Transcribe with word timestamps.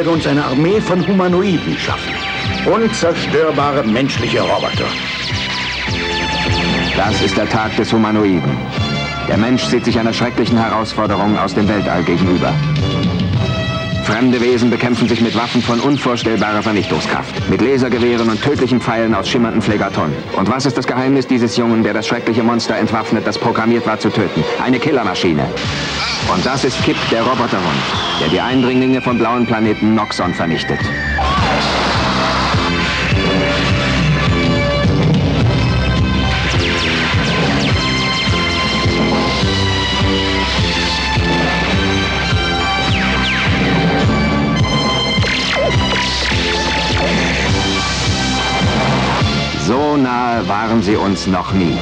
werde 0.00 0.12
uns 0.12 0.26
eine 0.26 0.42
Armee 0.42 0.80
von 0.80 1.06
Humanoiden 1.06 1.76
schaffen. 1.76 2.14
Unzerstörbare 2.64 3.86
menschliche 3.86 4.40
Roboter. 4.40 4.86
Das 6.96 7.20
ist 7.20 7.36
der 7.36 7.46
Tag 7.46 7.76
des 7.76 7.92
Humanoiden. 7.92 8.56
Der 9.28 9.36
Mensch 9.36 9.62
sieht 9.64 9.84
sich 9.84 9.98
einer 9.98 10.14
schrecklichen 10.14 10.56
Herausforderung 10.56 11.36
aus 11.38 11.52
dem 11.52 11.68
Weltall 11.68 12.02
gegenüber. 12.04 12.54
Fremde 14.10 14.40
Wesen 14.40 14.70
bekämpfen 14.70 15.08
sich 15.08 15.20
mit 15.20 15.36
Waffen 15.36 15.62
von 15.62 15.78
unvorstellbarer 15.78 16.62
Vernichtungskraft. 16.62 17.48
Mit 17.48 17.60
Lasergewehren 17.60 18.28
und 18.28 18.42
tödlichen 18.42 18.80
Pfeilen 18.80 19.14
aus 19.14 19.28
schimmernden 19.28 19.62
Phlegatonen. 19.62 20.16
Und 20.36 20.50
was 20.50 20.66
ist 20.66 20.76
das 20.76 20.88
Geheimnis 20.88 21.28
dieses 21.28 21.56
Jungen, 21.56 21.84
der 21.84 21.94
das 21.94 22.08
schreckliche 22.08 22.42
Monster 22.42 22.74
entwaffnet, 22.74 23.24
das 23.24 23.38
programmiert 23.38 23.86
war 23.86 24.00
zu 24.00 24.10
töten? 24.10 24.42
Eine 24.60 24.80
Killermaschine. 24.80 25.46
Und 26.34 26.44
das 26.44 26.64
ist 26.64 26.82
Kip, 26.82 26.96
der 27.12 27.22
Roboterhund, 27.22 27.78
der 28.20 28.28
die 28.28 28.40
Eindringlinge 28.40 29.00
vom 29.00 29.16
blauen 29.16 29.46
Planeten 29.46 29.94
Noxon 29.94 30.34
vernichtet. 30.34 30.80
So 49.70 49.96
nahe 49.96 50.48
waren 50.48 50.82
sie 50.82 50.96
uns 50.96 51.28
noch 51.28 51.52
nie. 51.52 51.78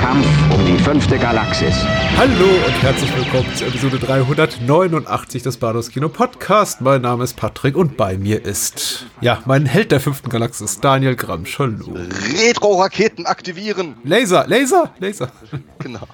Kampf 0.00 0.24
um 0.54 0.64
die 0.64 0.80
fünfte 0.80 1.18
Galaxis. 1.18 1.74
Hallo 2.16 2.44
und 2.64 2.80
herzlich 2.80 3.12
willkommen 3.16 3.52
zu 3.56 3.64
Episode 3.64 3.98
389 3.98 5.42
des 5.42 5.56
Bados 5.56 5.90
Kino 5.90 6.08
Podcast. 6.08 6.80
Mein 6.80 7.02
Name 7.02 7.24
ist 7.24 7.34
Patrick 7.34 7.76
und 7.76 7.96
bei 7.96 8.16
mir 8.16 8.44
ist, 8.44 9.06
ja, 9.20 9.42
mein 9.46 9.66
Held 9.66 9.90
der 9.90 9.98
fünften 9.98 10.30
Galaxis, 10.30 10.78
Daniel 10.78 11.16
Gramsch. 11.16 11.58
Hallo. 11.58 11.92
Retro-Raketen 12.38 13.26
aktivieren. 13.26 13.96
Laser, 14.04 14.46
Laser, 14.46 14.94
Laser. 15.00 15.32
Genau. 15.80 16.06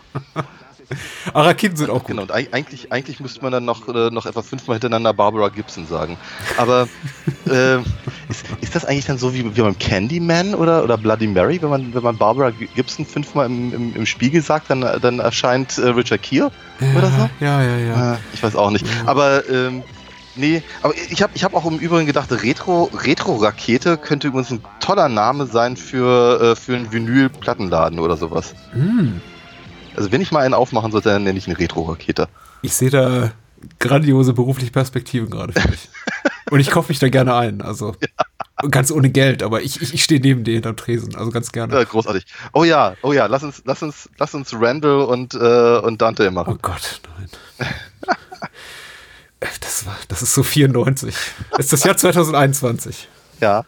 Ah, 1.34 1.42
Raketen 1.42 1.76
sind 1.76 1.90
auch 1.90 1.98
gut. 1.98 2.06
Genau. 2.08 2.22
Und 2.22 2.32
eig- 2.34 2.52
eigentlich, 2.52 2.90
eigentlich 2.90 3.20
müsste 3.20 3.42
man 3.42 3.52
dann 3.52 3.64
noch, 3.64 3.86
äh, 3.88 4.10
noch 4.10 4.24
etwa 4.24 4.40
fünfmal 4.42 4.76
hintereinander 4.76 5.12
Barbara 5.12 5.48
Gibson 5.48 5.86
sagen. 5.86 6.16
Aber 6.56 6.88
äh, 7.46 7.76
ist, 8.28 8.46
ist 8.60 8.74
das 8.74 8.84
eigentlich 8.86 9.04
dann 9.04 9.18
so 9.18 9.34
wie, 9.34 9.44
wie 9.56 9.60
beim 9.60 9.78
Candyman 9.78 10.54
oder, 10.54 10.82
oder 10.84 10.96
Bloody 10.96 11.26
Mary? 11.26 11.60
Wenn 11.60 11.68
man, 11.70 11.94
wenn 11.94 12.02
man 12.02 12.16
Barbara 12.16 12.50
Gibson 12.74 13.04
fünfmal 13.04 13.46
im, 13.46 13.72
im, 13.74 13.96
im 13.96 14.06
Spiegel 14.06 14.40
sagt, 14.42 14.70
dann, 14.70 14.80
dann 15.02 15.18
erscheint 15.18 15.76
äh, 15.78 15.88
Richard 15.88 16.22
Gere 16.22 16.50
oder 16.96 17.10
so? 17.10 17.30
Ja, 17.40 17.62
ja, 17.62 17.76
ja. 17.76 18.14
Äh, 18.14 18.18
ich 18.32 18.42
weiß 18.42 18.56
auch 18.56 18.70
nicht. 18.70 18.86
Aber 19.04 19.46
ähm, 19.50 19.82
nee, 20.36 20.62
aber 20.82 20.94
ich 21.10 21.22
habe 21.22 21.32
ich 21.34 21.44
hab 21.44 21.54
auch 21.54 21.66
im 21.66 21.78
Übrigen 21.78 22.06
gedacht, 22.06 22.30
Retro, 22.32 22.90
Retro-Rakete 22.94 23.98
könnte 23.98 24.28
übrigens 24.28 24.50
ein 24.50 24.60
toller 24.80 25.08
Name 25.10 25.46
sein 25.46 25.76
für, 25.76 26.40
äh, 26.40 26.56
für 26.56 26.76
einen 26.76 26.90
Vinyl-Plattenladen 26.92 27.98
oder 27.98 28.16
sowas. 28.16 28.54
Hm. 28.72 29.20
Also 29.98 30.12
wenn 30.12 30.20
ich 30.20 30.30
mal 30.30 30.44
einen 30.44 30.54
aufmachen 30.54 30.92
sollte, 30.92 31.08
dann 31.08 31.24
nenne 31.24 31.36
ich 31.36 31.48
eine 31.48 31.58
Retro-Rakete. 31.58 32.28
Ich 32.62 32.74
sehe 32.74 32.88
da 32.88 33.32
grandiose 33.80 34.32
berufliche 34.32 34.70
Perspektiven 34.70 35.28
gerade 35.28 35.52
für 35.52 35.68
mich. 35.68 35.88
und 36.52 36.60
ich 36.60 36.70
kaufe 36.70 36.92
mich 36.92 37.00
da 37.00 37.08
gerne 37.08 37.34
ein. 37.34 37.62
Also 37.62 37.96
ganz 38.70 38.92
ohne 38.92 39.10
Geld, 39.10 39.42
aber 39.42 39.60
ich, 39.62 39.82
ich, 39.82 39.92
ich 39.92 40.04
stehe 40.04 40.20
neben 40.20 40.44
dir 40.44 40.54
hinterm 40.54 40.76
Tresen. 40.76 41.16
Also 41.16 41.32
ganz 41.32 41.50
gerne. 41.50 41.74
Ja, 41.74 41.82
großartig. 41.82 42.26
Oh 42.52 42.62
ja, 42.62 42.94
oh 43.02 43.12
ja, 43.12 43.26
lass 43.26 43.42
uns, 43.42 43.62
lass 43.64 43.82
uns, 43.82 44.08
lass 44.18 44.34
uns 44.34 44.54
Randall 44.54 45.02
und, 45.02 45.34
äh, 45.34 45.78
und 45.78 46.00
Dante 46.00 46.28
Oh 46.28 46.30
machen. 46.30 46.60
Gott, 46.62 47.00
nein. 47.18 47.28
Das, 49.40 49.86
war, 49.86 49.96
das 50.08 50.22
ist 50.22 50.34
so 50.34 50.42
94. 50.42 51.14
Das 51.52 51.60
ist 51.60 51.72
das 51.72 51.84
Jahr 51.84 51.96
2021. 51.98 53.08
Ja. 53.40 53.64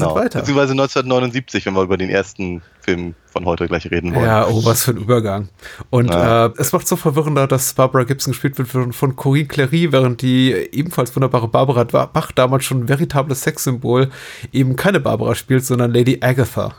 Genau. 0.00 0.14
Weiter. 0.14 0.40
Beziehungsweise 0.40 0.72
1979, 0.72 1.66
wenn 1.66 1.74
wir 1.74 1.82
über 1.82 1.96
den 1.96 2.10
ersten 2.10 2.62
Film 2.80 3.14
von 3.26 3.44
heute 3.44 3.66
gleich 3.66 3.90
reden 3.90 4.14
wollen. 4.14 4.24
Ja, 4.26 4.46
oh, 4.46 4.64
was 4.64 4.84
für 4.84 4.92
ein 4.92 4.96
Übergang. 4.98 5.48
Und 5.90 6.10
Ja. 6.10 6.46
äh, 6.46 6.50
es 6.58 6.72
macht 6.72 6.86
so 6.86 6.96
verwirrender, 6.96 7.46
dass 7.46 7.72
Barbara 7.74 8.04
Gibson 8.04 8.32
gespielt 8.32 8.58
wird 8.58 8.68
von, 8.68 8.92
von 8.92 9.16
Corinne 9.16 9.46
Clery, 9.46 9.92
während 9.92 10.22
die 10.22 10.52
ebenfalls 10.52 11.14
wunderbare 11.16 11.48
Barbara 11.48 11.84
Bach 11.84 12.32
damals 12.32 12.64
schon 12.64 12.80
ein 12.80 12.88
veritables 12.88 13.42
Sexsymbol 13.42 14.10
eben 14.52 14.76
keine 14.76 15.00
Barbara 15.00 15.34
spielt, 15.34 15.64
sondern 15.64 15.92
Lady 15.92 16.18
Agatha. 16.20 16.74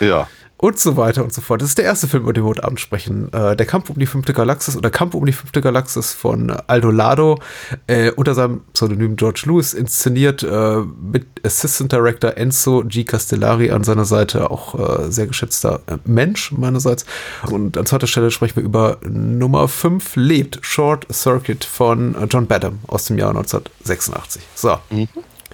Ja. 0.00 0.26
Und 0.60 0.78
so 0.78 0.98
weiter 0.98 1.24
und 1.24 1.32
so 1.32 1.40
fort. 1.40 1.62
Das 1.62 1.70
ist 1.70 1.78
der 1.78 1.86
erste 1.86 2.06
Film, 2.06 2.24
über 2.24 2.34
den 2.34 2.44
wir 2.44 2.50
heute 2.50 2.64
Abend 2.64 2.80
sprechen. 2.80 3.32
Äh, 3.32 3.56
der 3.56 3.64
Kampf 3.64 3.88
um 3.88 3.98
die 3.98 4.04
fünfte 4.04 4.34
Galaxis 4.34 4.76
oder 4.76 4.90
Kampf 4.90 5.14
um 5.14 5.24
die 5.24 5.32
fünfte 5.32 5.62
Galaxis 5.62 6.12
von 6.12 6.50
Aldo 6.50 6.90
Lado 6.90 7.38
äh, 7.86 8.10
unter 8.10 8.34
seinem 8.34 8.60
Pseudonym 8.74 9.16
George 9.16 9.44
Lewis 9.46 9.72
inszeniert 9.72 10.42
äh, 10.42 10.80
mit 11.00 11.26
Assistant 11.46 11.92
Director 11.92 12.36
Enzo 12.36 12.84
G. 12.86 13.04
Castellari 13.04 13.70
an 13.70 13.84
seiner 13.84 14.04
Seite, 14.04 14.50
auch 14.50 14.74
äh, 14.78 15.10
sehr 15.10 15.28
geschätzter 15.28 15.80
äh, 15.86 15.96
Mensch 16.04 16.52
meinerseits. 16.52 17.06
Und 17.50 17.78
an 17.78 17.86
zweiter 17.86 18.06
Stelle 18.06 18.30
sprechen 18.30 18.56
wir 18.56 18.62
über 18.62 18.98
Nummer 19.08 19.66
5 19.66 20.16
lebt 20.16 20.58
Short 20.60 21.06
Circuit 21.10 21.64
von 21.64 22.14
John 22.28 22.46
Badham 22.46 22.80
aus 22.86 23.06
dem 23.06 23.16
Jahr 23.16 23.30
1986. 23.30 24.42
So. 24.54 24.76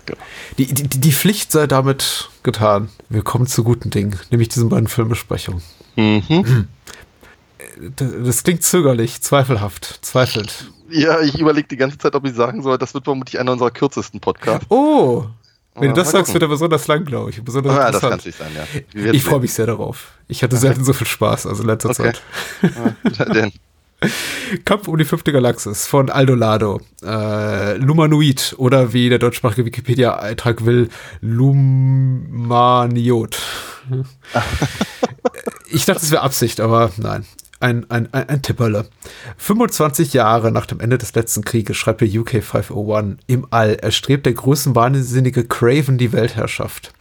Genau. 0.07 0.21
Die, 0.59 0.67
die, 0.67 0.89
die 1.01 1.13
Pflicht 1.13 1.53
sei 1.53 1.67
damit 1.67 2.31
getan. 2.43 2.89
Wir 3.09 3.23
kommen 3.23 3.47
zu 3.47 3.65
guten 3.65 3.91
Dingen, 3.91 4.19
nämlich 4.31 4.49
diesen 4.49 4.69
beiden 4.69 4.89
Filmbesprechungen. 4.89 5.63
Mhm. 5.97 6.69
Das, 7.97 8.09
das 8.25 8.43
klingt 8.43 8.63
zögerlich, 8.63 9.21
zweifelhaft, 9.23 9.99
zweifelnd. 10.03 10.71
Ja, 10.89 11.21
ich 11.21 11.39
überlege 11.39 11.67
die 11.69 11.77
ganze 11.77 11.99
Zeit, 11.99 12.15
ob 12.15 12.25
ich 12.27 12.35
sagen 12.35 12.63
soll, 12.63 12.79
das 12.79 12.95
wird 12.95 13.05
vermutlich 13.05 13.39
einer 13.41 13.53
unserer 13.53 13.71
kürzesten 13.71 14.21
Podcasts. 14.21 14.67
Oh, 14.71 15.25
wenn 15.75 15.85
Ja, 15.85 15.89
du 15.91 15.95
das 16.01 16.11
sagst, 16.13 16.33
wird 16.33 16.43
er 16.43 16.49
besonders 16.49 16.87
lang, 16.87 17.05
glaube 17.05 17.31
ich. 17.31 17.43
Besonders 17.43 17.77
Ah, 17.77 17.91
das 17.91 18.01
kann 18.01 18.21
nicht 18.25 18.39
sein, 18.39 18.51
ja. 18.55 19.13
Ich 19.13 19.25
freue 19.25 19.41
mich 19.41 19.53
sehr 19.53 19.67
darauf. 19.67 20.13
Ich 20.29 20.43
hatte 20.43 20.57
selten 20.57 20.85
so 20.85 20.93
viel 20.95 21.07
Spaß, 21.07 21.47
also 21.47 21.63
in 21.63 21.69
letzter 21.69 21.91
Okay. 21.91 22.13
Zeit. 22.13 22.23
sehen. 22.63 23.33
Denn, 23.35 23.53
Kampf 24.65 24.89
um 24.89 24.99
die 24.99 25.05
fünfte 25.05 25.33
Galaxis 25.33 25.87
von 25.87 26.11
Aldo 26.11 26.35
Lado. 26.35 26.81
Äh, 27.03 27.77
Lumanoid 27.79 28.55
oder 28.59 28.93
wie 28.93 29.09
der 29.09 29.19
deutschsprachige 29.19 29.65
Wikipedia-Eintrag 29.65 30.67
will, 30.67 30.91
Lumaniot. 31.21 32.59
ich 35.71 35.87
dachte, 35.87 36.05
es 36.05 36.11
wäre 36.11 36.23
Absicht, 36.23 36.61
aber 36.61 36.91
nein. 36.99 37.25
Ein, 37.59 37.91
ein, 37.91 38.13
ein, 38.13 38.29
ein 38.29 38.43
Tipperle. 38.43 38.87
25 39.39 40.13
Jahre 40.13 40.53
nach 40.53 40.67
dem 40.67 40.79
Ende 40.81 40.99
des 40.99 41.15
letzten 41.15 41.43
Krieges 41.43 41.79
schreibt 41.79 42.03
der 42.03 42.09
UK 42.09 42.45
501 42.45 43.17
im 43.27 43.47
All 43.51 43.77
erstrebt 43.77 44.27
der 44.27 44.35
größenwahnsinnige 44.35 45.45
Craven 45.45 45.97
die 45.97 46.13
Weltherrschaft. 46.13 46.93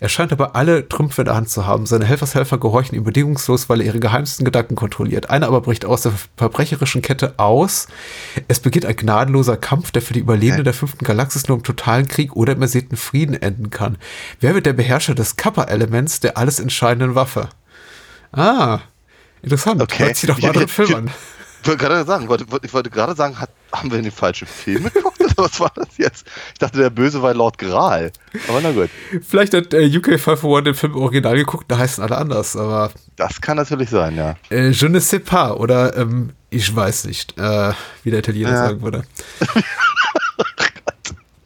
Er 0.00 0.08
scheint 0.08 0.32
aber 0.32 0.54
alle 0.54 0.88
Trümpfe 0.88 1.22
in 1.22 1.26
der 1.26 1.34
Hand 1.34 1.50
zu 1.50 1.66
haben. 1.66 1.84
Seine 1.86 2.04
Helfershelfer 2.04 2.58
gehorchen 2.58 2.94
ihm 2.94 3.02
bedingungslos, 3.02 3.68
weil 3.68 3.80
er 3.80 3.86
ihre 3.86 3.98
geheimsten 3.98 4.44
Gedanken 4.44 4.76
kontrolliert. 4.76 5.28
Einer 5.28 5.48
aber 5.48 5.60
bricht 5.60 5.84
aus 5.84 6.02
der 6.02 6.12
verbrecherischen 6.36 7.02
Kette 7.02 7.34
aus. 7.38 7.88
Es 8.46 8.60
beginnt 8.60 8.86
ein 8.86 8.94
gnadenloser 8.94 9.56
Kampf, 9.56 9.90
der 9.90 10.02
für 10.02 10.12
die 10.12 10.20
Überlebenden 10.20 10.64
der 10.64 10.74
fünften 10.74 11.04
Galaxis 11.04 11.48
nur 11.48 11.58
im 11.58 11.64
totalen 11.64 12.06
Krieg 12.06 12.36
oder 12.36 12.52
im 12.52 12.62
ersehnten 12.62 12.96
Frieden 12.96 13.34
enden 13.34 13.70
kann. 13.70 13.98
Wer 14.40 14.54
wird 14.54 14.66
der 14.66 14.72
Beherrscher 14.72 15.14
des 15.14 15.36
Kappa-Elements, 15.36 16.20
der 16.20 16.36
alles 16.36 16.60
entscheidenden 16.60 17.16
Waffe? 17.16 17.48
Ah, 18.30 18.80
interessant. 19.42 19.82
Okay. 19.82 20.04
Hört 20.04 20.16
sich 20.16 20.28
doch 20.28 20.40
mal 20.40 20.48
Ja, 20.48 20.52
den 20.52 20.68
Film 20.68 20.94
an. 20.94 21.10
Ich 21.74 21.80
wollte 21.80 21.84
gerade 21.84 22.04
sagen, 22.06 22.28
wollte, 22.28 22.50
wollte, 22.50 22.66
ich 22.66 22.72
wollte 22.72 22.90
gerade 22.90 23.14
sagen, 23.14 23.38
hat, 23.38 23.50
haben 23.72 23.90
wir 23.90 24.00
den 24.00 24.10
falschen 24.10 24.46
Film 24.48 24.84
geguckt? 24.84 25.20
Oder 25.20 25.34
was 25.36 25.60
war 25.60 25.70
das 25.74 25.98
jetzt? 25.98 26.26
Ich 26.54 26.58
dachte, 26.58 26.78
der 26.78 26.90
Böse 26.90 27.20
war 27.22 27.34
Lord 27.34 27.58
Gral. 27.58 28.10
Aber 28.48 28.60
na 28.62 28.72
gut. 28.72 28.88
Vielleicht 29.28 29.52
hat 29.54 29.74
äh, 29.74 29.86
UK 29.94 30.18
501 30.18 30.64
den 30.64 30.74
Film 30.74 30.96
original 30.96 31.36
geguckt, 31.36 31.66
da 31.68 31.76
heißen 31.78 32.02
alle 32.02 32.16
anders, 32.16 32.56
aber 32.56 32.90
Das 33.16 33.40
kann 33.40 33.56
natürlich 33.58 33.90
sein, 33.90 34.16
ja. 34.16 34.36
äh, 34.50 34.70
je 34.70 34.88
ne 34.88 35.00
sais 35.00 35.22
pas 35.22 35.52
oder 35.52 35.96
ähm, 35.96 36.30
ich 36.50 36.74
weiß 36.74 37.04
nicht, 37.04 37.36
äh, 37.38 37.72
wie 38.02 38.10
der 38.10 38.20
Italiener 38.20 38.50
Ja. 38.52 38.56
sagen 38.68 38.80
würde. 38.82 39.04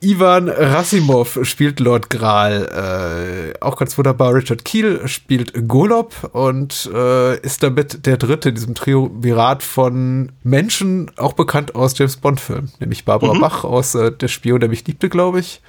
Ivan 0.02 0.48
Rassimov 0.48 1.38
spielt 1.44 1.78
Lord 1.78 2.10
Gral, 2.10 3.52
äh, 3.54 3.60
auch 3.64 3.76
ganz 3.76 3.96
wunderbar. 3.96 4.34
Richard 4.34 4.64
Keel 4.64 5.06
spielt 5.06 5.68
Golob 5.68 6.28
und 6.32 6.90
äh, 6.92 7.38
ist 7.40 7.62
damit 7.62 8.04
der 8.04 8.16
dritte 8.16 8.48
in 8.48 8.56
diesem 8.56 8.74
Triumvirat 8.74 9.62
von 9.62 10.32
Menschen, 10.42 11.10
auch 11.16 11.34
bekannt 11.34 11.76
aus 11.76 11.96
James 11.96 12.16
Bond-Filmen, 12.16 12.72
nämlich 12.80 13.04
Barbara 13.04 13.38
Bach 13.38 13.62
aus 13.62 13.94
äh, 13.94 14.10
Der 14.10 14.26
Spion, 14.28 14.58
der 14.58 14.68
mich 14.68 14.84
liebte, 14.86 15.08
glaube 15.08 15.38
ich. 15.38 15.60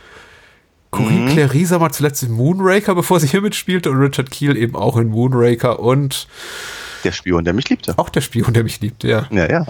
Corinne 0.89 1.31
Clary 1.31 1.65
sah 1.65 1.79
mal 1.79 1.91
zuletzt 1.91 2.23
in 2.23 2.31
Moonraker, 2.31 2.95
bevor 2.95 3.19
sie 3.19 3.27
hier 3.27 3.41
mitspielte, 3.41 3.89
und 3.91 3.97
Richard 3.97 4.31
Keel 4.31 4.57
eben 4.57 4.75
auch 4.75 4.97
in 4.97 5.09
Moonraker 5.09 5.79
und 5.79 6.27
Der 7.03 7.11
Spion, 7.11 7.43
der 7.45 7.53
mich 7.53 7.69
liebte. 7.69 7.97
auch 7.97 8.09
der 8.09 8.21
Spion, 8.21 8.53
der 8.53 8.63
mich 8.63 8.79
liebte, 8.79 9.07
ja. 9.07 9.27
Ja, 9.31 9.49
ja. 9.49 9.65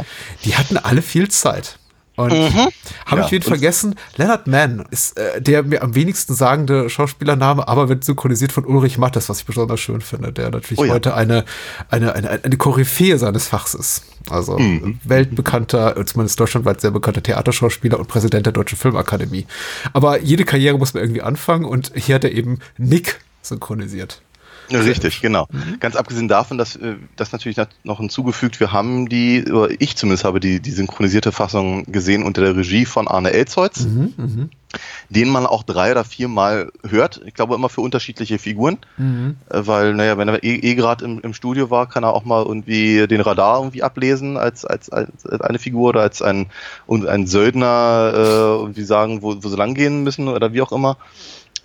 Die 0.46 0.56
hatten 0.56 0.78
alle 0.78 1.02
viel 1.02 1.30
Zeit. 1.30 1.80
Und 2.16 2.32
Mhm. 2.32 2.68
habe 3.08 3.22
Ja, 3.22 3.26
ich 3.26 3.32
wen 3.32 3.42
vergessen? 3.42 3.96
Leonard 4.18 4.46
Mann 4.46 4.86
ist 4.92 5.18
äh, 5.18 5.42
der 5.42 5.64
mir 5.64 5.82
am 5.82 5.96
wenigsten 5.96 6.36
sagende 6.36 6.88
Schauspielername, 6.90 7.68
aber 7.68 7.90
wird 7.90 8.04
synchronisiert 8.04 8.52
von 8.52 8.66
Ulrich 8.66 9.00
Mattes, 9.00 9.30
was 9.30 9.40
ich 9.40 9.46
besonders 9.46 9.80
schön 9.80 10.02
finde, 10.02 10.32
der 10.32 10.52
natürlich 10.52 10.78
Oh 10.80 10.86
ja. 10.86 10.94
heute 10.94 11.16
eine, 11.16 11.44
eine, 11.90 12.14
eine, 12.14 12.30
eine 12.44 12.58
Koryphäe 12.58 13.18
seines 13.18 13.48
Fachs 13.48 13.74
ist. 13.74 14.04
Also 14.30 14.60
Mhm. 14.60 15.00
weltbekannter, 15.04 15.96
zumindest 16.06 16.40
deutschlandweit 16.40 16.82
sehr 16.82 16.92
bekannter 16.92 17.24
Theaterschauspieler 17.24 17.98
und 18.00 18.08
Präsident 18.08 18.46
der 18.46 18.54
Deutschen 18.54 18.78
Filmakademie. 18.78 19.48
Aber 19.94 20.20
jede 20.22 20.46
Karriere 20.46 20.78
muss 20.78 20.94
man 20.94 21.02
irgendwie 21.04 21.24
anfangen 21.24 21.66
und 21.66 21.92
hier 21.96 22.16
hat 22.16 22.24
er 22.24 22.32
eben 22.32 22.60
Nick 22.78 23.20
synchronisiert. 23.42 24.22
Richtig, 24.72 25.22
genau. 25.22 25.48
Mhm. 25.52 25.80
Ganz 25.80 25.96
abgesehen 25.96 26.28
davon, 26.28 26.58
dass 26.58 26.76
äh, 26.76 26.96
das 27.16 27.32
natürlich 27.32 27.58
nat- 27.58 27.70
noch 27.84 28.00
hinzugefügt, 28.00 28.60
wir 28.60 28.72
haben 28.72 29.10
die, 29.10 29.44
oder 29.52 29.70
ich 29.80 29.96
zumindest 29.96 30.24
habe 30.24 30.40
die, 30.40 30.60
die 30.60 30.72
synchronisierte 30.72 31.32
Fassung 31.32 31.86
gesehen 31.92 32.24
unter 32.24 32.42
der 32.42 32.56
Regie 32.56 32.86
von 32.86 33.08
Arne 33.08 33.32
Elzholz, 33.32 33.82
Mhm, 33.86 34.50
den 35.10 35.30
man 35.30 35.46
auch 35.46 35.62
drei 35.64 35.92
oder 35.92 36.04
viermal 36.04 36.72
hört. 36.88 37.22
Ich 37.28 37.34
glaube 37.36 37.54
immer 37.56 37.70
für 37.70 37.82
unterschiedliche 37.82 38.40
Figuren, 38.40 38.78
Mhm. 38.98 39.36
äh, 39.50 39.62
weil, 39.68 39.94
naja, 39.94 40.18
wenn 40.18 40.28
er 40.30 40.44
eh, 40.44 40.56
eh 40.56 40.76
gerade 40.76 41.06
im, 41.06 41.20
im 41.20 41.34
Studio 41.34 41.70
war, 41.70 41.88
kann 41.88 42.04
er 42.04 42.14
auch 42.14 42.26
mal 42.26 42.44
irgendwie 42.44 43.06
den 43.08 43.22
Radar 43.22 43.60
irgendwie 43.60 43.84
ablesen 43.84 44.38
als, 44.38 44.66
als, 44.66 44.90
als 44.92 45.12
eine 45.42 45.60
Figur 45.60 45.90
oder 45.90 46.02
als 46.02 46.22
ein, 46.22 46.48
und 46.88 47.06
ein 47.08 47.28
Söldner 47.28 48.12
äh, 48.16 48.18
irgendwie 48.62 48.84
sagen, 48.84 49.22
wo, 49.22 49.36
wo 49.44 49.50
sie 49.50 49.58
lang 49.58 49.76
gehen 49.76 50.04
müssen 50.04 50.28
oder 50.28 50.54
wie 50.54 50.62
auch 50.62 50.72
immer. 50.72 50.98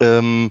Ähm, 0.01 0.51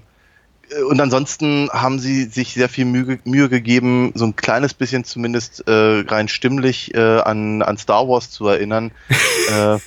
und 0.88 1.00
ansonsten 1.00 1.68
haben 1.72 1.98
sie 1.98 2.24
sich 2.24 2.54
sehr 2.54 2.68
viel 2.68 2.84
Mühe, 2.84 3.18
Mühe 3.24 3.48
gegeben, 3.48 4.12
so 4.14 4.24
ein 4.24 4.36
kleines 4.36 4.74
bisschen 4.74 5.04
zumindest 5.04 5.66
äh, 5.66 6.04
rein 6.06 6.28
stimmlich 6.28 6.94
äh, 6.94 7.20
an, 7.20 7.62
an 7.62 7.78
Star 7.78 8.08
Wars 8.08 8.30
zu 8.30 8.46
erinnern, 8.46 8.90
äh, 9.50 9.78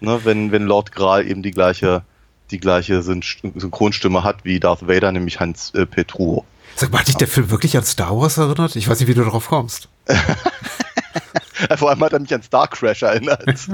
ne, 0.00 0.20
wenn, 0.24 0.52
wenn 0.52 0.62
Lord 0.62 0.92
Gral 0.92 1.26
eben 1.26 1.42
die 1.42 1.50
gleiche, 1.50 2.02
die 2.50 2.58
gleiche 2.58 3.02
Syn 3.02 3.22
Synchronstimme 3.22 4.24
hat 4.24 4.44
wie 4.44 4.60
Darth 4.60 4.86
Vader, 4.86 5.12
nämlich 5.12 5.40
Hans 5.40 5.74
äh, 5.74 5.86
Petruo. 5.86 6.44
Sag 6.76 6.90
mal, 6.90 7.00
hat 7.00 7.08
dich 7.08 7.16
der 7.16 7.28
Film 7.28 7.50
wirklich 7.50 7.76
an 7.76 7.84
Star 7.84 8.16
Wars 8.16 8.38
erinnert? 8.38 8.76
Ich 8.76 8.88
weiß 8.88 8.98
nicht, 9.00 9.08
wie 9.08 9.14
du 9.14 9.24
darauf 9.24 9.48
kommst. 9.48 9.88
Vor 11.76 11.90
allem 11.90 12.00
hat 12.00 12.12
er 12.12 12.20
mich 12.20 12.34
an 12.34 12.42
Star 12.42 12.68
Crash 12.68 13.02
erinnert. 13.02 13.44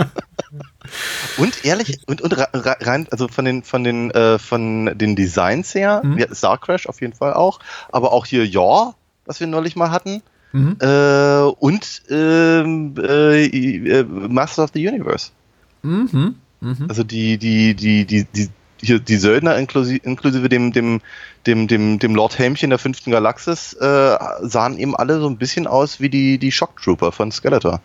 und 1.39 1.65
ehrlich, 1.65 2.01
und, 2.07 2.21
und 2.21 2.35
rein, 2.53 3.07
also 3.11 3.29
von 3.29 3.45
den, 3.45 3.63
von 3.63 3.85
den, 3.85 4.11
äh, 4.11 4.39
von 4.39 4.97
den 4.99 5.17
Designs 5.17 5.75
her, 5.75 6.03
Mhm. 6.05 6.19
ja, 6.19 6.35
Star 6.35 6.59
Crash 6.59 6.87
auf 6.87 7.01
jeden 7.01 7.13
Fall 7.15 7.35
auch, 7.35 7.61
aber 7.91 8.13
auch 8.13 8.27
hier 8.27 8.47
Yaw, 8.47 8.95
was 9.27 9.41
wir 9.41 9.47
neulich 9.47 9.77
mal 9.77 9.91
hatten, 9.91 10.23
Mhm. 10.53 10.77
äh, 10.81 11.41
und 11.43 12.03
ähm, 12.09 12.95
äh, 12.97 13.45
äh, 13.47 14.05
Master 14.05 14.65
of 14.65 14.71
the 14.73 14.87
Universe. 14.89 15.31
Mhm. 15.83 16.37
Mhm. 16.61 16.87
Also 16.89 17.05
die, 17.05 17.37
die, 17.39 17.75
die, 17.75 18.07
die, 18.07 18.25
die, 18.25 18.49
hier 18.81 18.99
die 18.99 19.17
Söldner 19.17 19.57
inklusive, 19.57 20.01
inklusive 20.05 20.49
dem, 20.49 20.73
dem, 20.73 21.01
dem, 21.47 21.67
dem, 21.69 21.99
dem 21.99 22.15
Lord 22.15 22.39
Helmchen 22.39 22.71
der 22.71 22.79
fünften 22.79 23.11
Galaxis 23.11 23.73
äh, 23.75 24.17
sahen 24.43 24.79
eben 24.79 24.95
alle 24.97 25.21
so 25.21 25.29
ein 25.29 25.37
bisschen 25.37 25.67
aus 25.67 26.01
wie 26.01 26.09
die, 26.09 26.39
die 26.39 26.53
Shock 26.53 26.81
Trooper 26.83 27.13
von 27.13 27.31
Skeletor. 27.33 27.81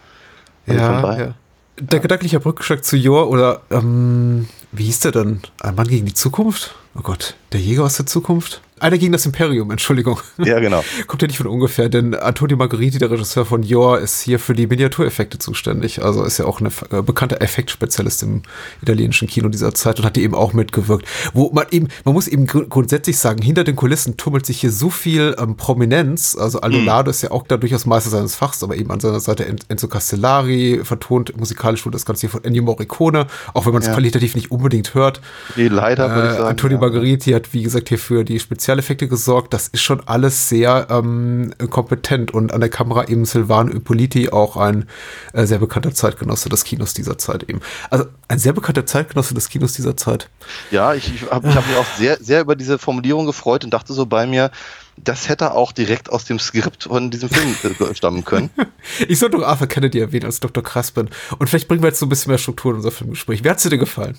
Also 0.67 0.79
von 0.79 0.93
Ja, 0.93 1.01
daher- 1.01 1.25
ja. 1.27 1.33
Der 1.79 1.99
gedankliche 1.99 2.39
Brückenschlag 2.39 2.83
zu 2.85 2.95
Jor 2.97 3.29
oder 3.29 3.61
ähm, 3.71 4.47
wie 4.71 4.83
hieß 4.85 4.99
der 4.99 5.11
denn? 5.11 5.41
Ein 5.59 5.73
Mann 5.73 5.87
gegen 5.87 6.05
die 6.05 6.13
Zukunft? 6.13 6.75
Oh 6.95 7.01
Gott, 7.01 7.35
der 7.53 7.59
Jäger 7.59 7.83
aus 7.83 7.97
der 7.97 8.05
Zukunft? 8.05 8.61
Einer 8.79 8.97
gegen 8.97 9.13
das 9.13 9.25
Imperium, 9.25 9.71
Entschuldigung. 9.71 10.19
Ja, 10.43 10.59
genau. 10.59 10.83
Kommt 11.07 11.21
ja 11.21 11.27
nicht 11.29 11.37
von 11.37 11.47
ungefähr, 11.47 11.87
denn 11.87 12.13
Antonio 12.15 12.57
Margheriti, 12.57 12.97
der 12.97 13.09
Regisseur 13.09 13.45
von 13.45 13.63
Jor, 13.63 13.99
ist 13.99 14.19
hier 14.19 14.39
für 14.39 14.53
die 14.53 14.67
Miniatureffekte 14.67 15.37
zuständig. 15.39 16.03
Also 16.03 16.23
ist 16.25 16.37
ja 16.37 16.45
auch 16.45 16.59
ein 16.59 16.65
äh, 16.91 17.01
bekannter 17.01 17.41
Effektspezialist 17.41 18.23
im 18.23 18.41
italienischen 18.81 19.29
Kino 19.29 19.47
dieser 19.47 19.73
Zeit 19.73 19.99
und 19.99 20.05
hat 20.05 20.17
die 20.17 20.23
eben 20.23 20.35
auch 20.35 20.51
mitgewirkt. 20.51 21.07
Wo 21.33 21.49
man 21.53 21.65
eben, 21.71 21.87
man 22.03 22.13
muss 22.13 22.27
eben 22.27 22.45
gr 22.45 22.65
grundsätzlich 22.65 23.17
sagen, 23.19 23.41
hinter 23.41 23.63
den 23.63 23.77
Kulissen 23.77 24.17
tummelt 24.17 24.45
sich 24.45 24.59
hier 24.59 24.71
so 24.71 24.89
viel 24.89 25.33
ähm, 25.39 25.55
Prominenz. 25.55 26.35
Also 26.37 26.59
Alolado 26.59 27.09
ist 27.09 27.21
ja 27.21 27.31
auch 27.31 27.47
da 27.47 27.55
durchaus 27.55 27.85
Meister 27.85 28.09
seines 28.09 28.35
Fachs, 28.35 28.63
aber 28.63 28.75
eben 28.75 28.91
an 28.91 28.99
seiner 28.99 29.21
Seite 29.21 29.45
En- 29.45 29.59
Enzo 29.69 29.87
Castellari, 29.87 30.81
vertont 30.83 31.37
musikalisch 31.37 31.85
wurde 31.85 31.95
das 31.95 32.05
Ganze 32.05 32.21
hier 32.21 32.29
von 32.31 32.43
Ennio 32.43 32.63
Morricone, 32.63 33.27
auch 33.53 33.65
wenn 33.65 33.71
man 33.71 33.81
es 33.81 33.87
Ja. 33.87 33.93
qualitativ 33.93 34.35
nicht 34.35 34.51
unbedingt 34.51 34.93
hört. 34.93 35.21
Nee, 35.55 35.69
leider 35.69 36.09
würde 36.13 36.27
ich 36.27 36.33
Äh, 36.33 36.37
sagen. 36.37 36.49
Antonio 36.49 36.79
ja. 36.83 36.93
Margheriti 36.93 37.31
hat, 37.31 37.53
wie 37.53 37.63
gesagt, 37.63 37.89
hier 37.89 37.99
für 37.99 38.23
die 38.23 38.39
Spezialeffekte 38.39 39.07
gesorgt. 39.07 39.53
Das 39.53 39.67
ist 39.67 39.81
schon 39.81 40.01
alles 40.07 40.49
sehr 40.49 40.87
ähm, 40.89 41.53
kompetent 41.69 42.31
und 42.31 42.53
an 42.53 42.59
der 42.59 42.69
Kamera 42.69 43.07
eben 43.07 43.25
Silvano 43.25 43.71
Ippoliti, 43.71 44.29
auch 44.29 44.57
ein 44.57 44.87
äh, 45.33 45.45
sehr 45.45 45.59
bekannter 45.59 45.93
Zeitgenosse 45.93 46.49
des 46.49 46.63
Kinos 46.63 46.93
dieser 46.93 47.17
Zeit 47.17 47.43
eben. 47.43 47.61
Also 47.89 48.05
ein 48.27 48.39
sehr 48.39 48.53
bekannter 48.53 48.85
Zeitgenosse 48.85 49.33
des 49.33 49.49
Kinos 49.49 49.73
dieser 49.73 49.97
Zeit. 49.97 50.29
Ja, 50.71 50.93
ich, 50.93 51.13
ich 51.13 51.29
habe 51.29 51.53
hab 51.53 51.67
mich 51.67 51.77
auch 51.77 51.85
sehr, 51.97 52.17
sehr 52.21 52.41
über 52.41 52.55
diese 52.55 52.77
Formulierung 52.77 53.25
gefreut 53.25 53.63
und 53.63 53.73
dachte 53.73 53.93
so 53.93 54.05
bei 54.05 54.27
mir, 54.27 54.51
das 54.97 55.27
hätte 55.27 55.53
auch 55.53 55.71
direkt 55.71 56.11
aus 56.11 56.25
dem 56.25 56.39
Skript 56.39 56.83
von 56.83 57.09
diesem 57.09 57.29
Film 57.29 57.55
äh, 57.79 57.95
stammen 57.95 58.25
können. 58.25 58.49
Ich 59.07 59.17
soll 59.17 59.29
doch 59.29 59.43
Arthur 59.43 59.67
Kennedy 59.67 59.99
erwähnen 59.99 60.25
als 60.25 60.41
Dr. 60.41 60.61
Kraspin. 60.61 61.09
Und 61.39 61.49
vielleicht 61.49 61.69
bringen 61.69 61.81
wir 61.81 61.87
jetzt 61.87 61.99
so 61.99 62.05
ein 62.05 62.09
bisschen 62.09 62.31
mehr 62.31 62.37
Struktur 62.37 62.71
in 62.71 62.77
unser 62.77 62.91
Filmgespräch. 62.91 63.43
Wie 63.43 63.49
hat's 63.49 63.63
dir 63.63 63.69
denn 63.69 63.79
gefallen? 63.79 64.17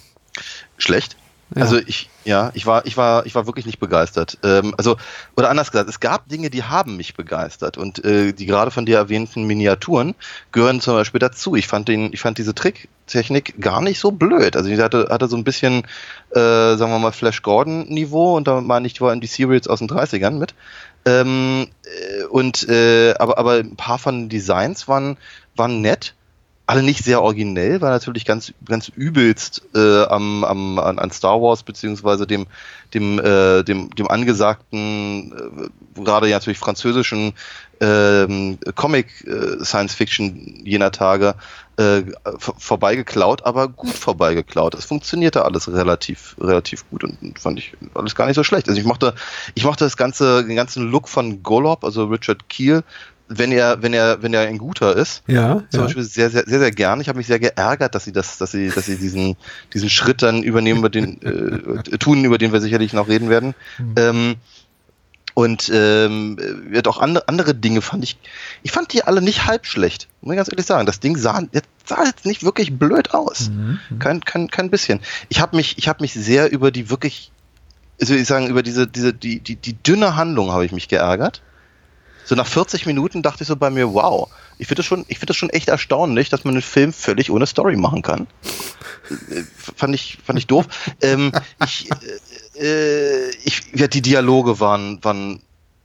Schlecht. 0.78 1.16
Ja. 1.54 1.62
Also 1.62 1.78
ich, 1.78 2.08
ja, 2.24 2.50
ich 2.54 2.66
war, 2.66 2.86
ich 2.86 2.96
war, 2.96 3.26
ich 3.26 3.34
war 3.34 3.46
wirklich 3.46 3.66
nicht 3.66 3.78
begeistert. 3.78 4.38
Ähm, 4.42 4.74
also, 4.78 4.96
oder 5.36 5.50
anders 5.50 5.70
gesagt, 5.70 5.88
es 5.88 6.00
gab 6.00 6.28
Dinge, 6.28 6.50
die 6.50 6.64
haben 6.64 6.96
mich 6.96 7.14
begeistert 7.14 7.76
und 7.76 8.04
äh, 8.04 8.32
die 8.32 8.46
gerade 8.46 8.70
von 8.70 8.86
dir 8.86 8.96
erwähnten 8.96 9.44
Miniaturen 9.44 10.14
gehören 10.52 10.80
zum 10.80 10.94
Beispiel 10.94 11.20
dazu. 11.20 11.54
Ich 11.54 11.66
fand 11.66 11.88
den, 11.88 12.12
ich 12.12 12.20
fand 12.20 12.38
diese 12.38 12.54
Tricktechnik 12.54 13.60
gar 13.60 13.82
nicht 13.82 14.00
so 14.00 14.10
blöd. 14.10 14.56
Also 14.56 14.70
ich 14.70 14.80
hatte, 14.80 15.08
hatte 15.10 15.28
so 15.28 15.36
ein 15.36 15.44
bisschen, 15.44 15.84
äh, 16.30 16.76
sagen 16.76 16.90
wir 16.90 16.98
mal, 16.98 17.12
Flash 17.12 17.42
Gordon 17.42 17.86
Niveau 17.88 18.36
und 18.36 18.48
da 18.48 18.60
meine 18.60 18.86
ich, 18.86 18.94
die 18.94 19.00
waren 19.02 19.20
die 19.20 19.26
Serials 19.26 19.68
aus 19.68 19.80
den 19.80 19.88
30ern 19.88 20.38
mit. 20.38 20.54
Ähm, 21.04 21.68
äh, 21.84 22.24
und 22.24 22.68
äh, 22.68 23.14
aber, 23.18 23.38
aber 23.38 23.54
ein 23.58 23.76
paar 23.76 23.98
von 23.98 24.22
den 24.22 24.28
Designs 24.30 24.88
waren, 24.88 25.18
waren 25.54 25.82
nett 25.82 26.14
alle 26.66 26.82
nicht 26.82 27.04
sehr 27.04 27.20
originell, 27.22 27.80
war 27.82 27.90
natürlich 27.90 28.24
ganz, 28.24 28.54
ganz 28.64 28.88
übelst 28.88 29.62
äh, 29.74 30.04
am, 30.04 30.44
am, 30.44 30.78
an, 30.78 30.98
an 30.98 31.10
Star 31.10 31.42
Wars 31.42 31.62
beziehungsweise 31.62 32.26
dem, 32.26 32.46
dem, 32.94 33.18
äh, 33.18 33.62
dem, 33.62 33.90
dem 33.90 34.08
angesagten, 34.08 35.70
äh, 35.96 36.00
gerade 36.00 36.28
ja 36.28 36.36
natürlich 36.36 36.58
französischen 36.58 37.34
ähm, 37.80 38.58
Comic 38.76 39.26
äh, 39.26 39.62
Science 39.62 39.94
Fiction 39.94 40.62
jener 40.64 40.90
Tage 40.90 41.34
äh, 41.76 42.02
vor- 42.38 42.54
vorbeigeklaut, 42.56 43.44
aber 43.44 43.68
gut 43.68 43.92
vorbeigeklaut. 43.92 44.74
Es 44.74 44.86
funktionierte 44.86 45.44
alles 45.44 45.70
relativ, 45.70 46.36
relativ 46.40 46.88
gut 46.88 47.04
und, 47.04 47.20
und 47.20 47.38
fand 47.38 47.58
ich 47.58 47.74
alles 47.94 48.14
gar 48.14 48.26
nicht 48.26 48.36
so 48.36 48.44
schlecht. 48.44 48.68
Also 48.68 48.80
ich 48.80 48.86
mochte, 48.86 49.14
ich 49.54 49.64
mochte 49.64 49.84
das 49.84 49.96
ganze, 49.98 50.44
den 50.44 50.56
ganzen 50.56 50.90
Look 50.90 51.08
von 51.08 51.42
Golob, 51.42 51.84
also 51.84 52.04
Richard 52.06 52.48
Keel, 52.48 52.84
wenn 53.28 53.52
er, 53.52 53.82
wenn 53.82 53.94
er, 53.94 54.22
wenn 54.22 54.34
er 54.34 54.42
ein 54.42 54.58
guter 54.58 54.96
ist 54.96 55.22
Ja, 55.26 55.62
zum 55.70 55.82
Beispiel 55.84 56.02
sehr, 56.02 56.30
sehr, 56.30 56.44
sehr, 56.46 56.58
sehr 56.58 56.70
gern. 56.70 57.00
Ich 57.00 57.08
habe 57.08 57.16
mich 57.16 57.26
sehr 57.26 57.38
geärgert, 57.38 57.94
dass 57.94 58.04
sie 58.04 58.12
das, 58.12 58.38
dass 58.38 58.52
sie, 58.52 58.68
dass 58.68 58.86
sie 58.86 58.96
diesen, 58.96 59.36
diesen 59.72 59.88
Schritt 59.88 60.22
dann 60.22 60.42
übernehmen, 60.42 60.80
über 60.80 60.90
den, 60.90 61.22
äh, 61.22 61.98
tun, 61.98 62.24
über 62.24 62.38
den 62.38 62.52
wir 62.52 62.60
sicherlich 62.60 62.92
noch 62.92 63.08
reden 63.08 63.30
werden. 63.30 63.54
Ähm, 63.96 64.36
und 65.34 65.68
ähm, 65.74 66.38
wird 66.68 66.86
auch 66.86 66.98
andere, 66.98 67.26
andere 67.26 67.54
Dinge 67.56 67.82
fand 67.82 68.04
ich, 68.04 68.16
ich 68.62 68.70
fand 68.70 68.92
die 68.92 69.02
alle 69.02 69.20
nicht 69.20 69.46
halb 69.46 69.66
schlecht, 69.66 70.06
muss 70.20 70.34
ich 70.34 70.36
ganz 70.36 70.48
ehrlich 70.48 70.66
sagen. 70.66 70.86
Das 70.86 71.00
Ding 71.00 71.16
sah, 71.16 71.42
sah 71.84 72.04
jetzt 72.04 72.24
nicht 72.24 72.44
wirklich 72.44 72.78
blöd 72.78 73.14
aus. 73.14 73.50
Kein, 73.98 74.20
kein, 74.20 74.48
kein 74.48 74.70
bisschen. 74.70 75.00
Ich 75.28 75.40
habe 75.40 75.56
mich, 75.56 75.76
ich 75.76 75.88
habe 75.88 76.02
mich 76.02 76.14
sehr 76.14 76.52
über 76.52 76.70
die 76.70 76.88
wirklich, 76.88 77.32
also 78.00 78.14
ich 78.14 78.28
sagen, 78.28 78.46
über 78.46 78.62
diese, 78.62 78.86
diese, 78.86 79.12
die, 79.12 79.40
die, 79.40 79.56
die 79.56 79.74
dünne 79.82 80.14
Handlung 80.14 80.52
habe 80.52 80.64
ich 80.66 80.72
mich 80.72 80.86
geärgert. 80.86 81.42
So 82.24 82.34
nach 82.34 82.46
40 82.46 82.86
Minuten 82.86 83.22
dachte 83.22 83.42
ich 83.42 83.48
so 83.48 83.56
bei 83.56 83.70
mir, 83.70 83.92
wow, 83.92 84.30
ich 84.58 84.66
finde 84.66 84.80
das 84.80 84.86
schon, 84.86 85.04
ich 85.08 85.18
finde 85.18 85.26
das 85.30 85.36
schon 85.36 85.50
echt 85.50 85.68
erstaunlich, 85.68 86.28
dass 86.30 86.44
man 86.44 86.54
einen 86.54 86.62
Film 86.62 86.92
völlig 86.92 87.30
ohne 87.30 87.46
Story 87.46 87.76
machen 87.76 88.02
kann. 88.02 88.26
Äh, 89.30 89.42
fand 89.76 89.94
ich, 89.94 90.18
fand 90.24 90.38
ich 90.38 90.46
doof. 90.46 90.66
ähm, 91.02 91.32
ich, 91.64 91.90
äh, 92.56 92.64
äh, 92.66 93.30
ich, 93.44 93.62
ja, 93.74 93.86
die 93.88 94.02
Dialoge 94.02 94.60
waren, 94.60 95.02
waren, 95.02 95.40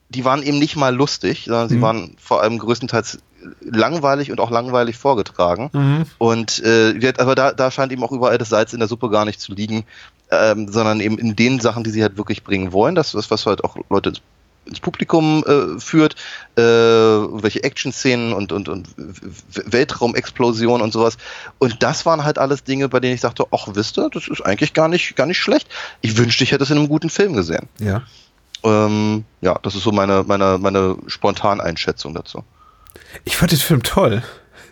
die 0.10 0.25
waren 0.25 0.43
eben 0.43 0.60
nicht 0.60 0.75
mal 0.75 0.96
lustig, 0.96 1.43
sondern 1.46 1.69
sie 1.69 1.75
Mhm. 1.77 1.81
waren 1.81 2.15
vor 2.19 2.41
allem 2.41 2.58
größtenteils 2.58 3.19
langweilig 3.62 4.31
und 4.31 4.39
auch 4.39 4.51
langweilig 4.51 4.98
vorgetragen. 4.98 5.69
Mhm. 5.74 6.05
Und 6.17 6.60
äh, 6.63 7.13
aber 7.17 7.36
da, 7.36 7.53
da 7.53 7.72
scheint 7.72 7.91
eben 7.91 8.03
auch 8.03 8.12
überall 8.12 8.38
das 8.38 8.50
Salz 8.50 8.74
in 8.74 8.79
der 8.79 8.88
Suppe 8.88 9.10
gar 9.10 9.25
nicht 9.25 9.39
zu 9.39 9.53
liegen, 9.53 9.86
ähm, 10.31 10.72
sondern 10.72 11.00
eben 11.00 11.17
in 11.17 11.36
den 11.36 11.60
Sachen, 11.60 11.84
die 11.84 11.89
sie 11.89 12.01
halt 12.01 12.17
wirklich 12.17 12.43
bringen 12.43 12.72
wollen. 12.72 12.96
Das 12.96 13.13
ist 13.13 13.31
was 13.31 13.46
halt 13.46 13.63
auch 13.63 13.77
Leute 13.89 14.13
ins, 14.69 14.79
Publikum 14.79 15.43
äh, 15.45 15.79
führt, 15.79 16.15
äh, 16.55 16.61
welche 16.61 17.63
Action-Szenen 17.63 18.33
und, 18.33 18.51
und, 18.51 18.69
und 18.69 18.88
Weltraumexplosionen 19.65 20.81
und 20.81 20.93
sowas. 20.93 21.17
Und 21.57 21.83
das 21.83 22.05
waren 22.05 22.23
halt 22.23 22.38
alles 22.38 22.63
Dinge, 22.63 22.89
bei 22.89 22.99
denen 22.99 23.15
ich 23.15 23.21
dachte, 23.21 23.45
ach, 23.51 23.67
wisst 23.73 23.97
ihr, 23.97 24.09
das 24.09 24.27
ist 24.27 24.41
eigentlich 24.41 24.73
gar 24.73 24.88
nicht, 24.88 25.15
gar 25.15 25.25
nicht 25.25 25.39
schlecht. 25.39 25.67
Ich 26.01 26.17
wünschte, 26.17 26.43
ich 26.43 26.51
hätte 26.51 26.63
es 26.63 26.69
in 26.69 26.77
einem 26.77 26.89
guten 26.89 27.09
Film 27.09 27.33
gesehen. 27.33 27.67
Ja. 27.79 28.03
Ähm, 28.63 29.25
ja, 29.41 29.57
das 29.61 29.75
ist 29.75 29.83
so 29.83 29.91
meine, 29.91 30.23
meine, 30.27 30.57
meine 30.57 30.97
Spontaneinschätzung 31.07 32.13
dazu. 32.13 32.43
Ich 33.23 33.38
fand 33.38 33.51
den 33.51 33.59
Film 33.59 33.83
toll. 33.83 34.23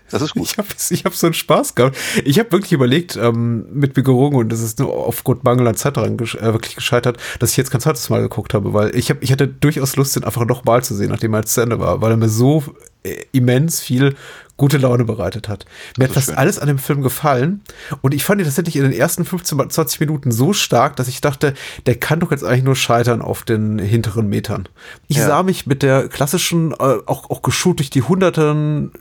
Das 0.10 0.22
ist 0.22 0.34
gut. 0.34 0.44
Ich 0.44 0.58
habe 0.58 0.68
ich 0.90 1.06
hab 1.06 1.14
so 1.14 1.28
einen 1.28 1.34
Spaß 1.34 1.76
gehabt. 1.76 1.98
Ich 2.24 2.40
habe 2.40 2.52
wirklich 2.52 2.72
überlegt, 2.72 3.16
ähm, 3.16 3.66
mit 3.72 3.98
mir 3.98 4.04
gerungen 4.04 4.38
und 4.38 4.50
das 4.50 4.62
ist 4.62 4.80
nur 4.80 4.94
aufgrund 4.94 5.44
Mangel 5.44 5.68
an 5.68 5.76
Zeit 5.76 5.98
daran 5.98 6.18
gesch 6.18 6.36
äh, 6.36 6.54
wirklich 6.54 6.76
gescheitert, 6.76 7.18
dass 7.40 7.52
ich 7.52 7.58
jetzt 7.58 7.72
kein 7.72 7.82
zweites 7.82 8.10
Mal 8.10 8.22
geguckt 8.22 8.54
habe, 8.54 8.74
weil 8.74 8.96
ich, 8.96 9.10
hab, 9.10 9.22
ich 9.22 9.32
hatte 9.32 9.48
durchaus 9.48 9.96
Lust, 9.96 10.16
den 10.16 10.24
einfach 10.24 10.46
nochmal 10.46 10.84
zu 10.84 10.96
sehen, 10.96 11.10
nachdem 11.10 11.34
er 11.34 11.44
zu 11.44 11.62
Ende 11.62 11.80
war, 11.80 12.02
weil 12.02 12.12
er 12.12 12.18
mir 12.18 12.30
so 12.30 12.64
äh, 13.04 13.16
immens 13.32 13.82
viel 13.82 14.16
gute 14.58 14.78
Laune 14.78 15.06
bereitet 15.06 15.48
hat. 15.48 15.66
Mir 15.98 16.06
hat 16.06 16.14
fast 16.14 16.28
schön. 16.28 16.36
alles 16.36 16.58
an 16.60 16.68
dem 16.68 16.80
Film 16.80 17.02
gefallen 17.04 17.62
und 18.02 18.14
ich 18.14 18.24
fand 18.24 18.42
ihn 18.42 18.46
tatsächlich 18.46 18.76
in 18.76 18.84
den 18.84 18.92
ersten 18.92 19.24
15, 19.24 19.70
20 19.70 20.00
Minuten 20.00 20.32
so 20.32 20.52
stark, 20.52 20.96
dass 20.96 21.08
ich 21.08 21.22
dachte, 21.22 21.54
der 21.86 21.96
kann 21.96 22.20
doch 22.20 22.32
jetzt 22.32 22.44
eigentlich 22.44 22.64
nur 22.64 22.76
scheitern 22.76 23.22
auf 23.22 23.44
den 23.44 23.78
hinteren 23.78 24.28
Metern. 24.28 24.68
Ich 25.08 25.18
ja. 25.18 25.28
sah 25.28 25.44
mich 25.44 25.68
mit 25.68 25.84
der 25.84 26.10
klassischen, 26.10 26.72
äh, 26.72 26.76
auch, 27.06 27.30
auch 27.30 27.44
geschult 27.44 27.80
durch 27.80 27.92
die 27.92 28.02
hunderten 28.02 28.92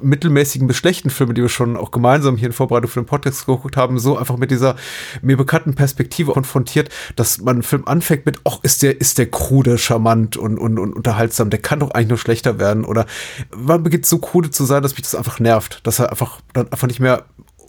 mittelmäßigen 0.00 0.66
bis 0.66 0.76
schlechten 0.76 1.10
Filme, 1.10 1.34
die 1.34 1.42
wir 1.42 1.48
schon 1.48 1.76
auch 1.76 1.90
gemeinsam 1.90 2.36
hier 2.36 2.48
in 2.48 2.52
Vorbereitung 2.52 2.90
für 2.90 3.00
den 3.00 3.06
Podcast 3.06 3.46
geguckt 3.46 3.76
haben, 3.76 3.98
so 3.98 4.18
einfach 4.18 4.36
mit 4.36 4.50
dieser 4.50 4.76
mir 5.22 5.36
bekannten 5.36 5.74
Perspektive 5.74 6.32
konfrontiert, 6.32 6.90
dass 7.16 7.40
man 7.40 7.56
einen 7.56 7.62
Film 7.62 7.86
anfängt 7.86 8.26
mit, 8.26 8.40
ach, 8.44 8.58
ist 8.62 8.82
der, 8.82 9.00
ist 9.00 9.18
der 9.18 9.26
krude, 9.26 9.78
charmant 9.78 10.36
und, 10.36 10.58
und, 10.58 10.78
und 10.78 10.94
unterhaltsam, 10.94 11.50
der 11.50 11.60
kann 11.60 11.80
doch 11.80 11.90
eigentlich 11.90 12.08
nur 12.08 12.18
schlechter 12.18 12.58
werden 12.58 12.84
oder 12.84 13.06
man 13.56 13.82
beginnt 13.82 14.06
so 14.06 14.18
krude 14.18 14.50
zu 14.50 14.64
sein, 14.64 14.82
dass 14.82 14.96
mich 14.96 15.05
das 15.06 15.14
einfach 15.14 15.40
nervt, 15.40 15.80
dass 15.84 15.98
er 15.98 16.10
einfach 16.10 16.40
dann 16.52 16.70
einfach 16.72 16.88
nicht 16.88 17.00
mehr 17.00 17.24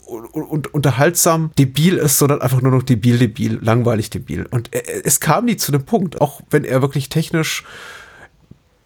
und 0.08 0.72
unterhaltsam 0.72 1.50
debil 1.58 1.98
ist, 1.98 2.18
sondern 2.18 2.40
einfach 2.40 2.62
nur 2.62 2.72
noch 2.72 2.82
debil, 2.82 3.18
debil, 3.18 3.58
langweilig 3.60 4.08
debil. 4.08 4.46
Und 4.46 4.70
es 4.72 5.20
kam 5.20 5.44
nie 5.44 5.56
zu 5.56 5.70
dem 5.70 5.84
Punkt, 5.84 6.20
auch 6.20 6.40
wenn 6.50 6.64
er 6.64 6.80
wirklich 6.80 7.10
technisch 7.10 7.64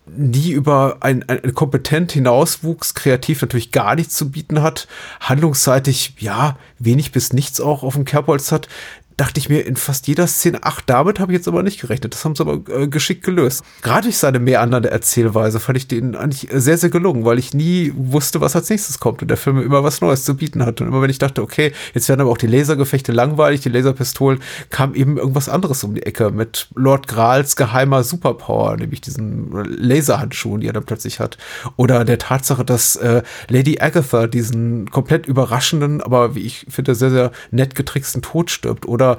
nie 0.07 0.51
über 0.51 0.99
ein, 1.01 1.29
ein 1.29 1.55
kompetent 1.55 2.13
hinauswuchs, 2.13 2.95
kreativ 2.95 3.41
natürlich 3.41 3.71
gar 3.71 3.95
nichts 3.95 4.17
zu 4.17 4.31
bieten 4.31 4.63
hat, 4.63 4.89
handlungsseitig 5.21 6.15
ja 6.19 6.59
wenig 6.79 7.13
bis 7.13 7.33
nichts 7.33 7.61
auch 7.61 7.83
auf 7.83 7.95
dem 7.95 8.05
Kerbholz 8.05 8.51
hat, 8.51 8.69
dachte 9.17 9.39
ich 9.39 9.49
mir 9.49 9.67
in 9.67 9.77
fast 9.77 10.07
jeder 10.07 10.27
Szene, 10.27 10.59
ach, 10.63 10.81
damit 10.81 11.21
habe 11.21 11.33
ich 11.33 11.39
jetzt 11.39 11.49
aber 11.49 11.63
nicht 11.63 11.81
gerechnet. 11.81 12.15
Das 12.15 12.25
haben 12.25 12.35
sie 12.35 12.43
aber 12.43 12.61
äh, 12.75 12.89
geschickt 12.89 13.25
gelöst. 13.25 13.65
Gerade 13.83 14.05
durch 14.05 14.19
seine 14.19 14.39
meandernde 14.39 14.91
Erzählweise 14.91 15.61
fand 15.61 15.79
ich 15.79 15.89
den 15.89 16.17
eigentlich 16.17 16.49
sehr, 16.53 16.79
sehr 16.79 16.91
gelungen, 16.91 17.25
weil 17.25 17.39
ich 17.39 17.55
nie 17.55 17.93
wusste, 17.97 18.41
was 18.41 18.57
als 18.57 18.71
nächstes 18.71 19.01
kommt 19.01 19.23
und 19.23 19.29
der 19.29 19.37
Film 19.37 19.61
immer 19.61 19.85
was 19.85 20.01
Neues 20.01 20.25
zu 20.25 20.37
bieten 20.37 20.65
hat. 20.65 20.81
Und 20.81 20.89
immer 20.89 21.03
wenn 21.03 21.11
ich 21.11 21.19
dachte, 21.19 21.43
okay, 21.43 21.73
jetzt 21.95 22.09
werden 22.09 22.21
aber 22.21 22.31
auch 22.31 22.39
die 22.39 22.47
Lasergefechte 22.47 23.13
langweilig, 23.13 23.61
die 23.61 23.69
Laserpistolen, 23.69 24.41
kam 24.71 24.95
eben 24.95 25.19
irgendwas 25.19 25.49
anderes 25.49 25.85
um 25.85 25.95
die 25.95 26.03
Ecke 26.03 26.31
mit 26.31 26.69
Lord 26.75 27.09
Grals 27.09 27.57
geheimer 27.57 28.05
Superpower, 28.05 28.77
nämlich 28.77 29.01
diesen 29.01 29.51
Laserhandschuhen, 29.53 30.61
die 30.61 30.69
er 30.69 30.73
dann 30.73 30.85
plötzlich 30.85 31.21
hat. 31.21 31.39
Oder 31.77 32.05
der 32.05 32.19
Tatsache, 32.19 32.65
dass 32.65 32.97
äh, 32.97 33.23
Lady 33.49 33.79
Agatha 33.81 34.27
diesen 34.27 34.91
komplett 34.91 35.27
überraschenden, 35.27 36.01
aber 36.01 36.35
wie 36.35 36.41
ich 36.41 36.67
finde, 36.69 36.95
sehr, 36.95 37.11
sehr 37.11 37.33
nett 37.51 37.75
getricksten 37.75 38.23
Tod 38.23 38.51
stirbt. 38.51 38.87
Oder 38.87 39.02
oder 39.03 39.19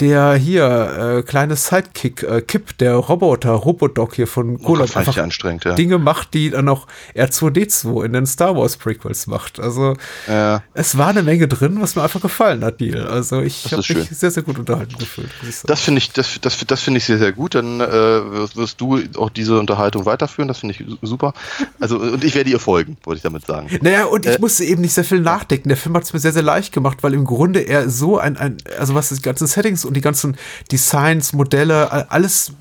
der 0.00 0.34
hier, 0.34 1.18
äh, 1.18 1.22
kleine 1.22 1.56
Sidekick, 1.56 2.22
äh, 2.22 2.42
Kip, 2.42 2.76
der 2.78 2.94
Roboter, 2.94 3.52
Robodog 3.52 4.14
hier 4.14 4.26
von 4.26 4.58
oh, 4.62 4.76
einfach 4.76 5.16
anstrengend, 5.16 5.64
ja. 5.64 5.74
Dinge 5.74 5.98
macht, 5.98 6.34
die 6.34 6.50
dann 6.50 6.68
auch 6.68 6.86
R2D2 7.14 8.04
in 8.04 8.12
den 8.12 8.26
Star 8.26 8.56
Wars 8.56 8.76
Prequels 8.76 9.26
macht. 9.26 9.58
Also 9.58 9.96
ja. 10.28 10.62
es 10.74 10.98
war 10.98 11.08
eine 11.08 11.22
Menge 11.22 11.48
drin, 11.48 11.80
was 11.80 11.96
mir 11.96 12.02
einfach 12.02 12.20
gefallen 12.20 12.64
hat, 12.64 12.80
Neil. 12.80 13.06
Also 13.06 13.40
ich 13.40 13.64
habe 13.66 13.76
mich 13.76 13.86
schön. 13.86 14.06
sehr, 14.10 14.30
sehr 14.30 14.42
gut 14.42 14.58
unterhalten 14.58 14.96
gefühlt. 14.98 15.30
Das 15.64 15.80
finde 15.80 15.98
ich, 15.98 16.12
das, 16.12 16.38
das, 16.40 16.58
das 16.66 16.82
finde 16.82 16.98
ich 16.98 17.04
sehr, 17.04 17.18
sehr 17.18 17.32
gut. 17.32 17.54
Dann 17.54 17.80
äh, 17.80 17.86
wirst, 17.88 18.56
wirst, 18.56 18.80
du 18.80 19.00
auch 19.16 19.30
diese 19.30 19.58
Unterhaltung 19.58 20.04
weiterführen. 20.04 20.48
Das 20.48 20.58
finde 20.58 20.74
ich 20.74 20.84
super. 21.02 21.32
Also 21.80 21.98
und 21.98 22.22
ich 22.22 22.34
werde 22.34 22.50
ihr 22.50 22.60
folgen, 22.60 22.98
wollte 23.04 23.18
ich 23.18 23.22
damit 23.22 23.46
sagen. 23.46 23.70
Naja, 23.80 24.04
und 24.04 24.26
ich 24.26 24.36
äh, 24.36 24.38
musste 24.40 24.64
eben 24.64 24.82
nicht 24.82 24.92
sehr 24.92 25.04
viel 25.04 25.20
nachdenken. 25.20 25.68
Der 25.68 25.78
Film 25.78 25.96
hat 25.96 26.04
es 26.04 26.12
mir 26.12 26.20
sehr, 26.20 26.32
sehr 26.32 26.42
leicht 26.42 26.72
gemacht, 26.72 26.98
weil 27.00 27.14
im 27.14 27.24
Grunde 27.24 27.60
er 27.60 27.88
so 27.88 28.18
ein, 28.18 28.36
ein 28.36 28.58
also 28.78 28.94
was 28.94 29.15
die 29.16 29.22
ganzen 29.22 29.46
Settings 29.46 29.84
und 29.84 29.94
die 29.94 30.00
ganzen 30.00 30.36
Designs, 30.70 31.32
Modelle, 31.32 32.10
alles 32.10 32.52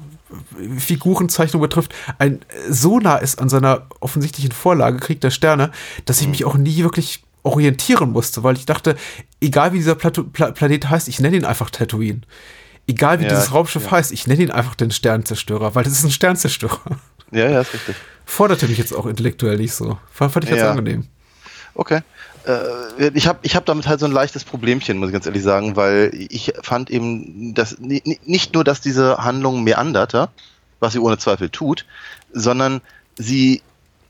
Figurenzeichnung 0.77 1.61
betrifft, 1.61 1.93
ein 2.17 2.41
so 2.69 2.99
nah 2.99 3.17
ist 3.17 3.39
an 3.39 3.49
seiner 3.49 3.87
offensichtlichen 3.99 4.51
Vorlage, 4.51 4.97
Krieg 4.97 5.21
der 5.21 5.29
Sterne, 5.29 5.71
dass 6.05 6.19
ich 6.19 6.27
mhm. 6.27 6.31
mich 6.31 6.45
auch 6.45 6.55
nie 6.55 6.83
wirklich 6.83 7.23
orientieren 7.43 8.11
musste, 8.11 8.43
weil 8.43 8.55
ich 8.55 8.65
dachte, 8.65 8.95
egal 9.39 9.71
wie 9.71 9.77
dieser 9.77 9.95
Plato, 9.95 10.23
Pla 10.23 10.51
Planet 10.51 10.89
heißt, 10.89 11.07
ich 11.07 11.19
nenne 11.19 11.37
ihn 11.37 11.45
einfach 11.45 11.69
Tatooine. 11.69 12.21
Egal 12.87 13.19
wie 13.19 13.23
ja, 13.23 13.29
dieses 13.29 13.53
Raumschiff 13.53 13.85
ja. 13.85 13.91
heißt, 13.91 14.11
ich 14.11 14.27
nenne 14.27 14.43
ihn 14.43 14.51
einfach 14.51 14.75
den 14.75 14.91
Sternzerstörer, 14.91 15.75
weil 15.75 15.83
das 15.83 15.93
ist 15.93 16.03
ein 16.03 16.11
Sternzerstörer. 16.11 16.99
Ja, 17.31 17.49
ja, 17.49 17.61
ist 17.61 17.73
richtig. 17.73 17.95
Forderte 18.25 18.67
mich 18.67 18.77
jetzt 18.77 18.93
auch 18.93 19.05
intellektuell 19.05 19.57
nicht 19.57 19.73
so. 19.73 19.97
Fand, 20.11 20.31
fand 20.31 20.45
ich 20.45 20.51
jetzt 20.51 20.59
ja. 20.59 20.69
angenehm. 20.69 21.07
Okay 21.73 22.01
äh, 22.45 23.11
ich 23.13 23.27
habe 23.27 23.39
ich 23.41 23.55
hab 23.55 23.65
damit 23.65 23.87
halt 23.87 23.99
so 23.99 24.05
ein 24.05 24.11
leichtes 24.11 24.43
Problemchen, 24.43 24.97
muss 24.97 25.09
ich 25.09 25.13
ganz 25.13 25.25
ehrlich 25.25 25.43
sagen, 25.43 25.75
weil 25.75 26.11
ich 26.13 26.53
fand 26.61 26.89
eben, 26.89 27.53
dass 27.53 27.77
nicht 27.79 28.53
nur, 28.53 28.63
dass 28.63 28.81
diese 28.81 29.17
Handlung 29.17 29.63
meanderte, 29.63 30.29
was 30.79 30.93
sie 30.93 30.99
ohne 30.99 31.17
Zweifel 31.17 31.49
tut, 31.49 31.85
sondern 32.31 32.81
sie, 33.17 33.61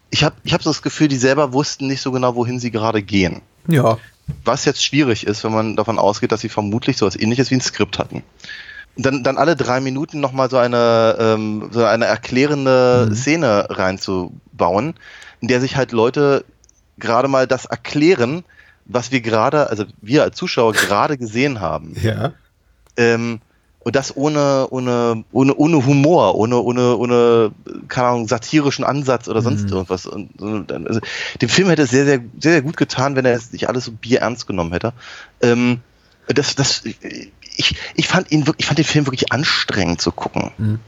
ich 0.10 0.24
habe 0.24 0.36
ich 0.44 0.54
hab 0.54 0.64
so 0.64 0.70
das 0.70 0.82
Gefühl, 0.82 1.08
die 1.08 1.18
selber 1.18 1.54
wussten 1.54 1.88
nicht 1.88 2.02
so 2.02 2.12
genau, 2.12 2.36
wohin 2.36 2.60
sie 2.60 2.72
gerade 2.72 3.02
gehen. 3.02 3.42
Ja. 3.68 3.98
Was 4.44 4.66
jetzt 4.66 4.84
schwierig 4.84 5.26
ist, 5.26 5.44
wenn 5.44 5.54
man 5.54 5.76
davon 5.76 6.00
ausgeht, 6.00 6.32
dass 6.32 6.42
sie 6.42 6.50
vermutlich 6.50 6.98
so 6.98 7.06
etwas 7.06 7.22
ähnliches 7.22 7.52
wie 7.52 7.56
ein 7.56 7.62
Skript 7.62 8.00
hatten. 8.00 8.24
Dann, 8.98 9.24
dann 9.24 9.38
alle 9.38 9.56
drei 9.56 9.82
Minuten 9.82 10.20
nochmal 10.20 10.50
so 10.50 10.58
eine, 10.58 11.18
ähm, 11.20 11.70
so 11.72 11.84
eine 11.84 12.06
erklärende 12.06 13.08
mhm. 13.10 13.16
Szene 13.16 13.68
reinzubauen, 13.70 14.96
in 15.42 15.48
der 15.48 15.62
sich 15.62 15.76
halt 15.76 15.92
Leute 15.92 16.46
gerade 16.98 17.28
mal 17.28 17.48
das 17.48 17.66
erklären, 17.66 18.44
was 18.86 19.12
wir 19.12 19.22
gerade, 19.22 19.70
also 19.70 19.86
wir 20.02 20.24
als 20.24 20.38
Zuschauer 20.38 20.74
gerade 20.74 21.18
gesehen 21.18 21.60
haben. 21.60 21.96
Ja. 22.02 22.34
Ähm, 22.98 23.40
und 23.80 23.96
das 23.96 24.18
ohne, 24.18 24.68
ohne, 24.72 25.24
ohne, 25.32 25.54
ohne 25.54 25.86
Humor, 25.86 26.36
ohne, 26.36 26.58
ohne, 26.60 26.98
ohne, 26.98 27.52
keine 27.88 28.08
Ahnung, 28.08 28.28
satirischen 28.28 28.84
Ansatz 28.84 29.28
oder 29.28 29.44
sonst 29.44 29.66
mhm. 29.66 29.74
irgendwas. 29.74 30.08
Und, 30.08 30.42
und, 30.42 30.72
also, 30.72 31.00
dem 31.40 31.50
Film 31.50 31.70
hätte 31.70 31.84
es 31.84 31.92
sehr, 31.92 32.06
sehr, 32.06 32.22
sehr, 32.40 32.52
sehr 32.54 32.62
gut 32.64 32.78
getan, 32.78 33.16
wenn 33.16 33.26
er 33.26 33.40
sich 33.40 33.70
alles 33.70 33.86
so 33.86 33.92
bierernst 33.92 34.48
genommen 34.48 34.72
hätte. 34.72 34.94
Ähm, 35.42 35.82
das, 36.28 36.56
das, 36.56 36.84
ich, 36.84 37.76
ich 37.94 38.08
fand 38.08 38.32
ihn 38.32 38.48
wirklich, 38.48 38.62
ich 38.62 38.66
fand 38.66 38.80
den 38.80 38.86
Film 38.86 39.06
wirklich 39.06 39.32
anstrengend 39.32 40.02
zu 40.02 40.12
gucken. 40.12 40.52
Mhm. 40.58 40.80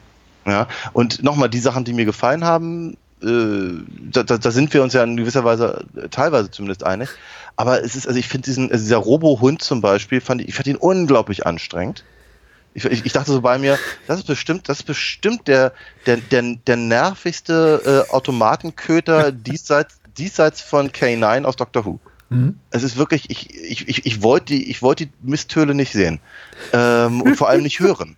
Ja, 0.47 0.67
und 0.93 1.21
nochmal, 1.21 1.49
die 1.49 1.59
Sachen, 1.59 1.83
die 1.83 1.93
mir 1.93 2.05
gefallen 2.05 2.45
haben, 2.45 2.97
da, 3.19 4.23
da, 4.23 4.37
da, 4.37 4.51
sind 4.51 4.73
wir 4.73 4.83
uns 4.83 4.93
ja 4.93 5.03
in 5.03 5.17
gewisser 5.17 5.43
Weise 5.43 5.85
äh, 5.95 6.07
teilweise 6.09 6.51
zumindest 6.51 6.83
einig. 6.83 7.09
Aber 7.55 7.83
es 7.83 7.95
ist, 7.95 8.07
also 8.07 8.19
ich 8.19 8.27
finde 8.27 8.45
diesen, 8.45 8.71
also 8.71 8.83
dieser 8.83 8.97
Robo-Hund 8.97 9.61
zum 9.61 9.81
Beispiel, 9.81 10.21
fand 10.21 10.41
ich, 10.41 10.49
ich 10.49 10.55
fand 10.55 10.67
ihn 10.67 10.75
unglaublich 10.75 11.45
anstrengend. 11.45 12.03
Ich, 12.75 12.85
ich, 12.85 13.13
dachte 13.13 13.31
so 13.31 13.41
bei 13.41 13.57
mir, 13.57 13.79
das 14.05 14.19
ist 14.19 14.27
bestimmt, 14.27 14.69
das 14.69 14.79
ist 14.79 14.83
bestimmt 14.83 15.47
der, 15.47 15.73
der, 16.05 16.17
der, 16.17 16.57
der 16.67 16.75
nervigste 16.75 18.05
äh, 18.07 18.13
Automatenköter 18.13 19.31
diesseits, 19.31 19.99
diesseits 20.15 20.61
von 20.61 20.91
K9 20.91 21.45
aus 21.45 21.55
Doctor 21.55 21.85
Who. 21.85 21.99
Mhm. 22.29 22.59
Es 22.69 22.83
ist 22.83 22.97
wirklich, 22.97 23.31
ich, 23.31 23.55
ich, 23.55 23.87
ich, 23.87 24.05
ich 24.05 24.21
wollte 24.21 24.53
die, 24.53 24.69
ich 24.69 24.83
wollte 24.83 25.07
die 25.07 25.11
Misthöhle 25.23 25.73
nicht 25.73 25.91
sehen. 25.91 26.19
Ähm, 26.71 27.21
und 27.21 27.35
vor 27.35 27.49
allem 27.49 27.63
nicht 27.63 27.79
hören. 27.79 28.15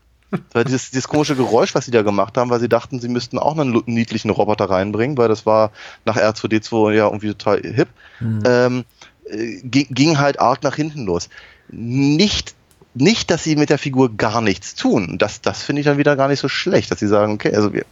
Weil 0.53 0.63
dieses, 0.63 0.91
dieses 0.91 1.07
komische 1.07 1.35
Geräusch, 1.35 1.73
was 1.73 1.85
sie 1.85 1.91
da 1.91 2.03
gemacht 2.03 2.37
haben, 2.37 2.49
weil 2.49 2.59
sie 2.59 2.69
dachten, 2.69 2.99
sie 2.99 3.09
müssten 3.09 3.39
auch 3.39 3.57
einen 3.57 3.81
niedlichen 3.85 4.29
Roboter 4.29 4.69
reinbringen, 4.69 5.17
weil 5.17 5.27
das 5.27 5.45
war 5.45 5.71
nach 6.05 6.17
R2D2 6.17 6.93
ja 6.93 7.05
irgendwie 7.05 7.29
total 7.29 7.61
hip, 7.61 7.89
mhm. 8.19 8.43
ähm, 8.45 8.85
äh, 9.25 9.61
ging 9.63 10.19
halt 10.19 10.39
arg 10.39 10.63
nach 10.63 10.75
hinten 10.75 11.05
los. 11.05 11.29
Nicht 11.69 12.55
nicht, 12.95 13.29
dass 13.29 13.43
sie 13.43 13.55
mit 13.55 13.69
der 13.69 13.77
Figur 13.77 14.17
gar 14.17 14.41
nichts 14.41 14.75
tun. 14.75 15.17
Das, 15.19 15.41
das 15.41 15.63
finde 15.63 15.81
ich 15.81 15.85
dann 15.85 15.97
wieder 15.97 16.15
gar 16.15 16.27
nicht 16.27 16.39
so 16.39 16.49
schlecht, 16.49 16.91
dass 16.91 16.99
sie 16.99 17.07
sagen, 17.07 17.33
okay, 17.33 17.53
also 17.53 17.71
wir, 17.71 17.85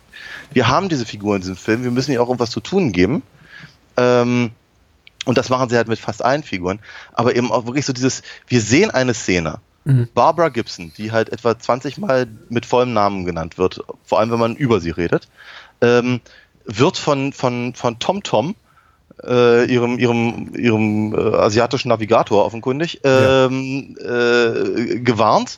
wir 0.51 0.67
haben 0.67 0.89
diese 0.89 1.05
Figur 1.05 1.35
in 1.35 1.41
diesem 1.41 1.55
Film, 1.55 1.83
wir 1.83 1.91
müssen 1.91 2.11
ihr 2.11 2.21
auch 2.21 2.27
irgendwas 2.27 2.49
zu 2.49 2.59
tun 2.59 2.91
geben. 2.91 3.21
Ähm, 3.95 4.51
und 5.25 5.37
das 5.37 5.49
machen 5.49 5.69
sie 5.69 5.75
halt 5.75 5.87
mit 5.87 5.99
fast 5.99 6.23
allen 6.23 6.43
Figuren. 6.43 6.79
Aber 7.13 7.35
eben 7.35 7.51
auch 7.51 7.65
wirklich 7.65 7.85
so 7.85 7.93
dieses, 7.93 8.23
wir 8.47 8.61
sehen 8.61 8.91
eine 8.91 9.13
Szene 9.13 9.59
Mhm. 9.87 10.09
Barbara 10.13 10.49
Gibson, 10.49 10.91
die 10.97 11.13
halt 11.13 11.29
etwa 11.29 11.57
20 11.57 11.97
Mal 11.97 12.27
mit 12.49 12.65
vollem 12.65 12.91
Namen 12.91 13.23
genannt 13.23 13.57
wird, 13.57 13.79
vor 14.03 14.19
allem 14.19 14.31
wenn 14.31 14.39
man 14.39 14.55
über 14.57 14.81
sie 14.81 14.89
redet, 14.89 15.29
ähm, 15.79 16.19
wird 16.65 16.97
von, 16.97 17.31
von, 17.31 17.73
von 17.73 17.97
Tom 17.97 18.21
Tom, 18.21 18.55
äh, 19.23 19.63
ihrem, 19.71 19.97
ihrem, 19.97 20.53
ihrem 20.55 21.15
äh, 21.15 21.35
asiatischen 21.37 21.87
Navigator 21.87 22.45
offenkundig, 22.45 22.99
ähm, 23.05 23.95
ja. 23.97 24.45
äh, 24.47 24.99
gewarnt. 24.99 25.57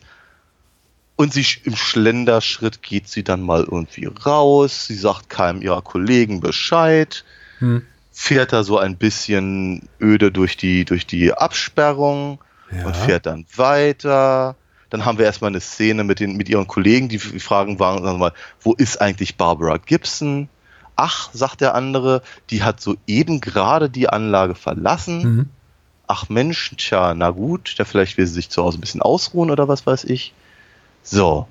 Und 1.16 1.34
sie 1.34 1.46
im 1.64 1.76
Schlenderschritt 1.76 2.84
geht 2.84 3.08
sie 3.08 3.24
dann 3.24 3.42
mal 3.42 3.64
irgendwie 3.64 4.06
raus. 4.06 4.86
Sie 4.86 4.96
sagt 4.96 5.30
keinem 5.30 5.64
ihrer 5.64 5.82
Kollegen 5.82 6.40
Bescheid. 6.40 7.26
Hm. 7.58 7.82
Fährt 8.12 8.54
da 8.54 8.64
so 8.64 8.78
ein 8.78 8.96
bisschen 8.96 9.90
öde 10.00 10.32
durch 10.32 10.56
die, 10.56 10.86
durch 10.86 11.08
die 11.08 11.34
Absperrung 11.34 12.40
ja. 12.72 12.86
und 12.86 12.96
fährt 12.96 13.26
dann 13.26 13.46
weiter. 13.56 14.56
Dann 14.90 15.06
haben 15.06 15.18
wir 15.18 15.26
erstmal 15.26 15.50
eine 15.50 15.60
Szene 15.60 16.04
mit, 16.04 16.20
den, 16.20 16.36
mit 16.36 16.50
ihren 16.50 16.68
Kollegen, 16.68 17.10
die 17.10 17.20
fragen, 17.20 17.78
sagen 17.78 18.04
wir 18.04 18.14
mal, 18.14 18.34
wo 18.62 18.74
ist 18.74 19.00
eigentlich 19.00 19.38
Barbara 19.38 19.78
Gibson? 19.78 20.50
ach, 21.00 21.30
sagt 21.34 21.62
der 21.62 21.76
andere, 21.76 22.22
die 22.50 22.64
hat 22.64 22.82
soeben 22.82 23.40
gerade 23.40 23.90
die 23.90 24.10
Anlage 24.10 24.54
verlassen. 24.54 25.22
Mhm. 25.22 25.50
Ach 26.08 26.28
Mensch, 26.28 26.74
tja, 26.78 27.14
na 27.14 27.30
gut, 27.30 27.76
ja, 27.78 27.86
vielleicht 27.86 28.18
will 28.18 28.28
sie 28.28 28.34
sich 28.34 28.50
zu 28.50 28.64
Hause 28.64 28.78
ein 28.78 28.82
bisschen 28.82 29.02
ausruhen 29.02 29.50
oder 29.50 29.68
was 29.68 29.86
weiß 29.86 30.04
ich. 30.06 30.34
So. 31.04 31.48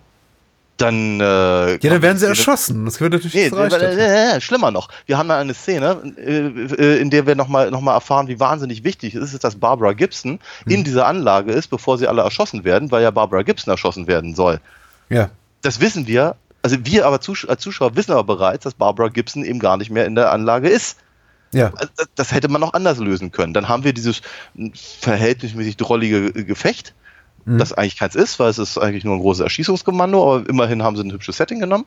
Dann, 0.78 1.20
äh, 1.20 1.73
Ja, 1.73 1.76
dann 1.90 2.02
werden 2.02 2.18
sie 2.18 2.26
erschossen. 2.26 2.85
Das 2.85 2.99
könnte 2.99 3.16
natürlich 3.18 3.35
Nee, 3.52 3.58
äh, 3.58 3.64
nicht. 3.64 3.82
äh, 3.82 4.40
schlimmer 4.40 4.70
noch. 4.70 4.88
Wir 5.06 5.18
haben 5.18 5.28
da 5.28 5.38
eine 5.38 5.52
Szene, 5.52 6.00
äh, 6.16 6.47
äh, 6.47 7.00
in 7.00 7.11
der 7.11 7.26
wir 7.26 7.35
nochmal 7.35 7.70
noch 7.70 7.80
mal 7.80 7.94
erfahren, 7.94 8.28
wie 8.28 8.38
wahnsinnig 8.40 8.85
wichtig 8.85 9.14
es 9.16 9.35
ist, 9.35 9.42
dass 9.44 9.56
Barbara 9.56 9.92
Gibson 9.92 10.38
Mhm. 10.64 10.73
in 10.73 10.85
dieser 10.85 11.06
Anlage 11.06 11.52
ist, 11.52 11.68
bevor 11.68 11.99
sie 11.99 12.06
alle 12.06 12.23
erschossen 12.23 12.62
werden, 12.64 12.90
weil 12.92 13.02
ja 13.02 13.11
Barbara 13.11 13.42
Gibson 13.42 13.70
erschossen 13.73 14.06
werden 14.06 14.35
soll. 14.37 14.61
Ja. 15.11 15.30
Das 15.62 15.80
wissen 15.80 16.06
wir. 16.06 16.37
Also 16.62 16.76
wir 16.85 17.06
aber 17.06 17.20
Zusch 17.20 17.44
als 17.49 17.61
Zuschauer 17.62 17.97
wissen 17.97 18.12
aber 18.12 18.25
bereits, 18.25 18.64
dass 18.64 18.75
Barbara 18.75 19.08
Gibson 19.08 19.44
eben 19.44 19.58
gar 19.58 19.76
nicht 19.76 19.90
mehr 19.90 20.06
in 20.06 20.14
der 20.14 20.30
Anlage 20.32 20.68
ist. 20.68 20.99
Ja. 21.52 21.73
Also 21.76 21.88
Das, 21.97 22.06
das 22.14 22.32
hätte 22.32 22.49
man 22.49 22.61
noch 22.61 22.75
anders 22.75 22.99
lösen 22.99 23.32
können. 23.32 23.52
Dann 23.54 23.68
haben 23.68 23.82
wir 23.82 23.92
dieses 23.92 24.23
verhältnismäßig 25.00 25.76
drollige 25.76 26.32
Gefecht, 26.32 26.94
Mhm. 27.49 27.59
das 27.59 27.73
eigentlich 27.73 27.97
keins 27.97 28.14
ist, 28.14 28.38
weil 28.38 28.50
es 28.50 28.59
ist 28.59 28.78
eigentlich 28.78 29.05
nur 29.05 29.14
ein 29.14 29.21
großes 29.21 29.43
Erschießungskommando, 29.43 30.23
aber 30.23 30.49
immerhin 30.49 30.83
haben 30.83 30.97
sie 30.97 31.02
ein 31.02 31.12
hübsches 31.12 31.38
Setting 31.38 31.61
genommen. 31.61 31.87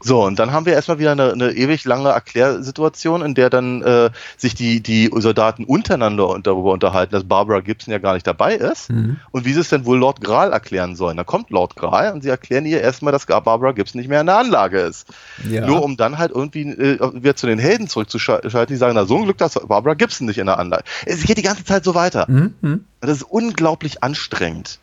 So, 0.00 0.24
und 0.24 0.38
dann 0.38 0.52
haben 0.52 0.66
wir 0.66 0.74
erstmal 0.74 0.98
wieder 0.98 1.12
eine, 1.12 1.32
eine 1.32 1.52
ewig 1.52 1.84
lange 1.84 2.10
Erklärsituation, 2.10 3.22
in 3.22 3.34
der 3.34 3.50
dann 3.50 3.82
äh, 3.82 4.10
sich 4.36 4.54
die, 4.54 4.80
die 4.82 5.10
Soldaten 5.14 5.64
untereinander 5.64 6.38
darüber 6.42 6.72
unterhalten, 6.72 7.12
dass 7.12 7.24
Barbara 7.24 7.60
Gibson 7.60 7.92
ja 7.92 7.98
gar 7.98 8.14
nicht 8.14 8.26
dabei 8.26 8.54
ist 8.54 8.90
Mhm. 8.90 9.18
und 9.32 9.44
wie 9.44 9.52
sie 9.52 9.60
es 9.60 9.68
denn 9.68 9.84
wohl 9.84 9.98
Lord 9.98 10.20
Gral 10.20 10.52
erklären 10.52 10.96
sollen. 10.96 11.16
Da 11.16 11.24
kommt 11.24 11.50
Lord 11.50 11.76
Gral 11.76 12.12
und 12.12 12.22
sie 12.22 12.28
erklären 12.28 12.66
ihr 12.66 12.80
erstmal, 12.80 13.12
dass 13.12 13.26
Barbara 13.26 13.72
Gibson 13.72 13.98
nicht 13.98 14.08
mehr 14.08 14.20
in 14.20 14.26
der 14.26 14.38
Anlage 14.38 14.80
ist. 14.80 15.08
Ja. 15.48 15.66
Nur 15.66 15.82
um 15.82 15.96
dann 15.96 16.18
halt 16.18 16.30
irgendwie 16.32 16.62
äh, 16.62 16.98
wieder 17.14 17.36
zu 17.36 17.46
den 17.46 17.58
Helden 17.58 17.88
zurückzuschalten, 17.88 18.66
die 18.68 18.76
sagen, 18.76 18.94
na 18.94 19.06
so 19.06 19.16
ein 19.16 19.24
Glück, 19.24 19.38
dass 19.38 19.54
Barbara 19.54 19.94
Gibson 19.94 20.26
nicht 20.26 20.38
in 20.38 20.46
der 20.46 20.58
Anlage 20.58 20.84
Es 21.04 21.22
geht 21.24 21.38
die 21.38 21.42
ganze 21.42 21.64
Zeit 21.64 21.84
so 21.84 21.94
weiter. 21.94 22.26
Mhm. 22.28 22.54
Mhm. 22.60 22.84
Das 23.00 23.10
ist 23.10 23.22
unglaublich 23.22 24.02
anstrengend. 24.02 24.78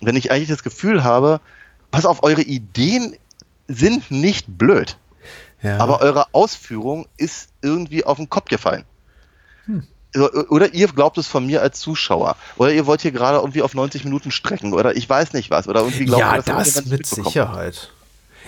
Wenn 0.00 0.16
ich 0.16 0.30
eigentlich 0.30 0.48
das 0.48 0.62
Gefühl 0.62 1.04
habe, 1.04 1.40
pass 1.90 2.06
auf, 2.06 2.22
eure 2.22 2.42
Ideen 2.42 3.14
sind 3.68 4.10
nicht 4.10 4.58
blöd, 4.58 4.96
Ja. 5.62 5.78
aber 5.78 6.00
eure 6.00 6.26
Ausführung 6.32 7.06
ist 7.16 7.48
irgendwie 7.62 8.04
auf 8.04 8.16
den 8.16 8.28
Kopf 8.28 8.48
gefallen. 8.48 8.84
Oder 10.48 10.72
ihr 10.72 10.88
glaubt 10.88 11.18
es 11.18 11.26
von 11.26 11.44
mir 11.44 11.60
als 11.60 11.78
Zuschauer. 11.80 12.36
Oder 12.56 12.72
ihr 12.72 12.86
wollt 12.86 13.02
hier 13.02 13.12
gerade 13.12 13.38
irgendwie 13.38 13.62
auf 13.62 13.74
90 13.74 14.04
Minuten 14.04 14.30
strecken. 14.30 14.72
Oder 14.72 14.96
ich 14.96 15.08
weiß 15.08 15.34
nicht 15.34 15.50
was. 15.50 15.68
Oder 15.68 15.80
irgendwie 15.80 16.06
glaubt 16.06 16.20
ja, 16.20 16.36
das 16.36 16.46
irgendjemand 16.76 16.90
mit. 16.90 17.06
Sicherheit. 17.06 17.92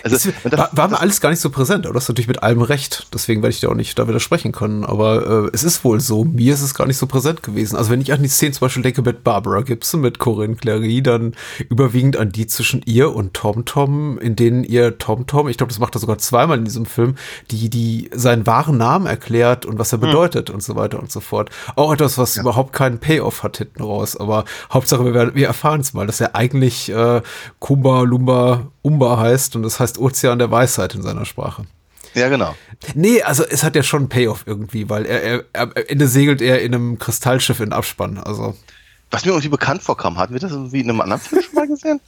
Also, 0.03 0.15
das- 0.43 0.57
war, 0.57 0.69
war 0.73 0.87
mir 0.89 0.99
alles 0.99 1.21
gar 1.21 1.29
nicht 1.29 1.39
so 1.41 1.49
präsent, 1.49 1.85
aber 1.85 1.93
das 1.93 2.03
ist 2.03 2.09
natürlich 2.09 2.27
mit 2.27 2.43
allem 2.43 2.61
recht. 2.61 3.07
Deswegen 3.13 3.41
werde 3.41 3.51
ich 3.53 3.59
dir 3.59 3.69
auch 3.69 3.75
nicht 3.75 3.97
da 3.99 4.07
widersprechen 4.07 4.51
können. 4.51 4.85
Aber 4.85 5.45
äh, 5.45 5.49
es 5.53 5.63
ist 5.63 5.83
wohl 5.83 5.99
so. 5.99 6.23
Mir 6.23 6.53
ist 6.53 6.61
es 6.61 6.73
gar 6.73 6.87
nicht 6.87 6.97
so 6.97 7.07
präsent 7.07 7.43
gewesen. 7.43 7.75
Also 7.75 7.89
wenn 7.91 8.01
ich 8.01 8.13
an 8.13 8.21
die 8.23 8.29
Szene 8.29 8.51
zum 8.53 8.61
Beispiel 8.65 8.83
denke 8.83 9.01
mit 9.01 9.23
Barbara 9.23 9.61
Gibson, 9.61 10.01
mit 10.01 10.19
Corinne 10.19 10.55
Clary, 10.55 11.01
dann 11.01 11.33
überwiegend 11.69 12.17
an 12.17 12.31
die 12.31 12.47
zwischen 12.47 12.81
ihr 12.85 13.13
und 13.15 13.33
Tom 13.33 13.65
Tom, 13.65 14.17
in 14.19 14.35
denen 14.35 14.63
ihr 14.63 14.97
Tom 14.97 15.27
Tom, 15.27 15.47
ich 15.47 15.57
glaube, 15.57 15.71
das 15.71 15.79
macht 15.79 15.95
er 15.95 15.99
sogar 15.99 16.17
zweimal 16.17 16.57
in 16.57 16.65
diesem 16.65 16.85
Film, 16.85 17.15
die, 17.51 17.69
die 17.69 18.09
seinen 18.13 18.45
wahren 18.47 18.77
Namen 18.77 19.05
erklärt 19.05 19.65
und 19.65 19.79
was 19.79 19.91
er 19.91 19.97
bedeutet 19.99 20.49
und 20.49 20.63
so 20.63 20.75
weiter 20.75 20.99
und 20.99 21.11
so 21.11 21.19
fort. 21.19 21.49
Auch 21.75 21.91
etwas, 21.93 22.17
was 22.17 22.37
überhaupt 22.37 22.73
keinen 22.73 22.99
Payoff 22.99 23.43
hat 23.43 23.57
hinten 23.57 23.83
raus. 23.83 24.15
Aber 24.17 24.45
Hauptsache, 24.73 25.03
wir, 25.05 25.35
wir 25.35 25.47
erfahren 25.47 25.81
es 25.81 25.93
mal, 25.93 26.07
dass 26.07 26.21
er 26.21 26.35
eigentlich 26.35 26.89
äh, 26.89 27.21
Kumba 27.59 28.01
Lumba 28.03 28.67
Umba 28.81 29.17
heißt 29.17 29.55
und 29.55 29.63
das 29.63 29.79
heißt 29.79 29.97
Ozean 29.97 30.39
der 30.39 30.51
Weisheit 30.51 30.95
in 30.95 31.01
seiner 31.01 31.25
Sprache. 31.25 31.65
ja, 32.13 32.29
genau. 32.29 32.55
Nee, 32.95 33.21
also 33.21 33.43
es 33.43 33.63
hat 33.63 33.75
ja 33.75 33.83
schon 33.83 34.01
einen 34.01 34.09
Payoff 34.09 34.43
irgendwie, 34.45 34.89
weil 34.89 35.05
er, 35.05 35.21
er, 35.21 35.43
er 35.53 35.61
am 35.61 35.71
Ende 35.73 36.07
segelt 36.07 36.41
er 36.41 36.61
in 36.61 36.73
einem 36.73 36.99
Kristallschiff 36.99 37.59
in 37.59 37.73
Abspann. 37.73 38.17
Also 38.17 38.55
Was 39.11 39.25
mir 39.25 39.31
irgendwie 39.31 39.49
bekannt 39.49 39.83
vorkam, 39.83 40.17
hatten 40.17 40.33
wir 40.33 40.39
das 40.39 40.51
irgendwie 40.51 40.81
in 40.81 40.89
einem 40.89 41.01
anderen 41.01 41.21
Film 41.21 41.41
schon 41.41 41.55
mal 41.55 41.67
gesehen? 41.67 41.99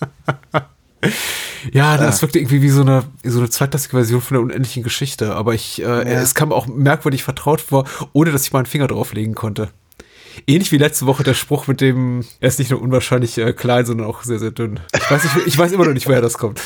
ja, 1.71 1.97
das 1.97 2.21
wirkte 2.21 2.39
irgendwie 2.39 2.61
wie 2.61 2.69
so 2.69 2.81
eine 2.81 3.03
so 3.23 3.39
eine 3.39 3.49
zweitklassige 3.49 3.97
Version 3.97 4.21
von 4.21 4.35
der 4.35 4.41
unendlichen 4.43 4.83
Geschichte. 4.83 5.35
Aber 5.35 5.53
ich, 5.53 5.81
äh, 5.81 6.03
es 6.03 6.35
kam 6.35 6.51
auch 6.51 6.67
merkwürdig 6.67 7.23
vertraut 7.23 7.61
vor, 7.61 7.85
ohne 8.13 8.31
dass 8.31 8.43
ich 8.43 8.53
mal 8.53 8.59
einen 8.59 8.65
Finger 8.65 8.87
drauflegen 8.87 9.35
konnte. 9.35 9.69
Ähnlich 10.47 10.71
wie 10.71 10.77
letzte 10.77 11.05
Woche 11.05 11.23
der 11.23 11.33
Spruch 11.33 11.67
mit 11.67 11.82
dem, 11.82 12.25
er 12.39 12.47
ist 12.49 12.60
nicht 12.60 12.71
nur 12.71 12.82
unwahrscheinlich 12.82 13.38
äh, 13.38 13.53
klein, 13.53 13.86
sondern 13.86 14.08
auch 14.08 14.23
sehr, 14.23 14.39
sehr 14.39 14.51
dünn. 14.51 14.79
Ich 14.95 15.12
weiß, 15.12 15.23
nicht, 15.23 15.47
ich 15.47 15.58
weiß 15.58 15.71
immer 15.71 15.86
noch 15.86 15.93
nicht, 15.93 16.08
woher 16.08 16.21
das 16.21 16.38
kommt. 16.38 16.62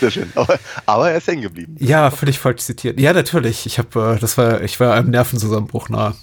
Sehr 0.00 0.10
schön. 0.10 0.30
Aber, 0.34 0.58
aber 0.86 1.10
er 1.10 1.18
ist 1.18 1.26
hängen 1.26 1.42
geblieben. 1.42 1.76
Ja, 1.80 2.10
völlig 2.10 2.38
falsch 2.38 2.62
zitiert. 2.62 3.00
Ja, 3.00 3.12
natürlich. 3.12 3.66
Ich 3.66 3.78
habe, 3.78 4.14
äh, 4.16 4.20
das 4.20 4.38
war, 4.38 4.62
ich 4.62 4.78
war 4.78 4.94
einem 4.94 5.10
Nervenzusammenbruch 5.10 5.88
nahe. 5.88 6.14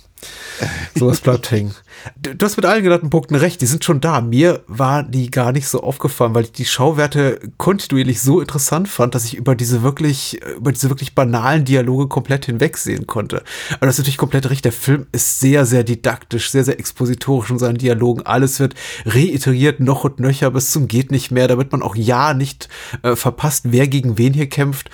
Sowas 0.95 1.21
bleibt 1.21 1.49
hängen. 1.51 1.73
Du, 2.21 2.45
hast 2.45 2.57
mit 2.57 2.65
allen 2.65 2.83
genannten 2.83 3.09
Punkten 3.09 3.35
recht, 3.35 3.61
die 3.61 3.65
sind 3.65 3.83
schon 3.83 4.01
da. 4.01 4.21
Mir 4.21 4.63
war 4.67 5.03
die 5.03 5.31
gar 5.31 5.51
nicht 5.51 5.67
so 5.67 5.81
aufgefallen, 5.81 6.33
weil 6.35 6.43
ich 6.43 6.51
die 6.51 6.65
Schauwerte 6.65 7.39
kontinuierlich 7.57 8.21
so 8.21 8.39
interessant 8.39 8.87
fand, 8.87 9.15
dass 9.15 9.25
ich 9.25 9.35
über 9.35 9.55
diese 9.55 9.83
wirklich, 9.83 10.39
über 10.57 10.71
diese 10.71 10.89
wirklich 10.89 11.15
banalen 11.15 11.65
Dialoge 11.65 12.07
komplett 12.07 12.45
hinwegsehen 12.45 13.07
konnte. 13.07 13.43
Aber 13.73 13.85
das 13.85 13.95
ist 13.95 13.99
natürlich 13.99 14.17
komplett 14.17 14.49
recht. 14.49 14.65
Der 14.65 14.71
Film 14.71 15.07
ist 15.11 15.39
sehr, 15.39 15.65
sehr 15.65 15.83
didaktisch, 15.83 16.51
sehr, 16.51 16.63
sehr 16.63 16.79
expositorisch 16.79 17.49
in 17.49 17.59
seinen 17.59 17.77
Dialogen. 17.77 18.25
Alles 18.25 18.59
wird 18.59 18.75
reiteriert, 19.05 19.79
noch 19.79 20.03
und 20.03 20.19
nöcher 20.19 20.51
bis 20.51 20.71
zum 20.71 20.87
geht 20.87 21.11
nicht 21.11 21.31
mehr, 21.31 21.47
damit 21.47 21.71
man 21.71 21.81
auch 21.81 21.95
ja 21.95 22.33
nicht 22.33 22.69
äh, 23.03 23.15
verpasst, 23.15 23.65
wer 23.69 23.87
gegen 23.87 24.17
wen 24.17 24.33
hier 24.33 24.49
kämpft. 24.49 24.89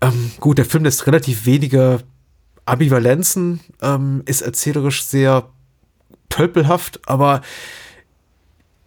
Ähm, 0.00 0.32
gut, 0.40 0.58
der 0.58 0.64
Film 0.64 0.84
lässt 0.84 1.06
relativ 1.06 1.46
wenige 1.46 2.00
Ambivalenzen, 2.64 3.60
ähm, 3.80 4.22
ist 4.26 4.42
erzählerisch 4.42 5.04
sehr 5.04 5.48
tölpelhaft, 6.28 7.00
aber 7.06 7.42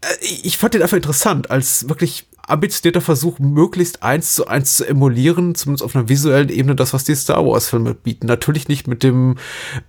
äh, 0.02 0.26
ich 0.44 0.58
fand 0.58 0.74
den 0.74 0.82
einfach 0.82 0.98
interessant, 0.98 1.52
als 1.52 1.90
wirklich 1.90 2.28
ambitionierter 2.48 3.02
Versuch, 3.02 3.40
möglichst 3.40 4.04
eins 4.04 4.36
zu 4.36 4.48
eins 4.48 4.78
zu 4.78 4.88
emulieren, 4.88 5.56
zumindest 5.56 5.84
auf 5.84 5.96
einer 5.96 6.10
visuellen 6.10 6.50
Ebene, 6.50 6.76
das, 6.76 6.94
was 6.94 7.04
die 7.04 7.16
Star 7.16 7.46
Wars-Filme 7.46 7.94
bieten. 7.94 8.28
Natürlich 8.28 8.68
nicht 8.68 8.88
mit 8.88 9.04
dem 9.04 9.36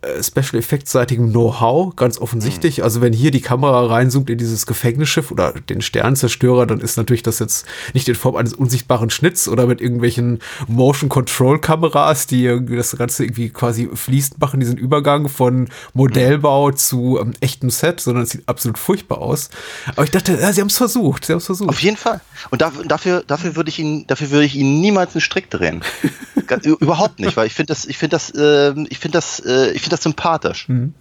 äh, 0.03 0.23
Special 0.23 0.59
Effects-seitigen 0.59 1.31
Know-how, 1.31 1.95
ganz 1.97 2.19
offensichtlich. 2.19 2.83
Also 2.83 3.01
wenn 3.01 3.13
hier 3.13 3.31
die 3.31 3.41
Kamera 3.41 3.87
reinzoomt 3.87 4.31
in 4.31 4.39
dieses 4.39 4.67
Gefängnisschiff 4.67 5.31
oder 5.31 5.53
den 5.53 5.83
Sternzerstörer, 5.83 6.67
dann 6.67 6.81
ist 6.81 6.97
natürlich 6.97 7.23
das 7.23 7.39
jetzt 7.39 7.67
nicht 7.95 8.09
in 8.09 8.15
Form 8.15 8.37
eines 8.37 8.55
unsichtbaren 8.55 9.11
Schnitts 9.11 9.49
oder 9.49 9.67
mit 9.67 9.81
irgendwelchen 9.81 10.41
Motion-Control-Kameras, 10.69 12.27
die 12.27 12.45
irgendwie 12.45 12.77
das 12.77 12.97
Ganze 12.97 13.25
irgendwie 13.25 13.51
quasi 13.51 13.89
fließend 13.93 14.41
machen, 14.41 14.61
diesen 14.61 14.79
Übergang 14.79 15.29
von 15.29 15.69
Modellbau 15.95 16.71
zu 16.73 17.19
ähm, 17.21 17.33
echtem 17.41 17.71
Set, 17.71 18.01
sondern 18.01 18.25
es 18.25 18.31
sieht 18.31 18.49
absolut 18.49 18.79
furchtbar 18.79 19.19
aus. 19.19 19.51
Aber 19.93 20.05
ich 20.05 20.11
dachte, 20.11 20.39
ja, 20.41 20.53
sie 20.53 20.61
haben 20.61 20.69
es 20.69 20.79
versucht, 20.79 21.25
sie 21.25 21.33
haben 21.33 21.39
es 21.39 21.47
versucht. 21.47 21.69
Auf 21.69 21.81
jeden 21.81 21.97
Fall. 21.97 22.21
Und 22.51 22.63
dafür, 22.63 22.85
dafür, 22.85 23.25
dafür 23.27 23.57
würde 23.57 23.69
ich 23.69 23.79
ihn, 23.79 24.07
dafür 24.07 24.31
würde 24.31 24.47
ich 24.47 24.57
ihn 24.57 24.81
niemals 24.81 25.15
einen 25.15 25.21
Strick 25.21 25.51
drehen. 25.51 25.83
Überhaupt 26.65 27.19
nicht, 27.19 27.37
weil 27.37 27.47
ich 27.47 27.55
finde 27.55 27.73
das, 27.73 27.85
ich 27.85 27.99
finde 27.99 28.17
das, 28.17 28.33
ähm, 28.37 28.87
ich 28.89 28.99
finde 28.99 29.19
das, 29.19 29.41
äh, 29.41 29.71
ich 29.73 29.83
finde 29.83 29.97
das 29.97 30.03
sympathisch. 30.03 30.69
Mhm. 30.69 30.95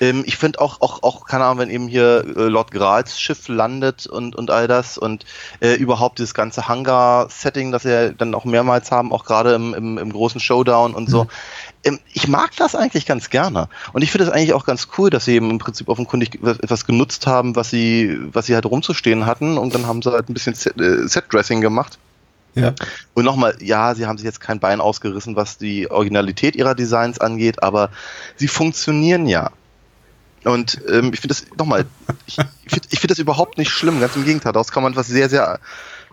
Ähm, 0.00 0.24
ich 0.26 0.36
finde 0.36 0.60
auch, 0.60 0.80
auch, 0.80 1.02
auch, 1.02 1.26
keine 1.26 1.44
Ahnung, 1.44 1.58
wenn 1.58 1.70
eben 1.70 1.88
hier 1.88 2.24
äh, 2.36 2.42
Lord 2.48 2.70
Grals 2.70 3.18
Schiff 3.20 3.48
landet 3.48 4.06
und, 4.06 4.36
und 4.36 4.50
all 4.50 4.68
das 4.68 4.98
und 4.98 5.24
äh, 5.60 5.74
überhaupt 5.74 6.18
dieses 6.18 6.34
ganze 6.34 6.68
Hangar-Setting, 6.68 7.72
das 7.72 7.84
wir 7.84 8.12
dann 8.12 8.34
auch 8.34 8.44
mehrmals 8.44 8.90
haben, 8.90 9.12
auch 9.12 9.24
gerade 9.24 9.54
im, 9.54 9.74
im, 9.74 9.98
im 9.98 10.12
großen 10.12 10.40
Showdown 10.40 10.94
und 10.94 11.08
so. 11.08 11.22
Ähm, 11.22 11.28
ich 12.12 12.26
mag 12.26 12.50
das 12.56 12.74
eigentlich 12.74 13.06
ganz 13.06 13.30
gerne. 13.30 13.68
Und 13.92 14.02
ich 14.02 14.10
finde 14.10 14.24
es 14.24 14.30
eigentlich 14.30 14.54
auch 14.54 14.66
ganz 14.66 14.88
cool, 14.98 15.10
dass 15.10 15.24
sie 15.24 15.34
eben 15.34 15.50
im 15.50 15.58
Prinzip 15.58 15.88
offenkundig 15.88 16.42
etwas 16.42 16.86
genutzt 16.86 17.26
haben, 17.26 17.54
was 17.54 17.70
sie, 17.70 18.18
was 18.32 18.46
sie 18.46 18.54
halt 18.54 18.66
rumzustehen 18.66 19.26
hatten 19.26 19.56
und 19.58 19.74
dann 19.74 19.86
haben 19.86 20.02
sie 20.02 20.10
halt 20.10 20.28
ein 20.28 20.34
bisschen 20.34 20.54
äh, 20.54 21.06
Set-Dressing 21.06 21.60
gemacht. 21.60 21.98
Ja. 22.54 22.72
Und 23.14 23.24
nochmal, 23.24 23.56
ja, 23.60 23.94
sie 23.94 24.06
haben 24.06 24.16
sich 24.16 24.24
jetzt 24.24 24.40
kein 24.40 24.60
Bein 24.60 24.80
ausgerissen, 24.80 25.36
was 25.36 25.58
die 25.58 25.90
Originalität 25.90 26.56
ihrer 26.56 26.74
Designs 26.74 27.20
angeht, 27.20 27.62
aber 27.62 27.90
sie 28.36 28.48
funktionieren 28.48 29.26
ja. 29.26 29.50
Und 30.44 30.80
ähm, 30.88 31.12
ich 31.12 31.20
finde 31.20 31.34
das, 31.34 31.44
nochmal, 31.58 31.84
ich, 32.26 32.38
ich 32.64 32.70
finde 32.70 32.88
find 32.88 33.10
das 33.10 33.18
überhaupt 33.18 33.58
nicht 33.58 33.70
schlimm, 33.70 34.00
ganz 34.00 34.16
im 34.16 34.24
Gegenteil. 34.24 34.52
Daraus 34.52 34.72
kann 34.72 34.82
man 34.82 34.96
was 34.96 35.06
sehr, 35.06 35.28
sehr 35.28 35.58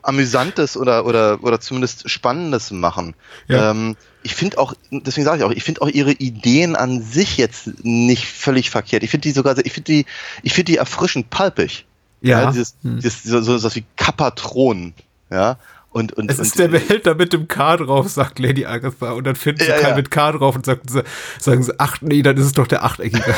Amüsantes 0.03 0.77
oder, 0.77 1.05
oder, 1.05 1.43
oder 1.43 1.59
zumindest 1.59 2.09
Spannendes 2.09 2.71
machen. 2.71 3.15
Ja. 3.47 3.71
Ähm, 3.71 3.95
ich 4.21 4.35
finde 4.35 4.57
auch, 4.57 4.73
deswegen 4.91 5.25
sage 5.25 5.39
ich 5.39 5.43
auch, 5.43 5.51
ich 5.51 5.63
finde 5.63 5.81
auch 5.81 5.89
ihre 5.89 6.11
Ideen 6.11 6.75
an 6.75 7.01
sich 7.01 7.37
jetzt 7.37 7.83
nicht 7.83 8.27
völlig 8.27 8.69
verkehrt. 8.69 9.03
Ich 9.03 9.09
finde 9.11 9.23
die 9.27 9.31
sogar, 9.31 9.57
ich 9.57 9.73
finde 9.73 9.91
die, 9.91 10.05
ich 10.43 10.53
finde 10.53 10.71
die 10.71 10.77
erfrischend 10.77 11.29
palpig. 11.29 11.85
Ja. 12.21 12.49
dieses, 12.51 12.75
Hm. 12.83 12.99
dieses, 12.99 13.23
so, 13.23 13.41
so 13.41 13.61
was 13.63 13.75
wie 13.75 13.83
Kapatron. 13.97 14.93
Ja. 15.29 15.57
Und, 15.91 16.13
und, 16.13 16.31
Es 16.31 16.39
und, 16.39 16.45
ist 16.45 16.57
der 16.57 16.69
Behälter 16.69 17.15
mit 17.15 17.33
dem 17.33 17.47
K 17.47 17.77
drauf, 17.77 18.09
sagt 18.09 18.39
Lady 18.39 18.65
Agatha. 18.65 19.11
Und 19.11 19.25
dann 19.25 19.35
finden 19.35 19.61
sie 19.61 19.69
Ja, 19.69 19.77
keinen 19.77 19.89
ja. 19.91 19.95
mit 19.97 20.09
K 20.09 20.31
drauf 20.31 20.55
und 20.55 20.65
sagen 20.65 20.81
sie, 20.87 21.03
sagen 21.39 21.61
sie, 21.63 21.73
ach 21.77 21.97
nee, 22.01 22.21
dann 22.23 22.35
ist 22.37 22.45
es 22.45 22.51
doch 22.53 22.65
der 22.67 22.83
achteckige. 22.83 23.35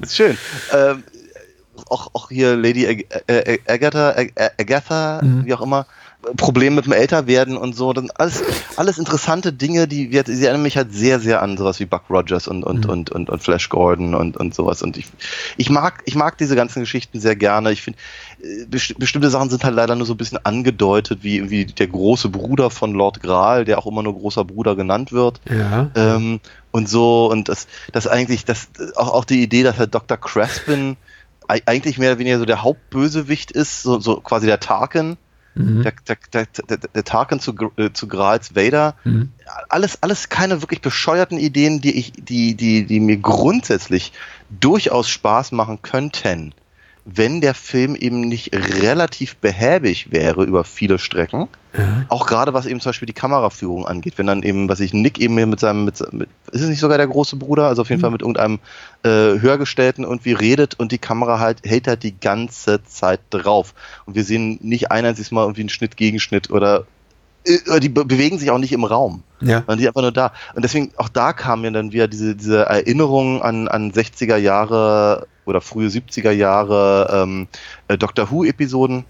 ist 0.00 0.16
schön. 0.16 0.36
Ähm, 0.72 1.02
auch, 1.90 2.10
auch 2.14 2.28
hier 2.28 2.56
Lady 2.56 3.06
äh, 3.26 3.58
Agatha, 3.66 4.10
Ag 4.10 4.32
Agatha, 4.58 5.20
Mhm. 5.22 5.46
wie 5.46 5.54
auch 5.54 5.60
immer, 5.60 5.86
Problem 6.36 6.74
mit 6.74 6.84
dem 6.84 6.92
Älterwerden 6.92 7.56
und 7.56 7.76
so. 7.76 7.92
Das 7.92 8.02
sind 8.02 8.20
alles, 8.20 8.42
alles 8.76 8.98
interessante 8.98 9.52
Dinge, 9.52 9.86
die, 9.86 10.08
die 10.08 10.16
erinnern 10.16 10.62
mich 10.62 10.76
halt 10.76 10.92
sehr, 10.92 11.20
sehr 11.20 11.42
an 11.42 11.56
sowas 11.56 11.78
wie 11.78 11.86
Buck 11.86 12.10
Rogers 12.10 12.48
und, 12.48 12.64
und, 12.64 12.86
mhm. 12.86 12.90
und, 12.90 13.10
und, 13.10 13.30
und 13.30 13.42
Flash 13.42 13.68
Gordon 13.68 14.14
und, 14.16 14.36
und 14.36 14.52
sowas. 14.52 14.82
Und 14.82 14.96
ich, 14.96 15.06
ich 15.56 15.70
mag, 15.70 16.02
ich 16.06 16.16
mag 16.16 16.36
diese 16.36 16.56
ganzen 16.56 16.80
Geschichten 16.80 17.20
sehr 17.20 17.36
gerne. 17.36 17.70
Ich 17.70 17.82
finde, 17.82 17.98
äh, 18.42 18.64
bestimmte 18.66 19.30
Sachen 19.30 19.48
sind 19.48 19.62
halt 19.62 19.76
leider 19.76 19.94
nur 19.94 20.06
so 20.06 20.14
ein 20.14 20.18
bisschen 20.18 20.44
angedeutet, 20.44 21.20
wie 21.22 21.36
irgendwie 21.36 21.66
der 21.66 21.86
große 21.86 22.28
Bruder 22.28 22.70
von 22.70 22.94
Lord 22.94 23.22
Graal, 23.22 23.64
der 23.64 23.78
auch 23.78 23.86
immer 23.86 24.02
nur 24.02 24.14
großer 24.14 24.44
Bruder 24.44 24.74
genannt 24.74 25.12
wird. 25.12 25.40
Ja. 25.48 25.90
Ähm, 25.94 26.40
und 26.72 26.88
so, 26.88 27.30
und 27.30 27.48
das, 27.48 27.68
das 27.92 28.08
eigentlich, 28.08 28.44
das, 28.44 28.68
auch, 28.96 29.12
auch 29.12 29.24
die 29.24 29.42
Idee, 29.42 29.62
dass 29.62 29.78
halt 29.78 29.94
Dr. 29.94 30.16
Crespin 30.16 30.96
eigentlich 31.48 31.98
mehr 31.98 32.12
oder 32.12 32.18
weniger 32.18 32.38
so 32.38 32.44
der 32.44 32.62
Hauptbösewicht 32.62 33.50
ist, 33.50 33.82
so, 33.82 33.98
so 33.98 34.20
quasi 34.20 34.46
der 34.46 34.60
Tarkin 34.60 35.16
Mhm. 35.58 35.82
Der, 35.82 35.92
der, 36.32 36.46
der, 36.68 36.78
der 36.78 37.04
Tarkin 37.04 37.40
zu, 37.40 37.52
äh, 37.76 37.92
zu 37.92 38.06
Grals 38.06 38.54
Vader. 38.54 38.94
Mhm. 39.04 39.32
Alles, 39.68 40.02
alles 40.02 40.28
keine 40.28 40.62
wirklich 40.62 40.80
bescheuerten 40.80 41.36
Ideen, 41.36 41.80
die 41.80 41.98
ich, 41.98 42.12
die, 42.12 42.54
die, 42.54 42.86
die 42.86 43.00
mir 43.00 43.16
grundsätzlich 43.16 44.12
durchaus 44.50 45.08
Spaß 45.08 45.52
machen 45.52 45.82
könnten 45.82 46.54
wenn 47.10 47.40
der 47.40 47.54
Film 47.54 47.96
eben 47.96 48.20
nicht 48.20 48.54
relativ 48.54 49.36
behäbig 49.36 50.12
wäre 50.12 50.44
über 50.44 50.62
viele 50.64 50.98
Strecken. 50.98 51.48
Ja. 51.76 52.04
Auch 52.08 52.26
gerade 52.26 52.52
was 52.52 52.66
eben 52.66 52.80
zum 52.80 52.90
Beispiel 52.90 53.06
die 53.06 53.14
Kameraführung 53.14 53.86
angeht, 53.86 54.14
wenn 54.16 54.26
dann 54.26 54.42
eben, 54.42 54.68
was 54.68 54.80
ich 54.80 54.92
Nick 54.92 55.18
eben 55.18 55.34
mit 55.34 55.58
seinem, 55.58 55.86
mit, 55.86 56.00
mit 56.12 56.28
ist 56.52 56.60
es 56.60 56.68
nicht 56.68 56.80
sogar 56.80 56.98
der 56.98 57.06
große 57.06 57.36
Bruder, 57.36 57.66
also 57.66 57.82
auf 57.82 57.88
jeden 57.88 58.00
mhm. 58.00 58.02
Fall 58.02 58.10
mit 58.10 58.20
irgendeinem 58.20 58.58
äh, 59.04 59.40
Hörgestellten 59.40 60.04
irgendwie 60.04 60.32
redet 60.32 60.78
und 60.78 60.92
die 60.92 60.98
Kamera 60.98 61.38
halt 61.38 61.60
hält 61.64 61.88
halt 61.88 62.02
die 62.02 62.18
ganze 62.18 62.84
Zeit 62.84 63.20
drauf. 63.30 63.74
Und 64.04 64.14
wir 64.14 64.24
sehen 64.24 64.58
nicht 64.60 64.90
ein 64.90 65.06
einziges 65.06 65.30
Mal 65.30 65.42
irgendwie 65.42 65.62
einen 65.62 65.70
Schnitt, 65.70 65.96
Gegenschnitt 65.96 66.50
oder 66.50 66.84
äh, 67.44 67.80
die 67.80 67.88
bewegen 67.88 68.38
sich 68.38 68.50
auch 68.50 68.58
nicht 68.58 68.72
im 68.72 68.84
Raum. 68.84 69.22
Ja. 69.40 69.60
Sondern 69.60 69.78
die 69.78 69.82
sind 69.84 69.88
einfach 69.88 70.02
nur 70.02 70.12
da. 70.12 70.32
Und 70.54 70.62
deswegen, 70.62 70.90
auch 70.96 71.08
da 71.08 71.32
kam 71.32 71.62
mir 71.62 71.70
dann 71.70 71.92
wieder 71.92 72.08
diese, 72.08 72.36
diese 72.36 72.66
Erinnerung 72.66 73.40
an, 73.40 73.68
an 73.68 73.92
60er 73.92 74.36
Jahre 74.36 75.26
oder 75.48 75.60
frühe 75.60 75.88
70er 75.88 76.30
Jahre 76.30 77.22
ähm, 77.22 77.48
äh, 77.88 77.98
Doctor 77.98 78.30
Who-Episoden, 78.30 79.04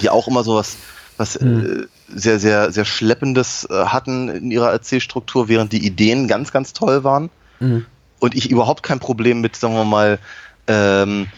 die 0.00 0.10
auch 0.10 0.26
immer 0.28 0.42
sowas 0.42 0.76
was 1.16 1.40
mhm. 1.40 1.86
äh, 2.10 2.14
sehr, 2.14 2.38
sehr, 2.38 2.72
sehr 2.72 2.84
Schleppendes 2.84 3.66
äh, 3.70 3.86
hatten 3.86 4.28
in 4.28 4.50
ihrer 4.50 4.70
Erzählstruktur, 4.70 5.48
während 5.48 5.72
die 5.72 5.84
Ideen 5.84 6.28
ganz, 6.28 6.52
ganz 6.52 6.72
toll 6.72 7.04
waren. 7.04 7.30
Mhm. 7.60 7.86
Und 8.18 8.34
ich 8.34 8.50
überhaupt 8.50 8.82
kein 8.82 8.98
Problem 8.98 9.40
mit, 9.40 9.56
sagen 9.56 9.74
wir 9.74 9.84
mal, 9.84 10.18
ähm, 10.66 11.28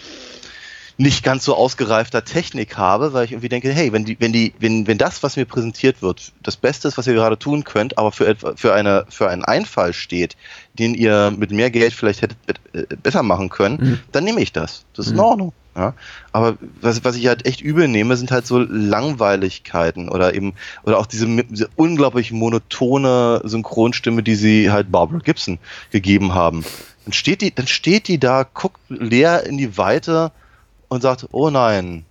nicht 0.99 1.23
ganz 1.23 1.45
so 1.45 1.55
ausgereifter 1.55 2.25
Technik 2.25 2.77
habe, 2.77 3.13
weil 3.13 3.25
ich 3.25 3.31
irgendwie 3.31 3.49
denke, 3.49 3.71
hey, 3.71 3.93
wenn 3.93 4.05
die, 4.05 4.17
wenn 4.19 4.33
die, 4.33 4.53
wenn, 4.59 4.89
wenn 4.89 4.99
das, 4.99 5.23
was 5.23 5.37
mir 5.37 5.45
präsentiert 5.45 6.03
wird, 6.03 6.33
das 6.43 6.57
Beste 6.57 6.89
ist, 6.89 6.99
was 6.99 7.07
ihr 7.07 7.15
gerade 7.15 7.39
tun 7.39 7.63
könnt, 7.63 7.97
aber 7.97 8.11
für 8.11 8.27
etwa, 8.27 8.55
für 8.57 8.75
eine, 8.75 9.07
für 9.09 9.31
einen 9.31 9.45
Einfall 9.45 9.93
steht, 9.93 10.37
den 10.77 10.95
ihr 10.95 11.33
mit 11.37 11.53
mehr 11.53 11.71
Geld 11.71 11.93
vielleicht 11.93 12.23
hättet 12.23 12.39
äh, 12.73 12.97
besser 12.97 13.23
machen 13.23 13.49
können, 13.49 13.79
mhm. 13.81 14.01
dann 14.11 14.25
nehme 14.25 14.41
ich 14.41 14.53
das. 14.53 14.85
Das 14.93 15.07
ist 15.07 15.13
mhm. 15.13 15.19
in 15.19 15.25
Ordnung. 15.25 15.53
Ja? 15.77 15.95
Aber 16.33 16.59
was, 16.81 17.05
was 17.05 17.15
ich 17.15 17.29
halt 17.29 17.47
echt 17.47 17.61
übel 17.61 17.87
nehme, 17.87 18.17
sind 18.17 18.33
halt 18.33 18.49
so 18.49 18.59
Langweiligkeiten 18.59 20.09
oder 20.09 20.35
eben, 20.35 20.55
oder 20.83 20.99
auch 20.99 21.07
diese, 21.07 21.29
diese 21.45 21.69
unglaublich 21.77 22.33
monotone 22.33 23.41
Synchronstimme, 23.45 24.25
die 24.25 24.35
sie 24.35 24.73
halt 24.73 24.91
Barbara 24.91 25.21
Gibson 25.21 25.61
gegeben 25.93 26.35
haben. 26.35 26.65
Dann 27.05 27.13
steht 27.13 27.41
die, 27.41 27.55
dann 27.55 27.69
steht 27.69 28.09
die 28.09 28.19
da, 28.19 28.43
guckt 28.43 28.81
leer 28.89 29.47
in 29.47 29.59
die 29.59 29.79
Weite 29.79 30.33
und 30.89 31.03
sagt, 31.03 31.27
oh 31.33 31.51
nein, 31.51 32.05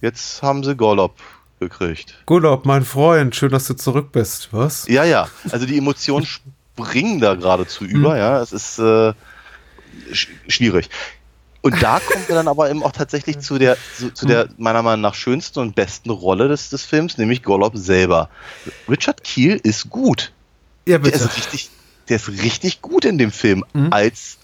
jetzt 0.00 0.42
haben 0.42 0.64
sie 0.64 0.76
Golob 0.76 1.16
gekriegt. 1.60 2.14
Golob, 2.26 2.64
mein 2.64 2.84
Freund, 2.84 3.36
schön, 3.36 3.50
dass 3.50 3.66
du 3.66 3.74
zurück 3.74 4.12
bist. 4.12 4.48
Was? 4.52 4.88
Ja, 4.88 5.04
ja. 5.04 5.28
Also 5.50 5.66
die 5.66 5.78
Emotionen 5.78 6.26
springen 6.76 7.20
da 7.20 7.34
geradezu 7.34 7.84
über, 7.84 8.12
hm. 8.12 8.18
ja. 8.18 8.40
Es 8.40 8.52
ist 8.52 8.78
äh, 8.78 9.12
sch 10.12 10.28
schwierig. 10.48 10.88
Und 11.62 11.82
da 11.82 12.00
kommt 12.00 12.30
er 12.30 12.36
dann 12.36 12.48
aber 12.48 12.70
eben 12.70 12.82
auch 12.82 12.92
tatsächlich 12.92 13.38
zu 13.40 13.58
der, 13.58 13.76
zu, 13.96 14.12
zu, 14.12 14.26
der 14.26 14.48
meiner 14.56 14.82
Meinung 14.82 15.02
nach 15.02 15.14
schönsten 15.14 15.60
und 15.60 15.74
besten 15.74 16.10
Rolle 16.10 16.48
des, 16.48 16.70
des 16.70 16.84
Films, 16.84 17.18
nämlich 17.18 17.42
Golob 17.42 17.76
selber. 17.76 18.30
Richard 18.88 19.22
Keel 19.22 19.60
ist 19.62 19.90
gut. 19.90 20.32
Ja, 20.86 20.98
bitte. 20.98 21.18
Der 21.18 21.26
ist 21.26 21.36
richtig, 21.36 21.70
der 22.08 22.16
ist 22.16 22.28
richtig 22.28 22.80
gut 22.80 23.04
in 23.04 23.18
dem 23.18 23.30
Film 23.30 23.64
mhm. 23.74 23.92
als, 23.92 24.38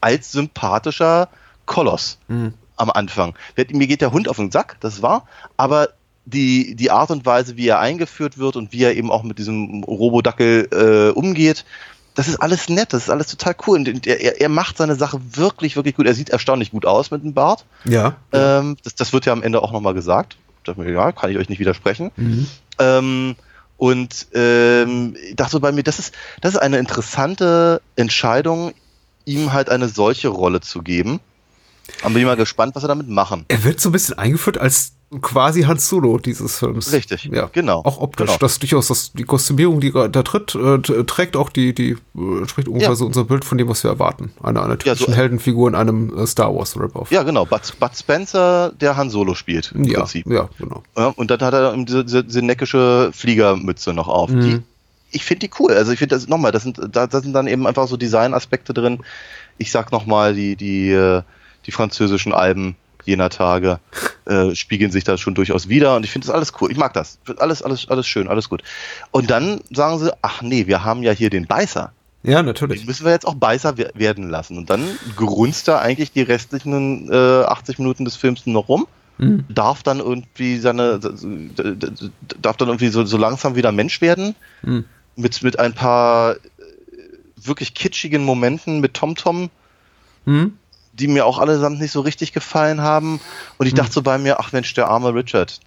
als 0.00 0.32
sympathischer 0.32 1.28
Koloss. 1.66 2.18
Mhm 2.28 2.54
am 2.76 2.90
Anfang. 2.90 3.34
Mir 3.56 3.86
geht 3.86 4.00
der 4.00 4.12
Hund 4.12 4.28
auf 4.28 4.36
den 4.36 4.50
Sack, 4.50 4.76
das 4.80 5.02
war, 5.02 5.26
aber 5.56 5.90
die, 6.26 6.74
die 6.74 6.90
Art 6.90 7.10
und 7.10 7.26
Weise, 7.26 7.56
wie 7.56 7.68
er 7.68 7.80
eingeführt 7.80 8.38
wird 8.38 8.56
und 8.56 8.72
wie 8.72 8.82
er 8.82 8.96
eben 8.96 9.10
auch 9.10 9.22
mit 9.22 9.38
diesem 9.38 9.84
Robodackel 9.84 10.68
äh, 10.72 11.12
umgeht, 11.12 11.64
das 12.14 12.28
ist 12.28 12.36
alles 12.36 12.68
nett, 12.68 12.92
das 12.92 13.04
ist 13.04 13.10
alles 13.10 13.26
total 13.26 13.56
cool. 13.66 13.78
Und 13.78 14.06
er, 14.06 14.40
er 14.40 14.48
macht 14.48 14.76
seine 14.76 14.94
Sache 14.94 15.20
wirklich, 15.32 15.74
wirklich 15.76 15.96
gut. 15.96 16.06
Er 16.06 16.14
sieht 16.14 16.30
erstaunlich 16.30 16.70
gut 16.70 16.86
aus 16.86 17.10
mit 17.10 17.24
dem 17.24 17.34
Bart. 17.34 17.64
Ja. 17.84 18.16
Ähm, 18.32 18.76
das, 18.84 18.94
das 18.94 19.12
wird 19.12 19.26
ja 19.26 19.32
am 19.32 19.42
Ende 19.42 19.60
auch 19.62 19.72
nochmal 19.72 19.94
gesagt. 19.94 20.36
Ja, 20.66 21.12
kann 21.12 21.30
ich 21.30 21.36
euch 21.36 21.48
nicht 21.48 21.58
widersprechen. 21.58 22.10
Mhm. 22.16 22.46
Ähm, 22.78 23.36
und 23.76 24.28
ähm, 24.32 25.16
ich 25.28 25.36
dachte 25.36 25.58
bei 25.60 25.72
mir, 25.72 25.82
das 25.82 25.98
ist, 25.98 26.14
das 26.40 26.54
ist 26.54 26.60
eine 26.60 26.78
interessante 26.78 27.82
Entscheidung, 27.96 28.72
ihm 29.24 29.52
halt 29.52 29.68
eine 29.68 29.88
solche 29.88 30.28
Rolle 30.28 30.60
zu 30.60 30.82
geben. 30.82 31.20
Und 32.02 32.12
bin 32.12 32.22
ich 32.22 32.26
mal 32.26 32.36
gespannt, 32.36 32.74
was 32.74 32.82
sie 32.82 32.88
damit 32.88 33.08
machen. 33.08 33.44
Er 33.48 33.64
wird 33.64 33.80
so 33.80 33.90
ein 33.90 33.92
bisschen 33.92 34.18
eingeführt 34.18 34.58
als 34.58 34.92
quasi 35.20 35.62
Hans 35.62 35.88
Solo 35.88 36.18
dieses 36.18 36.58
Films. 36.58 36.92
Richtig, 36.92 37.24
ja. 37.24 37.48
genau. 37.52 37.82
Auch 37.84 38.00
optisch. 38.00 38.26
Genau. 38.26 38.38
Das 38.38 38.58
durchaus 38.58 38.88
das, 38.88 39.12
die 39.12 39.24
Kostümierung, 39.24 39.80
die 39.80 39.92
da 39.92 40.08
tritt, 40.08 40.54
äh, 40.54 40.78
trägt 41.04 41.36
auch 41.36 41.50
die, 41.50 41.74
die 41.74 41.96
äh, 42.16 42.38
entspricht 42.38 42.68
ungefähr 42.68 42.90
ja. 42.90 42.96
so 42.96 43.06
unser 43.06 43.24
Bild 43.24 43.44
von 43.44 43.58
dem, 43.58 43.68
was 43.68 43.84
wir 43.84 43.90
erwarten. 43.90 44.32
Eine, 44.42 44.62
eine 44.62 44.78
typische 44.78 45.04
ja, 45.04 45.10
so, 45.10 45.16
Heldenfigur 45.16 45.68
in 45.68 45.74
einem 45.74 46.16
äh, 46.16 46.26
Star 46.26 46.54
Wars 46.54 46.78
Rip-Off. 46.78 47.10
Ja, 47.10 47.22
genau. 47.22 47.44
Bud, 47.44 47.60
Bud, 47.78 47.96
Spencer, 47.96 48.72
der 48.80 48.96
Han 48.96 49.10
Solo 49.10 49.34
spielt 49.34 49.72
im 49.72 49.84
ja, 49.84 50.00
Prinzip. 50.00 50.26
Ja, 50.26 50.48
genau. 50.58 50.82
Ja, 50.96 51.08
und 51.08 51.30
dann 51.30 51.40
hat 51.40 51.54
er 51.54 51.76
diese, 51.76 52.04
diese, 52.04 52.24
diese 52.24 52.42
neckische 52.42 53.10
Fliegermütze 53.12 53.92
noch 53.92 54.08
auf. 54.08 54.30
Mhm. 54.30 54.40
Die, 54.40 54.62
ich 55.10 55.24
finde 55.24 55.46
die 55.46 55.50
cool. 55.60 55.72
Also 55.72 55.92
ich 55.92 55.98
finde 55.98 56.16
das 56.16 56.28
nochmal, 56.28 56.50
das 56.50 56.64
sind, 56.64 56.80
da, 56.90 57.06
da 57.06 57.20
sind 57.20 57.34
dann 57.34 57.46
eben 57.46 57.66
einfach 57.66 57.86
so 57.86 57.96
Designaspekte 57.96 58.74
drin. 58.74 59.00
Ich 59.58 59.70
sag 59.70 59.92
nochmal, 59.92 60.34
die, 60.34 60.56
die, 60.56 60.90
äh, 60.90 61.22
die 61.66 61.72
französischen 61.72 62.32
Alben 62.32 62.76
jener 63.04 63.30
Tage 63.30 63.78
äh, 64.24 64.54
spiegeln 64.54 64.90
sich 64.90 65.04
da 65.04 65.18
schon 65.18 65.34
durchaus 65.34 65.68
wieder 65.68 65.96
und 65.96 66.04
ich 66.04 66.10
finde 66.10 66.26
das 66.26 66.34
alles 66.34 66.52
cool. 66.60 66.70
Ich 66.70 66.78
mag 66.78 66.92
das. 66.92 67.18
Alles, 67.38 67.62
alles, 67.62 67.88
alles 67.88 68.06
schön, 68.06 68.28
alles 68.28 68.48
gut. 68.48 68.62
Und 69.10 69.30
dann 69.30 69.60
sagen 69.70 69.98
sie, 69.98 70.12
ach 70.22 70.42
nee, 70.42 70.66
wir 70.66 70.84
haben 70.84 71.02
ja 71.02 71.12
hier 71.12 71.30
den 71.30 71.46
Beißer. 71.46 71.92
Ja, 72.22 72.42
natürlich. 72.42 72.80
Den 72.80 72.86
müssen 72.86 73.04
wir 73.04 73.12
jetzt 73.12 73.26
auch 73.26 73.34
Beißer 73.34 73.76
werden 73.76 74.30
lassen. 74.30 74.56
Und 74.56 74.70
dann 74.70 74.98
grunzt 75.14 75.68
er 75.68 75.80
eigentlich 75.80 76.12
die 76.12 76.22
restlichen 76.22 77.12
äh, 77.12 77.44
80 77.44 77.78
Minuten 77.78 78.06
des 78.06 78.16
Films 78.16 78.46
noch 78.46 78.68
rum. 78.68 78.86
Mhm. 79.18 79.44
Darf 79.50 79.82
dann 79.82 80.00
irgendwie 80.00 80.58
seine, 80.58 80.98
darf 80.98 82.56
dann 82.56 82.68
irgendwie 82.68 82.88
so, 82.88 83.04
so 83.04 83.18
langsam 83.18 83.56
wieder 83.56 83.72
Mensch 83.72 84.00
werden. 84.00 84.34
Mhm. 84.62 84.86
Mit, 85.16 85.42
mit 85.42 85.58
ein 85.58 85.74
paar 85.74 86.36
äh, 86.36 86.38
wirklich 87.36 87.74
kitschigen 87.74 88.24
Momenten 88.24 88.80
mit 88.80 88.94
TomTom. 88.94 89.44
-Tom. 89.44 89.50
Mhm 90.24 90.52
die 90.98 91.08
mir 91.08 91.26
auch 91.26 91.38
allesamt 91.38 91.80
nicht 91.80 91.92
so 91.92 92.00
richtig 92.00 92.32
gefallen 92.32 92.80
haben. 92.80 93.20
Und 93.58 93.66
ich 93.66 93.72
hm. 93.72 93.78
dachte 93.78 93.92
so 93.92 94.02
bei 94.02 94.18
mir, 94.18 94.40
ach 94.40 94.52
Mensch, 94.52 94.72
der 94.74 94.88
arme 94.88 95.14
Richard. 95.14 95.60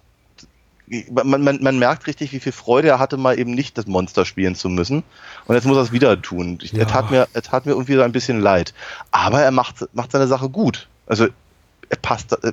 Man, 1.10 1.42
man, 1.42 1.62
man 1.62 1.78
merkt 1.78 2.06
richtig, 2.06 2.32
wie 2.32 2.40
viel 2.40 2.52
Freude 2.52 2.88
er 2.88 2.98
hatte, 2.98 3.18
mal 3.18 3.38
eben 3.38 3.50
nicht 3.50 3.76
das 3.76 3.86
Monster 3.86 4.24
spielen 4.24 4.54
zu 4.54 4.70
müssen. 4.70 5.02
Und 5.46 5.54
jetzt 5.54 5.66
muss 5.66 5.76
er 5.76 5.82
es 5.82 5.92
wieder 5.92 6.20
tun. 6.20 6.58
Ich, 6.62 6.72
ja. 6.72 6.80
er, 6.80 6.86
tat 6.86 7.10
mir, 7.10 7.28
er 7.34 7.42
tat 7.42 7.66
mir 7.66 7.72
irgendwie 7.72 7.94
so 7.94 8.00
ein 8.00 8.12
bisschen 8.12 8.40
leid. 8.40 8.72
Aber 9.10 9.42
er 9.42 9.50
macht, 9.50 9.86
macht 9.92 10.12
seine 10.12 10.26
Sache 10.26 10.48
gut. 10.48 10.88
Also 11.06 11.28
er 11.90 11.96
passt, 11.96 12.32
äh, 12.42 12.52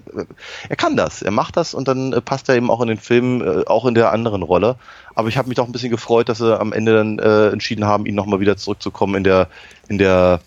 er 0.69 0.75
kann 0.75 0.97
das, 0.97 1.21
er 1.21 1.31
macht 1.31 1.55
das 1.57 1.73
und 1.73 1.87
dann 1.87 2.11
äh, 2.11 2.21
passt 2.21 2.49
er 2.49 2.55
eben 2.55 2.69
auch 2.69 2.81
in 2.81 2.87
den 2.87 2.97
Film, 2.97 3.41
äh, 3.41 3.65
auch 3.67 3.85
in 3.85 3.95
der 3.95 4.11
anderen 4.11 4.43
Rolle. 4.43 4.75
Aber 5.13 5.29
ich 5.29 5.37
habe 5.37 5.47
mich 5.47 5.55
doch 5.55 5.65
ein 5.65 5.71
bisschen 5.71 5.91
gefreut, 5.91 6.27
dass 6.27 6.39
sie 6.39 6.59
am 6.59 6.73
Ende 6.73 6.93
dann 6.93 7.19
äh, 7.19 7.49
entschieden 7.49 7.85
haben, 7.85 8.05
ihn 8.05 8.15
nochmal 8.15 8.41
wieder 8.41 8.57
zurückzukommen 8.57 9.15
in 9.15 9.23
der, 9.23 9.47
in 9.87 9.97
der 9.97 10.41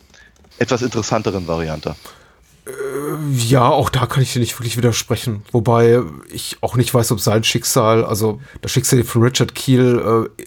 etwas 0.59 0.83
interessanteren 0.83 1.47
Variante. 1.47 1.95
Äh, 2.69 3.35
ja, 3.35 3.69
auch 3.69 3.91
da 3.91 4.07
kann 4.07 4.23
ich 4.23 4.33
dir 4.33 4.41
nicht 4.41 4.59
wirklich 4.59 4.77
widersprechen. 4.77 5.43
Wobei 5.53 6.03
ich 6.31 6.59
auch 6.61 6.77
nicht 6.77 6.93
weiß, 6.93 7.13
ob 7.13 7.21
sein 7.21 7.45
Schicksal, 7.45 8.05
also 8.05 8.41
das 8.61 8.73
Schicksal 8.73 9.05
von 9.05 9.23
Richard 9.23 9.55
Keel 9.55 10.29
äh, 10.39 10.43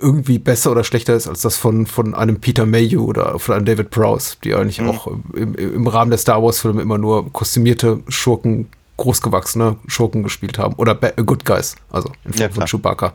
irgendwie 0.00 0.38
besser 0.38 0.72
oder 0.72 0.82
schlechter 0.82 1.14
ist 1.14 1.28
als 1.28 1.42
das 1.42 1.56
von, 1.56 1.86
von 1.86 2.14
einem 2.14 2.40
Peter 2.40 2.64
Mayhew 2.64 3.04
oder 3.04 3.38
von 3.38 3.54
einem 3.54 3.66
David 3.66 3.90
Prowse, 3.90 4.36
die 4.42 4.54
eigentlich 4.54 4.80
mhm. 4.80 4.88
auch 4.88 5.06
im, 5.34 5.54
im 5.54 5.86
Rahmen 5.86 6.10
der 6.10 6.18
Star 6.18 6.42
Wars-Filme 6.42 6.80
immer 6.80 6.98
nur 6.98 7.30
kostümierte 7.32 8.00
Schurken 8.08 8.68
großgewachsene 9.00 9.76
Schurken 9.86 10.22
gespielt 10.22 10.58
haben. 10.58 10.74
Oder 10.74 10.94
Ba- 10.94 11.12
äh, 11.16 11.22
Good 11.24 11.44
Guys, 11.44 11.74
also 11.90 12.10
in 12.24 12.32
Form 12.32 12.40
Ja, 12.42 12.48
von. 12.54 12.66
Chewbacca. 12.66 13.12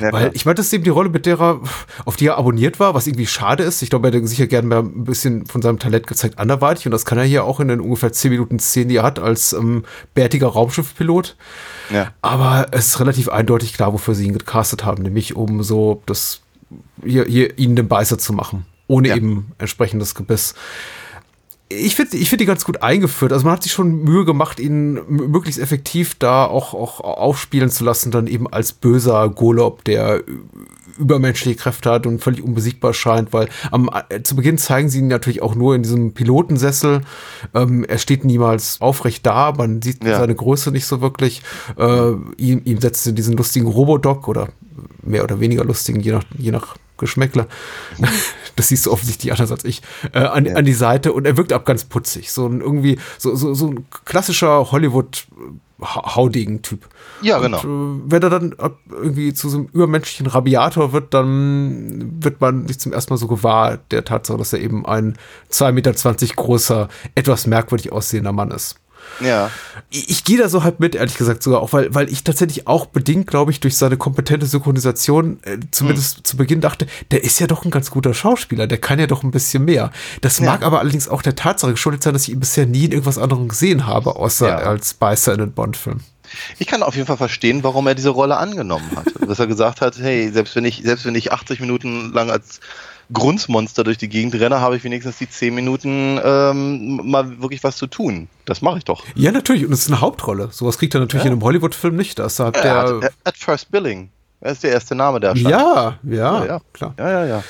Ja, 0.00 0.12
Weil 0.12 0.30
ich 0.34 0.44
meine, 0.46 0.56
das 0.56 0.66
ist 0.66 0.72
eben 0.72 0.84
die 0.84 0.90
Rolle, 0.90 1.08
mit 1.10 1.26
der 1.26 1.38
er, 1.38 1.60
auf 2.04 2.16
die 2.16 2.26
er 2.26 2.38
abonniert 2.38 2.80
war, 2.80 2.94
was 2.94 3.06
irgendwie 3.06 3.26
schade 3.26 3.62
ist. 3.62 3.82
Ich 3.82 3.90
glaube, 3.90 4.08
er 4.08 4.14
hätte 4.14 4.26
sicher 4.26 4.46
gerne 4.46 4.66
mal 4.68 4.78
ein 4.80 5.04
bisschen 5.04 5.46
von 5.46 5.62
seinem 5.62 5.78
Talent 5.78 6.06
gezeigt, 6.06 6.38
anderweitig. 6.38 6.86
Und 6.86 6.92
das 6.92 7.04
kann 7.04 7.18
er 7.18 7.24
hier 7.24 7.44
auch 7.44 7.60
in 7.60 7.68
den 7.68 7.80
ungefähr 7.80 8.12
10 8.12 8.30
Minuten 8.32 8.58
Szenen, 8.58 8.88
die 8.88 8.96
er 8.96 9.02
hat, 9.04 9.18
als 9.18 9.52
ähm, 9.52 9.84
bärtiger 10.14 10.48
Raumschiffpilot. 10.48 11.36
Ja. 11.92 12.12
Aber 12.22 12.66
es 12.72 12.86
ist 12.88 13.00
relativ 13.00 13.28
eindeutig 13.28 13.74
klar, 13.74 13.92
wofür 13.92 14.14
sie 14.14 14.26
ihn 14.26 14.32
gecastet 14.36 14.84
haben, 14.84 15.02
nämlich 15.02 15.36
um 15.36 15.62
so 15.62 16.02
das 16.06 16.40
hier, 17.04 17.24
hier 17.26 17.58
ihnen 17.58 17.76
den 17.76 17.86
Beißer 17.88 18.18
zu 18.18 18.32
machen, 18.32 18.66
ohne 18.88 19.14
eben 19.14 19.52
entsprechendes 19.58 20.14
Gebiss. 20.14 20.54
Ich 21.68 21.96
finde 21.96 22.16
ich 22.16 22.28
find 22.30 22.40
die 22.40 22.46
ganz 22.46 22.64
gut 22.64 22.82
eingeführt. 22.82 23.32
Also 23.32 23.44
man 23.44 23.54
hat 23.54 23.64
sich 23.64 23.72
schon 23.72 24.04
Mühe 24.04 24.24
gemacht, 24.24 24.60
ihn 24.60 25.00
möglichst 25.08 25.60
effektiv 25.60 26.14
da 26.16 26.44
auch, 26.44 26.74
auch 26.74 27.00
aufspielen 27.00 27.70
zu 27.70 27.82
lassen, 27.84 28.12
dann 28.12 28.28
eben 28.28 28.46
als 28.46 28.72
böser 28.72 29.28
Golob, 29.30 29.82
der 29.82 30.22
übermenschliche 30.98 31.58
Kräfte 31.58 31.90
hat 31.90 32.06
und 32.06 32.22
völlig 32.22 32.42
unbesiegbar 32.42 32.94
scheint, 32.94 33.32
weil 33.32 33.48
am, 33.70 33.90
äh, 34.08 34.22
zu 34.22 34.36
Beginn 34.36 34.58
zeigen 34.58 34.88
sie 34.88 35.00
ihn 35.00 35.08
natürlich 35.08 35.42
auch 35.42 35.54
nur 35.56 35.74
in 35.74 35.82
diesem 35.82 36.12
Pilotensessel. 36.12 37.02
Ähm, 37.52 37.84
er 37.84 37.98
steht 37.98 38.24
niemals 38.24 38.80
aufrecht 38.80 39.26
da, 39.26 39.52
man 39.52 39.82
sieht 39.82 40.04
Ja. 40.04 40.18
seine 40.18 40.34
Größe 40.36 40.70
nicht 40.70 40.86
so 40.86 41.00
wirklich. 41.00 41.42
Äh, 41.76 42.12
ihm, 42.36 42.62
ihm 42.64 42.80
setzt 42.80 43.02
sie 43.04 43.12
diesen 43.12 43.36
lustigen 43.36 43.66
Robodoc 43.66 44.28
oder 44.28 44.48
mehr 45.02 45.24
oder 45.24 45.40
weniger 45.40 45.64
lustigen, 45.64 46.00
je 46.00 46.12
nach, 46.12 46.24
je 46.38 46.50
nach 46.52 46.76
Geschmäckler. 46.98 47.46
Das 48.56 48.68
siehst 48.68 48.86
du 48.86 48.90
offensichtlich 48.90 49.32
anders 49.32 49.52
als 49.52 49.66
ich. 49.66 49.82
Äh, 50.14 50.20
an, 50.20 50.48
an 50.48 50.64
die 50.64 50.72
Seite 50.72 51.12
und 51.12 51.26
er 51.26 51.36
wirkt 51.36 51.52
ab 51.52 51.66
ganz 51.66 51.84
putzig. 51.84 52.32
So 52.32 52.46
ein 52.46 52.62
irgendwie, 52.62 52.98
so, 53.18 53.36
so, 53.36 53.52
so 53.52 53.66
ein 53.66 53.84
klassischer 54.06 54.72
Hollywood-Haudegen-Typ. 54.72 56.88
Ja, 57.20 57.38
genau. 57.38 57.60
Und, 57.60 58.06
äh, 58.06 58.10
wenn 58.10 58.22
er 58.22 58.30
dann 58.30 58.54
irgendwie 58.90 59.34
zu 59.34 59.50
so 59.50 59.58
einem 59.58 59.66
übermenschlichen 59.74 60.26
Rabiator 60.26 60.94
wird, 60.94 61.12
dann 61.12 62.24
wird 62.24 62.40
man 62.40 62.66
sich 62.66 62.80
zum 62.80 62.94
ersten 62.94 63.12
Mal 63.12 63.18
so 63.18 63.26
gewahr 63.26 63.76
der 63.90 64.06
Tatsache, 64.06 64.38
dass 64.38 64.54
er 64.54 64.60
eben 64.60 64.86
ein 64.86 65.18
2,20 65.52 65.72
Meter 65.72 65.92
großer, 66.34 66.88
etwas 67.14 67.46
merkwürdig 67.46 67.92
aussehender 67.92 68.32
Mann 68.32 68.52
ist 68.52 68.80
Ja. 69.20 69.50
ich, 69.90 70.10
ich 70.10 70.24
gehe 70.24 70.36
da 70.38 70.48
so 70.48 70.62
halb 70.62 70.78
mit, 70.80 70.94
ehrlich 70.94 71.16
gesagt 71.16 71.42
sogar 71.42 71.60
auch, 71.62 71.72
weil, 71.72 71.94
weil 71.94 72.10
ich 72.10 72.22
tatsächlich 72.24 72.66
auch 72.66 72.86
bedingt, 72.86 73.26
glaube 73.26 73.50
ich, 73.50 73.60
durch 73.60 73.76
seine 73.76 73.96
kompetente 73.96 74.46
Synchronisation 74.46 75.38
äh, 75.42 75.58
zumindest 75.70 76.26
zu 76.26 76.36
Beginn 76.36 76.60
dachte, 76.60 76.86
der 77.10 77.24
ist 77.24 77.38
ja 77.40 77.46
doch 77.46 77.64
ein 77.64 77.70
ganz 77.70 77.90
guter 77.90 78.12
Schauspieler, 78.14 78.66
der 78.66 78.78
kann 78.78 78.98
ja 78.98 79.06
doch 79.06 79.22
ein 79.22 79.30
bisschen 79.30 79.64
mehr. 79.64 79.90
Das 80.20 80.40
mag 80.40 80.62
aber 80.62 80.80
allerdings 80.80 81.08
auch 81.08 81.22
der 81.22 81.34
Tatsache 81.36 81.72
geschuldet 81.72 82.02
sein, 82.02 82.12
dass 82.12 82.24
ich 82.24 82.30
ihn 82.34 82.40
bisher 82.40 82.66
nie 82.66 82.84
in 82.84 82.92
irgendwas 82.92 83.18
anderem 83.18 83.48
gesehen 83.48 83.86
habe, 83.86 84.16
außer 84.16 84.48
Ja. 84.48 84.56
als 84.58 84.94
Beißer 84.94 85.32
in 85.32 85.38
den 85.38 85.52
Bond-Filmen. 85.52 86.04
Ich 86.58 86.66
kann 86.66 86.82
auf 86.82 86.94
jeden 86.96 87.06
Fall 87.06 87.16
verstehen, 87.16 87.62
warum 87.62 87.86
er 87.86 87.94
diese 87.94 88.10
Rolle 88.10 88.36
angenommen 88.36 88.90
hat. 88.96 89.06
Dass 89.26 89.38
er 89.38 89.46
gesagt 89.46 89.80
hat, 89.80 89.96
hey, 89.98 90.30
selbst 90.30 90.56
wenn 90.56 90.64
ich, 90.64 90.82
selbst 90.84 91.04
wenn 91.06 91.14
ich 91.14 91.32
80 91.32 91.60
Minuten 91.60 92.12
lang 92.12 92.30
als 92.30 92.60
Grunzmonster 93.12 93.84
durch 93.84 93.98
die 93.98 94.08
Gegend 94.08 94.34
renne, 94.34 94.60
habe 94.60 94.76
ich 94.76 94.84
wenigstens 94.84 95.18
die 95.18 95.28
10 95.30 95.54
Minuten 95.54 96.18
ähm, 96.22 97.00
mal 97.10 97.40
wirklich 97.40 97.62
was 97.62 97.76
zu 97.76 97.86
tun. 97.86 98.28
Das 98.46 98.62
mache 98.62 98.78
ich 98.78 98.84
doch. 98.84 99.04
Ja, 99.14 99.30
natürlich, 99.32 99.64
und 99.66 99.72
es 99.72 99.80
ist 99.82 99.88
eine 99.88 100.00
Hauptrolle. 100.00 100.48
Sowas 100.52 100.78
kriegt 100.78 100.94
er 100.94 101.00
natürlich 101.00 101.24
Ja. 101.24 101.28
in 101.30 101.34
einem 101.34 101.42
Hollywood-Film 101.44 101.94
nicht. 101.96 102.18
Das 102.18 102.38
hat 102.40 102.56
Er 102.56 102.62
der. 102.62 102.74
hat, 102.74 103.02
er 103.02 103.10
hat 103.24 103.36
First 103.36 103.70
Billing. 103.70 104.10
Er 104.40 104.52
ist 104.52 104.62
der 104.64 104.70
erste 104.72 104.94
Name, 104.94 105.18
der 105.20 105.30
erscheint. 105.30 105.50
ja, 105.50 105.98
ja, 106.02 106.44
Ja, 106.44 106.60
klar. 106.72 106.94
Ja, 106.98 107.10
ja, 107.10 107.26
ja. 107.26 107.42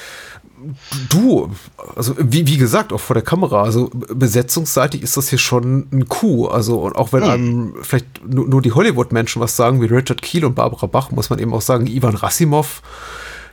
Du, 1.10 1.50
also 1.96 2.14
wie, 2.18 2.46
wie 2.46 2.56
gesagt, 2.56 2.92
auch 2.92 3.00
vor 3.00 3.14
der 3.14 3.22
Kamera, 3.22 3.62
also 3.62 3.90
besetzungsseitig 3.92 5.02
ist 5.02 5.16
das 5.16 5.28
hier 5.28 5.38
schon 5.38 5.86
ein 5.92 6.08
Coup. 6.08 6.48
Also, 6.50 6.78
und 6.80 6.96
auch 6.96 7.12
wenn 7.12 7.24
Hm. 7.24 7.30
einem 7.30 7.74
vielleicht 7.82 8.06
nur, 8.26 8.46
nur 8.48 8.62
die 8.62 8.72
Hollywood-Menschen 8.72 9.40
was 9.42 9.54
sagen, 9.56 9.82
wie 9.82 9.86
Richard 9.86 10.22
Keel 10.22 10.44
und 10.44 10.54
Barbara 10.54 10.86
Bach, 10.86 11.10
muss 11.10 11.28
man 11.28 11.38
eben 11.38 11.52
auch 11.52 11.60
sagen, 11.60 11.86
Ivan 11.86 12.14
Rassimov, 12.16 12.80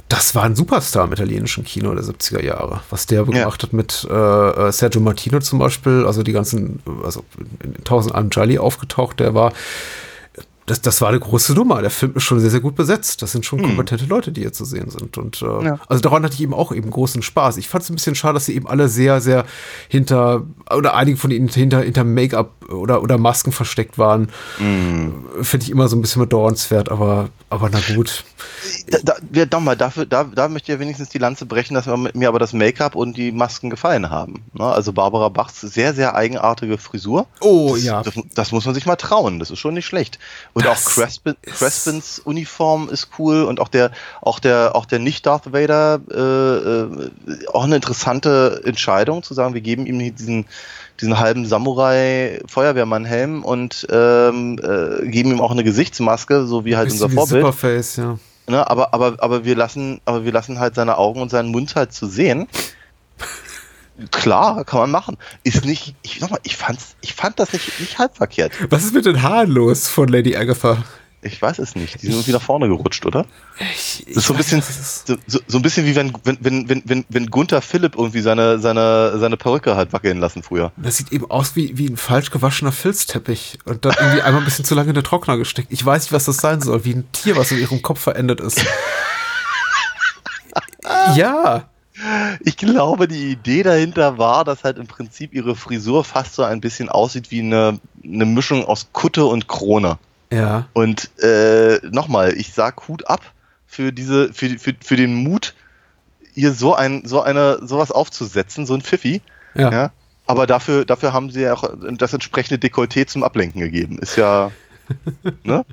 das 0.10 0.36
war 0.36 0.44
ein 0.44 0.56
Superstar 0.56 1.06
im 1.06 1.14
italienischen 1.14 1.64
Kino 1.64 1.94
der 1.94 2.04
70er 2.04 2.44
Jahre. 2.44 2.82
Was 2.90 3.06
der 3.08 3.24
gemacht 3.24 3.64
hat 3.64 3.74
mit 3.74 4.04
äh, 4.10 4.72
Sergio 4.72 5.02
Martino 5.02 5.40
zum 5.40 5.60
Beispiel, 5.60 6.06
also 6.06 6.24
die 6.24 6.34
ganzen, 6.34 6.82
also 7.04 7.24
in, 7.64 7.74
in 7.74 7.84
Tausend 7.84 8.14
einem 8.14 8.30
Charlie 8.30 8.60
aufgetaucht, 8.60 9.20
der 9.20 9.34
war 9.34 9.54
das, 10.66 10.82
das 10.82 11.02
war 11.02 11.10
eine 11.10 11.20
große 11.20 11.54
Nummer. 11.54 11.82
Der 11.82 11.90
Film 11.90 12.14
ist 12.16 12.24
schon 12.24 12.40
sehr, 12.40 12.50
sehr 12.50 12.60
gut 12.62 12.76
besetzt. 12.76 13.22
Das 13.22 13.32
sind 13.32 13.46
schon 13.46 13.62
kompetente 13.62 14.06
Leute, 14.06 14.32
die 14.32 14.42
hier 14.42 14.54
zu 14.54 14.66
sehen 14.66 14.90
sind. 14.90 15.18
Und 15.18 15.42
äh, 15.42 15.66
Ja. 15.66 15.80
also 15.88 16.02
daran 16.02 16.24
hatte 16.24 16.36
ich 16.36 16.42
eben 16.42 16.54
auch 16.54 16.72
eben 16.72 16.90
großen 16.90 17.22
Spaß. 17.22 17.58
Ich 17.58 17.68
fand 17.68 17.84
es 17.84 17.90
ein 17.90 17.96
bisschen 17.96 18.16
schade, 18.16 18.36
dass 18.36 18.46
sie 18.46 18.56
eben 18.56 18.68
alle 18.68 18.88
sehr, 18.88 19.20
sehr 19.22 19.46
hinter, 19.90 20.44
oder 20.76 20.96
einige 20.96 21.18
von 21.18 21.32
ihnen 21.32 21.50
hinter, 21.50 21.82
hinter 21.82 22.04
Make-up 22.04 22.52
oder, 22.72 23.04
oder 23.04 23.18
Masken 23.18 23.52
versteckt 23.52 23.98
waren. 23.98 24.30
Finde 24.58 25.64
ich 25.66 25.70
immer 25.70 25.88
so 25.88 25.96
ein 25.96 26.02
bisschen 26.02 26.22
bedauernswert, 26.22 26.90
aber, 26.90 27.30
aber 27.50 27.70
na 27.72 27.80
gut. 27.96 28.24
Da, 28.90 28.98
da, 29.04 29.14
ja, 29.34 29.46
doch 29.46 29.60
mal, 29.60 29.76
dafür, 29.76 30.06
da, 30.06 30.24
da 30.24 30.48
möchte 30.48 30.72
ich 30.72 30.76
ja 30.76 30.80
wenigstens 30.80 31.10
die 31.10 31.18
Lanze 31.18 31.46
brechen, 31.46 31.74
dass 31.74 31.86
mir 31.86 32.12
mir 32.14 32.28
aber 32.30 32.40
das 32.40 32.54
Make-up 32.54 32.96
und 32.96 33.18
die 33.18 33.32
Masken 33.32 33.70
gefallen 33.70 34.10
haben. 34.10 34.44
Ne? 34.54 34.64
Also 34.66 34.94
Barbara 34.94 35.30
Bachs 35.30 35.62
sehr, 35.62 35.94
sehr 35.94 36.16
eigenartige 36.16 36.78
Frisur. 36.78 37.28
Oh, 37.42 37.74
das, 37.76 37.84
ja. 37.84 38.02
Das, 38.02 38.14
das 38.34 38.52
muss 38.52 38.66
man 38.66 38.74
sich 38.74 38.86
mal 38.86 38.96
trauen. 38.96 39.40
Das 39.40 39.52
ist 39.52 39.60
schon 39.60 39.74
nicht 39.74 39.86
schlecht. 39.86 40.20
Und 40.54 40.66
Das 40.66 40.86
auch 40.86 40.92
Crespin, 40.92 41.36
Crespins 41.42 42.20
Uniform 42.20 42.88
ist 42.90 43.10
cool 43.18 43.44
und 43.44 43.60
auch 43.60 43.70
der, 43.70 43.92
auch 44.22 44.40
der, 44.40 44.76
auch 44.76 44.86
der 44.86 45.00
nicht 45.00 45.26
Darth 45.26 45.52
Vader, 45.52 46.00
äh, 46.12 46.20
äh, 46.20 47.48
auch 47.52 47.64
eine 47.64 47.76
interessante 47.76 48.62
Entscheidung 48.64 49.24
zu 49.24 49.34
sagen, 49.34 49.56
wir 49.56 49.62
geben 49.62 49.88
ihm 49.88 50.16
diesen, 50.16 50.46
diesen 51.02 51.20
halben 51.20 51.48
Samurai-Feuerwehrmann-Helm 51.48 53.44
und 53.44 53.88
ähm, 53.90 54.60
äh, 54.62 55.08
geben 55.08 55.32
ihm 55.32 55.42
auch 55.42 55.52
eine 55.52 55.64
Gesichtsmaske, 55.64 56.46
so 56.46 56.66
wie 56.66 56.76
halt 56.78 56.92
unser 56.92 57.10
Vorbild. 57.10 57.42
Superface, 57.42 57.96
ja. 57.96 58.20
Ne, 58.46 58.70
aber, 58.70 58.94
aber, 58.94 59.16
aber 59.20 59.46
wir 59.46 59.56
lassen, 59.56 60.02
aber 60.06 60.26
wir 60.26 60.34
lassen 60.34 60.60
halt 60.60 60.76
seine 60.76 60.98
Augen 60.98 61.22
und 61.22 61.32
seinen 61.32 61.50
Mund 61.50 61.76
halt 61.76 61.94
zu 61.94 62.08
sehen. 62.08 62.48
Klar, 64.12 64.64
kann 64.66 64.80
man 64.82 64.92
machen. 64.92 65.18
Ist 65.44 65.66
nicht, 65.66 65.96
ich 66.02 66.20
sag 66.20 66.32
mal, 66.32 66.40
ich 66.44 66.58
fand's, 66.58 66.96
ich 67.02 67.14
fand 67.14 67.40
das 67.40 67.54
nicht, 67.54 67.80
nicht 67.80 68.00
halb 68.00 68.18
verkehrt. 68.18 68.54
Was 68.70 68.84
ist 68.86 68.94
mit 68.94 69.06
den 69.06 69.22
Haaren 69.22 69.52
los 69.52 69.88
von 69.88 70.08
Lady 70.08 70.36
Agatha? 70.36 70.84
Ich 71.26 71.42
weiß 71.42 71.60
es 71.60 71.76
nicht. 71.76 72.02
Die 72.02 72.08
sind 72.08 72.16
irgendwie 72.16 72.34
nach 72.34 72.42
vorne 72.42 72.68
gerutscht, 72.68 73.06
oder? 73.06 73.26
Ich, 73.74 74.04
Das 74.08 74.18
ist 74.18 74.26
so 74.26 74.34
ein 74.34 74.38
bisschen, 74.38 74.62
so, 74.62 75.16
so, 75.26 75.40
so 75.48 75.58
ein 75.58 75.62
bisschen 75.62 75.86
wie 75.86 75.96
wenn, 75.96 76.12
wenn, 76.26 76.38
wenn, 76.42 76.70
wenn, 76.70 76.82
wenn, 76.86 77.06
wenn 77.08 77.28
Gunther 77.28 77.62
Philipp 77.62 77.96
irgendwie 77.96 78.20
seine, 78.20 78.60
seine, 78.60 79.18
seine 79.18 79.38
Perücke 79.38 79.78
hat 79.78 79.94
wackeln 79.94 80.20
lassen 80.20 80.44
früher. 80.44 80.74
Das 80.76 80.98
sieht 80.98 81.14
eben 81.14 81.30
aus 81.32 81.56
wie, 81.56 81.78
wie 81.78 81.88
ein 81.88 81.96
falsch 81.96 82.30
gewaschener 82.30 82.74
Filzteppich 82.74 83.60
und 83.64 83.86
dann 83.86 83.94
irgendwie 83.98 84.22
einmal 84.22 84.42
ein 84.42 84.46
bisschen 84.46 84.66
zu 84.66 84.76
lange 84.76 84.90
in 84.90 84.96
den 84.96 85.04
Trockner 85.04 85.38
gesteckt. 85.38 85.70
Ich 85.72 85.86
weiß 85.86 86.04
nicht, 86.04 86.14
was 86.14 86.26
das 86.26 86.38
sein 86.38 86.60
soll, 86.62 86.84
wie 86.84 86.94
ein 86.96 87.10
Tier, 87.14 87.38
was 87.38 87.52
in 87.52 87.60
ihrem 87.60 87.82
Kopf 87.82 88.02
verendet 88.02 88.42
ist. 88.42 88.62
ja, 91.16 91.70
Ich 92.42 92.58
glaube, 92.58 93.08
die 93.08 93.32
Idee 93.32 93.64
dahinter 93.64 94.18
war, 94.18 94.44
dass 94.44 94.64
halt 94.64 94.78
im 94.78 94.88
Prinzip 94.88 95.34
ihre 95.34 95.56
Frisur 95.56 96.04
fast 96.04 96.36
so 96.36 96.44
ein 96.44 96.62
bisschen 96.62 96.90
aussieht 96.90 97.32
wie 97.32 97.40
eine, 97.40 97.80
eine 98.04 98.26
Mischung 98.26 98.66
aus 98.66 98.90
Kutte 98.94 99.26
und 99.26 99.48
Krone. 99.48 99.98
ja. 100.32 100.68
Und 100.74 101.12
äh, 101.22 101.80
nochmal, 101.92 102.34
ich 102.34 102.54
sag 102.54 102.88
Hut 102.88 103.08
ab 103.08 103.22
für 103.66 103.92
diese, 103.92 104.34
für, 104.34 104.50
für, 104.60 104.74
für 104.80 104.96
den 104.96 105.16
Mut, 105.16 105.54
ihr 106.36 106.54
so 106.54 106.76
ein, 106.76 107.04
so 107.06 107.22
eine, 107.22 107.60
sowas 107.66 107.92
aufzusetzen, 107.92 108.66
so 108.66 108.74
ein 108.74 108.82
Pfiffi. 108.82 109.22
Ja. 109.56 109.72
Ja. 109.72 109.92
Aber 110.26 110.48
dafür, 110.48 110.86
dafür 110.86 111.14
haben 111.14 111.30
sie 111.32 111.42
ja 111.42 111.54
auch 111.54 111.70
das 111.98 112.14
entsprechende 112.14 112.66
Dekolleté 112.66 113.08
zum 113.08 113.24
Ablenken 113.24 113.60
gegeben. 113.60 114.00
Ist 114.00 114.16
ja, 114.16 114.52
ne? 115.44 115.66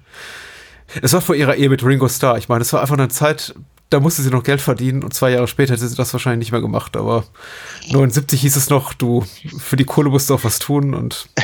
Es 1.02 1.12
war 1.12 1.20
vor 1.20 1.36
ihrer 1.36 1.54
Ehe 1.54 1.68
mit 1.68 1.84
Ringo 1.84 2.08
Starr. 2.08 2.36
Ich 2.36 2.48
meine, 2.48 2.62
es 2.62 2.72
war 2.72 2.80
einfach 2.80 2.98
eine 2.98 3.08
Zeit, 3.08 3.54
da 3.90 4.00
musste 4.00 4.22
sie 4.22 4.30
noch 4.30 4.44
Geld 4.44 4.60
verdienen 4.60 5.02
und 5.02 5.12
zwei 5.12 5.32
Jahre 5.32 5.48
später 5.48 5.74
hätte 5.74 5.86
sie 5.86 5.96
das 5.96 6.12
wahrscheinlich 6.12 6.46
nicht 6.46 6.52
mehr 6.52 6.60
gemacht. 6.60 6.96
Aber 6.96 7.24
79 7.90 8.40
hieß 8.40 8.56
es 8.56 8.70
noch, 8.70 8.94
du, 8.94 9.24
für 9.58 9.76
die 9.76 9.84
Kohle 9.84 10.10
musst 10.10 10.30
du 10.30 10.34
auch 10.34 10.44
was 10.44 10.58
tun 10.58 10.94
und. 10.94 11.28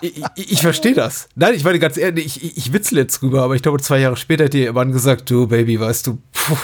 Ich, 0.00 0.22
ich, 0.36 0.52
ich 0.52 0.62
verstehe 0.62 0.94
das. 0.94 1.28
Nein, 1.34 1.54
ich 1.54 1.64
meine 1.64 1.80
ganz 1.80 1.96
ehrlich, 1.96 2.40
ich, 2.40 2.56
ich 2.56 2.72
witzle 2.72 3.00
jetzt 3.00 3.20
drüber, 3.20 3.42
aber 3.42 3.56
ich 3.56 3.62
glaube, 3.62 3.80
zwei 3.80 3.98
Jahre 3.98 4.16
später 4.16 4.44
hat 4.44 4.54
ihr 4.54 4.72
Mann 4.72 4.92
gesagt, 4.92 5.28
du 5.28 5.48
Baby, 5.48 5.80
weißt 5.80 6.06
du, 6.06 6.18
puh, 6.32 6.56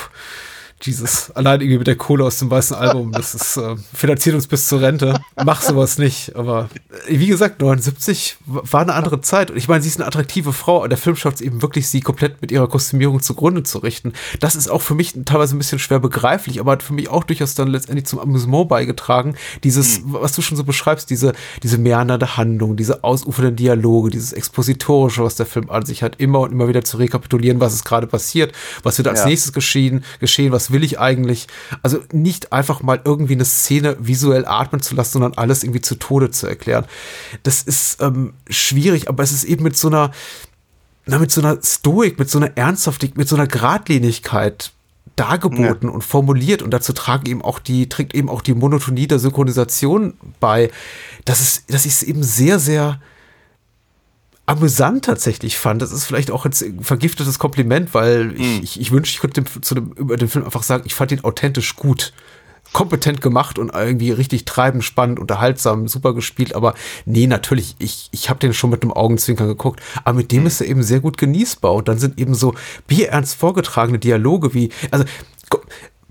Jesus, 0.82 1.30
allein 1.32 1.60
irgendwie 1.60 1.78
mit 1.78 1.86
der 1.88 1.96
Kohle 1.96 2.24
aus 2.24 2.38
dem 2.38 2.50
weißen 2.50 2.76
Album, 2.76 3.10
das 3.12 3.34
ist, 3.34 3.56
äh, 3.56 3.74
finanziert 3.92 4.34
uns 4.36 4.46
bis 4.46 4.68
zur 4.68 4.80
Rente. 4.80 5.20
Mach 5.44 5.60
sowas 5.60 5.98
nicht. 5.98 6.36
Aber 6.36 6.68
äh, 7.08 7.18
wie 7.18 7.26
gesagt, 7.26 7.60
79 7.60 8.36
w- 8.46 8.60
war 8.70 8.82
eine 8.82 8.94
andere 8.94 9.20
Zeit. 9.20 9.50
Und 9.50 9.56
ich 9.56 9.66
meine, 9.68 9.82
sie 9.82 9.88
ist 9.88 9.96
eine 9.98 10.06
attraktive 10.06 10.52
Frau. 10.52 10.82
Und 10.84 10.90
der 10.90 10.98
Film 10.98 11.16
schafft 11.16 11.36
es 11.36 11.40
eben 11.42 11.62
wirklich, 11.62 11.88
sie 11.88 12.00
komplett 12.00 12.40
mit 12.40 12.52
ihrer 12.52 12.68
Kostümierung 12.68 13.20
zugrunde 13.20 13.64
zu 13.64 13.78
richten. 13.78 14.12
Das 14.40 14.54
ist 14.54 14.68
auch 14.70 14.82
für 14.82 14.94
mich 14.94 15.14
teilweise 15.24 15.56
ein 15.56 15.58
bisschen 15.58 15.78
schwer 15.80 15.98
begreiflich, 15.98 16.60
aber 16.60 16.72
hat 16.72 16.82
für 16.84 16.92
mich 16.92 17.08
auch 17.08 17.24
durchaus 17.24 17.54
dann 17.54 17.68
letztendlich 17.68 18.06
zum 18.06 18.20
Amüsement 18.20 18.68
beigetragen. 18.68 19.34
Dieses, 19.64 20.00
was 20.04 20.32
du 20.32 20.42
schon 20.42 20.56
so 20.56 20.64
beschreibst, 20.64 21.10
diese, 21.10 21.32
diese 21.62 21.78
meandernde 21.78 22.36
Handlung, 22.36 22.76
diese 22.76 23.02
ausufernden 23.02 23.56
Dialoge, 23.56 24.10
dieses 24.10 24.32
Expositorische, 24.32 25.24
was 25.24 25.34
der 25.34 25.46
Film 25.46 25.70
an 25.70 25.84
sich 25.84 26.02
hat, 26.02 26.16
immer 26.20 26.40
und 26.40 26.52
immer 26.52 26.68
wieder 26.68 26.84
zu 26.84 26.98
rekapitulieren, 26.98 27.60
was 27.60 27.74
ist 27.74 27.84
gerade 27.84 28.06
passiert, 28.06 28.52
was 28.84 28.98
wird 28.98 29.08
als 29.08 29.20
Ja. 29.20 29.26
nächstes 29.26 29.52
geschehen, 29.52 30.04
geschehen, 30.20 30.52
was 30.52 30.67
was 30.68 30.72
will 30.72 30.84
ich 30.84 30.98
eigentlich? 30.98 31.46
Also 31.82 32.00
nicht 32.12 32.52
einfach 32.52 32.82
mal 32.82 33.00
irgendwie 33.04 33.34
eine 33.34 33.44
Szene 33.44 33.96
visuell 34.00 34.46
atmen 34.46 34.80
zu 34.80 34.94
lassen, 34.94 35.12
sondern 35.12 35.34
alles 35.34 35.62
irgendwie 35.62 35.80
zu 35.80 35.96
Tode 35.96 36.30
zu 36.30 36.46
erklären. 36.46 36.84
Das 37.42 37.62
ist 37.62 38.00
ähm, 38.00 38.34
schwierig, 38.48 39.08
aber 39.08 39.22
es 39.22 39.32
ist 39.32 39.44
eben 39.44 39.62
mit 39.64 39.76
so 39.76 39.88
einer, 39.88 40.12
na, 41.06 41.18
mit 41.18 41.30
so 41.30 41.40
einer 41.40 41.58
Stoik, 41.62 42.18
mit 42.18 42.30
so 42.30 42.38
einer 42.38 42.56
Ernsthaftigkeit, 42.56 43.18
mit 43.18 43.28
so 43.28 43.36
einer 43.36 43.46
Gradlinigkeit 43.46 44.72
dargeboten 45.16 45.88
ja. 45.88 45.94
und 45.94 46.04
formuliert 46.04 46.62
und 46.62 46.70
dazu 46.70 46.92
tragen 46.92 47.26
eben 47.28 47.42
auch 47.42 47.58
die, 47.58 47.88
trägt 47.88 48.14
eben 48.14 48.28
auch 48.28 48.40
die 48.40 48.54
Monotonie 48.54 49.08
der 49.08 49.18
Synchronisation 49.18 50.14
bei. 50.38 50.70
Das 51.24 51.40
ist, 51.40 51.64
ich 51.68 51.86
es 51.86 52.02
eben 52.02 52.22
sehr, 52.22 52.58
sehr 52.58 53.00
amüsant 54.48 55.04
tatsächlich 55.04 55.58
fand. 55.58 55.82
Das 55.82 55.92
ist 55.92 56.04
vielleicht 56.04 56.30
auch 56.30 56.44
jetzt 56.44 56.62
ein 56.62 56.82
vergiftetes 56.82 57.38
Kompliment, 57.38 57.92
weil 57.92 58.32
ich, 58.36 58.46
hm. 58.46 58.60
ich, 58.62 58.80
ich 58.80 58.90
wünsche, 58.90 59.12
ich 59.12 59.20
könnte 59.20 59.42
dem, 59.42 59.62
zu 59.62 59.74
dem, 59.74 59.92
über 59.92 60.16
den 60.16 60.28
Film 60.28 60.44
einfach 60.44 60.62
sagen, 60.62 60.84
ich 60.86 60.94
fand 60.94 61.12
ihn 61.12 61.22
authentisch 61.22 61.76
gut 61.76 62.12
kompetent 62.72 63.22
gemacht 63.22 63.58
und 63.58 63.72
irgendwie 63.74 64.10
richtig 64.10 64.44
treibend, 64.44 64.84
spannend, 64.84 65.18
unterhaltsam, 65.18 65.88
super 65.88 66.14
gespielt. 66.14 66.54
Aber 66.54 66.74
nee, 67.06 67.26
natürlich, 67.26 67.76
ich, 67.78 68.08
ich 68.12 68.28
habe 68.28 68.40
den 68.40 68.52
schon 68.52 68.70
mit 68.70 68.82
einem 68.82 68.92
Augenzwinkern 68.92 69.48
geguckt. 69.48 69.80
Aber 70.04 70.16
mit 70.16 70.32
dem 70.32 70.42
mhm. 70.42 70.46
ist 70.46 70.60
er 70.60 70.66
eben 70.66 70.82
sehr 70.82 71.00
gut 71.00 71.18
genießbar. 71.18 71.72
Und 71.72 71.88
dann 71.88 71.98
sind 71.98 72.18
eben 72.18 72.34
so 72.34 72.54
bierernst 72.86 73.36
vorgetragene 73.36 73.98
Dialoge 73.98 74.54
wie, 74.54 74.70
also 74.90 75.04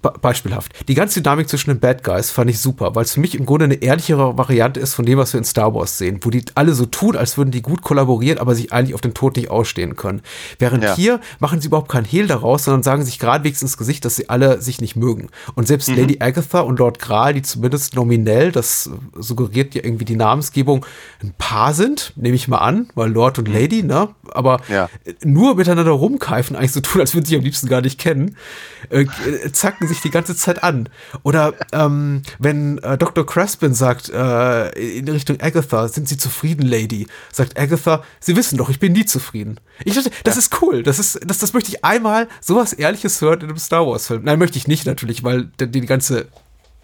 beispielhaft. 0.02 0.88
Die 0.88 0.94
ganze 0.94 1.22
Dynamik 1.22 1.50
zwischen 1.50 1.72
den 1.72 1.80
Bad 1.80 2.04
Guys 2.04 2.30
fand 2.30 2.50
ich 2.50 2.60
super, 2.60 2.94
weil 2.96 3.04
es 3.04 3.14
für 3.14 3.20
mich 3.20 3.36
im 3.36 3.46
Grunde 3.46 3.66
eine 3.66 3.76
ehrlichere 3.76 4.38
Variante 4.38 4.80
ist 4.80 4.94
von 4.94 5.06
dem, 5.06 5.18
was 5.18 5.34
wir 5.34 5.40
in 5.40 5.44
Star 5.44 5.74
Wars 5.74 5.98
sehen, 5.98 6.20
wo 6.22 6.30
die 6.30 6.46
alle 6.54 6.74
so 6.74 6.86
tun, 6.86 7.16
als 7.16 7.38
würden 7.38 7.50
die 7.50 7.64
gut 7.64 7.82
kollaborieren, 7.82 8.38
aber 8.38 8.54
sich 8.54 8.72
eigentlich 8.72 8.94
auf 8.94 9.02
den 9.02 9.16
Tod 9.16 9.36
nicht 9.36 9.50
ausstehen 9.50 9.96
können. 9.96 10.22
Während 10.60 10.84
ja. 10.84 10.96
hier 10.96 11.20
machen 11.40 11.62
sie 11.62 11.68
überhaupt 11.68 11.90
keinen 11.90 12.06
Hehl 12.06 12.28
daraus, 12.28 12.66
sondern 12.66 12.84
sagen 12.84 13.04
sich 13.04 13.18
geradewegs 13.18 13.62
ins 13.62 13.78
Gesicht, 13.78 14.06
dass 14.06 14.16
sie 14.16 14.30
alle 14.30 14.62
sich 14.62 14.82
nicht 14.82 14.96
mögen. 14.96 15.30
Und 15.56 15.68
selbst 15.68 15.90
mhm. 15.90 15.98
Lady 15.98 16.18
Agatha 16.20 16.60
und 16.60 16.78
Lord 16.78 17.00
Graal, 17.00 17.34
die 17.34 17.42
zumindest 17.42 17.96
nominell, 17.96 18.52
das 18.52 18.90
suggeriert 19.16 19.74
ja 19.74 19.84
irgendwie 19.84 20.06
die 20.06 20.16
Namensgebung, 20.16 20.86
ein 21.24 21.34
Paar 21.38 21.74
sind, 21.74 22.14
nehme 22.16 22.36
ich 22.36 22.48
mal 22.48 22.60
an, 22.60 22.90
weil 22.94 23.12
Lord 23.12 23.40
und 23.40 23.48
mhm. 23.48 23.56
Lady, 23.56 23.84
ne? 23.84 24.10
Aber 24.32 24.60
ja. 24.70 24.90
nur 25.24 25.56
miteinander 25.56 25.92
rumkeifen, 25.92 26.56
eigentlich 26.56 26.74
so 26.74 26.82
tun, 26.82 27.02
als 27.02 27.16
würden 27.16 27.26
sie 27.26 27.30
sich 27.30 27.38
am 27.40 27.44
liebsten 27.44 27.68
gar 27.68 27.82
nicht 27.82 28.00
kennen, 28.00 28.36
äh, 28.90 29.06
zacken 29.52 29.87
sich 29.88 29.98
sich 29.98 30.04
die 30.04 30.10
ganze 30.10 30.36
Zeit 30.36 30.64
an. 30.64 30.90
Oder 31.24 31.54
ähm, 31.74 32.22
wenn 32.40 32.78
äh, 32.80 32.98
Dr. 32.98 33.26
Craspin 33.26 33.74
sagt 33.74 34.10
äh, 34.10 34.70
in 34.70 35.08
Richtung 35.10 35.40
Agatha, 35.42 35.88
sind 35.88 36.08
Sie 36.08 36.18
zufrieden, 36.18 36.66
Lady? 36.66 37.08
Sagt 37.32 37.60
Agatha, 37.60 38.04
Sie 38.20 38.36
wissen 38.36 38.58
doch, 38.58 38.70
ich 38.70 38.80
bin 38.80 38.94
nie 38.94 39.06
zufrieden. 39.06 39.60
Ich 39.84 39.96
dachte, 39.96 40.12
das 40.24 40.36
ja. 40.36 40.40
ist 40.40 40.62
cool. 40.62 40.84
Das 40.84 41.00
ist, 41.00 41.20
das, 41.26 41.40
das 41.40 41.54
möchte 41.54 41.72
ich 41.72 41.84
einmal 41.84 42.28
sowas 42.42 42.74
Ehrliches 42.74 43.20
hören 43.22 43.42
in 43.42 43.50
einem 43.50 43.58
Star 43.58 43.86
Wars-Film. 43.86 44.24
Nein, 44.24 44.40
möchte 44.40 44.58
ich 44.58 44.68
nicht 44.68 44.86
natürlich, 44.86 45.24
weil 45.24 45.50
die, 45.60 45.70
die 45.70 45.82
ganze 45.82 46.28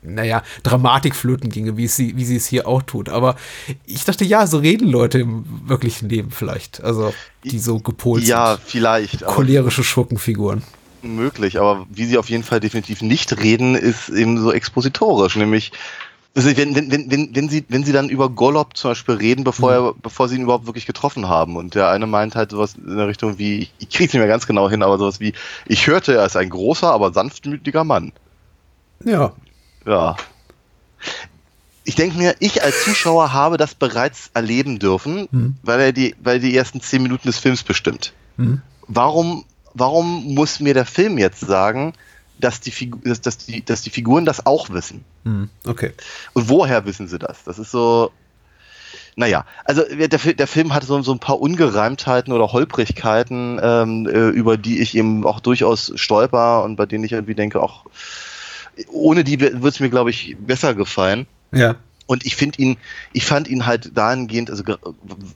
naja, 0.06 0.44
Dramatik 0.64 1.16
flöten 1.16 1.50
ginge, 1.50 1.78
wie 1.78 1.88
sie, 1.88 2.18
wie 2.18 2.26
sie 2.26 2.36
es 2.36 2.46
hier 2.46 2.68
auch 2.68 2.82
tut. 2.82 3.08
Aber 3.08 3.38
ich 3.86 4.04
dachte, 4.04 4.26
ja, 4.26 4.46
so 4.48 4.58
reden 4.58 4.90
Leute 4.90 5.20
im 5.20 5.46
wirklichen 5.66 6.10
Leben 6.10 6.30
vielleicht. 6.30 6.84
Also, 6.84 7.14
die 7.46 7.58
so 7.58 7.80
gepolt 7.80 8.24
ja, 8.24 8.56
sind. 8.56 8.60
Ja, 8.60 8.66
vielleicht. 8.66 9.26
Cholerische 9.26 9.82
Schurkenfiguren 9.82 10.62
möglich, 11.04 11.60
aber 11.60 11.86
wie 11.90 12.06
sie 12.06 12.18
auf 12.18 12.30
jeden 12.30 12.44
Fall 12.44 12.60
definitiv 12.60 13.02
nicht 13.02 13.38
reden, 13.42 13.76
ist 13.76 14.10
eben 14.10 14.38
so 14.38 14.52
expositorisch, 14.52 15.36
nämlich 15.36 15.72
also 16.36 16.58
wenn, 16.58 16.76
wenn, 16.76 17.12
wenn, 17.12 17.36
wenn, 17.36 17.50
sie, 17.50 17.64
wenn 17.70 17.84
sie 17.84 17.92
dann 17.92 18.10
über 18.10 18.28
Golob 18.30 18.76
zum 18.76 18.92
Beispiel 18.92 19.16
reden, 19.16 19.44
bevor, 19.44 19.70
mhm. 19.70 19.88
er, 19.88 19.94
bevor 20.02 20.28
sie 20.28 20.36
ihn 20.36 20.42
überhaupt 20.42 20.66
wirklich 20.66 20.88
getroffen 20.88 21.28
haben. 21.28 21.56
Und 21.56 21.76
der 21.76 21.90
eine 21.90 22.08
meint 22.08 22.36
halt 22.36 22.52
sowas 22.52 22.74
in 22.74 22.98
der 22.98 23.08
Richtung 23.08 23.38
wie, 23.38 23.70
ich 23.78 23.90
krieg's 23.90 24.14
nicht 24.14 24.16
mehr 24.16 24.28
ganz 24.28 24.48
genau 24.48 24.68
hin, 24.68 24.82
aber 24.82 24.98
sowas 24.98 25.20
wie, 25.20 25.34
ich 25.68 25.86
hörte, 25.86 26.16
er 26.16 26.26
ist 26.26 26.36
ein 26.36 26.50
großer, 26.50 26.92
aber 26.92 27.14
sanftmütiger 27.14 27.84
Mann. 27.84 28.14
Ja. 29.04 29.34
Ja. 29.86 30.16
Ich 31.84 31.96
denke 31.96 32.18
mir, 32.18 32.36
ich 32.40 32.64
als 32.64 32.84
Zuschauer 32.84 33.32
habe 33.34 33.58
das 33.58 33.76
bereits 33.76 34.32
erleben 34.34 34.80
dürfen, 34.80 35.28
mhm. 35.30 35.56
weil 35.62 35.80
er 35.82 35.92
die, 35.92 36.16
weil 36.20 36.40
die 36.40 36.56
ersten 36.56 36.82
zehn 36.82 37.04
Minuten 37.04 37.28
des 37.28 37.38
Films 37.38 37.62
bestimmt. 37.62 38.14
Mhm. 38.38 38.62
Warum 38.88 39.46
warum 39.74 40.34
muss 40.34 40.60
mir 40.60 40.74
der 40.74 40.86
Film 40.86 41.18
jetzt 41.18 41.42
sagen, 41.42 41.94
dass 42.40 42.62
die, 42.62 42.72
Figu 42.72 43.00
dass, 43.04 43.22
dass, 43.22 43.38
die, 43.38 43.64
dass 43.64 43.82
die 43.82 43.90
Figuren 43.90 44.26
das 44.26 44.46
auch 44.46 44.70
wissen? 44.70 45.04
Hm, 45.24 45.50
okay. 45.66 45.94
Und 46.34 46.50
woher 46.50 46.86
wissen 46.86 47.08
sie 47.08 47.20
das? 47.20 47.44
Das 47.44 47.60
ist 47.60 47.72
so. 47.72 48.12
Naja, 49.16 49.46
also 49.64 49.84
der, 49.84 50.08
der 50.08 50.48
Film 50.48 50.74
hat 50.74 50.84
so, 50.84 51.00
so 51.04 51.12
ein 51.12 51.20
paar 51.20 51.40
Ungereimtheiten 51.40 52.34
oder 52.34 52.52
Holprigkeiten, 52.52 53.60
ähm, 53.62 54.08
äh, 54.08 54.30
über 54.30 54.58
die 54.58 54.82
ich 54.82 54.98
eben 54.98 55.24
auch 55.24 55.40
durchaus 55.40 55.92
stolper 55.96 56.64
und 56.64 56.78
bei 56.78 56.88
denen 56.88 57.04
ich 57.04 57.12
irgendwie 57.12 57.36
denke, 57.36 57.62
auch 57.62 57.86
ohne 58.92 59.24
die 59.24 59.40
würde 59.40 59.68
es 59.68 59.80
mir, 59.80 59.90
glaube 59.90 60.10
ich, 60.10 60.36
besser 60.40 60.74
gefallen. 60.74 61.28
Ja. 61.52 61.76
Und 62.06 62.26
ich 62.26 62.36
finde 62.36 62.62
ihn, 62.62 62.78
ich 63.14 63.26
fand 63.26 63.48
ihn 63.48 63.66
halt 63.66 63.98
dahingehend, 63.98 64.50
also 64.50 64.64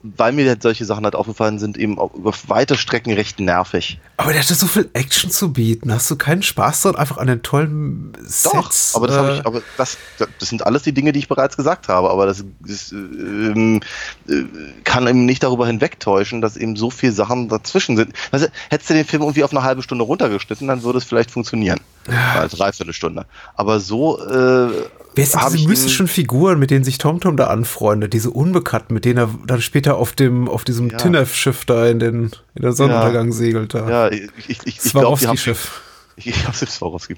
weil 0.02 0.32
mir 0.32 0.48
halt 0.48 0.62
solche 0.62 0.84
Sachen 0.84 1.04
halt 1.04 1.14
aufgefallen 1.14 1.58
sind, 1.58 1.78
eben 1.78 1.98
auch 1.98 2.14
über 2.14 2.32
weite 2.46 2.76
Strecken 2.76 3.12
recht 3.12 3.40
nervig. 3.40 3.98
Aber 4.18 4.32
der 4.32 4.42
hatte 4.42 4.54
so 4.54 4.66
viel 4.66 4.90
Action 4.92 5.30
zu 5.30 5.52
bieten. 5.52 5.92
Hast 5.92 6.10
du 6.10 6.16
keinen 6.16 6.42
Spaß 6.42 6.82
dort 6.82 6.96
einfach 6.96 7.16
an 7.18 7.26
den 7.26 7.42
tollen 7.42 8.12
Sets? 8.20 8.92
Doch, 8.92 8.96
aber 8.96 9.06
das, 9.06 9.16
äh, 9.16 9.38
ich, 9.38 9.46
aber 9.46 9.62
das, 9.76 9.96
das 10.18 10.48
sind 10.48 10.66
alles 10.66 10.82
die 10.82 10.92
Dinge, 10.92 11.12
die 11.12 11.20
ich 11.20 11.28
bereits 11.28 11.56
gesagt 11.56 11.88
habe. 11.88 12.10
Aber 12.10 12.26
das, 12.26 12.44
das 12.60 12.92
ähm, 12.92 13.80
äh, 14.28 14.42
kann 14.84 15.06
eben 15.06 15.24
nicht 15.24 15.42
darüber 15.42 15.66
hinwegtäuschen, 15.66 16.40
dass 16.40 16.56
eben 16.56 16.76
so 16.76 16.90
viele 16.90 17.12
Sachen 17.12 17.48
dazwischen 17.48 17.96
sind. 17.96 18.12
Also, 18.30 18.46
hättest 18.70 18.90
du 18.90 18.94
den 18.94 19.04
Film 19.04 19.22
irgendwie 19.22 19.44
auf 19.44 19.52
eine 19.52 19.62
halbe 19.62 19.82
Stunde 19.82 20.04
runtergeschnitten, 20.04 20.68
dann 20.68 20.82
würde 20.82 20.98
es 20.98 21.04
vielleicht 21.04 21.30
funktionieren. 21.30 21.80
Ja. 22.10 22.40
Als 22.40 22.52
Dreiviertelstunde. 22.52 23.26
Aber 23.54 23.80
so 23.80 24.18
äh, 24.18 24.70
Wer 25.14 25.26
sind 25.26 25.40
diese 25.52 25.68
mystischen 25.68 26.08
Figuren, 26.08 26.58
mit 26.58 26.70
denen 26.70 26.84
sich 26.84 26.98
TomTom 26.98 27.36
da 27.36 27.48
anfreundet? 27.48 28.12
Diese 28.12 28.30
Unbekannten, 28.30 28.94
mit 28.94 29.04
denen 29.04 29.18
er 29.18 29.30
dann 29.46 29.60
später 29.60 29.96
auf 29.96 30.12
dem, 30.12 30.48
auf 30.48 30.64
diesem 30.64 30.90
ja. 30.90 30.96
Tinef-Schiff 30.96 31.64
da 31.64 31.86
in 31.88 31.98
den, 31.98 32.30
in 32.54 32.62
der 32.62 32.72
Sonnenuntergang 32.72 33.28
ja. 33.28 33.32
segelt 33.32 33.74
da. 33.74 33.88
Ja, 33.88 34.08
ich, 34.10 34.28
ich, 34.36 34.48
ich, 34.64 34.66
ich 34.66 34.92
glaube, 34.92 35.18
die 35.18 35.26
haben, 35.26 35.36
Schiff. 35.36 35.82
Ich, 36.16 36.26
ich, 36.26 36.34
Swarovski. 36.34 37.14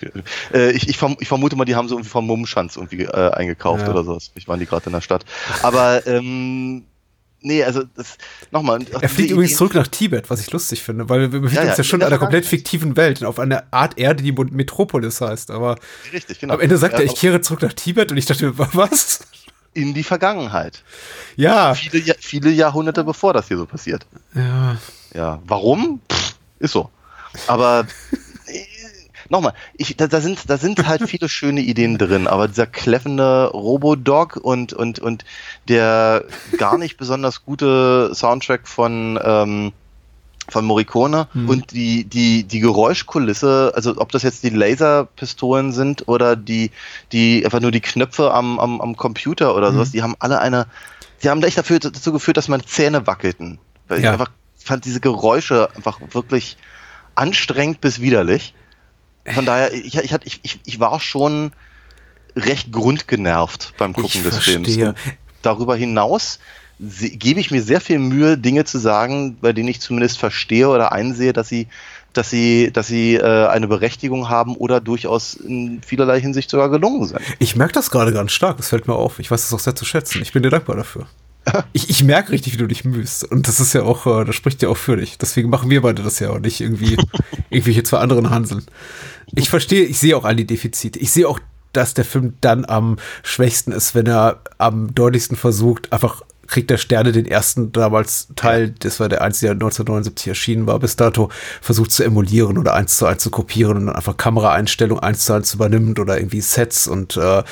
Äh, 0.53 0.73
ich, 0.73 0.89
ich, 0.89 0.99
ich, 1.21 1.29
vermute 1.29 1.57
mal, 1.57 1.65
die 1.65 1.75
haben 1.75 1.89
sie 1.89 1.95
irgendwie 1.95 2.11
vom 2.11 2.27
Mummenschanz 2.27 2.77
irgendwie 2.77 3.05
äh, 3.05 3.31
eingekauft 3.31 3.85
ja. 3.85 3.91
oder 3.91 4.05
so. 4.05 4.19
Ich 4.35 4.47
waren 4.47 4.61
die 4.61 4.67
gerade 4.67 4.87
in 4.87 4.93
der 4.93 5.01
Stadt. 5.01 5.25
Aber 5.63 6.07
ähm, 6.07 6.85
Nee, 7.43 7.65
also 7.65 7.85
das 7.97 8.19
nochmal. 8.51 8.85
Er 9.01 9.09
fliegt 9.09 9.31
übrigens 9.31 9.57
zurück 9.57 9.75
nach 9.75 9.87
Tibet, 9.87 10.29
was 10.29 10.41
ich 10.41 10.51
lustig 10.51 10.83
finde, 10.83 11.09
weil 11.09 11.33
wir 11.33 11.41
befinden 11.41 11.55
ja, 11.55 11.63
uns 11.63 11.71
ja, 11.71 11.77
ja 11.79 11.85
schon 11.85 12.01
in 12.01 12.07
einer 12.07 12.19
komplett 12.19 12.45
fiktiven 12.45 12.97
Welt, 12.97 13.25
auf 13.25 13.39
einer 13.39 13.65
Art 13.71 13.99
Erde, 13.99 14.23
die 14.23 14.33
Metropolis 14.33 15.21
heißt. 15.21 15.51
Aber 15.51 15.77
Richtig, 16.13 16.39
genau. 16.41 16.55
am 16.55 16.61
Ende 16.61 16.77
sagt 16.77 16.95
er, 16.95 17.05
ich 17.05 17.15
kehre 17.15 17.41
zurück 17.41 17.63
nach 17.63 17.73
Tibet 17.73 18.11
und 18.13 18.19
ich 18.19 18.27
dachte, 18.27 18.59
was? 18.75 19.21
In 19.73 19.95
die 19.95 20.03
Vergangenheit. 20.03 20.83
Ja. 21.37 21.75
Viele, 21.75 22.15
viele 22.19 22.51
Jahrhunderte 22.51 23.05
bevor 23.05 23.33
das 23.33 23.49
hier 23.49 23.57
so 23.57 23.67
passiert. 23.67 24.07
Ja. 24.35 24.77
Ja. 25.15 25.43
Warum? 25.47 26.01
Pff, 26.13 26.35
ist 26.59 26.73
so. 26.73 26.91
Aber 27.47 27.87
nochmal, 29.31 29.55
ich, 29.75 29.97
da, 29.97 30.07
da, 30.07 30.21
sind, 30.21 30.49
da 30.49 30.59
sind 30.59 30.87
halt 30.87 31.09
viele 31.09 31.29
schöne 31.31 31.61
Ideen 31.61 31.99
drin, 31.99 32.27
aber 32.27 32.49
dieser 32.49 32.67
kläffende 32.67 33.47
Robodog 33.49 34.37
und, 34.37 34.73
und, 34.73 34.99
und 34.99 35.25
der 35.69 36.25
gar 36.59 36.79
nicht 36.79 36.97
besonders 36.97 37.45
gute 37.45 38.11
Soundtrack 38.15 38.69
von, 38.69 39.19
ähm, 39.23 39.73
von 40.49 40.65
Morricone 40.65 41.29
hm. 41.33 41.49
und 41.49 41.73
die, 41.73 42.05
die, 42.05 42.45
die 42.45 42.61
Geräuschkulisse, 42.61 43.73
also 43.75 43.97
ob 43.97 44.13
das 44.13 44.23
jetzt 44.23 44.43
die 44.43 44.51
Laserpistolen 44.51 45.73
sind 45.73 46.09
oder 46.09 46.37
die, 46.37 46.71
die 47.13 47.45
einfach 47.45 47.61
nur 47.61 47.71
die 47.71 47.81
Knöpfe 47.81 48.33
am, 48.33 48.59
am, 48.59 48.81
am 48.81 48.97
Computer 48.97 49.55
oder 49.55 49.69
hm. 49.69 49.75
sowas, 49.75 49.93
die 49.93 50.03
haben 50.03 50.17
alle 50.19 50.41
eine, 50.41 50.67
die 51.23 51.31
haben 51.31 51.43
echt 51.43 51.59
dafür, 51.59 51.79
dazu 51.79 52.13
geführt, 52.13 52.37
dass 52.37 52.49
meine 52.49 52.65
Zähne 52.65 53.07
wackelten. 53.07 53.59
Weil 53.89 53.99
ja. 53.99 54.05
ich 54.05 54.11
einfach 54.13 54.33
fand 54.63 54.85
diese 54.85 55.01
Geräusche 55.01 55.69
einfach 55.75 56.01
wirklich 56.13 56.57
anstrengend 57.15 57.81
bis 57.81 58.01
widerlich. 58.01 58.55
Von 59.27 59.47
daher, 59.47 59.73
ich, 59.73 59.97
ich, 59.97 60.41
ich, 60.43 60.61
ich 60.65 60.81
war 60.81 60.99
schon 61.01 61.53
recht 62.37 62.73
grundgenervt 62.73 63.75
beim 63.77 63.93
Gucken 63.93 64.23
des 64.23 64.39
Films. 64.39 64.79
Darüber 65.43 65.77
hinaus 65.77 66.39
gebe 66.79 67.41
ich 67.41 67.51
mir 67.51 67.63
sehr 67.63 67.81
viel 67.81 67.99
Mühe, 67.99 68.39
Dinge 68.39 68.65
zu 68.65 68.79
sagen, 68.79 69.37
bei 69.41 69.53
denen 69.53 69.69
ich 69.69 69.81
zumindest 69.81 70.19
verstehe 70.19 70.69
oder 70.69 70.93
einsehe, 70.93 71.33
dass 71.35 71.49
sie, 71.49 71.69
dass 72.15 72.31
sie, 72.31 72.71
dass 72.73 72.87
sie 72.87 73.17
äh, 73.17 73.47
eine 73.49 73.69
Berechtigung 73.69 74.31
haben 74.31 74.57
oder 74.57 74.81
durchaus 74.81 75.35
in 75.35 75.83
vielerlei 75.83 76.21
Hinsicht 76.21 76.49
sogar 76.49 76.71
gelungen 76.71 77.07
sind. 77.07 77.21
Ich 77.39 77.55
merke 77.55 77.75
das 77.75 77.91
gerade 77.91 78.13
ganz 78.13 78.33
stark, 78.33 78.57
das 78.57 78.71
fällt 78.71 78.89
mir 78.89 78.95
auf. 78.95 79.19
Ich 79.19 79.31
weiß 79.31 79.45
es 79.45 79.53
auch 79.53 79.59
sehr 79.59 79.77
zu 79.77 79.85
schätzen. 79.85 80.23
Ich 80.23 80.33
bin 80.33 80.43
dir 80.43 80.51
dankbar 80.51 80.77
dafür. 80.77 81.07
ich, 81.73 81.91
ich 81.91 82.05
merke 82.05 82.33
richtig, 82.33 82.55
wie 82.55 82.59
du 82.59 82.67
dich 82.67 82.85
mühst. 82.85 83.25
Und 83.25 83.49
das 83.49 83.61
ist 83.61 83.73
ja 83.73 83.83
auch, 83.83 84.07
äh, 84.07 84.25
das 84.25 84.35
spricht 84.35 84.63
ja 84.63 84.69
auch 84.69 84.77
für 84.77 84.97
dich. 84.97 85.19
Deswegen 85.19 85.51
machen 85.51 85.71
wir 85.71 85.83
beide 85.83 86.03
das 86.03 86.19
ja 86.19 86.31
und 86.31 86.43
nicht 86.43 86.61
irgendwie 86.61 86.97
irgendwelche 87.51 87.83
zwei 87.83 87.99
anderen 87.99 88.31
Hanseln. 88.31 88.65
Ich 89.35 89.49
verstehe, 89.51 89.85
ich 89.85 89.99
sehe 89.99 90.17
auch 90.17 90.25
all 90.25 90.37
die 90.37 90.47
Defizite. 90.47 90.99
Ich 90.99 91.11
sehe 91.13 91.29
auch, 91.29 91.39
dass 91.73 91.95
der 91.95 92.05
Film 92.05 92.35
dann 92.41 92.65
am 92.65 92.97
schwächsten 93.23 93.73
ist, 93.73 93.95
wenn 93.95 94.07
er 94.07 94.41
am 94.59 94.95
deutlichsten 94.95 95.37
versucht, 95.37 95.93
einfach 95.93 96.23
Krieg 96.51 96.69
der 96.69 96.79
Sterne, 96.79 97.13
den 97.13 97.27
ersten 97.27 97.73
damals 97.73 98.29
Teil, 98.37 98.75
das 98.81 99.01
war 99.01 99.09
der 99.09 99.23
einzige, 99.23 99.47
der 99.47 99.55
1979 99.55 100.29
erschienen 100.29 100.67
war, 100.67 100.79
bis 100.81 100.97
dato 100.97 101.31
versucht 101.61 101.93
zu 101.93 102.03
emulieren 102.05 102.59
oder 102.59 102.75
eins 102.75 102.97
zu 102.97 103.07
eins 103.07 103.23
zu 103.23 103.31
kopieren 103.31 103.77
und 103.77 103.87
dann 103.87 103.97
einfach 103.97 104.17
Kameraeinstellungen 104.17 105.03
eins 105.03 105.25
zu 105.25 105.33
eins 105.33 105.55
übernimmt 105.55 105.99
oder 105.99 106.19
irgendwie 106.19 106.41
Sets 106.41 106.87
und 106.89 107.17
äh, 107.17 107.43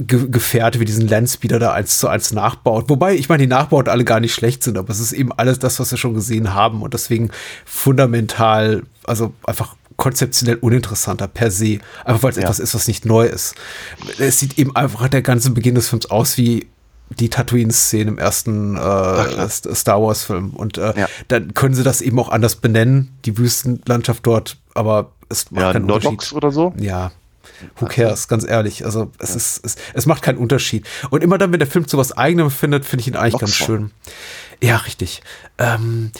Ge 0.00 0.28
Gefährte 0.28 0.80
wie 0.80 0.84
diesen 0.84 1.06
Landspeeder 1.06 1.58
da 1.58 1.72
eins 1.72 1.98
zu 1.98 2.08
eins 2.08 2.32
nachbaut. 2.32 2.88
Wobei, 2.88 3.14
ich 3.14 3.28
meine, 3.28 3.42
die 3.42 3.46
Nachbauten 3.46 3.90
alle 3.90 4.04
gar 4.04 4.20
nicht 4.20 4.34
schlecht 4.34 4.62
sind, 4.62 4.78
aber 4.78 4.90
es 4.90 5.00
ist 5.00 5.12
eben 5.12 5.32
alles 5.32 5.58
das, 5.58 5.78
was 5.78 5.90
wir 5.90 5.98
schon 5.98 6.14
gesehen 6.14 6.54
haben 6.54 6.82
und 6.82 6.94
deswegen 6.94 7.30
fundamental, 7.64 8.82
also 9.04 9.34
einfach 9.44 9.76
konzeptionell 9.96 10.56
uninteressanter 10.56 11.28
per 11.28 11.50
se. 11.50 11.80
Einfach 12.04 12.22
weil 12.22 12.30
es 12.30 12.36
ja. 12.36 12.44
etwas 12.44 12.58
ist, 12.60 12.74
was 12.74 12.88
nicht 12.88 13.04
neu 13.04 13.26
ist. 13.26 13.54
Es 14.18 14.38
sieht 14.38 14.58
eben 14.58 14.74
einfach 14.74 15.08
der 15.08 15.22
ganze 15.22 15.50
Beginn 15.50 15.74
des 15.74 15.88
Films 15.88 16.10
aus 16.10 16.38
wie 16.38 16.68
die 17.10 17.30
Tatooine-Szene 17.30 18.10
im 18.10 18.18
ersten 18.18 18.76
äh, 18.76 19.48
Star 19.48 20.02
Wars-Film. 20.02 20.50
Und 20.50 20.78
äh, 20.78 20.94
ja. 20.96 21.08
dann 21.28 21.54
können 21.54 21.74
sie 21.74 21.82
das 21.82 22.00
eben 22.00 22.18
auch 22.18 22.28
anders 22.28 22.56
benennen, 22.56 23.16
die 23.24 23.38
Wüstenlandschaft 23.38 24.26
dort, 24.26 24.58
aber 24.74 25.12
es 25.28 25.50
macht 25.50 25.62
ja, 25.62 25.72
keinen 25.72 25.90
Unterschied. 25.90 26.32
oder 26.32 26.50
so? 26.50 26.74
Ja. 26.78 27.12
Who 27.76 27.86
cares, 27.86 28.28
ganz 28.28 28.46
ehrlich. 28.46 28.84
Also 28.84 29.10
es 29.18 29.30
ja. 29.30 29.36
ist, 29.36 29.64
es, 29.64 29.76
es 29.94 30.06
macht 30.06 30.22
keinen 30.22 30.38
Unterschied. 30.38 30.86
Und 31.10 31.24
immer 31.24 31.38
dann, 31.38 31.52
wenn 31.52 31.58
der 31.58 31.68
Film 31.68 31.88
zu 31.88 31.98
was 31.98 32.16
eigenem 32.16 32.50
findet, 32.50 32.84
finde 32.84 33.00
ich 33.00 33.08
ihn 33.08 33.16
eigentlich 33.16 33.32
Noxon. 33.32 33.46
ganz 33.46 33.54
schön. 33.54 33.90
Ja, 34.60 34.76
richtig. 34.76 35.22
Ähm, 35.58 36.10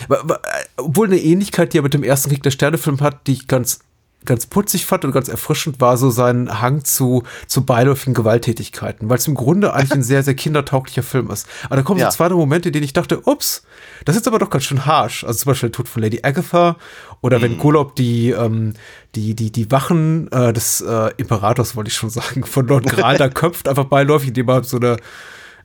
obwohl 0.77 1.07
eine 1.07 1.19
Ähnlichkeit, 1.19 1.73
die 1.73 1.79
er 1.79 1.83
mit 1.83 1.95
dem 1.95 2.03
ersten 2.05 2.31
Krieg 2.31 2.43
der 2.43 2.51
Sterne-Film 2.51 3.01
hat, 3.01 3.27
die 3.27 3.33
ich 3.33 3.47
ganz 3.47 3.81
ganz 4.29 4.47
putzig 4.47 4.87
fand 4.87 5.05
und 5.05 5.13
ganz 5.13 5.29
erfrischend 5.29 5.81
war 5.81 5.97
so 5.97 6.11
sein 6.11 6.61
Hang 6.61 6.85
zu, 6.85 7.25
zu 7.49 7.65
beiläufigen 7.65 8.15
Gewalttätigkeiten, 8.15 9.09
weil 9.09 9.19
es 9.19 9.27
im 9.27 9.35
Grunde 9.35 9.73
eigentlich 9.73 9.93
ein 9.93 10.03
sehr, 10.03 10.23
sehr 10.23 10.35
kindertauglicher 10.35 11.03
Film 11.03 11.31
ist. 11.31 11.49
Aber 11.65 11.77
da 11.77 11.83
kommen 11.83 11.99
ja. 11.99 12.11
so 12.11 12.17
zwei 12.17 12.29
Momente, 12.29 12.69
in 12.69 12.75
denen 12.75 12.85
ich 12.85 12.93
dachte, 12.93 13.23
ups, 13.27 13.65
das 14.05 14.15
ist 14.15 14.29
aber 14.29 14.39
doch 14.39 14.51
ganz 14.51 14.65
schön 14.65 14.87
harsh. 14.87 15.25
Also 15.25 15.41
zum 15.41 15.51
Beispiel 15.51 15.71
der 15.71 15.77
Tod 15.77 15.89
von 15.89 16.03
Lady 16.03 16.21
Agatha 16.23 16.77
oder 17.23 17.39
mhm. 17.39 17.43
wenn 17.43 17.59
Golob 17.59 17.97
die, 17.97 18.31
ähm, 18.31 18.75
die, 19.15 19.35
die, 19.35 19.51
die 19.51 19.71
Wachen 19.73 20.31
äh, 20.31 20.53
des 20.53 20.83
äh, 20.83 21.11
Imperators, 21.17 21.75
wollte 21.75 21.89
ich 21.89 21.97
schon 21.97 22.11
sagen, 22.11 22.45
von 22.45 22.67
Lord 22.69 22.87
Gral 22.91 23.17
da 23.17 23.29
köpft, 23.29 23.67
einfach 23.67 23.87
beiläufig, 23.87 24.29
indem 24.29 24.49
er 24.49 24.63
so 24.63 24.77
eine 24.77 24.99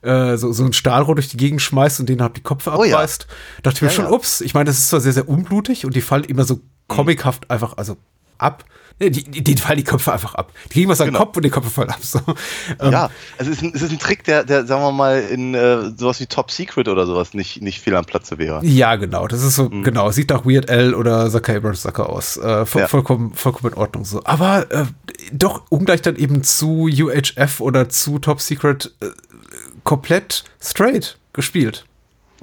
äh, 0.02 0.38
so, 0.38 0.52
so 0.52 0.66
ein 0.66 0.74
Stahlrohr 0.74 1.16
durch 1.16 1.30
die 1.30 1.38
Gegend 1.38 1.62
schmeißt 1.62 2.00
und 2.00 2.10
den 2.10 2.22
halt 2.22 2.36
die 2.36 2.44
Köpfe 2.44 2.72
abreißt. 2.72 3.28
Oh 3.30 3.32
ja. 3.32 3.62
Dachte 3.64 3.78
ich 3.78 3.82
mir 3.82 3.88
ja, 3.88 3.94
schon, 3.94 4.08
ups, 4.08 4.42
ich 4.42 4.54
meine, 4.54 4.66
das 4.66 4.78
ist 4.78 4.90
zwar 4.90 5.00
sehr, 5.00 5.14
sehr 5.14 5.30
unblutig 5.30 5.86
und 5.86 5.96
die 5.96 6.02
fallen 6.02 6.26
immer 6.26 6.44
so 6.44 6.56
mhm. 6.56 6.62
comichaft 6.88 7.50
einfach, 7.50 7.78
also 7.78 7.98
ab. 8.44 8.66
Die, 9.00 9.10
die, 9.10 9.44
die 9.44 9.58
fallen 9.58 9.78
die 9.78 9.84
Köpfe 9.84 10.14
einfach 10.14 10.36
ab. 10.36 10.54
Die 10.66 10.70
kriegen 10.70 10.90
was 10.90 11.02
an 11.02 11.08
den 11.08 11.14
genau. 11.14 11.26
Kopf 11.26 11.36
und 11.36 11.44
die 11.44 11.50
Köpfe 11.50 11.70
fallen 11.70 11.90
ab. 11.90 12.00
So. 12.02 12.20
Ähm, 12.80 12.92
ja, 12.92 13.10
also 13.38 13.52
es 13.52 13.58
ist, 13.58 13.64
ein, 13.64 13.72
es 13.76 13.82
ist 13.82 13.92
ein 13.92 14.00
Trick, 14.00 14.24
der, 14.24 14.44
der, 14.44 14.66
sagen 14.66 14.82
wir 14.84 14.92
mal, 14.92 15.20
in 15.20 15.56
äh, 15.56 15.92
sowas 15.98 16.20
wie 16.20 16.28
Top 16.28 16.52
Secret 16.52 16.88
oder 16.88 17.06
sowas 17.06 17.34
nicht, 17.34 17.62
nicht 17.62 17.82
viel 17.82 17.96
am 17.96 18.06
Platze 18.06 18.38
wäre. 18.38 18.64
Ja, 18.64 18.96
genau. 18.96 19.28
Das 19.28 19.44
ist 19.44 19.56
so, 19.56 19.68
mhm. 19.70 19.84
genau. 19.84 20.12
Sieht 20.12 20.30
nach 20.30 20.46
Weird 20.46 20.70
L 20.70 20.94
oder 20.94 21.30
Zaka 21.30 21.56
Abrams 21.56 21.82
Sucker 21.82 22.10
aus. 22.10 22.38
Äh, 22.38 22.66
voll, 22.66 22.84
ja. 22.84 22.88
vollkommen, 22.88 23.34
vollkommen 23.34 23.74
in 23.74 23.80
Ordnung 23.80 24.06
so. 24.06 24.22
Aber 24.24 24.72
äh, 24.72 24.86
doch 25.32 25.64
ungleich 25.70 26.02
dann 26.02 26.16
eben 26.16 26.44
zu 26.44 26.88
UHF 26.88 27.60
oder 27.60 27.90
zu 27.90 28.20
Top 28.20 28.40
Secret 28.40 28.94
äh, 29.02 29.08
komplett 29.84 30.44
straight 30.62 31.18
gespielt 31.34 31.86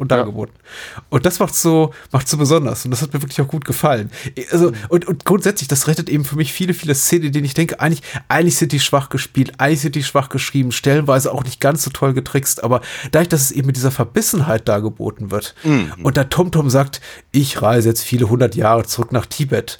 und 0.01 0.11
dargeboten. 0.11 0.55
Ja. 0.57 1.03
Und 1.11 1.27
das 1.27 1.39
macht 1.41 1.55
so, 1.55 1.93
macht 2.11 2.27
so 2.27 2.39
besonders. 2.39 2.87
Und 2.87 2.91
das 2.91 3.03
hat 3.03 3.13
mir 3.13 3.21
wirklich 3.21 3.41
auch 3.43 3.49
gut 3.49 3.67
gefallen. 3.67 4.11
Also, 4.51 4.73
und, 4.89 5.07
und 5.07 5.27
grundsätzlich, 5.27 5.69
das 5.69 5.87
rettet 5.89 6.09
eben 6.09 6.25
für 6.25 6.37
mich 6.37 6.55
viele, 6.55 6.73
viele 6.73 6.95
Szenen, 6.95 7.27
in 7.27 7.33
denen 7.33 7.45
ich 7.45 7.53
denke, 7.53 7.81
eigentlich, 7.81 8.03
eigentlich 8.27 8.57
sind 8.57 8.73
die 8.73 8.81
schwach 8.81 9.11
gespielt, 9.11 9.53
eigentlich 9.59 9.83
sind 9.83 9.95
die 9.95 10.03
schwach 10.03 10.31
geschrieben, 10.31 10.73
stellenweise 10.73 11.31
auch 11.31 11.45
nicht 11.45 11.61
ganz 11.61 11.83
so 11.83 11.91
toll 11.91 12.15
getrickst, 12.15 12.65
aber 12.65 12.81
dadurch, 13.13 13.29
dass 13.29 13.43
es 13.43 13.51
eben 13.53 13.67
mit 13.67 13.77
dieser 13.77 13.91
Verbissenheit 13.91 14.67
dargeboten 14.67 15.31
wird 15.31 15.55
mhm. 15.65 15.93
und 16.03 16.17
da 16.17 16.25
TomTom 16.25 16.67
-Tom 16.67 16.71
sagt, 16.71 17.03
ich 17.31 17.61
reise 17.61 17.91
jetzt 17.91 18.03
viele 18.03 18.31
hundert 18.31 18.57
Jahre 18.57 18.85
zurück 18.85 19.13
nach 19.13 19.27
Tibet, 19.27 19.79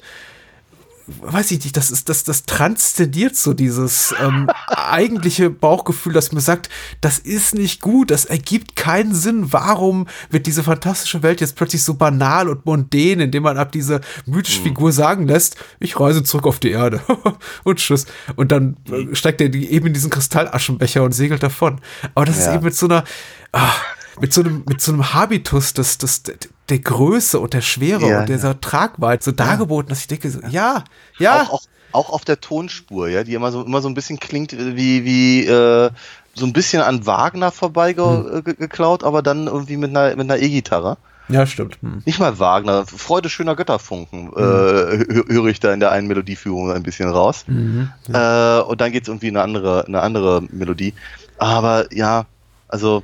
weiß 1.07 1.51
ich 1.51 1.63
nicht, 1.63 1.77
das 1.77 1.91
ist, 1.91 2.09
das, 2.09 2.23
das 2.23 2.45
transzendiert 2.45 3.35
so 3.35 3.53
dieses 3.53 4.13
ähm, 4.21 4.49
eigentliche 4.67 5.49
Bauchgefühl, 5.49 6.13
das 6.13 6.31
mir 6.31 6.41
sagt, 6.41 6.69
das 7.01 7.19
ist 7.19 7.55
nicht 7.55 7.81
gut, 7.81 8.11
das 8.11 8.25
ergibt 8.25 8.75
keinen 8.75 9.13
Sinn. 9.13 9.51
Warum 9.51 10.07
wird 10.29 10.47
diese 10.47 10.63
fantastische 10.63 11.23
Welt 11.23 11.41
jetzt 11.41 11.55
plötzlich 11.55 11.83
so 11.83 11.95
banal 11.95 12.49
und 12.49 12.65
mondän, 12.65 13.19
indem 13.19 13.43
man 13.43 13.57
ab 13.57 13.71
diese 13.71 14.01
mythische 14.25 14.59
mhm. 14.59 14.65
Figur 14.65 14.91
sagen 14.91 15.27
lässt, 15.27 15.57
ich 15.79 15.99
reise 15.99 16.23
zurück 16.23 16.47
auf 16.47 16.59
die 16.59 16.71
Erde 16.71 17.01
und 17.63 17.79
tschüss. 17.79 18.05
Und 18.35 18.51
dann 18.51 18.77
äh, 18.91 19.15
steigt 19.15 19.41
er 19.41 19.53
eben 19.53 19.87
in 19.87 19.93
diesen 19.93 20.09
Kristallaschenbecher 20.09 21.03
und 21.03 21.13
segelt 21.13 21.43
davon. 21.43 21.81
Aber 22.15 22.25
das 22.25 22.37
ja. 22.37 22.49
ist 22.49 22.55
eben 22.55 22.65
mit 22.65 22.75
so 22.75 22.87
einer, 22.87 23.03
ach, 23.51 23.83
mit 24.21 24.33
so 24.33 24.41
einem, 24.41 24.63
mit 24.67 24.81
so 24.81 24.93
einem 24.93 25.13
Habitus 25.13 25.73
des, 25.73 25.97
des, 25.97 26.23
der 26.69 26.79
Größe 26.79 27.39
und 27.39 27.53
der 27.53 27.61
Schwere 27.61 28.07
ja, 28.07 28.19
und 28.21 28.29
dieser 28.29 28.49
ja. 28.49 28.53
Tragweite 28.53 29.23
so 29.25 29.31
dargeboten, 29.31 29.89
dass 29.89 30.01
ich 30.01 30.07
denke, 30.07 30.29
so, 30.29 30.39
ja, 30.49 30.83
ja. 31.17 31.41
Auch, 31.41 31.53
auch, 31.53 31.61
auch, 31.91 32.09
auf 32.11 32.23
der 32.23 32.39
Tonspur, 32.39 33.09
ja, 33.09 33.23
die 33.23 33.33
immer 33.33 33.51
so, 33.51 33.63
immer 33.63 33.81
so 33.81 33.89
ein 33.89 33.95
bisschen 33.95 34.19
klingt 34.19 34.53
wie, 34.53 35.03
wie, 35.03 35.45
äh, 35.45 35.89
so 36.33 36.45
ein 36.45 36.53
bisschen 36.53 36.81
an 36.81 37.05
Wagner 37.05 37.51
vorbeigeklaut, 37.51 39.01
hm. 39.01 39.07
aber 39.07 39.21
dann 39.21 39.47
irgendwie 39.47 39.77
mit 39.77 39.89
einer, 39.89 40.15
mit 40.15 40.31
einer 40.31 40.37
E-Gitarre. 40.37 40.97
Ja, 41.27 41.45
stimmt. 41.45 41.77
Hm. 41.81 42.01
Nicht 42.05 42.19
mal 42.19 42.39
Wagner, 42.39 42.85
Freude 42.85 43.29
schöner 43.29 43.55
Götterfunken 43.55 44.31
hm. 44.31 44.37
äh, 44.37 45.33
höre 45.33 45.47
ich 45.47 45.59
da 45.59 45.73
in 45.73 45.79
der 45.79 45.91
einen 45.91 46.07
Melodieführung 46.07 46.71
ein 46.71 46.83
bisschen 46.83 47.09
raus. 47.09 47.45
Mhm, 47.47 47.91
ja. 48.07 48.59
äh, 48.59 48.63
und 48.63 48.81
dann 48.81 48.91
geht 48.91 49.03
es 49.03 49.09
irgendwie 49.09 49.27
in 49.27 49.37
eine 49.37 49.43
andere, 49.43 49.85
eine 49.87 50.01
andere 50.01 50.43
Melodie. 50.51 50.93
Aber 51.37 51.91
ja, 51.93 52.25
also 52.67 53.03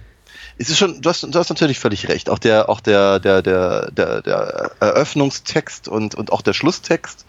es 0.57 0.69
ist 0.69 0.77
schon, 0.77 1.01
du 1.01 1.09
hast, 1.09 1.23
du 1.23 1.39
hast 1.39 1.49
natürlich 1.49 1.79
völlig 1.79 2.07
recht. 2.09 2.29
Auch 2.29 2.39
der, 2.39 2.69
auch 2.69 2.79
der, 2.79 3.19
der, 3.19 3.41
der, 3.41 3.91
der, 3.91 4.21
der 4.21 4.71
Eröffnungstext 4.79 5.87
und, 5.87 6.15
und 6.15 6.31
auch 6.31 6.41
der 6.41 6.53
Schlusstext 6.53 7.25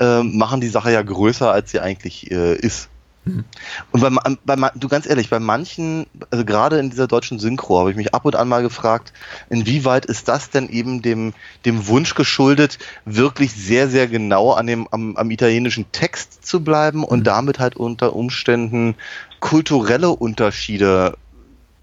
äh, 0.00 0.22
machen 0.22 0.60
die 0.60 0.68
Sache 0.68 0.92
ja 0.92 1.02
größer, 1.02 1.50
als 1.50 1.70
sie 1.70 1.80
eigentlich 1.80 2.30
äh, 2.30 2.54
ist. 2.54 2.88
Mhm. 3.24 3.44
Und 3.92 4.00
bei, 4.00 4.56
bei, 4.56 4.70
du 4.74 4.88
ganz 4.88 5.06
ehrlich, 5.06 5.30
bei 5.30 5.38
manchen, 5.38 6.06
also 6.30 6.44
gerade 6.44 6.78
in 6.78 6.90
dieser 6.90 7.06
deutschen 7.06 7.38
Synchro, 7.38 7.78
habe 7.78 7.90
ich 7.90 7.96
mich 7.96 8.12
ab 8.12 8.24
und 8.24 8.36
an 8.36 8.48
mal 8.48 8.62
gefragt, 8.62 9.12
inwieweit 9.50 10.04
ist 10.04 10.28
das 10.28 10.50
denn 10.50 10.68
eben 10.68 11.00
dem, 11.00 11.32
dem 11.64 11.86
Wunsch 11.86 12.14
geschuldet, 12.14 12.78
wirklich 13.04 13.52
sehr, 13.52 13.88
sehr 13.88 14.08
genau 14.08 14.52
an 14.52 14.66
dem, 14.66 14.88
am, 14.90 15.16
am 15.16 15.30
italienischen 15.30 15.90
Text 15.92 16.44
zu 16.44 16.62
bleiben 16.62 17.04
und 17.04 17.20
mhm. 17.20 17.24
damit 17.24 17.58
halt 17.60 17.76
unter 17.76 18.14
Umständen 18.16 18.96
kulturelle 19.38 20.10
Unterschiede 20.10 21.16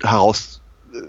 heraus 0.02 0.61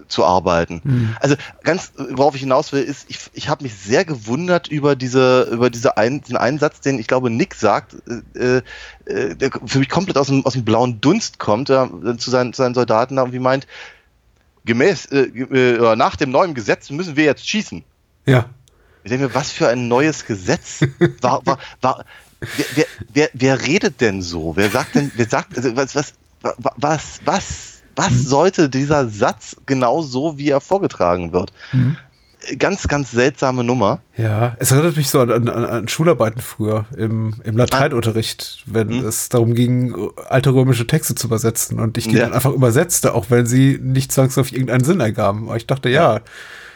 zu 0.09 0.24
arbeiten. 0.24 0.80
Mhm. 0.85 1.16
Also 1.20 1.37
ganz, 1.62 1.93
worauf 1.97 2.35
ich 2.35 2.41
hinaus 2.41 2.72
will, 2.72 2.83
ist, 2.83 3.07
ich, 3.09 3.18
ich 3.33 3.49
habe 3.49 3.64
mich 3.64 3.74
sehr 3.74 4.05
gewundert 4.05 4.68
über 4.68 4.97
diese, 4.97 5.49
über 5.51 5.70
diese 5.70 5.97
ein, 5.97 6.20
diesen 6.20 6.37
Einsatz, 6.37 6.80
den 6.80 6.99
ich 6.99 7.07
glaube 7.07 7.30
Nick 7.30 7.55
sagt, 7.55 7.97
äh, 8.35 8.62
äh, 9.07 9.35
der 9.35 9.51
für 9.66 9.78
mich 9.78 9.89
komplett 9.89 10.18
aus 10.18 10.28
dem, 10.28 10.45
aus 10.45 10.53
dem 10.55 10.64
blauen 10.64 11.01
Dunst 11.01 11.39
kommt, 11.39 11.70
äh, 11.70 11.87
zu, 12.18 12.30
seinen, 12.30 12.53
zu 12.53 12.62
seinen 12.62 12.74
Soldaten 12.74 13.16
da 13.16 13.22
irgendwie 13.22 13.39
meint, 13.39 13.66
gemäß, 14.64 15.07
äh, 15.07 15.22
äh, 15.22 15.97
nach 15.97 16.16
dem 16.16 16.30
neuen 16.30 16.55
Gesetz 16.55 16.91
müssen 16.91 17.16
wir 17.16 17.24
jetzt 17.24 17.49
schießen. 17.49 17.85
Ja. 18.26 18.47
Ich 19.05 19.11
denke 19.11 19.26
mir, 19.26 19.35
was 19.35 19.51
für 19.51 19.68
ein 19.68 19.89
neues 19.89 20.26
Gesetz? 20.26 20.80
War, 21.20 21.45
war, 21.45 21.59
war, 21.80 22.05
wer, 22.41 22.66
wer, 22.74 22.87
wer, 23.12 23.30
wer 23.33 23.62
redet 23.62 24.01
denn 24.01 24.22
so? 24.22 24.55
Wer 24.57 24.70
sagt 24.70 24.95
denn, 24.95 25.11
wer 25.16 25.28
sagt, 25.28 25.57
also 25.57 25.74
was, 25.74 25.95
was, 25.95 26.14
was, 26.76 27.20
was 27.24 27.71
was 27.97 28.11
mhm. 28.11 28.16
sollte 28.18 28.68
dieser 28.68 29.09
Satz 29.09 29.57
genau 29.66 30.03
so, 30.03 30.38
wie 30.38 30.51
er 30.51 30.61
vorgetragen 30.61 31.32
wird? 31.32 31.53
Mhm. 31.72 31.97
Ganz, 32.59 32.88
ganz 32.88 33.12
seltsame 33.12 33.62
Nummer. 33.62 34.01
Ja, 34.16 34.57
es 34.59 34.72
erinnert 34.72 34.97
mich 34.97 35.09
so 35.09 35.20
an, 35.20 35.30
an, 35.30 35.49
an 35.49 35.86
Schularbeiten 35.86 36.40
früher 36.40 36.86
im, 36.97 37.34
im 37.45 37.57
Lateinunterricht, 37.57 38.64
wenn 38.66 38.88
mhm. 38.88 39.07
es 39.07 39.28
darum 39.28 39.55
ging, 39.55 39.95
alte 40.28 40.53
römische 40.53 40.88
Texte 40.88 41.14
zu 41.14 41.28
übersetzen 41.28 41.78
und 41.78 41.97
ich 41.99 42.09
die 42.09 42.16
ja. 42.16 42.24
dann 42.24 42.32
einfach 42.32 42.53
übersetzte, 42.53 43.14
auch 43.14 43.26
wenn 43.30 43.47
sie 43.47 43.78
nicht 43.80 44.11
zwangsläufig 44.11 44.55
irgendeinen 44.55 44.82
Sinn 44.82 44.99
ergaben. 44.99 45.49
Aber 45.49 45.57
ich 45.57 45.68
dachte, 45.68 45.88
ja, 45.88 46.20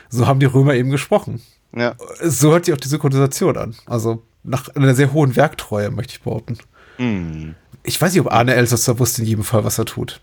so 0.08 0.28
haben 0.28 0.38
die 0.38 0.46
Römer 0.46 0.74
eben 0.74 0.90
gesprochen. 0.90 1.42
Ja. 1.74 1.94
So 2.22 2.52
hört 2.52 2.66
sich 2.66 2.74
auch 2.74 2.80
die 2.80 2.88
Synchronisation 2.88 3.56
an. 3.56 3.74
Also 3.86 4.22
nach 4.44 4.68
einer 4.76 4.94
sehr 4.94 5.12
hohen 5.12 5.34
Werktreue, 5.34 5.90
möchte 5.90 6.12
ich 6.12 6.22
behaupten. 6.22 6.58
Mhm. 6.98 7.54
Ich 7.82 8.00
weiß 8.00 8.12
nicht, 8.12 8.20
ob 8.20 8.32
Arne 8.32 8.54
Elsässer 8.54 8.98
wusste 8.98 9.22
in 9.22 9.28
jedem 9.28 9.44
Fall, 9.44 9.64
was 9.64 9.78
er 9.78 9.84
tut. 9.84 10.20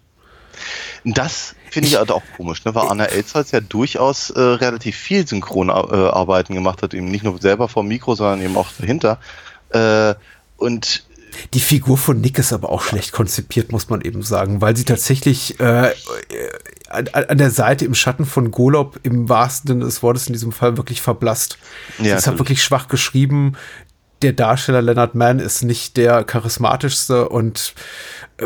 Das 1.04 1.56
finde 1.70 1.90
ich, 1.90 1.98
halt 1.98 2.12
auch 2.12 2.24
komisch, 2.38 2.64
ne? 2.66 2.76
weil 2.76 2.88
Anna 2.88 3.06
Elsholz 3.06 3.52
ja 3.52 3.60
durchaus 3.60 4.30
äh, 4.30 4.40
relativ 4.40 4.96
viel 4.96 5.28
Synchronarbeiten 5.28 6.54
äh, 6.54 6.58
gemacht 6.58 6.84
hat, 6.84 6.94
eben 6.94 7.10
nicht 7.10 7.24
nur 7.24 7.40
selber 7.42 7.68
vor 7.68 7.84
dem 7.84 7.90
Mikro, 7.90 8.16
sondern 8.16 8.42
eben 8.42 8.56
auch 8.56 8.70
dahinter. 8.78 9.20
Äh, 9.70 10.14
und 10.58 11.04
die 11.54 11.60
Figur 11.60 11.98
von 11.98 12.22
Nick 12.22 12.38
ist 12.38 12.54
aber 12.54 12.70
auch 12.70 12.84
schlecht 12.84 13.12
konzipiert, 13.12 13.72
muss 13.72 13.90
man 13.90 14.02
eben 14.02 14.22
sagen, 14.22 14.62
weil 14.62 14.78
sie 14.78 14.86
tatsächlich 14.86 15.60
äh, 15.60 15.92
an, 16.90 17.08
an, 17.08 17.38
der 17.38 17.52
Seite 17.52 17.86
im 17.86 17.96
Schatten 17.96 18.26
von 18.26 18.52
Golob 18.52 19.00
im 19.04 19.30
wahrsten 19.30 19.68
Sinne 19.68 19.86
des 19.86 20.04
Wortes 20.04 20.28
in 20.28 20.34
diesem 20.34 20.52
Fall 20.52 20.78
wirklich 20.78 21.02
verblasst. 21.02 21.58
Ja, 21.98 22.04
sie 22.06 22.12
ist 22.12 22.28
halt 22.28 22.40
wirklich 22.40 22.64
schwach 22.64 22.88
geschrieben. 22.88 23.54
Der 24.22 24.34
Darsteller 24.34 24.82
Leonard 24.82 25.16
Mann 25.16 25.40
ist 25.40 25.64
nicht 25.64 25.98
der 25.98 26.24
charismatischste 26.24 27.30
und 27.30 27.74
äh, 28.38 28.46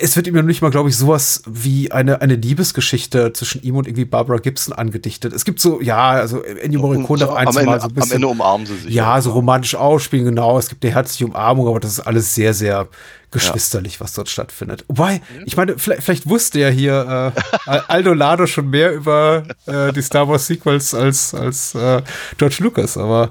es 0.00 0.16
wird 0.16 0.26
ihm 0.26 0.36
ja 0.36 0.42
nicht 0.42 0.62
mal, 0.62 0.70
glaube 0.70 0.88
ich, 0.88 0.96
sowas 0.96 1.42
wie 1.46 1.90
eine, 1.92 2.20
eine 2.20 2.34
Liebesgeschichte 2.36 3.32
zwischen 3.32 3.62
ihm 3.62 3.76
und 3.76 3.86
irgendwie 3.86 4.04
Barbara 4.04 4.38
Gibson 4.38 4.74
angedichtet. 4.74 5.32
Es 5.32 5.44
gibt 5.44 5.60
so, 5.60 5.80
ja, 5.80 6.10
also 6.10 6.42
Ennio 6.42 6.80
Morricone 6.80 7.20
darf 7.20 7.34
ein, 7.34 7.48
am, 7.48 7.56
Ende, 7.56 7.70
Mal 7.70 7.80
so 7.80 7.88
ein 7.88 7.94
bisschen. 7.94 8.10
am 8.10 8.16
Ende 8.16 8.28
umarmen 8.28 8.66
sie 8.66 8.76
sich. 8.76 8.94
Ja, 8.94 9.20
so 9.20 9.32
romantisch 9.32 9.74
ausspielen, 9.74 10.26
genau. 10.26 10.58
Es 10.58 10.68
gibt 10.68 10.84
eine 10.84 10.94
herzliche 10.94 11.26
Umarmung, 11.26 11.68
aber 11.68 11.80
das 11.80 11.92
ist 11.92 12.00
alles 12.00 12.34
sehr, 12.34 12.54
sehr 12.54 12.88
geschwisterlich, 13.30 13.94
ja. 13.94 14.00
was 14.00 14.14
dort 14.14 14.28
stattfindet. 14.28 14.84
Wobei, 14.88 15.20
ich 15.44 15.56
meine, 15.56 15.78
vielleicht, 15.78 16.02
vielleicht 16.02 16.28
wusste 16.28 16.60
ja 16.60 16.68
hier 16.68 17.34
äh, 17.66 17.80
Aldo 17.88 18.14
Lado 18.14 18.46
schon 18.46 18.70
mehr 18.70 18.92
über 18.92 19.44
äh, 19.66 19.92
die 19.92 20.02
Star 20.02 20.28
Wars 20.28 20.46
Sequels 20.46 20.94
als, 20.94 21.34
als 21.34 21.74
äh, 21.74 22.02
George 22.38 22.56
Lucas, 22.60 22.96
aber. 22.96 23.30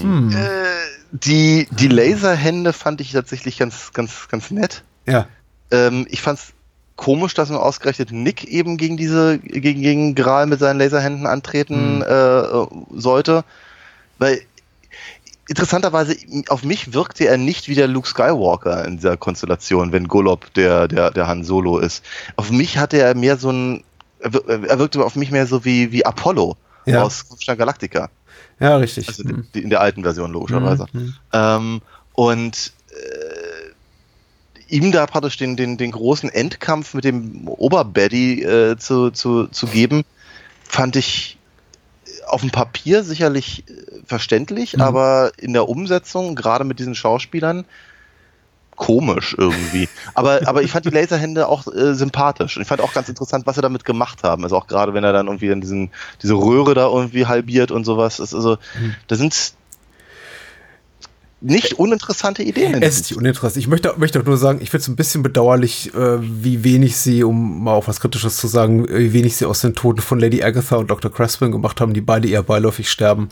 Hm. 0.00 0.30
Äh, 0.30 0.36
die, 1.12 1.66
die 1.70 1.88
Laserhände 1.88 2.72
fand 2.72 3.00
ich 3.00 3.12
tatsächlich 3.12 3.58
ganz, 3.58 3.92
ganz, 3.92 4.28
ganz 4.28 4.50
nett. 4.50 4.82
Ja. 5.06 5.26
Ähm, 5.70 6.06
ich 6.10 6.22
fand's 6.22 6.52
komisch, 6.96 7.34
dass 7.34 7.50
man 7.50 7.58
ausgerechnet 7.58 8.10
Nick 8.10 8.44
eben 8.44 8.76
gegen 8.76 8.96
diese, 8.96 9.38
gegen, 9.38 9.82
gegen 9.82 10.14
Gral 10.14 10.46
mit 10.46 10.60
seinen 10.60 10.78
Laserhänden 10.78 11.26
antreten 11.26 11.96
mhm. 11.96 12.02
äh, 12.02 12.98
sollte. 12.98 13.44
Weil 14.18 14.40
interessanterweise, 15.48 16.16
auf 16.48 16.64
mich 16.64 16.92
wirkte 16.92 17.26
er 17.26 17.36
nicht 17.36 17.68
wie 17.68 17.74
der 17.74 17.86
Luke 17.86 18.08
Skywalker 18.08 18.84
in 18.84 18.96
dieser 18.96 19.16
Konstellation, 19.16 19.92
wenn 19.92 20.08
Golob 20.08 20.52
der, 20.54 20.88
der, 20.88 21.10
der 21.10 21.26
Han 21.26 21.44
Solo 21.44 21.78
ist. 21.78 22.04
Auf 22.36 22.50
mich 22.50 22.78
hatte 22.78 22.98
er 22.98 23.14
mehr 23.14 23.36
so 23.36 23.50
ein, 23.50 23.84
er 24.20 24.78
wirkte 24.78 25.04
auf 25.04 25.14
mich 25.14 25.30
mehr 25.30 25.46
so 25.46 25.64
wie, 25.64 25.92
wie 25.92 26.04
Apollo 26.04 26.56
ja. 26.86 27.02
aus 27.02 27.28
Kampfstein 27.28 27.58
Galactica. 27.58 28.10
Ja, 28.58 28.76
richtig. 28.78 29.08
Also 29.08 29.22
mhm. 29.24 29.46
in 29.52 29.70
der 29.70 29.80
alten 29.80 30.02
Version 30.02 30.32
logischerweise. 30.32 30.86
Mhm. 30.92 31.14
Ähm, 31.32 31.82
und 32.14 32.72
äh, 32.90 33.35
ihm 34.68 34.92
da 34.92 35.06
praktisch 35.06 35.36
den, 35.36 35.56
den, 35.56 35.76
den 35.76 35.92
großen 35.92 36.28
Endkampf 36.28 36.94
mit 36.94 37.04
dem 37.04 37.48
Oberbaddy 37.48 38.42
äh, 38.42 38.76
zu, 38.78 39.10
zu, 39.10 39.46
zu 39.46 39.66
geben, 39.66 40.04
fand 40.64 40.96
ich 40.96 41.38
auf 42.26 42.40
dem 42.40 42.50
Papier 42.50 43.04
sicherlich 43.04 43.64
äh, 43.68 43.72
verständlich, 44.04 44.74
mhm. 44.74 44.82
aber 44.82 45.32
in 45.38 45.52
der 45.52 45.68
Umsetzung, 45.68 46.34
gerade 46.34 46.64
mit 46.64 46.78
diesen 46.78 46.94
Schauspielern, 46.94 47.64
komisch 48.74 49.34
irgendwie. 49.38 49.88
aber, 50.14 50.40
aber 50.46 50.62
ich 50.62 50.70
fand 50.70 50.84
die 50.84 50.90
Laserhände 50.90 51.48
auch 51.48 51.66
äh, 51.66 51.94
sympathisch. 51.94 52.56
Und 52.56 52.62
ich 52.62 52.68
fand 52.68 52.80
auch 52.80 52.92
ganz 52.92 53.08
interessant, 53.08 53.46
was 53.46 53.54
sie 53.56 53.62
damit 53.62 53.84
gemacht 53.84 54.22
haben. 54.22 54.42
Also 54.44 54.56
auch 54.56 54.66
gerade, 54.66 54.94
wenn 54.94 55.04
er 55.04 55.12
dann 55.12 55.26
irgendwie 55.26 55.48
in 55.48 55.60
diesen, 55.60 55.90
diese 56.22 56.34
Röhre 56.34 56.74
da 56.74 56.86
irgendwie 56.88 57.26
halbiert 57.26 57.70
und 57.70 57.84
sowas. 57.84 58.18
Ist 58.18 58.34
also, 58.34 58.58
mhm. 58.78 58.94
da 59.06 59.16
sind 59.16 59.32
nicht 61.46 61.74
uninteressante 61.74 62.42
Ideen. 62.42 62.82
Es 62.82 62.96
ist 62.96 63.10
nicht 63.10 63.18
uninteressant. 63.18 63.56
Ich 63.56 63.68
möchte, 63.68 63.94
möchte 63.96 64.20
auch 64.20 64.24
nur 64.24 64.36
sagen, 64.36 64.58
ich 64.60 64.70
finde 64.70 64.82
es 64.82 64.88
ein 64.88 64.96
bisschen 64.96 65.22
bedauerlich, 65.22 65.94
äh, 65.94 66.18
wie 66.20 66.64
wenig 66.64 66.96
sie, 66.96 67.22
um 67.22 67.62
mal 67.62 67.74
auch 67.74 67.86
was 67.86 68.00
Kritisches 68.00 68.36
zu 68.36 68.48
sagen, 68.48 68.88
wie 68.88 69.12
wenig 69.12 69.36
sie 69.36 69.46
aus 69.46 69.60
den 69.60 69.74
Toten 69.74 70.00
von 70.00 70.18
Lady 70.18 70.42
Agatha 70.42 70.76
und 70.76 70.90
Dr. 70.90 71.12
Crespin 71.12 71.52
gemacht 71.52 71.80
haben, 71.80 71.94
die 71.94 72.00
beide 72.00 72.28
eher 72.28 72.42
beiläufig 72.42 72.90
sterben. 72.90 73.28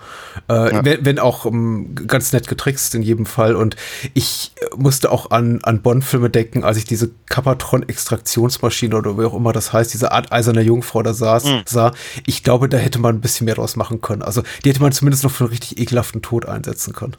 Äh, 0.48 0.72
ja. 0.72 0.84
wenn, 0.84 1.04
wenn, 1.04 1.18
auch 1.18 1.44
um, 1.44 1.54
ähm, 1.54 2.06
ganz 2.06 2.32
nett 2.32 2.46
getrickst 2.46 2.94
in 2.94 3.02
jedem 3.02 3.26
Fall. 3.26 3.56
Und 3.56 3.76
ich 4.14 4.52
musste 4.76 5.10
auch 5.10 5.30
an, 5.30 5.60
an 5.62 5.82
Bond-Filme 5.82 6.30
denken, 6.30 6.64
als 6.64 6.76
ich 6.76 6.84
diese 6.84 7.10
Kapatron-Extraktionsmaschine 7.26 8.96
oder 8.96 9.18
wie 9.18 9.24
auch 9.24 9.34
immer 9.34 9.52
das 9.52 9.72
heißt, 9.72 9.92
diese 9.92 10.12
Art 10.12 10.32
eiserne 10.32 10.62
Jungfrau 10.62 11.02
da 11.02 11.14
saß, 11.14 11.44
mhm. 11.44 11.62
sah. 11.66 11.92
Ich 12.26 12.44
glaube, 12.44 12.68
da 12.68 12.76
hätte 12.76 12.98
man 12.98 13.16
ein 13.16 13.20
bisschen 13.20 13.46
mehr 13.46 13.56
draus 13.56 13.76
machen 13.76 14.00
können. 14.00 14.22
Also 14.22 14.42
die 14.64 14.70
hätte 14.70 14.82
man 14.82 14.92
zumindest 14.92 15.24
noch 15.24 15.30
für 15.30 15.44
einen 15.44 15.50
richtig 15.50 15.78
ekelhaften 15.78 16.22
Tod 16.22 16.46
einsetzen 16.46 16.92
können. 16.92 17.16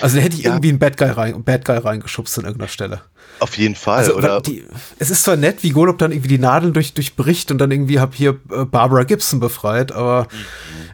Also 0.00 0.16
da 0.16 0.22
hätte 0.22 0.36
ich 0.36 0.42
ja. 0.42 0.50
irgendwie 0.50 0.70
einen 0.70 0.78
Bad 0.78 0.96
Guy, 0.96 1.08
rein, 1.08 1.44
Bad 1.44 1.64
Guy 1.64 1.76
reingeschubst 1.76 2.38
an 2.38 2.44
irgendeiner 2.44 2.68
Stelle. 2.68 3.02
Auf 3.40 3.58
jeden 3.58 3.74
Fall, 3.74 3.98
also, 3.98 4.14
oder? 4.14 4.40
Die, 4.40 4.64
es 4.98 5.10
ist 5.10 5.24
zwar 5.24 5.36
nett, 5.36 5.62
wie 5.62 5.70
Golob 5.70 5.98
dann 5.98 6.12
irgendwie 6.12 6.28
die 6.28 6.38
Nadeln 6.38 6.72
durch, 6.72 6.94
durchbricht 6.94 7.50
und 7.50 7.58
dann 7.58 7.70
irgendwie 7.70 7.98
hab 7.98 8.14
hier 8.14 8.38
äh, 8.50 8.64
Barbara 8.64 9.02
Gibson 9.02 9.40
befreit, 9.40 9.90
aber 9.90 10.28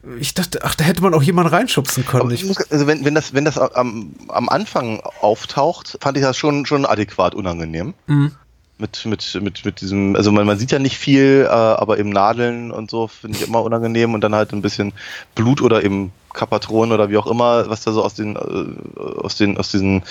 mhm. 0.02 0.18
ich 0.18 0.34
dachte, 0.34 0.60
ach, 0.62 0.74
da 0.74 0.84
hätte 0.84 1.02
man 1.02 1.12
auch 1.14 1.22
jemanden 1.22 1.52
reinschubsen 1.52 2.06
können. 2.06 2.28
Muss, 2.28 2.70
also 2.70 2.86
wenn, 2.86 3.04
wenn 3.04 3.14
das, 3.14 3.34
wenn 3.34 3.44
das 3.44 3.58
am, 3.58 4.14
am 4.28 4.48
Anfang 4.48 5.00
auftaucht, 5.20 5.98
fand 6.00 6.16
ich 6.16 6.22
das 6.22 6.36
schon, 6.36 6.64
schon 6.64 6.86
adäquat 6.86 7.34
unangenehm. 7.34 7.94
Mhm 8.06 8.32
mit, 8.78 9.04
mit, 9.06 9.38
mit, 9.42 9.64
mit 9.64 9.80
diesem, 9.80 10.14
also 10.16 10.30
man, 10.32 10.46
man 10.46 10.58
sieht 10.58 10.70
ja 10.70 10.78
nicht 10.78 10.98
viel, 10.98 11.44
äh, 11.44 11.48
aber 11.48 11.98
eben 11.98 12.10
Nadeln 12.10 12.70
und 12.70 12.90
so 12.90 13.08
finde 13.08 13.38
ich 13.38 13.46
immer 13.46 13.62
unangenehm 13.62 14.14
und 14.14 14.22
dann 14.22 14.34
halt 14.34 14.52
ein 14.52 14.62
bisschen 14.62 14.92
Blut 15.34 15.60
oder 15.60 15.84
eben 15.84 16.12
Kapatronen 16.32 16.92
oder 16.92 17.10
wie 17.10 17.16
auch 17.16 17.26
immer, 17.26 17.68
was 17.68 17.82
da 17.82 17.92
so 17.92 18.04
aus 18.04 18.14
den, 18.14 18.36
äh, 18.36 19.00
aus 19.00 19.36
den, 19.36 19.58
aus 19.58 19.70
diesen 19.70 20.04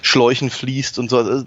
Schläuchen 0.00 0.50
fließt 0.50 0.98
und 0.98 1.10
so. 1.10 1.18
Also, 1.18 1.44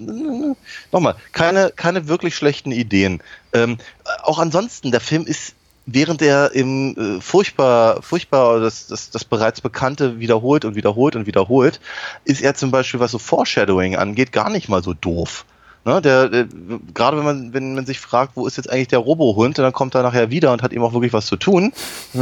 nochmal, 0.92 1.16
keine, 1.32 1.72
keine 1.76 2.08
wirklich 2.08 2.36
schlechten 2.36 2.72
Ideen. 2.72 3.22
Ähm, 3.54 3.78
auch 4.24 4.40
ansonsten, 4.40 4.92
der 4.92 5.02
Film 5.02 5.26
ist 5.26 5.56
während 5.88 6.22
er 6.22 6.52
im 6.52 7.18
äh, 7.18 7.22
furchtbar, 7.22 8.02
furchtbar 8.04 8.60
das, 8.60 8.88
das, 8.88 9.10
das 9.10 9.24
bereits 9.24 9.62
Bekannte 9.62 10.20
wiederholt 10.20 10.66
und 10.66 10.76
wiederholt 10.76 11.16
und 11.16 11.26
wiederholt, 11.26 11.80
ist 12.26 12.42
er 12.42 12.54
zum 12.54 12.72
Beispiel, 12.72 13.00
was 13.00 13.12
so 13.12 13.18
Foreshadowing 13.18 13.96
angeht, 13.96 14.32
gar 14.32 14.50
nicht 14.50 14.70
mal 14.70 14.84
so 14.84 14.94
doof. 14.94 15.46
Ne, 15.88 16.02
der, 16.02 16.28
der, 16.28 16.48
gerade 16.94 17.16
wenn 17.16 17.24
man, 17.24 17.54
wenn 17.54 17.74
man 17.74 17.86
sich 17.86 18.02
fragt, 18.02 18.36
wo 18.36 18.46
ist 18.46 18.58
jetzt 18.58 18.70
eigentlich 18.70 18.90
der 18.90 19.00
Robohund, 19.00 19.58
dann 19.58 19.72
kommt 19.72 19.96
er 19.96 20.04
nachher 20.04 20.30
wieder 20.30 20.52
und 20.52 20.62
hat 20.62 20.74
ihm 20.74 20.84
auch 20.84 20.92
wirklich 20.92 21.14
was 21.14 21.28
zu 21.28 21.38
tun. 21.38 21.72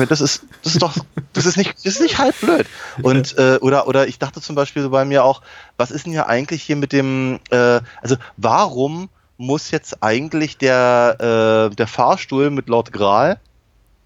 Das 0.07 0.21
ist, 0.21 0.43
das 0.61 0.73
ist 0.73 0.83
doch, 0.83 0.93
das 1.33 1.47
ist 1.47 1.57
nicht, 1.57 1.73
das 1.77 1.95
ist 1.95 2.01
nicht 2.01 2.19
halb 2.19 2.39
blöd. 2.41 2.67
Und 3.01 3.35
äh, 3.39 3.57
oder 3.61 3.87
oder 3.87 4.07
ich 4.07 4.19
dachte 4.19 4.39
zum 4.39 4.55
Beispiel 4.55 4.83
so 4.83 4.91
bei 4.91 5.03
mir 5.03 5.23
auch, 5.23 5.41
was 5.77 5.89
ist 5.89 6.05
denn 6.05 6.13
ja 6.13 6.27
eigentlich 6.27 6.61
hier 6.61 6.75
mit 6.75 6.93
dem, 6.93 7.39
äh, 7.49 7.81
also 8.03 8.17
warum 8.37 9.09
muss 9.37 9.71
jetzt 9.71 10.03
eigentlich 10.03 10.59
der 10.59 11.69
äh, 11.71 11.75
der 11.75 11.87
Fahrstuhl 11.87 12.51
mit 12.51 12.69
Lord 12.69 12.93
Gral 12.93 13.39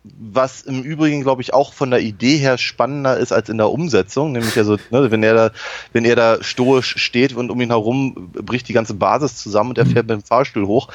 was 0.04 0.62
im 0.62 0.82
Übrigen, 0.84 1.22
glaube 1.22 1.42
ich, 1.42 1.54
auch 1.54 1.74
von 1.74 1.92
der 1.92 2.00
Idee 2.00 2.38
her 2.38 2.58
spannender 2.58 3.18
ist 3.18 3.34
als 3.34 3.50
in 3.50 3.58
der 3.58 3.70
Umsetzung. 3.70 4.32
Nämlich 4.32 4.58
also, 4.58 4.78
ne, 4.92 5.12
wenn 5.12 5.24
er 5.24 5.34
da, 5.34 5.52
wenn 5.92 6.06
er 6.06 6.16
da 6.16 6.42
stoisch 6.42 6.98
steht 6.98 7.34
und 7.34 7.52
um 7.52 7.60
ihn 7.60 7.70
herum 7.70 8.32
bricht 8.32 8.68
die 8.70 8.74
ganze 8.74 8.94
Basis 8.94 9.36
zusammen 9.36 9.72
und 9.72 9.78
er 9.78 9.86
fährt 9.86 10.08
mit 10.08 10.22
dem 10.22 10.24
Fahrstuhl 10.24 10.66
hoch. 10.68 10.88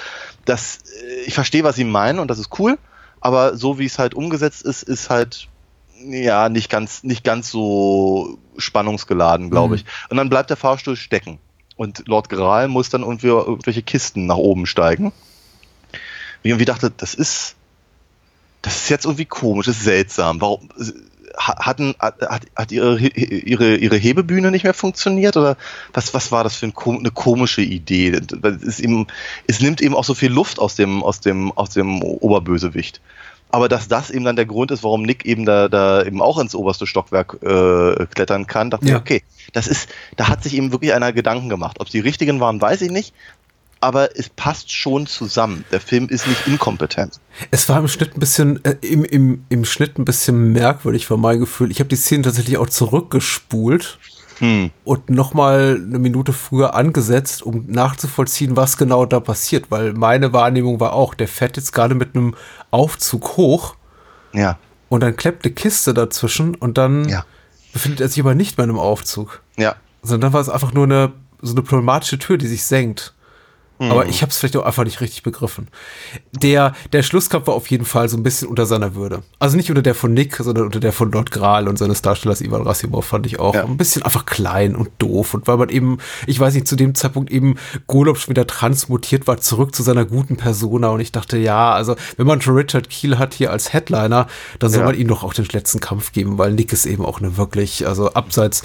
Das, 0.45 0.79
äh, 1.03 1.23
ich 1.27 1.35
verstehe, 1.35 1.65
was 1.65 1.77
sie 1.77 1.85
meinen 1.85 2.19
und 2.19 2.29
das 2.29 2.39
ist 2.39 2.59
cool, 2.59 2.79
aber 3.21 3.57
so 3.57 3.79
wie 3.79 3.87
es 3.87 3.99
halt 3.99 4.15
umgesetzt 4.15 4.63
ist, 4.63 4.83
ist 4.83 5.11
halt 5.11 5.49
ja 6.07 6.49
nicht 6.49 6.71
ganz, 6.71 7.05
nicht 7.05 7.25
ganz 7.25 7.51
so 7.51 8.39
spannungsgeladen, 8.57 9.51
glaube 9.51 9.69
mhm. 9.69 9.75
ich. 9.75 9.85
Und 10.09 10.17
dann 10.17 10.31
bleibt 10.31 10.51
der 10.51 10.57
Fahrstuhl 10.57 10.97
stecken. 10.97 11.39
Und 11.77 12.07
Lord 12.07 12.29
Gral 12.29 12.69
muss 12.69 12.89
dann 12.89 13.03
irgendwie 13.03 13.29
irgendwelche 13.29 13.83
Kisten 13.83 14.27
nach 14.27 14.37
oben 14.37 14.65
steigen. 14.67 15.13
Und 16.45 16.61
ich 16.61 16.67
dachte, 16.67 16.93
das 16.95 17.15
ist, 17.15 17.57
das 18.65 18.77
ist 18.77 18.89
jetzt 18.89 19.05
irgendwie 19.05 19.27
komisch, 19.27 19.67
das 19.67 19.77
ist 19.77 19.85
seltsam. 19.85 20.41
Warum 20.41 20.71
hatten, 21.37 21.95
hat, 21.99 22.47
hat 22.57 22.73
ihre, 22.73 22.99
ihre, 22.99 23.77
ihre 23.77 23.97
Hebebühne 23.97 24.51
nicht 24.51 24.65
mehr 24.65 24.73
funktioniert 24.73 25.37
oder 25.37 25.57
was, 25.93 26.15
was 26.15 26.33
war 26.33 26.45
das 26.45 26.57
für 26.57 26.67
ein, 26.67 26.75
eine 26.87 27.11
komische 27.11 27.61
Idee? 27.61 28.21
Es, 28.67 28.81
eben, 28.81 29.07
es 29.47 29.61
nimmt 29.61 29.83
eben 29.83 29.95
auch 29.95 30.05
so 30.05 30.15
viel 30.15 30.33
Luft 30.33 30.59
aus 30.59 30.77
dem, 30.77 31.03
aus 31.03 31.21
dem, 31.21 31.53
aus 31.53 31.71
dem 31.71 32.03
Oberbösewicht. 32.03 33.03
Aber 33.51 33.69
dass 33.69 33.87
das 33.87 34.11
eben 34.11 34.25
dann 34.25 34.37
der 34.37 34.47
Grund 34.47 34.71
ist, 34.71 34.83
warum 34.83 35.03
Nick 35.03 35.27
eben 35.27 35.45
da, 35.45 35.69
da 35.69 36.03
eben 36.03 36.23
auch 36.23 36.39
ins 36.39 36.55
oberste 36.55 36.87
Stockwerk 36.87 37.35
äh, 37.43 38.07
klettern 38.07 38.47
kann, 38.47 38.71
dachte 38.71 38.87
ja. 38.87 38.97
ich, 38.97 39.01
okay, 39.01 39.23
das 39.53 39.67
ist, 39.67 39.91
da 40.17 40.29
hat 40.29 40.43
sich 40.43 40.55
eben 40.55 40.73
wirklich 40.73 40.95
einer 40.95 41.13
Gedanken 41.13 41.49
gemacht. 41.51 41.77
Ob 41.81 41.91
die 41.91 42.01
richtigen 42.01 42.41
waren, 42.41 42.61
weiß 42.61 42.81
ich 42.81 42.91
nicht 42.91 43.13
aber 43.85 44.17
es 44.19 44.31
passt 44.31 44.73
schon 44.73 45.07
zusammen. 45.07 45.67
Der 45.71 45.81
Film 45.81 46.09
ist 46.09 46.27
nicht 46.27 46.47
inkompetent. 46.47 47.21
Es 47.51 47.69
war 47.69 47.79
im 47.79 47.87
Schnitt 47.89 48.17
ein 48.17 48.21
bisschen, 48.21 48.65
äh, 48.65 48.77
im, 48.81 49.05
im, 49.05 49.45
im 49.51 49.65
Schnitt 49.67 49.99
ein 49.99 50.07
bisschen 50.07 50.53
merkwürdig, 50.53 51.11
war 51.11 51.19
mein 51.19 51.39
Gefühl. 51.39 51.71
Ich 51.71 51.81
habe 51.81 51.89
die 51.89 51.97
Szene 51.97 52.23
tatsächlich 52.23 52.57
auch 52.57 52.69
zurückgespult 52.71 53.99
hm. 54.39 54.71
und 54.85 55.11
nochmal 55.11 55.79
eine 55.87 55.99
Minute 55.99 56.33
früher 56.33 56.75
angesetzt, 56.75 57.43
um 57.43 57.67
nachzuvollziehen, 57.69 58.57
was 58.57 58.79
genau 58.79 59.05
da 59.05 59.21
passiert, 59.21 59.71
weil 59.71 59.93
meine 59.93 60.33
Wahrnehmung 60.33 60.81
war 60.81 60.95
auch, 60.95 61.13
der 61.13 61.29
fährt 61.29 61.59
jetzt 61.59 61.73
gerade 61.73 61.95
mit 61.95 62.17
einem 62.17 62.35
Aufzug 62.71 63.37
hoch. 63.37 63.77
Ja. 64.33 64.59
Und 64.89 65.03
dann 65.03 65.15
klappt 65.15 65.45
eine 65.45 65.53
Kiste 65.53 65.93
dazwischen 65.93 66.55
und 66.55 66.79
dann 66.79 67.07
ja. 67.07 67.27
befindet 67.75 68.01
er 68.01 68.09
sich 68.09 68.21
aber 68.21 68.35
nicht 68.35 68.57
mehr 68.57 68.65
in 68.65 68.71
einem 68.71 68.79
Aufzug. 68.79 69.43
Ja. 69.59 69.77
Sondern 70.01 70.23
dann 70.23 70.33
war 70.33 70.41
es 70.41 70.49
einfach 70.49 70.73
nur 70.73 70.85
eine, 70.85 71.13
so 71.43 71.53
eine 71.53 71.63
pneumatische 71.63 72.19
Tür, 72.19 72.39
die 72.39 72.47
sich 72.47 72.65
senkt. 72.65 73.13
Aber 73.79 74.05
mhm. 74.05 74.11
ich 74.11 74.23
habe 74.23 74.31
es 74.31 74.39
vielleicht 74.39 74.57
auch 74.57 74.65
einfach 74.65 74.85
nicht 74.85 75.01
richtig 75.01 75.25
begriffen. 75.25 75.69
Der, 76.31 76.75
der 76.93 77.03
Schlusskampf 77.03 77.49
war 77.49 77.55
auf 77.55 77.67
jeden 77.69 77.85
Fall 77.85 78.09
so 78.09 78.17
ein 78.17 78.23
bisschen 78.23 78.49
unter 78.49 78.67
seiner 78.67 78.95
Würde. 78.95 79.23
Also 79.41 79.57
nicht 79.57 79.69
unter 79.69 79.83
der 79.83 79.97
von 79.97 80.15
Nick, 80.15 80.37
sondern 80.37 80.65
unter 80.65 80.79
der 80.79 80.93
von 80.93 81.11
Lord 81.11 81.33
Graal 81.33 81.67
und 81.67 81.77
seines 81.77 82.01
Darstellers 82.01 82.41
Ivan 82.41 82.63
Rassimov 82.63 83.05
fand 83.05 83.27
ich 83.27 83.41
auch 83.41 83.55
ja. 83.55 83.65
ein 83.65 83.77
bisschen 83.77 84.03
einfach 84.03 84.27
klein 84.27 84.77
und 84.77 84.91
doof. 84.99 85.35
Und 85.35 85.49
weil 85.49 85.57
man 85.57 85.71
eben, 85.71 85.99
ich 86.27 86.39
weiß 86.39 86.55
nicht, 86.55 86.69
zu 86.69 86.77
dem 86.77 86.95
Zeitpunkt 86.95 87.33
eben 87.33 87.57
Golob 87.89 88.19
schon 88.19 88.31
wieder 88.31 88.47
transmutiert 88.47 89.27
war, 89.27 89.39
zurück 89.39 89.75
zu 89.75 89.83
seiner 89.83 90.05
guten 90.05 90.37
Persona. 90.37 90.89
Und 90.91 91.01
ich 91.01 91.11
dachte, 91.11 91.37
ja, 91.37 91.73
also 91.73 91.97
wenn 92.17 92.29
man 92.29 92.41
schon 92.41 92.55
Richard 92.55 92.89
Keel 92.91 93.19
hat 93.19 93.35
hier 93.35 93.51
als 93.51 93.73
Headliner, 93.73 94.29
dann 94.61 94.71
soll 94.71 94.81
ja. 94.81 94.87
man 94.87 94.95
ihm 94.95 95.09
doch 95.09 95.25
auch 95.25 95.35
den 95.35 95.47
letzten 95.47 95.81
Kampf 95.81 96.13
geben, 96.13 96.39
weil 96.39 96.53
Nick 96.53 96.73
ist 96.73 96.87
eben 96.87 97.05
auch 97.05 97.21
eine 97.21 97.37
wirklich, 97.37 97.87
also 97.87 98.13
abseits. 98.13 98.63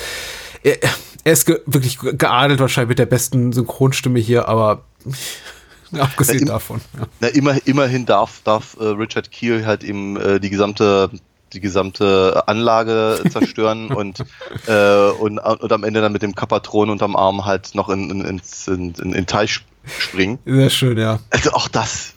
Er, 0.64 0.78
er 1.24 1.34
ist 1.34 1.45
ge 1.45 1.60
wirklich 1.66 1.99
geadelt 1.99 2.60
wahrscheinlich 2.60 2.89
mit 2.89 2.99
der 2.99 3.05
besten 3.05 3.51
Synchronstimme 3.53 4.20
hier, 4.20 4.47
aber 4.47 4.84
Abgesehen 5.97 6.45
na, 6.45 6.53
davon. 6.53 6.82
Ja. 6.97 7.07
Na, 7.20 7.28
immer, 7.30 7.55
immerhin 7.66 8.05
darf, 8.05 8.41
darf 8.43 8.78
äh, 8.80 8.84
Richard 8.84 9.32
Keel 9.32 9.66
halt 9.66 9.84
eben 9.84 10.18
äh, 10.18 10.39
die 10.39 10.49
gesamte 10.49 11.10
die 11.53 11.60
gesamte 11.60 12.43
Anlage 12.45 13.24
zerstören 13.32 13.91
und, 13.91 14.24
äh, 14.68 15.10
und, 15.10 15.39
und 15.39 15.72
am 15.72 15.84
Ende 15.84 15.99
dann 15.99 16.12
mit 16.12 16.22
dem 16.22 16.36
Kapatron 16.36 16.91
unterm 16.91 17.16
Arm 17.16 17.45
halt 17.45 17.74
noch 17.74 17.89
in, 17.89 18.12
in, 18.12 18.22
ins, 18.22 18.68
in, 18.68 18.93
in, 18.93 19.14
in 19.14 19.26
Teich 19.26 19.62
springen. 19.97 20.38
Sehr 20.45 20.70
schön, 20.70 20.99
ja. 20.99 21.20
Also 21.32 21.53
auch 21.53 21.68
das. 21.68 22.14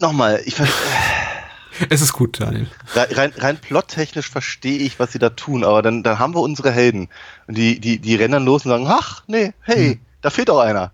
Nochmal, 0.00 0.42
ich 0.44 0.56
ver 0.56 0.66
Es 1.90 2.00
ist 2.00 2.12
gut, 2.12 2.40
Daniel. 2.40 2.66
Rein, 2.94 3.32
rein 3.36 3.56
plottechnisch 3.58 4.28
verstehe 4.28 4.78
ich, 4.78 4.98
was 4.98 5.12
sie 5.12 5.18
da 5.18 5.30
tun, 5.30 5.64
aber 5.64 5.82
dann, 5.82 6.02
dann 6.02 6.18
haben 6.18 6.34
wir 6.34 6.40
unsere 6.40 6.70
Helden. 6.70 7.08
Und 7.46 7.56
die, 7.56 7.78
die, 7.80 7.98
die 7.98 8.14
rennen 8.14 8.32
dann 8.32 8.44
los 8.44 8.64
und 8.64 8.70
sagen, 8.70 8.86
ach, 8.88 9.22
nee, 9.26 9.52
hey, 9.62 9.94
hm. 9.94 10.00
da 10.22 10.30
fehlt 10.30 10.48
doch 10.48 10.60
einer. 10.60 10.92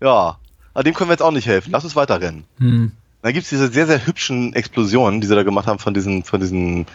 Ja, 0.00 0.38
aber 0.74 0.84
dem 0.84 0.94
können 0.94 1.08
wir 1.08 1.14
jetzt 1.14 1.22
auch 1.22 1.30
nicht 1.30 1.46
helfen. 1.46 1.70
Lass 1.72 1.84
uns 1.84 1.96
weiterrennen. 1.96 2.44
Hm. 2.58 2.92
Dann 3.22 3.32
gibt's 3.32 3.48
diese 3.48 3.68
sehr, 3.68 3.86
sehr 3.86 4.06
hübschen 4.06 4.52
Explosionen, 4.54 5.20
die 5.20 5.26
sie 5.26 5.34
da 5.34 5.42
gemacht 5.42 5.66
haben 5.66 5.78
von 5.78 5.94
diesen, 5.94 6.22
von 6.22 6.40
diesen, 6.40 6.86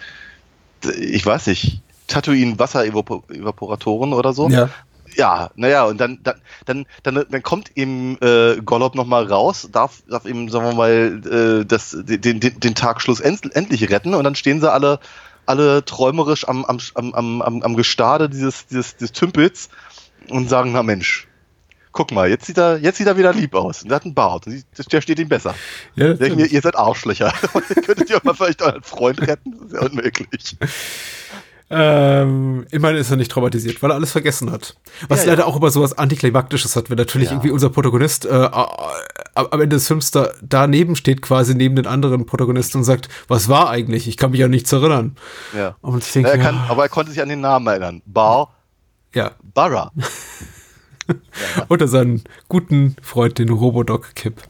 ich 0.98 1.26
weiß 1.26 1.48
nicht, 1.48 1.82
Tatooine 2.08 2.60
Wasserevaporatoren 2.60 4.14
oder 4.14 4.34
so. 4.34 4.50
Ja. 4.50 4.70
Ja, 5.16 5.52
naja, 5.56 5.86
und 5.86 6.00
dann, 6.00 6.20
dann, 6.24 6.42
dann, 6.66 6.86
dann, 7.04 7.26
dann 7.30 7.44
kommt 7.44 7.72
eben 7.76 8.18
äh, 8.22 8.58
Gollop 8.64 8.96
nochmal 8.96 9.26
raus, 9.26 9.70
darf, 9.72 10.04
darf 10.08 10.26
eben, 10.26 10.50
sagen 10.50 10.66
wir 10.66 10.76
mal, 10.76 11.62
äh, 11.62 11.66
das, 11.66 11.96
den, 11.98 12.40
den, 12.40 12.60
den 12.60 12.76
Tagschluss 12.76 13.20
end, 13.20 13.56
endlich 13.56 13.90
retten 13.90 14.14
und 14.14 14.24
dann 14.24 14.36
stehen 14.36 14.62
sie 14.62 14.72
alle, 14.72 15.00
alle 15.46 15.84
träumerisch 15.84 16.48
am, 16.48 16.66
am, 16.66 16.80
am, 16.94 17.42
am, 17.42 17.62
am 17.62 17.76
Gestade 17.76 18.30
dieses, 18.30 18.68
dieses, 18.68 18.96
dieses 18.98 19.12
Tümpels 19.12 19.70
und 20.30 20.50
sagen, 20.50 20.72
na 20.72 20.84
Mensch, 20.84 21.28
guck 21.92 22.12
mal, 22.12 22.30
jetzt 22.30 22.46
sieht 22.46 22.58
er, 22.58 22.78
jetzt 22.78 22.98
sieht 22.98 23.08
er 23.08 23.18
wieder 23.18 23.34
lieb 23.34 23.54
aus. 23.54 23.84
Und 23.84 23.92
er 23.92 23.96
hat 23.96 24.06
einen 24.06 24.14
Bart. 24.14 24.46
Der 24.46 25.02
steht 25.02 25.20
ihm 25.20 25.30
besser. 25.30 25.56
Ja, 25.96 26.14
Denken 26.14 26.38
wir, 26.38 26.52
ihr 26.52 26.62
seid 26.62 26.76
Arschlöcher. 26.76 27.34
Könntet 27.86 28.10
ihr 28.10 28.20
mal 28.24 28.34
vielleicht 28.34 28.62
euren 28.62 28.84
Freund 28.84 29.22
retten? 29.22 29.58
Das 29.58 29.68
ist 29.68 29.74
ja 29.74 29.82
unmöglich. 29.82 30.58
Ähm, 31.74 32.66
immerhin 32.72 32.98
ist 32.98 33.12
er 33.12 33.18
nicht 33.18 33.32
traumatisiert, 33.32 33.82
weil 33.82 33.92
er 33.92 33.96
alles 33.96 34.12
vergessen 34.12 34.52
hat. 34.52 34.76
Was 35.08 35.24
ja, 35.24 35.32
leider 35.32 35.44
ja. 35.44 35.48
auch 35.48 35.56
immer 35.56 35.72
so 35.72 35.82
was 35.82 35.98
Antiklimaktisches 35.98 36.76
hat, 36.76 36.90
wenn 36.90 36.98
natürlich 36.98 37.30
ja. 37.30 37.34
irgendwie 37.34 37.52
unser 37.52 37.70
Protagonist 37.70 38.26
äh, 38.26 38.50
am 39.34 39.52
Ende 39.54 39.70
des 39.70 39.88
Films 39.88 40.12
da, 40.12 40.32
daneben 40.42 40.98
steht, 40.98 41.22
quasi 41.22 41.56
neben 41.56 41.78
den 41.78 41.88
anderen 41.88 42.26
Protagonisten 42.26 42.80
und 42.80 42.84
sagt, 42.84 43.08
was 43.30 43.48
war 43.48 43.70
eigentlich? 43.70 44.10
Ich 44.10 44.18
kann 44.18 44.32
mich 44.32 44.42
ja 44.42 44.50
nichts 44.50 44.72
erinnern. 44.74 45.16
Ja. 45.56 45.76
Und 45.80 46.04
ich 46.04 46.12
denke, 46.12 46.30
er 46.30 46.38
kann, 46.38 46.58
aber 46.68 46.84
er 46.84 46.90
konnte 46.90 47.12
sich 47.12 47.22
an 47.22 47.30
den 47.30 47.42
Namen 47.42 47.68
erinnern. 47.68 48.02
Bar. 48.06 48.54
Ja. 49.14 49.32
Barra. 49.42 49.92
Oder 51.70 51.88
seinen 51.88 52.24
guten 52.50 52.98
Freund, 53.02 53.40
den 53.40 53.50
Robodoc 53.50 54.14
Kip. 54.16 54.42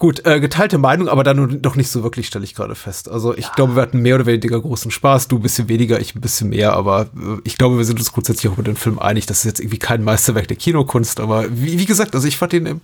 Gut, 0.00 0.24
äh, 0.24 0.40
geteilte 0.40 0.78
Meinung, 0.78 1.08
aber 1.08 1.24
dann 1.24 1.60
doch 1.60 1.76
nicht 1.76 1.90
so 1.90 2.02
wirklich, 2.02 2.26
stelle 2.26 2.42
ich 2.42 2.54
gerade 2.54 2.74
fest. 2.74 3.10
Also 3.10 3.36
ich 3.36 3.44
ja. 3.44 3.52
glaube, 3.52 3.76
wir 3.76 3.82
hatten 3.82 4.00
mehr 4.00 4.14
oder 4.14 4.24
weniger 4.24 4.58
großen 4.58 4.90
Spaß, 4.90 5.28
du 5.28 5.36
ein 5.36 5.42
bisschen 5.42 5.68
weniger, 5.68 6.00
ich 6.00 6.14
ein 6.14 6.22
bisschen 6.22 6.48
mehr, 6.48 6.72
aber 6.72 7.02
äh, 7.02 7.36
ich 7.44 7.58
glaube, 7.58 7.76
wir 7.76 7.84
sind 7.84 7.98
uns 7.98 8.10
grundsätzlich 8.10 8.50
auch 8.50 8.56
mit 8.56 8.66
dem 8.66 8.76
Film 8.76 8.98
einig, 8.98 9.26
das 9.26 9.40
ist 9.40 9.44
jetzt 9.44 9.60
irgendwie 9.60 9.78
kein 9.78 10.02
Meisterwerk 10.02 10.48
der 10.48 10.56
Kinokunst, 10.56 11.20
aber 11.20 11.44
wie, 11.50 11.78
wie 11.78 11.84
gesagt, 11.84 12.14
also 12.14 12.26
ich 12.26 12.38
fand 12.38 12.54
ihn 12.54 12.80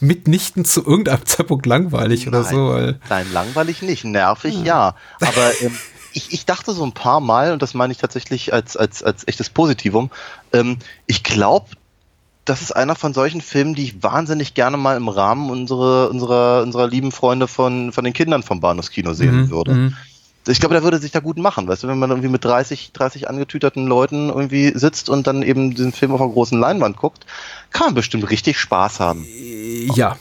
mitnichten 0.00 0.66
zu 0.66 0.84
irgendeinem 0.84 1.24
Zeitpunkt 1.24 1.64
langweilig 1.64 2.26
nein, 2.26 2.34
oder 2.34 2.44
so. 2.44 2.68
Weil 2.68 3.00
nein, 3.08 3.26
langweilig 3.32 3.80
nicht, 3.80 4.04
nervig 4.04 4.54
ja, 4.56 4.64
ja. 4.64 4.96
aber 5.18 5.62
ähm, 5.62 5.74
ich, 6.12 6.30
ich 6.30 6.44
dachte 6.44 6.72
so 6.72 6.84
ein 6.84 6.92
paar 6.92 7.20
Mal, 7.20 7.54
und 7.54 7.62
das 7.62 7.72
meine 7.72 7.92
ich 7.92 7.98
tatsächlich 7.98 8.52
als, 8.52 8.76
als, 8.76 9.02
als 9.02 9.26
echtes 9.26 9.48
Positivum, 9.48 10.10
ähm, 10.52 10.76
ich 11.06 11.22
glaube, 11.22 11.68
das 12.44 12.62
ist 12.62 12.72
einer 12.72 12.94
von 12.94 13.14
solchen 13.14 13.40
Filmen, 13.40 13.74
die 13.74 13.84
ich 13.84 14.02
wahnsinnig 14.02 14.54
gerne 14.54 14.76
mal 14.76 14.96
im 14.96 15.08
Rahmen 15.08 15.50
unserer, 15.50 16.10
unserer, 16.10 16.62
unserer 16.62 16.88
lieben 16.88 17.12
Freunde 17.12 17.46
von, 17.46 17.92
von 17.92 18.04
den 18.04 18.12
Kindern 18.12 18.42
vom 18.42 18.60
Bahnhofskino 18.60 19.12
sehen 19.12 19.42
mhm, 19.42 19.50
würde. 19.50 19.72
Mhm. 19.72 19.96
Ich 20.46 20.58
glaube, 20.58 20.74
der 20.74 20.82
würde 20.82 20.98
sich 20.98 21.12
da 21.12 21.20
gut 21.20 21.36
machen, 21.36 21.68
weißt 21.68 21.82
du, 21.82 21.88
wenn 21.88 21.98
man 21.98 22.10
irgendwie 22.10 22.30
mit 22.30 22.44
30, 22.44 22.92
30 22.92 23.28
angetüterten 23.28 23.86
Leuten 23.86 24.30
irgendwie 24.30 24.72
sitzt 24.74 25.10
und 25.10 25.26
dann 25.26 25.42
eben 25.42 25.74
diesen 25.74 25.92
Film 25.92 26.12
auf 26.12 26.20
einer 26.20 26.30
großen 26.30 26.58
Leinwand 26.58 26.96
guckt, 26.96 27.26
kann 27.70 27.88
man 27.88 27.94
bestimmt 27.94 28.28
richtig 28.30 28.58
Spaß 28.58 29.00
haben. 29.00 29.26
Ja, 29.94 30.16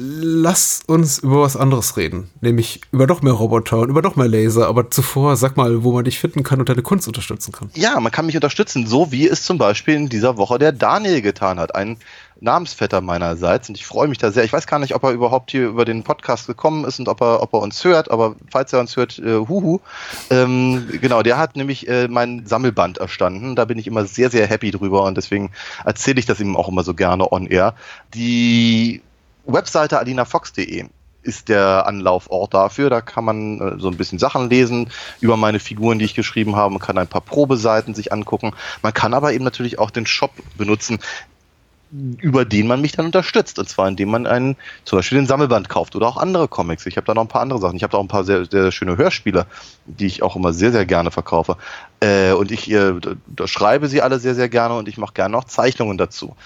lass 0.00 0.80
uns 0.86 1.18
über 1.18 1.42
was 1.42 1.56
anderes 1.56 1.96
reden. 1.96 2.30
Nämlich 2.40 2.80
über 2.90 3.06
noch 3.06 3.20
mehr 3.20 3.34
Roboter 3.34 3.78
und 3.78 3.90
über 3.90 4.00
noch 4.00 4.16
mehr 4.16 4.28
Laser. 4.28 4.66
Aber 4.66 4.90
zuvor 4.90 5.36
sag 5.36 5.56
mal, 5.56 5.84
wo 5.84 5.92
man 5.92 6.04
dich 6.04 6.18
finden 6.18 6.42
kann 6.42 6.58
und 6.58 6.68
deine 6.68 6.82
Kunst 6.82 7.06
unterstützen 7.06 7.52
kann. 7.52 7.70
Ja, 7.74 8.00
man 8.00 8.10
kann 8.10 8.26
mich 8.26 8.34
unterstützen, 8.34 8.86
so 8.86 9.12
wie 9.12 9.28
es 9.28 9.42
zum 9.42 9.58
Beispiel 9.58 9.94
in 9.94 10.08
dieser 10.08 10.38
Woche 10.38 10.58
der 10.58 10.72
Daniel 10.72 11.20
getan 11.20 11.60
hat. 11.60 11.74
Ein 11.74 11.98
Namensvetter 12.40 13.02
meinerseits. 13.02 13.68
Und 13.68 13.76
ich 13.76 13.84
freue 13.84 14.08
mich 14.08 14.16
da 14.16 14.30
sehr. 14.30 14.44
Ich 14.44 14.52
weiß 14.52 14.66
gar 14.66 14.78
nicht, 14.78 14.94
ob 14.94 15.04
er 15.04 15.10
überhaupt 15.10 15.50
hier 15.50 15.68
über 15.68 15.84
den 15.84 16.02
Podcast 16.02 16.46
gekommen 16.46 16.86
ist 16.86 16.98
und 16.98 17.08
ob 17.08 17.20
er, 17.20 17.42
ob 17.42 17.52
er 17.52 17.60
uns 17.60 17.84
hört. 17.84 18.10
Aber 18.10 18.36
falls 18.50 18.72
er 18.72 18.80
uns 18.80 18.96
hört, 18.96 19.18
äh, 19.18 19.36
huhu. 19.36 19.80
Ähm, 20.30 20.88
genau, 21.00 21.22
der 21.22 21.36
hat 21.36 21.56
nämlich 21.56 21.86
äh, 21.88 22.08
mein 22.08 22.46
Sammelband 22.46 22.98
erstanden. 22.98 23.54
Da 23.54 23.66
bin 23.66 23.78
ich 23.78 23.86
immer 23.86 24.06
sehr, 24.06 24.30
sehr 24.30 24.46
happy 24.46 24.70
drüber. 24.70 25.04
Und 25.04 25.16
deswegen 25.18 25.50
erzähle 25.84 26.20
ich 26.20 26.26
das 26.26 26.40
ihm 26.40 26.56
auch 26.56 26.68
immer 26.68 26.84
so 26.84 26.94
gerne 26.94 27.30
on 27.30 27.46
air. 27.46 27.74
Die 28.14 29.02
Webseite 29.52 29.98
alinafox.de 29.98 30.88
ist 31.22 31.48
der 31.48 31.86
Anlaufort 31.86 32.54
dafür. 32.54 32.90
Da 32.90 33.00
kann 33.00 33.24
man 33.24 33.60
äh, 33.60 33.78
so 33.78 33.88
ein 33.88 33.96
bisschen 33.96 34.18
Sachen 34.18 34.48
lesen 34.48 34.90
über 35.20 35.36
meine 35.36 35.60
Figuren, 35.60 35.98
die 35.98 36.04
ich 36.04 36.14
geschrieben 36.14 36.56
habe. 36.56 36.72
Man 36.72 36.80
kann 36.80 36.98
ein 36.98 37.08
paar 37.08 37.20
Probeseiten 37.20 37.94
sich 37.94 38.12
angucken. 38.12 38.52
Man 38.82 38.94
kann 38.94 39.14
aber 39.14 39.32
eben 39.32 39.44
natürlich 39.44 39.78
auch 39.78 39.90
den 39.90 40.06
Shop 40.06 40.32
benutzen, 40.56 40.98
über 41.92 42.44
den 42.44 42.68
man 42.68 42.80
mich 42.80 42.92
dann 42.92 43.06
unterstützt. 43.06 43.58
Und 43.58 43.68
zwar 43.68 43.88
indem 43.88 44.10
man 44.10 44.26
einen, 44.26 44.56
zum 44.84 44.98
Beispiel 44.98 45.18
den 45.18 45.26
Sammelband 45.26 45.68
kauft 45.68 45.96
oder 45.96 46.06
auch 46.06 46.16
andere 46.16 46.48
Comics. 46.48 46.86
Ich 46.86 46.96
habe 46.96 47.06
da 47.06 47.14
noch 47.14 47.22
ein 47.22 47.28
paar 47.28 47.42
andere 47.42 47.58
Sachen. 47.58 47.76
Ich 47.76 47.82
habe 47.82 47.92
da 47.92 47.98
auch 47.98 48.02
ein 48.02 48.08
paar 48.08 48.24
sehr, 48.24 48.46
sehr 48.46 48.72
schöne 48.72 48.96
Hörspiele, 48.96 49.46
die 49.86 50.06
ich 50.06 50.22
auch 50.22 50.36
immer 50.36 50.52
sehr, 50.52 50.72
sehr 50.72 50.86
gerne 50.86 51.10
verkaufe. 51.10 51.56
Äh, 52.00 52.32
und 52.32 52.50
ich 52.50 52.70
äh, 52.70 52.94
da 53.26 53.46
schreibe 53.46 53.88
sie 53.88 54.02
alle 54.02 54.20
sehr, 54.20 54.34
sehr 54.34 54.48
gerne 54.48 54.76
und 54.76 54.88
ich 54.88 54.96
mache 54.96 55.14
gerne 55.14 55.32
noch 55.32 55.44
Zeichnungen 55.44 55.98
dazu. 55.98 56.36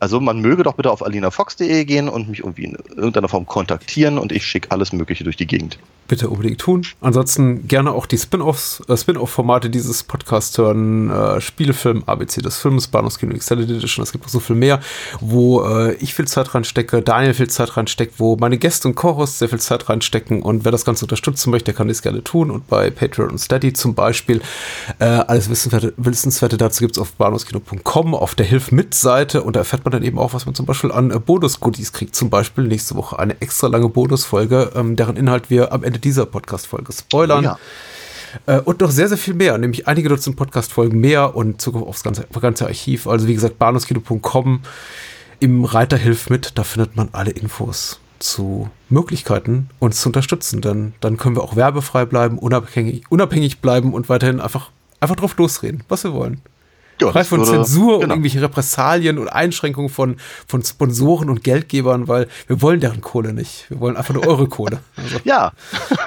Also 0.00 0.20
man 0.20 0.40
möge 0.40 0.62
doch 0.62 0.74
bitte 0.74 0.90
auf 0.90 1.04
alinafox.de 1.04 1.84
gehen 1.84 2.08
und 2.08 2.28
mich 2.28 2.40
irgendwie 2.40 2.64
in 2.64 2.76
irgendeiner 2.96 3.28
Form 3.28 3.46
kontaktieren 3.46 4.18
und 4.18 4.32
ich 4.32 4.44
schicke 4.44 4.70
alles 4.70 4.92
Mögliche 4.92 5.24
durch 5.24 5.36
die 5.36 5.46
Gegend. 5.46 5.78
Bitte 6.08 6.28
unbedingt 6.28 6.60
tun. 6.60 6.82
Ansonsten 7.00 7.66
gerne 7.66 7.90
auch 7.90 8.06
die 8.06 8.18
Spin-offs, 8.18 8.80
äh, 8.88 8.96
Spin-off-Formate 8.96 9.70
dieses 9.70 10.04
Podcasts 10.04 10.56
hören. 10.56 11.10
Äh, 11.10 11.40
Spielefilm, 11.40 12.04
ABC 12.06 12.42
des 12.42 12.58
Films, 12.58 12.86
Bahnhofskino 12.86 13.34
Extended 13.34 13.68
Edition, 13.68 14.04
es 14.04 14.12
gibt 14.12 14.24
noch 14.24 14.30
so 14.30 14.38
viel 14.38 14.54
mehr, 14.54 14.80
wo 15.20 15.64
äh, 15.64 15.94
ich 15.94 16.14
viel 16.14 16.28
Zeit 16.28 16.54
reinstecke, 16.54 17.02
Daniel 17.02 17.34
viel 17.34 17.48
Zeit 17.48 17.76
reinsteckt, 17.76 18.20
wo 18.20 18.36
meine 18.36 18.56
Gäste 18.58 18.86
und 18.86 18.94
Co-Hosts 18.94 19.40
sehr 19.40 19.48
viel 19.48 19.58
Zeit 19.58 19.88
reinstecken 19.88 20.42
und 20.42 20.64
wer 20.64 20.70
das 20.70 20.84
Ganze 20.84 21.06
unterstützen 21.06 21.50
möchte, 21.50 21.72
kann 21.72 21.88
dies 21.88 22.02
gerne 22.02 22.22
tun 22.22 22.52
und 22.52 22.68
bei 22.68 22.90
Patreon 22.90 23.30
und 23.30 23.38
Steady 23.38 23.72
zum 23.72 23.94
Beispiel. 23.94 24.40
Äh, 25.00 25.06
alles 25.06 25.50
Wissenswerte, 25.50 25.92
Wissenswerte 25.96 26.56
dazu 26.56 26.80
gibt 26.80 26.96
es 26.96 27.02
auf 27.02 27.12
bahnhofskino.com 27.14 28.14
auf 28.14 28.36
der 28.36 28.46
Hilf-Mit-Seite 28.46 29.42
und 29.42 29.56
da 29.56 29.60
erfährt 29.60 29.85
man 29.86 29.92
dann 29.92 30.02
eben 30.02 30.18
auch, 30.18 30.34
was 30.34 30.44
man 30.44 30.54
zum 30.54 30.66
Beispiel 30.66 30.92
an 30.92 31.10
äh, 31.10 31.18
Bonus-Goodies 31.18 31.92
kriegt. 31.92 32.14
Zum 32.14 32.28
Beispiel 32.28 32.64
nächste 32.64 32.94
Woche 32.96 33.18
eine 33.18 33.40
extra 33.40 33.68
lange 33.68 33.88
Bonusfolge, 33.88 34.72
ähm, 34.74 34.96
deren 34.96 35.16
Inhalt 35.16 35.48
wir 35.48 35.72
am 35.72 35.82
Ende 35.82 35.98
dieser 35.98 36.26
Podcast-Folge 36.26 36.92
spoilern. 36.92 37.44
Ja. 37.44 37.58
Äh, 38.46 38.60
und 38.60 38.80
noch 38.80 38.90
sehr, 38.90 39.08
sehr 39.08 39.16
viel 39.16 39.34
mehr, 39.34 39.56
nämlich 39.58 39.88
einige 39.88 40.08
Dutzend 40.08 40.36
Podcast-Folgen 40.36 41.00
mehr 41.00 41.34
und 41.34 41.60
Zugriff 41.60 41.82
aufs 41.82 42.02
ganze, 42.02 42.26
ganze 42.40 42.66
Archiv. 42.66 43.06
Also 43.06 43.26
wie 43.26 43.34
gesagt, 43.34 43.58
bahnhofskino.com 43.58 44.60
im 45.40 45.64
Reiter 45.64 45.96
Hilf 45.96 46.30
mit, 46.30 46.52
da 46.58 46.64
findet 46.64 46.96
man 46.96 47.08
alle 47.12 47.30
Infos 47.30 48.00
zu 48.18 48.70
Möglichkeiten, 48.88 49.68
uns 49.78 50.00
zu 50.00 50.08
unterstützen. 50.08 50.60
Denn 50.60 50.94
dann 51.00 51.16
können 51.16 51.36
wir 51.36 51.42
auch 51.42 51.56
werbefrei 51.56 52.04
bleiben, 52.04 52.38
unabhängig, 52.38 53.04
unabhängig 53.08 53.60
bleiben 53.60 53.94
und 53.94 54.08
weiterhin 54.08 54.40
einfach, 54.40 54.70
einfach 55.00 55.16
drauf 55.16 55.36
losreden, 55.36 55.82
was 55.88 56.04
wir 56.04 56.12
wollen. 56.12 56.40
Ja, 57.00 57.12
Frei 57.12 57.24
von 57.24 57.40
würde, 57.40 57.50
Zensur 57.50 58.00
genau. 58.00 58.04
und 58.04 58.10
irgendwelche 58.10 58.42
Repressalien 58.42 59.18
und 59.18 59.28
Einschränkungen 59.28 59.90
von, 59.90 60.16
von 60.46 60.62
Sponsoren 60.62 61.28
und 61.28 61.44
Geldgebern, 61.44 62.08
weil 62.08 62.28
wir 62.46 62.62
wollen 62.62 62.80
deren 62.80 63.00
Kohle 63.00 63.32
nicht. 63.32 63.66
Wir 63.68 63.80
wollen 63.80 63.96
einfach 63.96 64.14
nur 64.14 64.26
eure 64.26 64.48
Kohle. 64.48 64.80
Also. 64.96 65.18
Ja. 65.24 65.52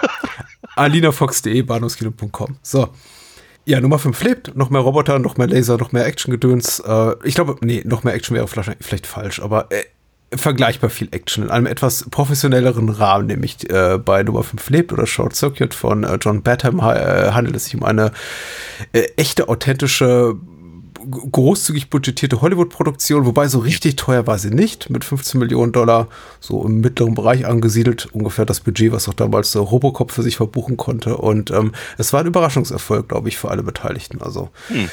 alinafox.de, 0.75 1.61
bahnhofskino.com. 1.61 2.57
So. 2.61 2.89
Ja, 3.65 3.79
Nummer 3.79 3.99
5 3.99 4.23
lebt. 4.23 4.55
Noch 4.55 4.71
mehr 4.71 4.81
Roboter, 4.81 5.19
noch 5.19 5.37
mehr 5.37 5.47
Laser, 5.47 5.77
noch 5.77 5.91
mehr 5.91 6.05
Action-Gedöns. 6.05 6.79
Äh, 6.79 7.15
ich 7.23 7.35
glaube, 7.35 7.55
nee, 7.61 7.83
noch 7.85 8.03
mehr 8.03 8.15
Action 8.15 8.35
wäre 8.35 8.47
vielleicht, 8.47 8.83
vielleicht 8.83 9.05
falsch, 9.05 9.39
aber 9.39 9.71
äh, 9.71 9.83
vergleichbar 10.35 10.89
viel 10.89 11.09
Action 11.11 11.43
in 11.43 11.49
einem 11.49 11.65
etwas 11.65 12.05
professionelleren 12.09 12.89
Rahmen, 12.89 13.27
nämlich 13.27 13.69
äh, 13.69 13.97
bei 13.97 14.23
Nummer 14.23 14.43
5 14.43 14.69
lebt 14.69 14.93
oder 14.93 15.05
Short 15.05 15.35
Circuit 15.35 15.73
von 15.73 16.03
äh, 16.03 16.17
John 16.21 16.41
Batham 16.41 16.79
äh, 16.79 17.31
handelt 17.31 17.55
es 17.55 17.65
sich 17.65 17.75
um 17.75 17.83
eine 17.83 18.11
äh, 18.93 19.01
echte, 19.17 19.49
authentische 19.49 20.35
großzügig 21.31 21.89
budgetierte 21.89 22.41
Hollywood-Produktion, 22.41 23.25
wobei 23.25 23.47
so 23.47 23.59
richtig 23.59 23.95
teuer 23.95 24.27
war 24.27 24.37
sie 24.39 24.49
nicht, 24.49 24.89
mit 24.89 25.03
15 25.03 25.39
Millionen 25.39 25.71
Dollar, 25.71 26.07
so 26.39 26.65
im 26.65 26.81
mittleren 26.81 27.13
Bereich 27.13 27.45
angesiedelt, 27.45 28.07
ungefähr 28.11 28.45
das 28.45 28.59
Budget, 28.59 28.91
was 28.91 29.07
auch 29.07 29.13
damals 29.13 29.51
der 29.51 29.61
Robocop 29.61 30.11
für 30.11 30.23
sich 30.23 30.37
verbuchen 30.37 30.77
konnte. 30.77 31.17
Und 31.17 31.51
ähm, 31.51 31.73
es 31.97 32.13
war 32.13 32.21
ein 32.21 32.27
Überraschungserfolg, 32.27 33.09
glaube 33.09 33.29
ich, 33.29 33.37
für 33.37 33.49
alle 33.49 33.63
Beteiligten. 33.63 34.21
Also. 34.21 34.49
Hm. 34.67 34.89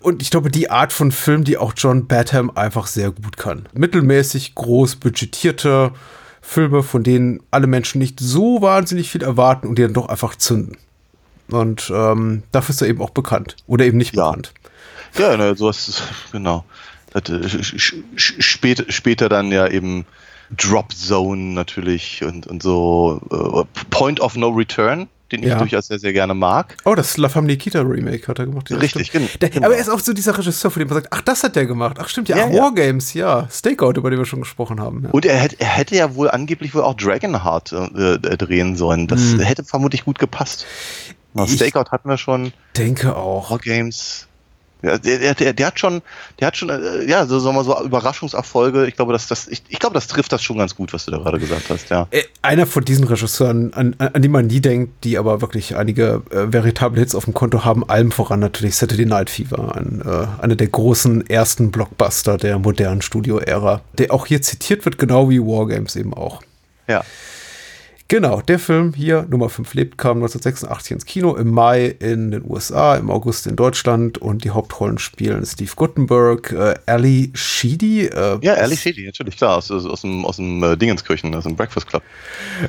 Und 0.00 0.22
ich 0.22 0.30
glaube, 0.30 0.50
die 0.50 0.70
Art 0.70 0.92
von 0.92 1.10
Film, 1.10 1.44
die 1.44 1.58
auch 1.58 1.72
John 1.76 2.06
Badham 2.06 2.50
einfach 2.54 2.86
sehr 2.86 3.10
gut 3.10 3.36
kann. 3.36 3.66
Mittelmäßig 3.72 4.54
groß 4.54 4.96
budgetierte 4.96 5.92
Filme, 6.40 6.82
von 6.82 7.02
denen 7.02 7.40
alle 7.50 7.66
Menschen 7.66 7.98
nicht 7.98 8.20
so 8.20 8.62
wahnsinnig 8.62 9.10
viel 9.10 9.22
erwarten 9.22 9.66
und 9.66 9.76
die 9.76 9.82
dann 9.82 9.92
doch 9.92 10.08
einfach 10.08 10.36
zünden. 10.36 10.76
Und 11.50 11.90
ähm, 11.94 12.42
dafür 12.52 12.74
ist 12.74 12.82
er 12.82 12.88
eben 12.88 13.00
auch 13.00 13.10
bekannt. 13.10 13.56
Oder 13.66 13.86
eben 13.86 13.98
nicht 13.98 14.14
ja. 14.14 14.26
bekannt. 14.26 14.52
Ja, 15.16 15.36
ne, 15.36 15.54
sowas 15.56 15.88
ist, 15.88 16.02
genau. 16.32 16.64
Hatte, 17.14 17.48
später, 18.16 18.84
später 18.90 19.28
dann 19.28 19.50
ja 19.50 19.66
eben 19.66 20.04
Drop 20.56 20.92
Zone 20.92 21.54
natürlich 21.54 22.22
und, 22.22 22.46
und 22.46 22.62
so 22.62 23.20
uh, 23.30 23.64
Point 23.90 24.20
of 24.20 24.36
No 24.36 24.48
Return, 24.48 25.08
den 25.30 25.42
ich 25.42 25.48
ja. 25.48 25.58
durchaus 25.58 25.88
sehr, 25.88 25.98
sehr 25.98 26.12
gerne 26.12 26.34
mag. 26.34 26.76
Oh, 26.84 26.94
das 26.94 27.16
La 27.16 27.28
Nikita 27.40 27.80
Remake 27.80 28.26
hat 28.28 28.38
er 28.38 28.46
gemacht. 28.46 28.70
Richtig, 28.70 29.10
genau. 29.10 29.26
Der, 29.40 29.50
aber 29.56 29.74
er 29.74 29.80
ist 29.80 29.90
auch 29.90 30.00
so 30.00 30.12
dieser 30.12 30.36
Regisseur, 30.36 30.70
von 30.70 30.80
dem 30.80 30.88
man 30.88 31.02
sagt, 31.02 31.08
ach, 31.10 31.20
das 31.20 31.44
hat 31.44 31.56
der 31.56 31.66
gemacht. 31.66 31.96
Ach, 32.00 32.08
stimmt, 32.08 32.28
ja, 32.28 32.38
ja, 32.38 32.46
ach, 32.46 32.52
ja. 32.52 32.62
Wargames, 32.62 33.14
ja. 33.14 33.48
Stakeout, 33.50 33.92
über 33.96 34.10
den 34.10 34.18
wir 34.18 34.26
schon 34.26 34.40
gesprochen 34.40 34.80
haben. 34.80 35.04
Ja. 35.04 35.10
Und 35.10 35.26
er 35.26 35.36
hätte, 35.36 35.60
er 35.60 35.68
hätte 35.68 35.96
ja 35.96 36.14
wohl 36.14 36.30
angeblich 36.30 36.74
wohl 36.74 36.82
auch 36.82 36.94
Dragonheart 36.94 37.72
äh, 37.72 38.18
drehen 38.18 38.76
sollen. 38.76 39.06
Das 39.06 39.20
hm. 39.20 39.40
hätte 39.40 39.64
vermutlich 39.64 40.04
gut 40.04 40.18
gepasst. 40.18 40.66
Stakeout 41.46 41.90
hatten 41.90 42.08
wir 42.08 42.18
schon. 42.18 42.52
Denke 42.76 43.14
auch. 43.14 43.50
Wargames. 43.50 44.28
Ja, 44.82 44.96
der, 44.96 45.34
der, 45.34 45.52
der 45.52 45.66
hat 45.66 45.80
schon, 45.80 46.02
der 46.38 46.46
hat 46.46 46.56
schon, 46.56 46.70
äh, 46.70 47.04
ja, 47.04 47.26
so 47.26 47.40
sagen 47.40 47.56
wir 47.56 47.64
so 47.64 47.82
Überraschungserfolge. 47.82 48.86
Ich 48.86 48.94
glaube, 48.94 49.12
dass 49.12 49.26
das, 49.26 49.48
ich, 49.48 49.62
ich 49.68 49.80
glaube, 49.80 49.94
das 49.94 50.06
trifft 50.06 50.32
das 50.32 50.42
schon 50.42 50.58
ganz 50.58 50.76
gut, 50.76 50.92
was 50.92 51.04
du 51.04 51.10
da 51.10 51.18
gerade 51.18 51.40
gesagt 51.40 51.68
hast, 51.68 51.90
ja. 51.90 52.06
Äh, 52.10 52.22
einer 52.42 52.64
von 52.64 52.84
diesen 52.84 53.04
Regisseuren, 53.04 53.74
an, 53.74 53.96
an 53.98 54.22
die 54.22 54.28
man 54.28 54.46
nie 54.46 54.60
denkt, 54.60 55.04
die 55.04 55.18
aber 55.18 55.40
wirklich 55.40 55.74
einige 55.74 56.22
äh, 56.30 56.52
veritable 56.52 57.00
Hits 57.00 57.16
auf 57.16 57.24
dem 57.24 57.34
Konto 57.34 57.64
haben, 57.64 57.88
allem 57.88 58.12
voran 58.12 58.38
natürlich 58.38 58.76
Saturday 58.76 59.06
Night 59.06 59.30
Fever, 59.30 59.74
ein, 59.76 60.00
äh, 60.04 60.42
einer 60.42 60.54
der 60.54 60.68
großen 60.68 61.28
ersten 61.28 61.72
Blockbuster 61.72 62.36
der 62.36 62.60
modernen 62.60 63.02
Studio-Ära, 63.02 63.80
der 63.98 64.12
auch 64.12 64.26
hier 64.26 64.42
zitiert 64.42 64.84
wird, 64.84 64.98
genau 64.98 65.28
wie 65.28 65.40
Wargames 65.40 65.96
eben 65.96 66.14
auch. 66.14 66.40
Ja. 66.86 67.02
Genau, 68.10 68.40
der 68.40 68.58
Film 68.58 68.94
hier, 68.94 69.26
Nummer 69.28 69.50
5 69.50 69.74
lebt, 69.74 69.98
kam 69.98 70.16
1986 70.16 70.92
ins 70.92 71.04
Kino, 71.04 71.36
im 71.36 71.50
Mai 71.50 71.88
in 72.00 72.30
den 72.30 72.42
USA, 72.42 72.96
im 72.96 73.10
August 73.10 73.46
in 73.46 73.54
Deutschland 73.54 74.16
und 74.16 74.44
die 74.44 74.50
Hauptrollen 74.50 74.96
spielen 74.96 75.44
Steve 75.44 75.70
Guttenberg, 75.76 76.50
äh, 76.52 76.76
Ali 76.86 77.30
Sheedy. 77.34 78.06
Äh, 78.06 78.38
ja, 78.40 78.54
Ali 78.54 78.78
Sheedy, 78.78 79.04
natürlich, 79.04 79.36
klar, 79.36 79.58
aus, 79.58 79.70
aus 79.70 80.00
dem, 80.00 80.24
aus 80.24 80.36
dem 80.36 80.62
äh, 80.62 80.78
Dingenskirchen, 80.78 81.34
aus 81.34 81.44
dem 81.44 81.54
Breakfast 81.54 81.86
Club. 81.86 82.02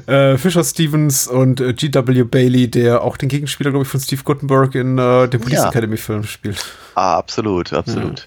Äh, 0.07 0.37
Fisher 0.37 0.65
Stevens 0.65 1.25
und 1.25 1.61
äh, 1.61 1.71
G.W. 1.71 2.23
Bailey, 2.23 2.69
der 2.69 3.01
auch 3.01 3.15
den 3.15 3.29
Gegenspieler, 3.29 3.71
glaube 3.71 3.83
ich, 3.83 3.89
von 3.89 4.01
Steve 4.01 4.23
Guttenberg 4.25 4.75
in 4.75 4.97
äh, 4.97 5.29
dem 5.29 5.39
Police 5.39 5.59
ja. 5.59 5.69
Academy 5.69 5.95
Film 5.95 6.25
spielt. 6.25 6.65
Ah, 6.95 7.15
absolut, 7.15 7.71
absolut. 7.71 8.19
Ja. 8.19 8.25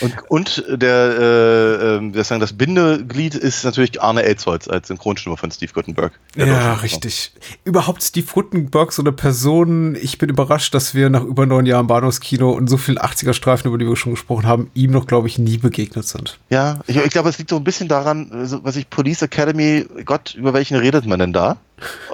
Und, 0.00 0.14
und 0.28 0.64
der, 0.68 1.18
äh, 1.18 1.96
äh, 1.96 2.14
wir 2.14 2.24
sagen, 2.24 2.40
das 2.40 2.52
Bindeglied 2.52 3.34
ist 3.34 3.64
natürlich 3.64 4.00
Arne 4.00 4.22
Elsholz 4.22 4.68
als 4.68 4.88
Synchronstimme 4.88 5.36
von 5.36 5.50
Steve 5.50 5.72
Guttenberg. 5.72 6.12
Ja, 6.36 6.74
richtig. 6.74 7.32
Überhaupt 7.64 8.02
Steve 8.02 8.26
Guttenberg, 8.32 8.92
so 8.92 9.02
eine 9.02 9.12
Person, 9.12 9.96
ich 10.00 10.18
bin 10.18 10.28
überrascht, 10.28 10.74
dass 10.74 10.94
wir 10.94 11.10
nach 11.10 11.24
über 11.24 11.46
neun 11.46 11.66
Jahren 11.66 11.86
Bahnhofskino 11.86 12.50
und 12.50 12.68
so 12.68 12.76
vielen 12.76 12.98
80er-Streifen, 12.98 13.68
über 13.68 13.78
die 13.78 13.86
wir 13.86 13.96
schon 13.96 14.12
gesprochen 14.12 14.46
haben, 14.46 14.70
ihm 14.74 14.90
noch, 14.90 15.06
glaube 15.06 15.28
ich, 15.28 15.38
nie 15.38 15.58
begegnet 15.58 16.06
sind. 16.06 16.38
Ja, 16.50 16.80
ich, 16.86 16.96
ich 16.96 17.10
glaube, 17.10 17.28
es 17.28 17.38
liegt 17.38 17.50
so 17.50 17.56
ein 17.56 17.64
bisschen 17.64 17.88
daran, 17.88 18.28
was 18.62 18.76
ich 18.76 18.90
Police 18.90 19.22
Academy, 19.22 19.86
Gott, 20.04 20.34
über 20.34 20.52
welchen 20.52 20.76
redet 20.76 21.06
man 21.06 21.18
denn 21.18 21.32
da? 21.32 21.58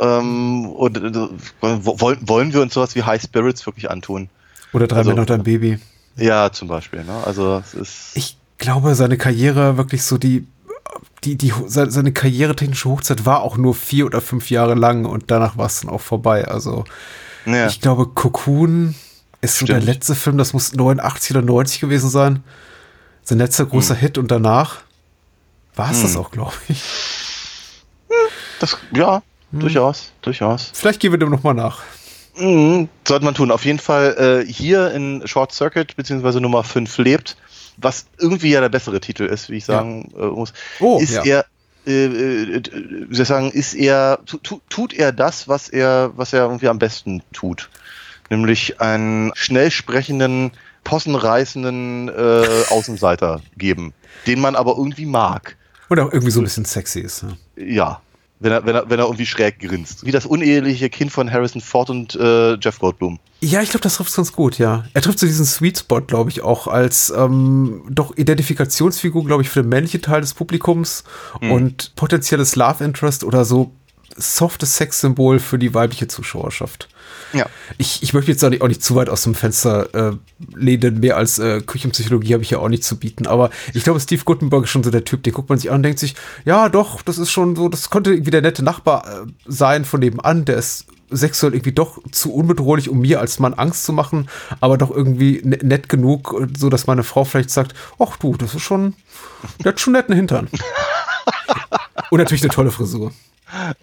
ähm, 0.01 0.67
und 0.67 0.97
äh, 0.97 1.29
wollen, 1.61 2.19
wollen 2.29 2.53
wir 2.53 2.61
uns 2.61 2.75
sowas 2.75 2.95
wie 2.95 3.03
High 3.03 3.23
Spirits 3.23 3.67
wirklich 3.67 3.91
antun? 3.91 4.29
Oder 4.73 4.87
drei 4.87 4.99
also, 4.99 5.11
Männer 5.11 5.23
und 5.23 5.31
ein 5.31 5.43
Baby. 5.43 5.79
Ja, 6.17 6.53
zum 6.53 6.69
Beispiel. 6.69 7.05
Ne? 7.05 7.23
Also 7.25 7.63
es 7.65 7.75
ist. 7.75 8.11
Ich 8.15 8.37
glaube, 8.59 8.95
seine 8.95 9.17
Karriere 9.17 9.77
wirklich 9.77 10.03
so 10.05 10.19
die 10.19 10.47
die, 11.25 11.37
die, 11.37 11.53
seine 11.67 12.13
karrieretechnische 12.13 12.89
Hochzeit 12.89 13.25
war 13.25 13.43
auch 13.43 13.57
nur 13.57 13.75
vier 13.75 14.07
oder 14.07 14.21
fünf 14.21 14.51
Jahre 14.51 14.75
lang 14.75 15.05
und 15.05 15.31
danach 15.31 15.57
war 15.57 15.67
es 15.67 15.81
dann 15.81 15.91
auch 15.91 16.01
vorbei. 16.01 16.47
Also 16.47 16.85
ja. 17.47 17.67
ich 17.67 17.81
glaube, 17.81 18.07
Cocoon 18.07 18.95
ist 19.41 19.59
so 19.59 19.67
der 19.67 19.81
letzte 19.81 20.15
Film, 20.15 20.39
das 20.39 20.53
muss 20.53 20.75
89 20.75 21.37
oder 21.37 21.43
90 21.43 21.81
gewesen 21.81 22.11
sein. 22.11 22.43
Sein 23.23 23.39
letzter 23.39 23.65
großer 23.65 23.95
hm. 23.95 24.01
Hit 24.01 24.19
und 24.19 24.31
danach 24.31 24.83
war 25.75 25.91
es 25.91 25.99
hm. 25.99 26.03
das 26.03 26.17
auch, 26.17 26.31
glaube 26.31 26.55
ich. 26.69 26.83
Das, 28.61 28.77
ja, 28.95 29.23
hm. 29.51 29.61
durchaus, 29.61 30.13
durchaus. 30.21 30.71
Vielleicht 30.75 31.01
gehen 31.01 31.13
wir 31.13 31.19
dem 31.19 31.31
nochmal 31.31 31.55
nach. 31.55 31.83
Mhm, 32.37 32.89
sollte 33.07 33.25
man 33.25 33.35
tun. 33.35 33.51
Auf 33.51 33.65
jeden 33.65 33.79
Fall 33.79 34.45
äh, 34.47 34.53
hier 34.53 34.91
in 34.91 35.27
Short 35.27 35.53
Circuit, 35.53 35.97
beziehungsweise 35.97 36.41
Nummer 36.41 36.65
5 36.65 36.99
lebt, 36.99 37.37
was 37.77 38.07
irgendwie 38.19 38.51
ja 38.51 38.61
der 38.61 38.69
bessere 38.69 39.01
Titel 39.01 39.25
ist, 39.25 39.51
wie 39.51 39.57
ich 39.57 39.65
sagen 39.65 40.11
ja. 40.17 40.25
äh, 40.25 40.31
muss, 40.31 40.53
oh, 40.81 40.99
ist 41.01 41.15
ja. 41.15 41.23
er, 41.25 41.47
äh, 41.87 42.07
äh, 42.07 43.25
sagen, 43.25 43.51
ist 43.51 43.75
er, 43.75 44.19
tu, 44.27 44.61
tut 44.69 44.93
er 44.93 45.13
das, 45.13 45.49
was 45.49 45.69
er, 45.69 46.13
was 46.17 46.33
er 46.33 46.43
irgendwie 46.43 46.69
am 46.69 46.79
besten 46.79 47.23
tut. 47.33 47.71
Nämlich 48.31 48.81
einen 48.81 49.33
schnell 49.35 49.71
sprechenden, 49.71 50.53
possenreißenden 50.83 52.09
äh, 52.09 52.65
Außenseiter 52.71 53.43
geben, 53.57 53.93
den 54.27 54.41
man 54.41 54.57
aber 54.57 54.77
irgendwie 54.77 55.07
mag. 55.07 55.57
Auch 55.89 55.97
irgendwie 55.97 56.31
so 56.31 56.41
ein 56.41 56.45
bisschen 56.45 56.65
sexy 56.65 57.01
ist. 57.01 57.25
Ja. 57.57 57.65
ja 57.65 58.01
wenn 58.45 58.53
er, 58.53 58.67
wenn 58.67 58.75
er, 58.75 58.91
wenn 58.91 58.99
er 58.99 59.07
irgendwie 59.07 59.25
schräg 59.25 59.59
grinst. 59.59 60.05
Wie 60.05 60.11
das 60.11 60.27
uneheliche 60.27 60.91
Kind 60.91 61.11
von 61.11 61.33
Harrison 61.33 61.63
Ford 61.63 61.89
und 61.89 62.15
äh, 62.15 62.55
Jeff 62.59 62.79
Goldblum. 62.79 63.19
Ja, 63.41 63.63
ich 63.63 63.71
glaube, 63.71 63.83
das 63.83 63.97
trifft 63.97 64.11
es 64.11 64.17
ganz 64.17 64.33
gut, 64.33 64.59
ja. 64.59 64.85
Er 64.93 65.01
trifft 65.01 65.19
so 65.19 65.27
diesen 65.27 65.47
Sweet 65.47 65.79
Spot, 65.79 66.03
glaube 66.03 66.31
ich, 66.31 66.43
auch 66.43 66.67
als 66.69 67.13
ähm, 67.17 67.83
doch 67.89 68.17
Identifikationsfigur, 68.17 69.25
glaube 69.25 69.43
ich, 69.43 69.49
für 69.49 69.63
den 69.63 69.71
männlichen 69.71 70.03
Teil 70.03 70.21
des 70.21 70.35
Publikums 70.35 71.05
mhm. 71.41 71.53
und 71.53 71.97
potenzielles 71.97 72.55
Love 72.55 72.85
Interest 72.85 73.25
oder 73.25 73.47
so 73.47 73.73
softes 74.17 74.77
Sexsymbol 74.77 75.41
für 75.41 75.59
die 75.59 75.73
weibliche 75.73 76.07
Zuschauerschaft. 76.07 76.89
Ja. 77.35 77.47
Ich, 77.79 78.03
ich 78.03 78.15
möchte 78.15 78.31
jetzt 78.31 78.45
auch 78.45 78.51
nicht, 78.51 78.63
auch 78.63 78.69
nicht 78.69 78.83
zu 78.83 78.95
weit 78.95 79.09
aus 79.09 79.23
dem 79.23 79.35
Fenster 79.35 80.13
äh, 80.13 80.17
lehnen, 80.55 81.01
mehr 81.01 81.17
als 81.17 81.39
äh, 81.39 81.61
Küchenpsychologie 81.61 82.35
habe 82.35 82.43
ich 82.43 82.51
ja 82.51 82.59
auch 82.59 82.69
nicht 82.69 82.85
zu 82.85 82.97
bieten. 82.97 83.27
Aber 83.27 83.51
ich 83.73 83.85
glaube, 83.85 84.01
Steve 84.01 84.23
Gutenberg 84.25 84.65
ist 84.65 84.71
schon 84.71 84.85
so 84.85 84.91
der 84.91 85.05
Typ, 85.05 85.23
den 85.23 85.33
guckt 85.33 85.49
man 85.49 85.59
sich 85.59 85.71
an 85.71 85.77
und 85.77 85.83
denkt 85.83 85.99
sich, 85.99 86.15
ja 86.45 86.69
doch, 86.69 87.03
das 87.03 87.19
ist 87.19 87.31
schon 87.31 87.57
so, 87.57 87.69
das 87.69 87.91
könnte 87.91 88.13
irgendwie 88.13 88.31
der 88.31 88.43
nette 88.43 88.63
Nachbar 88.63 89.07
äh, 89.07 89.27
sein 89.47 89.85
von 89.85 90.01
nebenan, 90.01 90.45
der 90.45 90.57
ist 90.57 90.87
sexuell 91.11 91.55
irgendwie 91.55 91.73
doch 91.73 91.99
zu 92.11 92.33
unbedrohlich, 92.33 92.89
um 92.89 93.01
mir 93.01 93.21
als 93.21 93.39
Mann 93.39 93.55
Angst 93.55 93.85
zu 93.85 93.93
machen, 93.93 94.29
aber 94.61 94.79
doch 94.79 94.91
irgendwie 94.91 95.41
ne, 95.45 95.59
nett 95.63 95.89
genug, 95.89 96.35
so 96.57 96.69
dass 96.69 96.87
meine 96.87 97.03
Frau 97.03 97.25
vielleicht 97.25 97.51
sagt, 97.51 97.75
ach 97.99 98.17
du, 98.17 98.37
das 98.37 98.55
ist 98.55 98.63
schon, 98.63 98.95
der 99.63 99.73
hat 99.73 99.81
schon 99.81 99.93
netten 99.93 100.15
Hintern. 100.15 100.49
und 102.11 102.19
natürlich 102.19 102.43
eine 102.43 102.53
tolle 102.53 102.71
Frisur. 102.71 103.13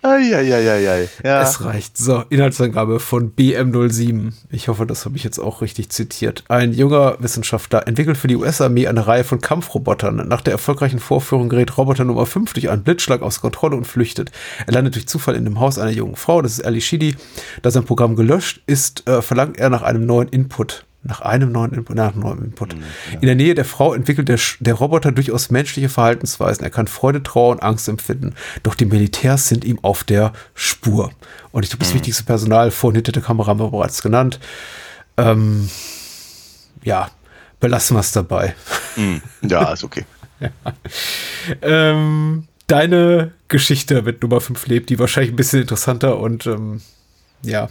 Eieieiei. 0.02 1.08
Ja. 1.24 1.42
Es 1.42 1.64
reicht. 1.64 1.98
So, 1.98 2.24
Inhaltsangabe 2.30 3.00
von 3.00 3.34
BM07. 3.36 4.34
Ich 4.50 4.68
hoffe, 4.68 4.86
das 4.86 5.06
habe 5.06 5.18
ich 5.18 5.24
jetzt 5.24 5.40
auch 5.40 5.62
richtig 5.62 5.90
zitiert. 5.90 6.44
Ein 6.50 6.74
junger 6.74 7.18
Wissenschaftler 7.20 7.88
entwickelt 7.88 8.18
für 8.18 8.28
die 8.28 8.36
US-Armee 8.36 8.88
eine 8.88 9.08
Reihe 9.08 9.24
von 9.24 9.40
Kampfrobotern. 9.40 10.28
Nach 10.28 10.42
der 10.42 10.54
erfolgreichen 10.54 11.00
Vorführung 11.00 11.50
gerät 11.50 11.78
Roboter 11.78 12.04
Nummer 12.04 12.26
5 12.26 12.54
durch 12.54 12.70
einen 12.70 12.84
Blitzschlag 12.84 13.22
aus 13.22 13.42
Kontrolle 13.42 13.76
und 13.76 13.86
flüchtet. 13.86 14.32
Er 14.66 14.74
landet 14.74 14.96
durch 14.96 15.08
Zufall 15.08 15.36
in 15.36 15.46
dem 15.46 15.60
Haus 15.60 15.78
einer 15.78 15.92
jungen 15.92 16.16
Frau, 16.16 16.42
das 16.42 16.54
ist 16.54 16.66
Ali 16.66 16.82
Shidi. 16.82 17.16
Da 17.62 17.72
sein 17.72 17.86
Programm 17.86 18.16
gelöscht 18.16 18.62
ist, 18.66 19.08
äh, 19.08 19.22
verlangt 19.22 19.58
er 19.58 19.70
nach 19.70 19.84
einem 19.84 20.06
neuen 20.06 20.30
Input. 20.30 20.86
Nach 21.04 21.22
einem 21.22 21.52
neuen 21.52 21.74
Input, 21.74 21.96
nach 21.96 22.14
einem 22.14 22.22
neuen 22.22 22.46
Input. 22.46 22.76
Mhm, 22.76 22.82
ja. 22.82 23.20
In 23.20 23.26
der 23.26 23.36
Nähe 23.36 23.56
der 23.56 23.66
Frau 23.66 23.94
entwickelt 23.94 24.30
der, 24.30 24.40
der 24.60 24.76
Roboter 24.76 25.12
durchaus 25.12 25.50
menschliche 25.50 25.90
Verhaltensweisen. 25.90 26.64
Er 26.64 26.70
kann 26.70 26.88
Freude, 26.88 27.24
Trauer 27.24 27.54
und 27.54 27.64
Angst 27.64 27.88
empfinden. 27.88 28.36
Doch 28.62 28.76
die 28.76 28.86
Militärs 28.86 29.48
sind 29.48 29.66
ihm 29.66 29.80
auf 29.82 30.04
der 30.04 30.32
Spur. 30.54 31.12
Und 31.52 31.64
ich 31.64 31.72
glaube, 31.72 31.84
das 31.84 31.92
mhm. 31.92 31.96
wichtigste 31.96 32.24
Personal 32.24 32.70
vor 32.70 32.90
und 32.90 32.96
hinter 32.96 33.12
der 33.14 33.24
Kamera 33.24 33.48
haben 33.48 33.60
wir 33.60 33.72
bereits 33.72 34.04
genannt. 34.04 34.40
Ähm, 35.18 35.70
ja, 36.84 37.10
belassen 37.60 37.96
wir 37.96 38.02
es 38.02 38.12
dabei. 38.12 38.56
Mhm. 38.96 39.22
Ja, 39.42 39.74
ist 39.74 39.84
okay. 39.84 40.06
ja. 40.40 40.50
ähm, 41.62 42.48
deine 42.68 43.32
Geschichte 43.48 44.02
mit 44.02 44.22
Nummer 44.22 44.40
5 44.40 44.68
lebt, 44.68 44.90
die 44.90 45.00
wahrscheinlich 45.00 45.34
ein 45.34 45.36
bisschen 45.36 45.62
interessanter 45.62 46.20
und 46.20 46.46
ähm, 46.48 46.82
ja, 47.44 47.70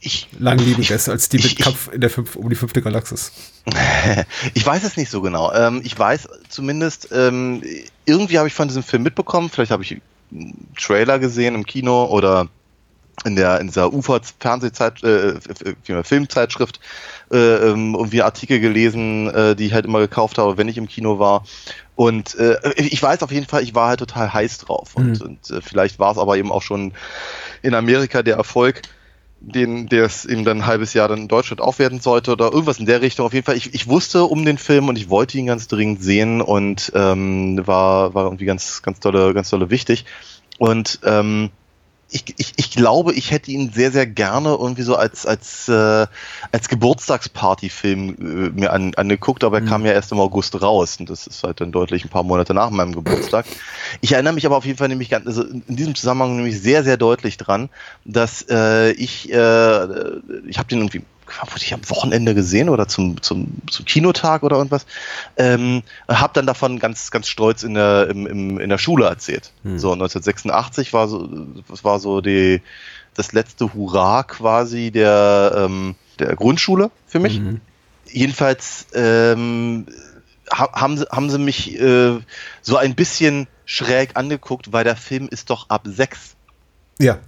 ich, 0.00 0.28
langlebiger 0.38 0.94
ist 0.94 1.08
als 1.08 1.28
die 1.28 1.36
mit 1.36 1.46
ich, 1.46 1.56
Kampf 1.56 1.90
in 1.92 2.00
der 2.00 2.08
fünf, 2.08 2.36
um 2.36 2.48
die 2.48 2.56
fünfte 2.56 2.80
Galaxis. 2.80 3.32
ich 4.54 4.64
weiß 4.64 4.82
es 4.82 4.96
nicht 4.96 5.10
so 5.10 5.20
genau. 5.20 5.52
Ähm, 5.52 5.82
ich 5.84 5.98
weiß 5.98 6.28
zumindest, 6.48 7.08
ähm, 7.12 7.62
irgendwie 8.06 8.38
habe 8.38 8.48
ich 8.48 8.54
von 8.54 8.68
diesem 8.68 8.82
Film 8.82 9.02
mitbekommen, 9.02 9.50
vielleicht 9.50 9.70
habe 9.70 9.82
ich 9.82 10.00
einen 10.32 10.68
Trailer 10.78 11.18
gesehen 11.18 11.54
im 11.54 11.66
Kino 11.66 12.06
oder 12.06 12.48
in 13.24 13.36
der 13.36 13.60
in 13.60 13.66
dieser 13.66 13.92
UFA 13.92 14.20
Fernsehzeit 14.38 15.02
äh, 15.02 15.34
Filmzeitschrift 16.02 16.80
äh, 17.30 17.36
ähm, 17.36 17.94
irgendwie 17.94 18.22
Artikel 18.22 18.60
gelesen, 18.60 19.28
äh, 19.28 19.54
die 19.54 19.66
ich 19.66 19.74
halt 19.74 19.84
immer 19.84 20.00
gekauft 20.00 20.38
habe, 20.38 20.56
wenn 20.56 20.68
ich 20.68 20.78
im 20.78 20.88
Kino 20.88 21.18
war. 21.18 21.44
Und 21.94 22.34
äh, 22.36 22.56
ich 22.76 23.02
weiß 23.02 23.22
auf 23.22 23.30
jeden 23.32 23.46
Fall, 23.46 23.62
ich 23.62 23.74
war 23.74 23.88
halt 23.88 24.00
total 24.00 24.32
heiß 24.32 24.58
drauf. 24.58 24.96
Und, 24.96 25.20
mhm. 25.20 25.26
und 25.26 25.50
äh, 25.50 25.60
vielleicht 25.60 25.98
war 25.98 26.12
es 26.12 26.18
aber 26.18 26.38
eben 26.38 26.50
auch 26.50 26.62
schon 26.62 26.94
in 27.60 27.74
Amerika 27.74 28.22
der 28.22 28.36
Erfolg, 28.36 28.82
den, 29.40 29.88
der 29.88 30.04
es 30.04 30.26
eben 30.26 30.44
dann 30.44 30.58
ein 30.58 30.66
halbes 30.66 30.94
Jahr 30.94 31.08
dann 31.08 31.20
in 31.20 31.28
Deutschland 31.28 31.60
aufwerten 31.60 32.00
sollte 32.00 32.32
oder 32.32 32.52
irgendwas 32.52 32.78
in 32.78 32.86
der 32.86 33.00
Richtung. 33.00 33.26
Auf 33.26 33.32
jeden 33.32 33.46
Fall, 33.46 33.56
ich, 33.56 33.74
ich 33.74 33.88
wusste 33.88 34.24
um 34.24 34.44
den 34.44 34.58
Film 34.58 34.88
und 34.88 34.96
ich 34.96 35.08
wollte 35.08 35.38
ihn 35.38 35.46
ganz 35.46 35.66
dringend 35.66 36.02
sehen 36.02 36.40
und 36.42 36.92
ähm, 36.94 37.66
war, 37.66 38.14
war 38.14 38.24
irgendwie 38.24 38.44
ganz, 38.44 38.82
ganz 38.82 39.00
tolle, 39.00 39.32
ganz 39.32 39.50
tolle 39.50 39.70
wichtig. 39.70 40.04
Und 40.58 41.00
ähm, 41.04 41.50
ich, 42.10 42.24
ich, 42.36 42.52
ich 42.56 42.70
glaube, 42.72 43.12
ich 43.12 43.30
hätte 43.30 43.50
ihn 43.50 43.72
sehr, 43.72 43.92
sehr 43.92 44.06
gerne 44.06 44.50
irgendwie 44.50 44.82
so 44.82 44.96
als, 44.96 45.26
als, 45.26 45.68
äh, 45.68 46.06
als 46.52 46.68
Geburtstagspartyfilm 46.68 48.08
äh, 48.08 48.60
mir 48.60 48.72
an, 48.72 48.94
angeguckt, 48.94 49.44
aber 49.44 49.58
er 49.58 49.62
mhm. 49.62 49.68
kam 49.68 49.86
ja 49.86 49.92
erst 49.92 50.12
im 50.12 50.20
August 50.20 50.60
raus 50.60 50.96
und 50.98 51.10
das 51.10 51.26
ist 51.26 51.42
halt 51.44 51.60
dann 51.60 51.72
deutlich 51.72 52.04
ein 52.04 52.08
paar 52.08 52.22
Monate 52.22 52.54
nach 52.54 52.70
meinem 52.70 52.94
Geburtstag. 52.94 53.46
Ich 54.00 54.12
erinnere 54.12 54.34
mich 54.34 54.46
aber 54.46 54.56
auf 54.56 54.64
jeden 54.64 54.78
Fall 54.78 54.88
nämlich 54.88 55.10
ganz, 55.10 55.26
also 55.26 55.42
in 55.42 55.76
diesem 55.76 55.94
Zusammenhang 55.94 56.36
nämlich 56.36 56.60
sehr, 56.60 56.84
sehr 56.84 56.96
deutlich 56.96 57.36
dran, 57.36 57.68
dass 58.04 58.44
äh, 58.48 58.90
ich, 58.92 59.32
äh, 59.32 59.84
ich 60.46 60.58
habe 60.58 60.68
den 60.68 60.78
irgendwie 60.78 61.02
wurde 61.40 61.62
ich 61.62 61.74
am 61.74 61.88
Wochenende 61.88 62.34
gesehen 62.34 62.68
oder 62.68 62.88
zum, 62.88 63.22
zum, 63.22 63.48
zum 63.70 63.84
Kinotag 63.84 64.42
oder 64.42 64.56
irgendwas, 64.56 64.86
ähm, 65.36 65.82
habe 66.08 66.32
dann 66.34 66.46
davon 66.46 66.78
ganz, 66.78 67.10
ganz 67.10 67.28
stolz 67.28 67.62
in 67.62 67.74
der, 67.74 68.08
im, 68.08 68.26
im, 68.26 68.60
in 68.60 68.68
der 68.68 68.78
Schule 68.78 69.06
erzählt. 69.06 69.52
Hm. 69.62 69.78
So 69.78 69.92
1986 69.92 70.92
war 70.92 71.08
so, 71.08 71.28
das 71.68 71.84
war 71.84 71.98
so 71.98 72.20
die, 72.20 72.62
das 73.14 73.32
letzte 73.32 73.74
Hurra 73.74 74.22
quasi 74.22 74.90
der, 74.90 75.52
ähm, 75.56 75.94
der 76.18 76.36
Grundschule 76.36 76.90
für 77.06 77.18
mich. 77.18 77.40
Mhm. 77.40 77.60
Jedenfalls 78.06 78.86
ähm, 78.94 79.86
haben, 80.50 80.98
sie, 80.98 81.06
haben 81.10 81.30
sie 81.30 81.38
mich 81.38 81.78
äh, 81.80 82.18
so 82.62 82.76
ein 82.76 82.94
bisschen 82.94 83.46
schräg 83.64 84.16
angeguckt, 84.16 84.72
weil 84.72 84.84
der 84.84 84.96
Film 84.96 85.28
ist 85.28 85.50
doch 85.50 85.68
ab 85.68 85.82
sechs. 85.84 86.34
Ja. 86.98 87.18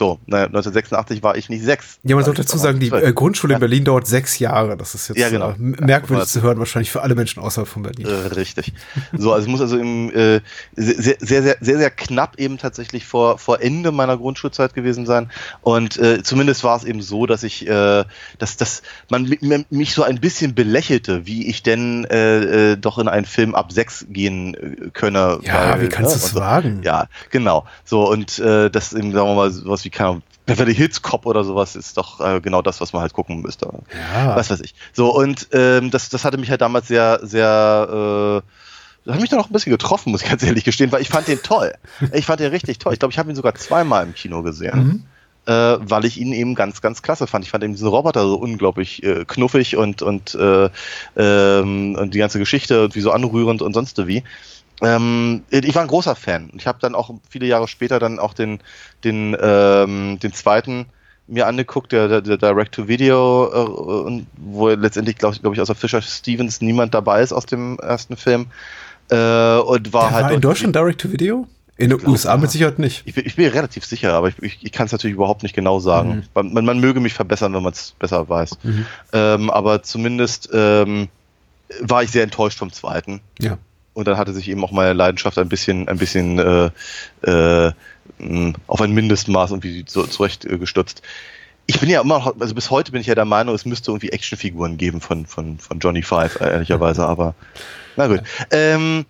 So, 0.00 0.18
naja, 0.24 0.46
1986 0.46 1.22
war 1.22 1.36
ich 1.36 1.50
nicht 1.50 1.62
sechs. 1.62 1.98
Ja, 2.04 2.16
man 2.16 2.24
sollte 2.24 2.40
dazu 2.40 2.56
sagen, 2.56 2.80
die 2.80 2.88
äh, 2.88 3.12
Grundschule 3.12 3.52
in 3.52 3.60
Berlin 3.60 3.84
dauert 3.84 4.06
sechs 4.06 4.38
Jahre. 4.38 4.78
Das 4.78 4.94
ist 4.94 5.08
jetzt 5.08 5.18
ja, 5.18 5.28
genau. 5.28 5.50
äh, 5.50 5.56
merkwürdig 5.58 6.24
ja, 6.24 6.26
zu 6.26 6.40
hören, 6.40 6.58
wahrscheinlich 6.58 6.90
für 6.90 7.02
alle 7.02 7.14
Menschen 7.14 7.42
außerhalb 7.42 7.68
von 7.68 7.82
Berlin. 7.82 8.06
Äh, 8.06 8.28
richtig. 8.28 8.72
So, 9.12 9.34
also 9.34 9.44
es 9.44 9.50
muss 9.50 9.60
also 9.60 9.76
im, 9.76 10.08
äh, 10.14 10.40
sehr, 10.74 11.16
sehr, 11.20 11.42
sehr, 11.42 11.56
sehr, 11.60 11.76
sehr 11.76 11.90
knapp 11.90 12.38
eben 12.38 12.56
tatsächlich 12.56 13.04
vor, 13.04 13.36
vor 13.36 13.60
Ende 13.60 13.92
meiner 13.92 14.16
Grundschulzeit 14.16 14.72
gewesen 14.72 15.04
sein. 15.04 15.30
Und 15.60 15.98
äh, 15.98 16.22
zumindest 16.22 16.64
war 16.64 16.78
es 16.78 16.84
eben 16.84 17.02
so, 17.02 17.26
dass 17.26 17.42
ich, 17.42 17.68
äh, 17.68 18.04
dass, 18.38 18.56
dass 18.56 18.80
man 19.10 19.36
mich 19.68 19.92
so 19.92 20.02
ein 20.02 20.18
bisschen 20.18 20.54
belächelte, 20.54 21.26
wie 21.26 21.46
ich 21.46 21.62
denn 21.62 22.06
äh, 22.06 22.70
äh, 22.72 22.76
doch 22.78 22.96
in 22.96 23.06
einen 23.06 23.26
Film 23.26 23.54
ab 23.54 23.70
sechs 23.70 24.06
gehen 24.08 24.54
äh, 24.54 24.90
könne. 24.94 25.40
Ja, 25.42 25.72
weil, 25.72 25.82
wie 25.82 25.88
kannst 25.90 26.14
ne, 26.14 26.20
du 26.20 26.24
es 26.24 26.32
so. 26.32 26.40
wagen? 26.40 26.80
Ja, 26.84 27.08
genau. 27.28 27.66
So, 27.84 28.10
und 28.10 28.38
äh, 28.38 28.70
das 28.70 28.94
eben, 28.94 29.12
sagen 29.12 29.28
wir 29.28 29.34
mal, 29.34 29.52
was 29.64 29.84
wie 29.84 29.89
wie 29.90 29.96
keine 29.96 30.22
Beverly 30.46 30.74
Hills 30.74 31.02
Cop 31.02 31.26
oder 31.26 31.44
sowas 31.44 31.76
ist 31.76 31.96
doch 31.96 32.20
äh, 32.20 32.40
genau 32.40 32.62
das, 32.62 32.80
was 32.80 32.92
man 32.92 33.02
halt 33.02 33.12
gucken 33.12 33.40
müsste. 33.40 33.66
Ja. 34.14 34.34
Was 34.34 34.50
weiß 34.50 34.60
ich. 34.60 34.74
So, 34.92 35.14
und 35.14 35.48
ähm, 35.52 35.90
das, 35.90 36.08
das 36.08 36.24
hatte 36.24 36.38
mich 36.38 36.50
halt 36.50 36.60
damals 36.60 36.88
sehr, 36.88 37.20
sehr, 37.22 38.42
äh, 39.06 39.10
hat 39.10 39.20
mich 39.20 39.30
dann 39.30 39.38
auch 39.38 39.48
ein 39.48 39.52
bisschen 39.52 39.72
getroffen, 39.72 40.10
muss 40.10 40.22
ich 40.22 40.28
ganz 40.28 40.42
ehrlich 40.42 40.64
gestehen, 40.64 40.90
weil 40.92 41.02
ich 41.02 41.08
fand 41.08 41.28
den 41.28 41.42
toll. 41.42 41.74
Ich 42.12 42.26
fand 42.26 42.40
den 42.40 42.50
richtig 42.50 42.78
toll. 42.78 42.92
Ich 42.92 42.98
glaube, 42.98 43.12
ich 43.12 43.18
habe 43.18 43.30
ihn 43.30 43.36
sogar 43.36 43.54
zweimal 43.54 44.04
im 44.04 44.14
Kino 44.14 44.42
gesehen. 44.42 44.78
Mhm. 44.78 45.04
Äh, 45.46 45.78
weil 45.80 46.04
ich 46.04 46.20
ihn 46.20 46.32
eben 46.32 46.54
ganz, 46.54 46.82
ganz 46.82 47.00
klasse 47.00 47.26
fand. 47.26 47.44
Ich 47.44 47.50
fand 47.50 47.64
eben 47.64 47.72
diesen 47.72 47.88
Roboter 47.88 48.22
so 48.22 48.36
unglaublich 48.36 49.02
äh, 49.02 49.24
knuffig 49.24 49.76
und, 49.76 50.02
und, 50.02 50.34
äh, 50.34 50.68
ähm, 51.16 51.96
und 51.98 52.12
die 52.12 52.18
ganze 52.18 52.38
Geschichte 52.38 52.74
irgendwie 52.74 53.00
so 53.00 53.10
anrührend 53.10 53.62
und 53.62 53.72
sonst 53.72 54.06
wie. 54.06 54.22
Ähm, 54.82 55.42
ich 55.50 55.74
war 55.74 55.82
ein 55.82 55.88
großer 55.88 56.14
Fan. 56.14 56.50
Ich 56.54 56.66
habe 56.66 56.78
dann 56.80 56.94
auch 56.94 57.10
viele 57.28 57.46
Jahre 57.46 57.68
später 57.68 57.98
dann 57.98 58.18
auch 58.18 58.34
den, 58.34 58.60
den, 59.04 59.36
ähm, 59.40 60.18
den 60.20 60.32
zweiten 60.32 60.86
mir 61.30 61.46
angeguckt, 61.46 61.92
der, 61.92 62.08
der, 62.08 62.20
der 62.22 62.36
Direct-to-Video, 62.36 64.08
äh, 64.08 64.22
wo 64.36 64.68
letztendlich, 64.68 65.16
glaube 65.16 65.38
glaub 65.38 65.54
ich, 65.54 65.60
außer 65.60 65.74
Fisher 65.74 66.02
Stevens 66.02 66.60
niemand 66.60 66.92
dabei 66.92 67.22
ist 67.22 67.32
aus 67.32 67.46
dem 67.46 67.78
ersten 67.78 68.16
Film. 68.16 68.46
Äh, 69.10 69.14
und 69.14 69.92
war 69.92 70.08
der 70.08 70.10
halt. 70.10 70.24
War 70.24 70.32
in 70.32 70.40
Deutschland 70.40 70.74
Direct-to-Video? 70.74 71.46
In 71.76 71.88
den 71.88 72.06
USA 72.06 72.36
mit 72.36 72.50
Sicherheit 72.50 72.78
nicht. 72.78 73.04
Ich 73.06 73.14
bin, 73.14 73.24
ich 73.24 73.36
bin 73.36 73.48
relativ 73.48 73.86
sicher, 73.86 74.12
aber 74.12 74.28
ich, 74.28 74.34
ich, 74.42 74.58
ich 74.60 74.70
kann 74.70 74.84
es 74.84 74.92
natürlich 74.92 75.14
überhaupt 75.14 75.42
nicht 75.42 75.54
genau 75.54 75.80
sagen. 75.80 76.26
Mhm. 76.34 76.52
Man, 76.52 76.64
man, 76.66 76.78
möge 76.78 77.00
mich 77.00 77.14
verbessern, 77.14 77.54
wenn 77.54 77.62
man 77.62 77.72
es 77.72 77.94
besser 77.98 78.28
weiß. 78.28 78.58
Mhm. 78.62 78.86
Ähm, 79.14 79.50
aber 79.50 79.82
zumindest 79.82 80.50
ähm, 80.52 81.08
war 81.80 82.02
ich 82.02 82.10
sehr 82.10 82.22
enttäuscht 82.22 82.58
vom 82.58 82.70
zweiten. 82.70 83.22
Ja. 83.38 83.56
Und 84.00 84.08
dann 84.08 84.16
hatte 84.16 84.32
sich 84.32 84.48
eben 84.48 84.64
auch 84.64 84.72
meine 84.72 84.94
Leidenschaft 84.94 85.36
ein 85.36 85.50
bisschen, 85.50 85.86
ein 85.88 85.98
bisschen 85.98 86.38
äh, 86.38 86.70
äh, 87.22 87.72
auf 88.66 88.80
ein 88.80 88.92
Mindestmaß 88.92 89.50
irgendwie 89.50 89.84
so 89.86 90.06
zurechtgestutzt. 90.06 91.02
Ich 91.66 91.78
bin 91.80 91.90
ja 91.90 92.00
immer 92.00 92.18
noch, 92.18 92.40
also 92.40 92.54
bis 92.54 92.70
heute 92.70 92.92
bin 92.92 93.02
ich 93.02 93.06
ja 93.06 93.14
der 93.14 93.26
Meinung, 93.26 93.54
es 93.54 93.66
müsste 93.66 93.90
irgendwie 93.90 94.08
Actionfiguren 94.08 94.78
geben 94.78 95.02
von, 95.02 95.26
von, 95.26 95.58
von 95.58 95.78
Johnny 95.80 96.02
Five, 96.02 96.40
ehrlicherweise, 96.40 97.06
aber 97.06 97.34
na 97.96 98.06
gut. 98.06 98.22
Ähm, 98.50 99.04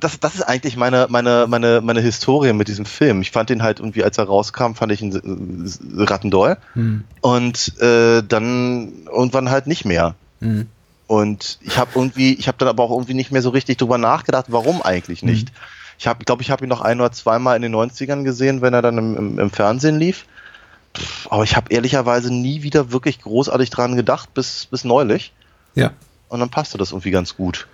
das, 0.00 0.18
das 0.20 0.36
ist 0.36 0.42
eigentlich 0.42 0.76
meine, 0.76 1.06
meine, 1.10 1.46
meine, 1.46 1.82
meine 1.82 2.00
Historie 2.00 2.54
mit 2.54 2.68
diesem 2.68 2.86
Film. 2.86 3.20
Ich 3.20 3.30
fand 3.30 3.50
den 3.50 3.62
halt 3.62 3.80
irgendwie, 3.80 4.04
als 4.04 4.16
er 4.16 4.24
rauskam, 4.24 4.72
fand 4.72 4.92
ich 4.92 5.02
ihn 5.02 5.68
rattendoll. 5.98 6.56
Hm. 6.72 7.04
Und 7.20 7.78
äh, 7.78 8.22
dann 8.26 9.06
irgendwann 9.06 9.50
halt 9.50 9.66
nicht 9.66 9.84
mehr. 9.84 10.14
Hm. 10.40 10.68
Und 11.08 11.58
ich 11.62 11.78
habe 11.78 11.90
irgendwie, 11.94 12.34
ich 12.34 12.48
habe 12.48 12.58
dann 12.58 12.68
aber 12.68 12.84
auch 12.84 12.90
irgendwie 12.90 13.14
nicht 13.14 13.32
mehr 13.32 13.40
so 13.40 13.48
richtig 13.48 13.78
drüber 13.78 13.96
nachgedacht, 13.96 14.44
warum 14.48 14.82
eigentlich 14.82 15.22
nicht. 15.22 15.48
Mhm. 15.48 15.54
Ich 15.98 16.06
habe, 16.06 16.24
glaube 16.24 16.42
ich, 16.42 16.50
habe 16.50 16.64
ihn 16.64 16.68
noch 16.68 16.82
ein 16.82 17.00
oder 17.00 17.10
zweimal 17.10 17.56
in 17.56 17.62
den 17.62 17.74
90ern 17.74 18.22
gesehen, 18.24 18.60
wenn 18.60 18.74
er 18.74 18.82
dann 18.82 18.98
im, 18.98 19.16
im, 19.16 19.38
im 19.38 19.50
Fernsehen 19.50 19.98
lief. 19.98 20.26
aber 21.30 21.44
ich 21.44 21.56
habe 21.56 21.72
ehrlicherweise 21.72 22.32
nie 22.32 22.62
wieder 22.62 22.92
wirklich 22.92 23.20
großartig 23.22 23.70
dran 23.70 23.96
gedacht, 23.96 24.34
bis, 24.34 24.66
bis 24.66 24.84
neulich. 24.84 25.32
Ja. 25.74 25.92
Und 26.28 26.40
dann 26.40 26.50
passte 26.50 26.76
das 26.76 26.92
irgendwie 26.92 27.10
ganz 27.10 27.36
gut. 27.36 27.66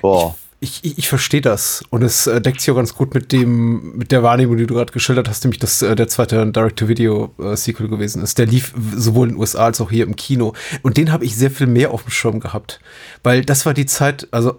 Boah. 0.00 0.34
Ich 0.34 0.47
ich, 0.60 0.80
ich, 0.82 0.98
ich 0.98 1.08
verstehe 1.08 1.40
das. 1.40 1.82
Und 1.90 2.02
es 2.02 2.26
äh, 2.26 2.40
deckt 2.40 2.60
sich 2.60 2.70
auch 2.70 2.76
ganz 2.76 2.94
gut 2.94 3.14
mit 3.14 3.32
dem, 3.32 3.96
mit 3.96 4.10
der 4.10 4.22
Wahrnehmung, 4.22 4.56
die 4.56 4.66
du 4.66 4.74
gerade 4.74 4.92
geschildert 4.92 5.28
hast, 5.28 5.44
nämlich, 5.44 5.60
dass 5.60 5.82
äh, 5.82 5.94
der 5.94 6.08
zweite 6.08 6.44
Direct-to-Video-Sequel 6.46 7.86
äh, 7.86 7.88
gewesen 7.88 8.22
ist. 8.22 8.38
Der 8.38 8.46
lief 8.46 8.74
sowohl 8.94 9.28
in 9.28 9.34
den 9.34 9.40
USA 9.40 9.66
als 9.66 9.80
auch 9.80 9.90
hier 9.90 10.04
im 10.04 10.16
Kino. 10.16 10.54
Und 10.82 10.96
den 10.96 11.12
habe 11.12 11.24
ich 11.24 11.36
sehr 11.36 11.50
viel 11.50 11.68
mehr 11.68 11.92
auf 11.92 12.02
dem 12.02 12.10
Schirm 12.10 12.40
gehabt. 12.40 12.80
Weil 13.22 13.44
das 13.44 13.66
war 13.66 13.74
die 13.74 13.86
Zeit, 13.86 14.26
also 14.32 14.58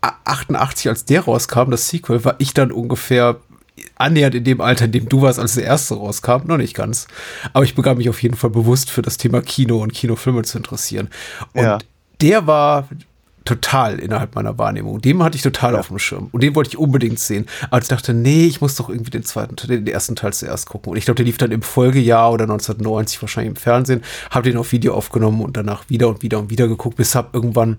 88, 0.00 0.86
äh, 0.86 0.88
als 0.88 1.04
der 1.04 1.20
rauskam, 1.20 1.70
das 1.70 1.88
Sequel, 1.88 2.24
war 2.24 2.34
ich 2.38 2.52
dann 2.52 2.72
ungefähr 2.72 3.36
annähernd 3.94 4.34
in 4.34 4.44
dem 4.44 4.60
Alter, 4.60 4.86
in 4.86 4.92
dem 4.92 5.08
du 5.08 5.22
warst, 5.22 5.38
als 5.38 5.54
der 5.54 5.64
erste 5.64 5.94
rauskam, 5.94 6.46
noch 6.46 6.56
nicht 6.56 6.74
ganz. 6.74 7.06
Aber 7.52 7.64
ich 7.64 7.76
begann 7.76 7.98
mich 7.98 8.08
auf 8.08 8.22
jeden 8.24 8.36
Fall 8.36 8.50
bewusst 8.50 8.90
für 8.90 9.02
das 9.02 9.18
Thema 9.18 9.40
Kino 9.40 9.80
und 9.80 9.92
Kinofilme 9.92 10.42
zu 10.42 10.58
interessieren. 10.58 11.08
Und 11.52 11.62
ja. 11.62 11.78
der 12.20 12.48
war 12.48 12.88
total 13.48 13.98
innerhalb 13.98 14.34
meiner 14.34 14.58
Wahrnehmung. 14.58 15.00
Dem 15.00 15.22
hatte 15.22 15.36
ich 15.36 15.42
total 15.42 15.72
ja. 15.72 15.80
auf 15.80 15.88
dem 15.88 15.98
Schirm. 15.98 16.28
Und 16.32 16.42
den 16.42 16.54
wollte 16.54 16.68
ich 16.68 16.78
unbedingt 16.78 17.18
sehen. 17.18 17.46
Aber 17.70 17.80
ich 17.80 17.88
dachte, 17.88 18.12
nee, 18.12 18.44
ich 18.44 18.60
muss 18.60 18.76
doch 18.76 18.88
irgendwie 18.88 19.10
den 19.10 19.24
zweiten, 19.24 19.56
den 19.56 19.86
ersten 19.86 20.16
Teil 20.16 20.32
zuerst 20.32 20.68
gucken. 20.68 20.92
Und 20.92 20.98
ich 20.98 21.06
glaube, 21.06 21.16
der 21.16 21.24
lief 21.24 21.38
dann 21.38 21.50
im 21.50 21.62
Folgejahr 21.62 22.32
oder 22.32 22.44
1990 22.44 23.20
wahrscheinlich 23.22 23.50
im 23.50 23.56
Fernsehen. 23.56 24.02
Habe 24.30 24.50
den 24.50 24.58
auf 24.58 24.72
Video 24.72 24.94
aufgenommen 24.94 25.40
und 25.40 25.56
danach 25.56 25.88
wieder 25.88 26.08
und 26.08 26.22
wieder 26.22 26.38
und 26.38 26.50
wieder 26.50 26.68
geguckt, 26.68 26.96
bis 26.96 27.14
hab 27.14 27.34
irgendwann 27.34 27.78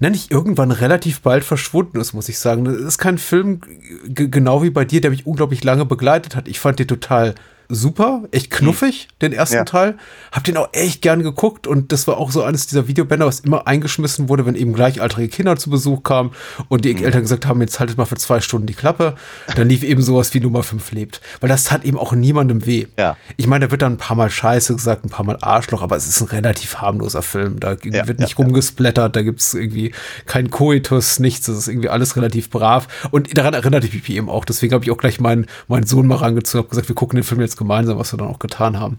nenne 0.00 0.14
ich 0.14 0.30
irgendwann 0.30 0.70
relativ 0.70 1.22
bald 1.22 1.42
verschwunden 1.42 2.00
ist, 2.00 2.12
muss 2.12 2.28
ich 2.28 2.38
sagen. 2.38 2.64
Das 2.64 2.76
ist 2.76 2.98
kein 2.98 3.18
Film, 3.18 3.60
genau 4.04 4.62
wie 4.62 4.70
bei 4.70 4.84
dir, 4.84 5.00
der 5.00 5.10
mich 5.10 5.26
unglaublich 5.26 5.64
lange 5.64 5.84
begleitet 5.84 6.36
hat. 6.36 6.46
Ich 6.46 6.60
fand 6.60 6.78
den 6.78 6.86
total 6.86 7.34
super, 7.68 8.24
echt 8.30 8.50
knuffig, 8.50 9.08
mhm. 9.10 9.18
den 9.20 9.32
ersten 9.32 9.56
ja. 9.56 9.64
Teil. 9.64 9.98
Hab 10.32 10.44
den 10.44 10.56
auch 10.56 10.70
echt 10.72 11.02
gern 11.02 11.22
geguckt 11.22 11.66
und 11.66 11.92
das 11.92 12.06
war 12.06 12.16
auch 12.16 12.30
so 12.30 12.42
eines 12.42 12.66
dieser 12.66 12.88
Videobänder, 12.88 13.26
was 13.26 13.40
immer 13.40 13.66
eingeschmissen 13.66 14.28
wurde, 14.28 14.46
wenn 14.46 14.54
eben 14.54 14.72
gleichaltrige 14.72 15.28
Kinder 15.28 15.56
zu 15.56 15.70
Besuch 15.70 16.02
kamen 16.02 16.30
und 16.68 16.84
die 16.84 16.94
mhm. 16.94 17.04
Eltern 17.04 17.22
gesagt 17.22 17.46
haben, 17.46 17.60
jetzt 17.60 17.78
haltet 17.78 17.98
mal 17.98 18.06
für 18.06 18.16
zwei 18.16 18.40
Stunden 18.40 18.66
die 18.66 18.74
Klappe. 18.74 19.14
Dann 19.54 19.68
lief 19.68 19.82
eben 19.82 20.02
sowas 20.02 20.32
wie 20.32 20.40
Nummer 20.40 20.62
5 20.62 20.92
lebt. 20.92 21.20
Weil 21.40 21.48
das 21.48 21.70
hat 21.70 21.84
eben 21.84 21.98
auch 21.98 22.12
niemandem 22.12 22.64
weh. 22.64 22.86
Ja. 22.98 23.16
Ich 23.36 23.46
meine, 23.46 23.66
da 23.66 23.70
wird 23.70 23.82
dann 23.82 23.94
ein 23.94 23.98
paar 23.98 24.16
Mal 24.16 24.30
Scheiße 24.30 24.74
gesagt, 24.74 25.04
ein 25.04 25.10
paar 25.10 25.26
Mal 25.26 25.38
Arschloch, 25.40 25.82
aber 25.82 25.96
es 25.96 26.06
ist 26.06 26.20
ein 26.20 26.28
relativ 26.28 26.76
harmloser 26.76 27.22
Film. 27.22 27.60
Da 27.60 27.76
ja, 27.84 28.06
wird 28.06 28.20
nicht 28.20 28.38
rumgesplättert, 28.38 29.14
da 29.14 29.22
gibt's 29.22 29.54
irgendwie 29.54 29.92
kein 30.26 30.50
Koitus, 30.50 31.18
nichts. 31.18 31.46
Das 31.46 31.58
ist 31.58 31.68
irgendwie 31.68 31.88
alles 31.90 32.16
relativ 32.16 32.48
brav. 32.48 32.88
Und 33.10 33.36
daran 33.36 33.54
erinnert 33.54 33.84
ich 33.84 33.92
mich 33.92 34.08
eben 34.08 34.30
auch. 34.30 34.44
Deswegen 34.44 34.72
habe 34.72 34.84
ich 34.84 34.90
auch 34.90 34.96
gleich 34.96 35.20
meinen, 35.20 35.46
meinen 35.66 35.86
Sohn 35.86 36.06
mal 36.06 36.16
rangezogen 36.16 36.64
und 36.64 36.70
gesagt, 36.70 36.88
wir 36.88 36.94
gucken 36.94 37.16
den 37.16 37.24
Film 37.24 37.40
jetzt 37.40 37.57
gemeinsam, 37.58 37.98
was 37.98 38.12
wir 38.12 38.18
dann 38.18 38.28
auch 38.28 38.38
getan 38.38 38.78
haben. 38.80 38.98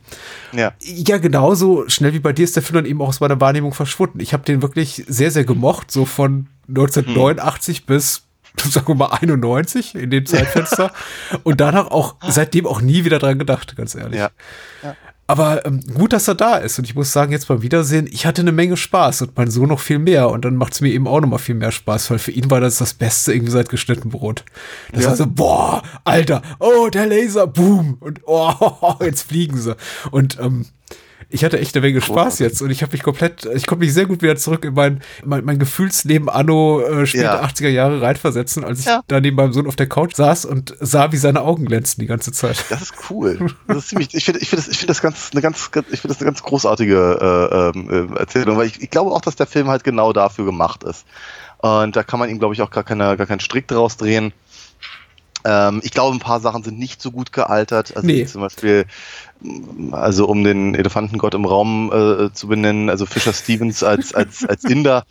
Ja. 0.51 0.73
Ja, 0.81 1.17
genauso 1.17 1.89
schnell 1.89 2.13
wie 2.13 2.19
bei 2.19 2.33
dir 2.33 2.43
ist 2.43 2.55
der 2.55 2.63
Film 2.63 2.75
dann 2.75 2.85
eben 2.85 3.01
auch 3.01 3.07
aus 3.07 3.19
meiner 3.19 3.41
Wahrnehmung 3.41 3.73
verschwunden. 3.73 4.19
Ich 4.19 4.33
habe 4.33 4.43
den 4.43 4.61
wirklich 4.61 5.03
sehr, 5.07 5.31
sehr 5.31 5.45
gemocht, 5.45 5.91
so 5.91 6.05
von 6.05 6.47
1989 6.67 7.79
hm. 7.79 7.85
bis 7.87 8.23
sagen 8.63 8.87
wir 8.87 8.95
mal 8.95 9.11
91 9.11 9.95
in 9.95 10.09
dem 10.09 10.25
Zeitfenster 10.25 10.91
und 11.43 11.61
danach 11.61 11.87
auch 11.91 12.15
seitdem 12.27 12.65
auch 12.65 12.81
nie 12.81 13.05
wieder 13.05 13.19
dran 13.19 13.39
gedacht, 13.39 13.75
ganz 13.75 13.95
ehrlich. 13.95 14.19
Ja. 14.19 14.31
ja. 14.83 14.95
Aber 15.29 15.63
ähm, 15.63 15.81
gut, 15.93 16.11
dass 16.11 16.27
er 16.27 16.33
da 16.33 16.57
ist. 16.57 16.79
Und 16.79 16.85
ich 16.85 16.95
muss 16.95 17.13
sagen, 17.13 17.31
jetzt 17.31 17.47
beim 17.47 17.61
Wiedersehen, 17.61 18.09
ich 18.11 18.25
hatte 18.25 18.41
eine 18.41 18.51
Menge 18.51 18.75
Spaß 18.75 19.21
und 19.21 19.37
mein 19.37 19.51
Sohn 19.51 19.69
noch 19.69 19.79
viel 19.79 19.99
mehr. 19.99 20.31
Und 20.31 20.43
dann 20.43 20.55
macht 20.55 20.73
es 20.73 20.81
mir 20.81 20.89
eben 20.89 21.07
auch 21.07 21.21
noch 21.21 21.29
mal 21.29 21.37
viel 21.37 21.53
mehr 21.53 21.71
Spaß, 21.71 22.09
weil 22.09 22.17
für 22.17 22.31
ihn 22.31 22.49
war 22.49 22.59
das 22.61 22.79
das 22.79 22.95
Beste 22.95 23.31
irgendwie 23.31 23.51
seit 23.51 23.69
geschnitten 23.69 24.09
Brot. 24.09 24.43
Das 24.91 25.03
ja. 25.03 25.09
war 25.11 25.15
so, 25.15 25.27
boah, 25.27 25.83
Alter, 26.03 26.41
oh, 26.57 26.89
der 26.89 27.05
Laser, 27.05 27.45
boom. 27.45 27.97
Und 27.99 28.21
oh, 28.25 28.95
jetzt 29.01 29.21
fliegen 29.21 29.59
sie. 29.59 29.75
Und 30.09 30.39
ähm, 30.39 30.65
ich 31.29 31.43
hatte 31.43 31.59
echt 31.59 31.75
eine 31.75 31.85
Menge 31.85 32.01
Spaß 32.01 32.39
jetzt 32.39 32.61
und 32.61 32.69
ich 32.69 32.81
habe 32.81 32.93
mich 32.93 33.03
komplett, 33.03 33.45
ich 33.53 33.67
konnte 33.67 33.83
mich 33.83 33.93
sehr 33.93 34.05
gut 34.05 34.21
wieder 34.21 34.35
zurück 34.35 34.65
in 34.65 34.73
mein, 34.73 35.01
mein, 35.23 35.43
mein 35.45 35.59
Gefühlsleben 35.59 36.29
anno 36.29 36.81
äh, 36.81 37.05
später 37.05 37.41
ja. 37.41 37.43
80er 37.43 37.69
Jahre 37.69 38.01
reinversetzen, 38.01 38.63
als 38.63 38.79
ich 38.79 38.85
ja. 38.85 39.03
da 39.07 39.19
neben 39.19 39.35
meinem 39.35 39.53
Sohn 39.53 39.67
auf 39.67 39.75
der 39.75 39.87
Couch 39.87 40.15
saß 40.15 40.45
und 40.45 40.75
sah, 40.79 41.11
wie 41.11 41.17
seine 41.17 41.41
Augen 41.41 41.65
glänzten 41.65 42.01
die 42.01 42.07
ganze 42.07 42.31
Zeit. 42.31 42.65
Das 42.69 42.81
ist 42.81 42.93
cool. 43.09 43.47
Das 43.67 43.77
ist 43.77 43.89
ziemlich, 43.89 44.13
ich 44.13 44.25
finde 44.25 44.39
ich 44.39 44.49
finde 44.49 44.63
das, 44.63 44.71
ich 44.71 44.77
finde 44.77 44.91
das 44.91 45.01
ganz, 45.01 45.29
eine 45.31 45.41
ganz, 45.41 45.69
ich 45.91 45.99
finde 46.01 46.07
das 46.07 46.17
eine 46.17 46.25
ganz 46.25 46.41
großartige 46.41 47.73
äh, 47.75 47.95
äh, 47.95 48.19
Erzählung, 48.19 48.57
weil 48.57 48.67
ich, 48.67 48.81
ich 48.81 48.89
glaube 48.89 49.11
auch, 49.11 49.21
dass 49.21 49.35
der 49.35 49.47
Film 49.47 49.67
halt 49.67 49.83
genau 49.83 50.13
dafür 50.13 50.45
gemacht 50.45 50.83
ist. 50.83 51.05
Und 51.59 51.95
da 51.95 52.03
kann 52.03 52.19
man 52.19 52.29
ihm, 52.29 52.39
glaube 52.39 52.53
ich, 52.53 52.61
auch 52.61 52.71
gar, 52.71 52.83
keine, 52.83 53.17
gar 53.17 53.27
keinen 53.27 53.41
Strick 53.41 53.67
draus 53.67 53.97
drehen. 53.97 54.31
Ähm, 55.45 55.81
ich 55.83 55.91
glaube, 55.91 56.15
ein 56.15 56.19
paar 56.19 56.39
Sachen 56.39 56.63
sind 56.63 56.77
nicht 56.77 57.01
so 57.01 57.11
gut 57.11 57.31
gealtert. 57.31 57.95
Also 57.95 58.07
nee. 58.07 58.25
zum 58.25 58.41
Beispiel, 58.41 58.85
also 59.91 60.27
um 60.27 60.43
den 60.43 60.75
Elefantengott 60.75 61.33
im 61.33 61.45
Raum 61.45 61.91
äh, 61.91 62.33
zu 62.33 62.47
benennen, 62.47 62.89
also 62.89 63.05
Fischer 63.05 63.33
Stevens 63.33 63.83
als, 63.83 64.13
als, 64.13 64.45
als 64.45 64.63
Inder 64.63 65.05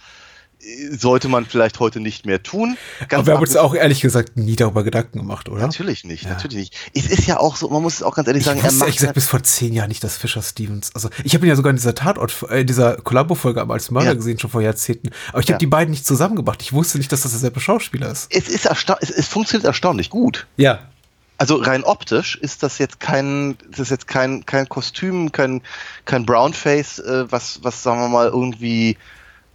sollte 0.90 1.28
man 1.28 1.46
vielleicht 1.46 1.78
heute 1.78 2.00
nicht 2.00 2.26
mehr 2.26 2.42
tun. 2.42 2.76
Ganz 3.00 3.12
Aber 3.14 3.26
wir 3.26 3.34
haben 3.34 3.40
uns 3.42 3.56
auch 3.56 3.74
ehrlich 3.74 4.00
gesagt 4.00 4.36
nie 4.36 4.56
darüber 4.56 4.82
Gedanken 4.82 5.18
gemacht, 5.18 5.48
oder? 5.48 5.62
Natürlich 5.62 6.04
nicht, 6.04 6.24
ja. 6.24 6.30
natürlich 6.30 6.56
nicht. 6.56 6.74
Es 6.94 7.06
ist 7.06 7.26
ja 7.26 7.38
auch 7.38 7.56
so, 7.56 7.68
man 7.68 7.82
muss 7.82 7.94
es 7.94 8.02
auch 8.02 8.14
ganz 8.14 8.28
ehrlich 8.28 8.44
sagen, 8.44 8.59
ich 8.59 8.64
wusste, 8.64 8.76
er 8.76 8.78
macht 8.78 8.86
ehrlich 8.88 8.96
gesagt 8.96 9.14
bis 9.14 9.28
vor 9.28 9.42
zehn 9.42 9.72
Jahren 9.72 9.88
nicht, 9.88 10.02
dass 10.02 10.16
Fischer 10.16 10.42
Stevens, 10.42 10.90
also 10.94 11.11
ich 11.22 11.34
habe 11.34 11.46
ihn 11.46 11.50
ja 11.50 11.56
sogar 11.56 11.70
in 11.70 11.76
dieser 11.76 11.94
Tatort, 11.94 12.34
in 12.42 12.56
äh, 12.56 12.64
dieser 12.64 12.96
Columbo-Folge 12.96 13.68
als 13.68 13.90
Mörder 13.90 14.09
ja. 14.09 14.14
gesehen, 14.14 14.38
schon 14.38 14.50
vor 14.50 14.62
Jahrzehnten. 14.62 15.11
Aber 15.28 15.40
ich 15.40 15.46
habe 15.46 15.52
ja. 15.52 15.59
die 15.59 15.66
beiden 15.66 15.90
nicht 15.90 16.06
zusammengebracht. 16.06 16.61
Ich 16.62 16.72
wusste 16.72 16.98
nicht, 16.98 17.12
dass 17.12 17.22
das 17.22 17.32
derselbe 17.32 17.61
Schauspieler 17.61 18.11
ist. 18.11 18.26
Es 18.30 18.48
ist 18.48 18.66
ersta 18.66 18.98
es, 19.00 19.11
es 19.11 19.28
funktioniert 19.28 19.66
erstaunlich 19.66 20.11
gut. 20.11 20.46
Ja. 20.56 20.80
Also 21.40 21.56
rein 21.56 21.84
optisch 21.84 22.34
ist 22.34 22.64
das 22.64 22.78
jetzt 22.78 22.98
kein, 22.98 23.56
das 23.70 23.78
ist 23.78 23.90
jetzt 23.90 24.09
kein, 24.09 24.44
kein 24.44 24.68
Kostüm, 24.68 25.30
kein, 25.30 25.62
kein 26.04 26.26
Brownface, 26.26 26.98
äh, 26.98 27.30
was, 27.30 27.61
was 27.62 27.80
sagen 27.84 28.00
wir 28.00 28.09
mal 28.09 28.26
irgendwie 28.26 28.96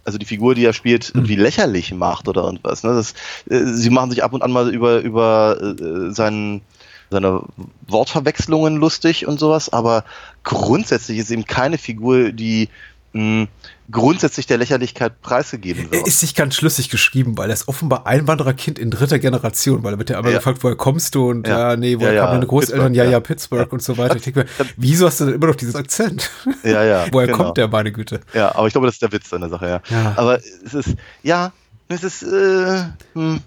also 0.04 0.18
die 0.18 0.26
Figur, 0.26 0.54
die 0.54 0.64
er 0.64 0.72
spielt, 0.72 1.14
mhm. 1.14 1.20
irgendwie 1.20 1.36
lächerlich 1.36 1.92
macht 1.92 2.28
oder 2.28 2.44
irgendwas. 2.44 2.82
Ne? 2.82 2.94
Das, 2.94 3.14
äh, 3.50 3.64
sie 3.64 3.90
machen 3.90 4.10
sich 4.10 4.22
ab 4.22 4.32
und 4.32 4.42
an 4.42 4.52
mal 4.52 4.72
über, 4.72 5.00
über 5.00 5.58
äh, 5.60 6.12
seinen, 6.12 6.62
seine 7.10 7.42
Wortverwechslungen 7.86 8.76
lustig 8.76 9.26
und 9.26 9.38
sowas, 9.38 9.72
aber 9.72 10.04
grundsätzlich 10.42 11.18
ist 11.18 11.30
eben 11.30 11.44
keine 11.44 11.78
Figur, 11.78 12.32
die 12.32 12.68
mh, 13.14 13.46
grundsätzlich 13.90 14.46
der 14.46 14.58
Lächerlichkeit 14.58 15.20
preisgegeben 15.22 15.90
wird. 15.90 16.02
Er 16.02 16.06
ist 16.06 16.22
nicht 16.22 16.36
ganz 16.36 16.54
schlüssig 16.54 16.90
geschrieben, 16.90 17.38
weil 17.38 17.50
er 17.50 17.54
ist 17.54 17.68
offenbar 17.68 18.06
Einwandererkind 18.06 18.78
in 18.78 18.90
dritter 18.90 19.18
Generation, 19.18 19.82
weil 19.82 19.94
er 19.94 19.98
wird 19.98 20.10
ja 20.10 20.18
einmal 20.18 20.32
ja. 20.32 20.38
gefragt, 20.38 20.58
woher 20.62 20.76
kommst 20.76 21.14
du 21.14 21.30
und 21.30 21.46
ja, 21.46 21.70
ja 21.70 21.76
nee, 21.76 21.98
woher 21.98 22.12
ja, 22.12 22.22
kamen 22.22 22.34
deine 22.34 22.46
Großeltern, 22.46 22.92
Pittsburgh, 22.92 23.06
ja, 23.06 23.10
ja, 23.10 23.20
Pittsburgh 23.20 23.72
und 23.72 23.82
so 23.82 23.96
weiter. 23.96 24.16
Ich 24.16 24.22
denke 24.22 24.40
mir, 24.40 24.66
wieso 24.76 25.06
hast 25.06 25.20
du 25.20 25.26
denn 25.26 25.34
immer 25.34 25.46
noch 25.46 25.56
diesen 25.56 25.76
Akzent? 25.76 26.30
Ja, 26.62 26.84
ja. 26.84 27.06
woher 27.12 27.26
genau. 27.26 27.38
kommt 27.38 27.56
der, 27.56 27.68
meine 27.68 27.92
Güte? 27.92 28.20
Ja, 28.32 28.54
aber 28.54 28.66
ich 28.66 28.74
glaube, 28.74 28.86
das 28.86 28.96
ist 28.96 29.02
der 29.02 29.12
Witz 29.12 29.32
an 29.32 29.40
der 29.40 29.50
Sache, 29.50 29.80
ja. 29.90 30.12
Aber 30.16 30.38
es 30.38 30.74
ist, 30.74 30.96
ja, 31.22 31.52
es 31.88 32.02
ist, 32.02 32.22
äh, 32.22 32.84
hm. 33.12 33.40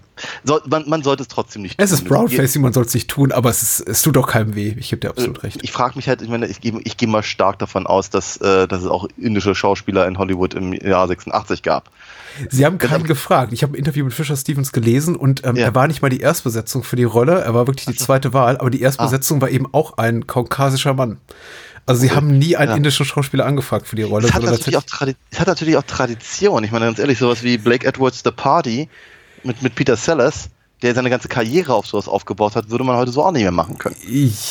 so, 0.44 0.60
man, 0.68 0.88
man, 0.88 1.02
sollte 1.02 1.22
es 1.22 1.28
trotzdem 1.28 1.62
nicht 1.62 1.76
tun. 1.76 1.84
Es 1.84 1.90
ist 1.90 2.04
Brownfacing, 2.04 2.62
man 2.62 2.72
sollte 2.72 2.88
es 2.88 2.94
nicht 2.94 3.08
tun, 3.08 3.32
aber 3.32 3.50
es, 3.50 3.62
ist, 3.62 3.80
es 3.80 4.02
tut 4.02 4.14
doch 4.14 4.28
keinem 4.28 4.54
weh. 4.54 4.76
Ich 4.78 4.90
gebe 4.90 5.00
dir 5.00 5.10
absolut 5.10 5.38
äh, 5.38 5.40
recht. 5.40 5.58
Ich 5.62 5.72
frage 5.72 5.96
mich 5.96 6.08
halt, 6.08 6.22
ich 6.22 6.28
meine, 6.28 6.46
ich 6.46 6.60
gehe 6.60 6.78
ich 6.84 6.96
geh 6.96 7.06
mal 7.06 7.24
stark 7.24 7.58
davon 7.58 7.86
aus, 7.86 8.10
dass, 8.10 8.36
äh, 8.36 8.68
dass 8.68 8.82
es 8.82 8.88
auch 8.88 9.08
indische 9.16 9.56
Schauspieler 9.56 10.06
in 10.06 10.18
Hollywood 10.18 10.54
im 10.54 10.72
Jahr 10.72 11.08
86 11.08 11.62
gab. 11.62 11.90
Sie 12.48 12.64
haben 12.64 12.78
keinen 12.78 13.04
gefragt. 13.04 13.52
Ich 13.52 13.64
habe 13.64 13.72
ein 13.72 13.76
Interview 13.76 14.04
mit 14.04 14.14
Fisher 14.14 14.36
Stevens 14.36 14.70
gelesen 14.70 15.16
und 15.16 15.44
ähm, 15.44 15.56
ja. 15.56 15.66
er 15.66 15.74
war 15.74 15.88
nicht 15.88 16.02
mal 16.02 16.08
die 16.08 16.20
Erstbesetzung 16.20 16.84
für 16.84 16.94
die 16.94 17.04
Rolle, 17.04 17.40
er 17.40 17.54
war 17.54 17.66
wirklich 17.66 17.86
die 17.86 17.96
zweite 17.96 18.32
Wahl, 18.32 18.58
aber 18.58 18.70
die 18.70 18.80
Erstbesetzung 18.80 19.38
ah. 19.38 19.42
war 19.42 19.50
eben 19.50 19.66
auch 19.72 19.98
ein 19.98 20.28
kaukasischer 20.28 20.94
Mann. 20.94 21.18
Also 21.88 22.02
sie 22.02 22.10
haben 22.10 22.36
nie 22.36 22.54
einen 22.54 22.72
ja. 22.72 22.76
indischen 22.76 23.06
Schauspieler 23.06 23.46
angefragt 23.46 23.88
für 23.88 23.96
die 23.96 24.02
Rolle. 24.02 24.28
Es 24.28 24.34
hat, 24.34 24.42
natürlich 24.42 24.76
auch 24.76 24.84
es 25.30 25.40
hat 25.40 25.46
natürlich 25.46 25.74
auch 25.78 25.82
Tradition. 25.84 26.62
Ich 26.62 26.70
meine, 26.70 26.84
ganz 26.84 26.98
ehrlich, 26.98 27.18
sowas 27.18 27.42
wie 27.42 27.56
Blake 27.56 27.86
Edwards 27.86 28.20
The 28.22 28.30
Party 28.30 28.90
mit, 29.42 29.62
mit 29.62 29.74
Peter 29.74 29.96
Sellers, 29.96 30.50
der 30.82 30.94
seine 30.94 31.08
ganze 31.08 31.28
Karriere 31.28 31.72
auf 31.72 31.86
sowas 31.86 32.06
aufgebaut 32.06 32.56
hat, 32.56 32.68
würde 32.68 32.84
man 32.84 32.94
heute 32.96 33.10
so 33.10 33.24
auch 33.24 33.32
nicht 33.32 33.40
mehr 33.40 33.52
machen 33.52 33.78
können. 33.78 33.96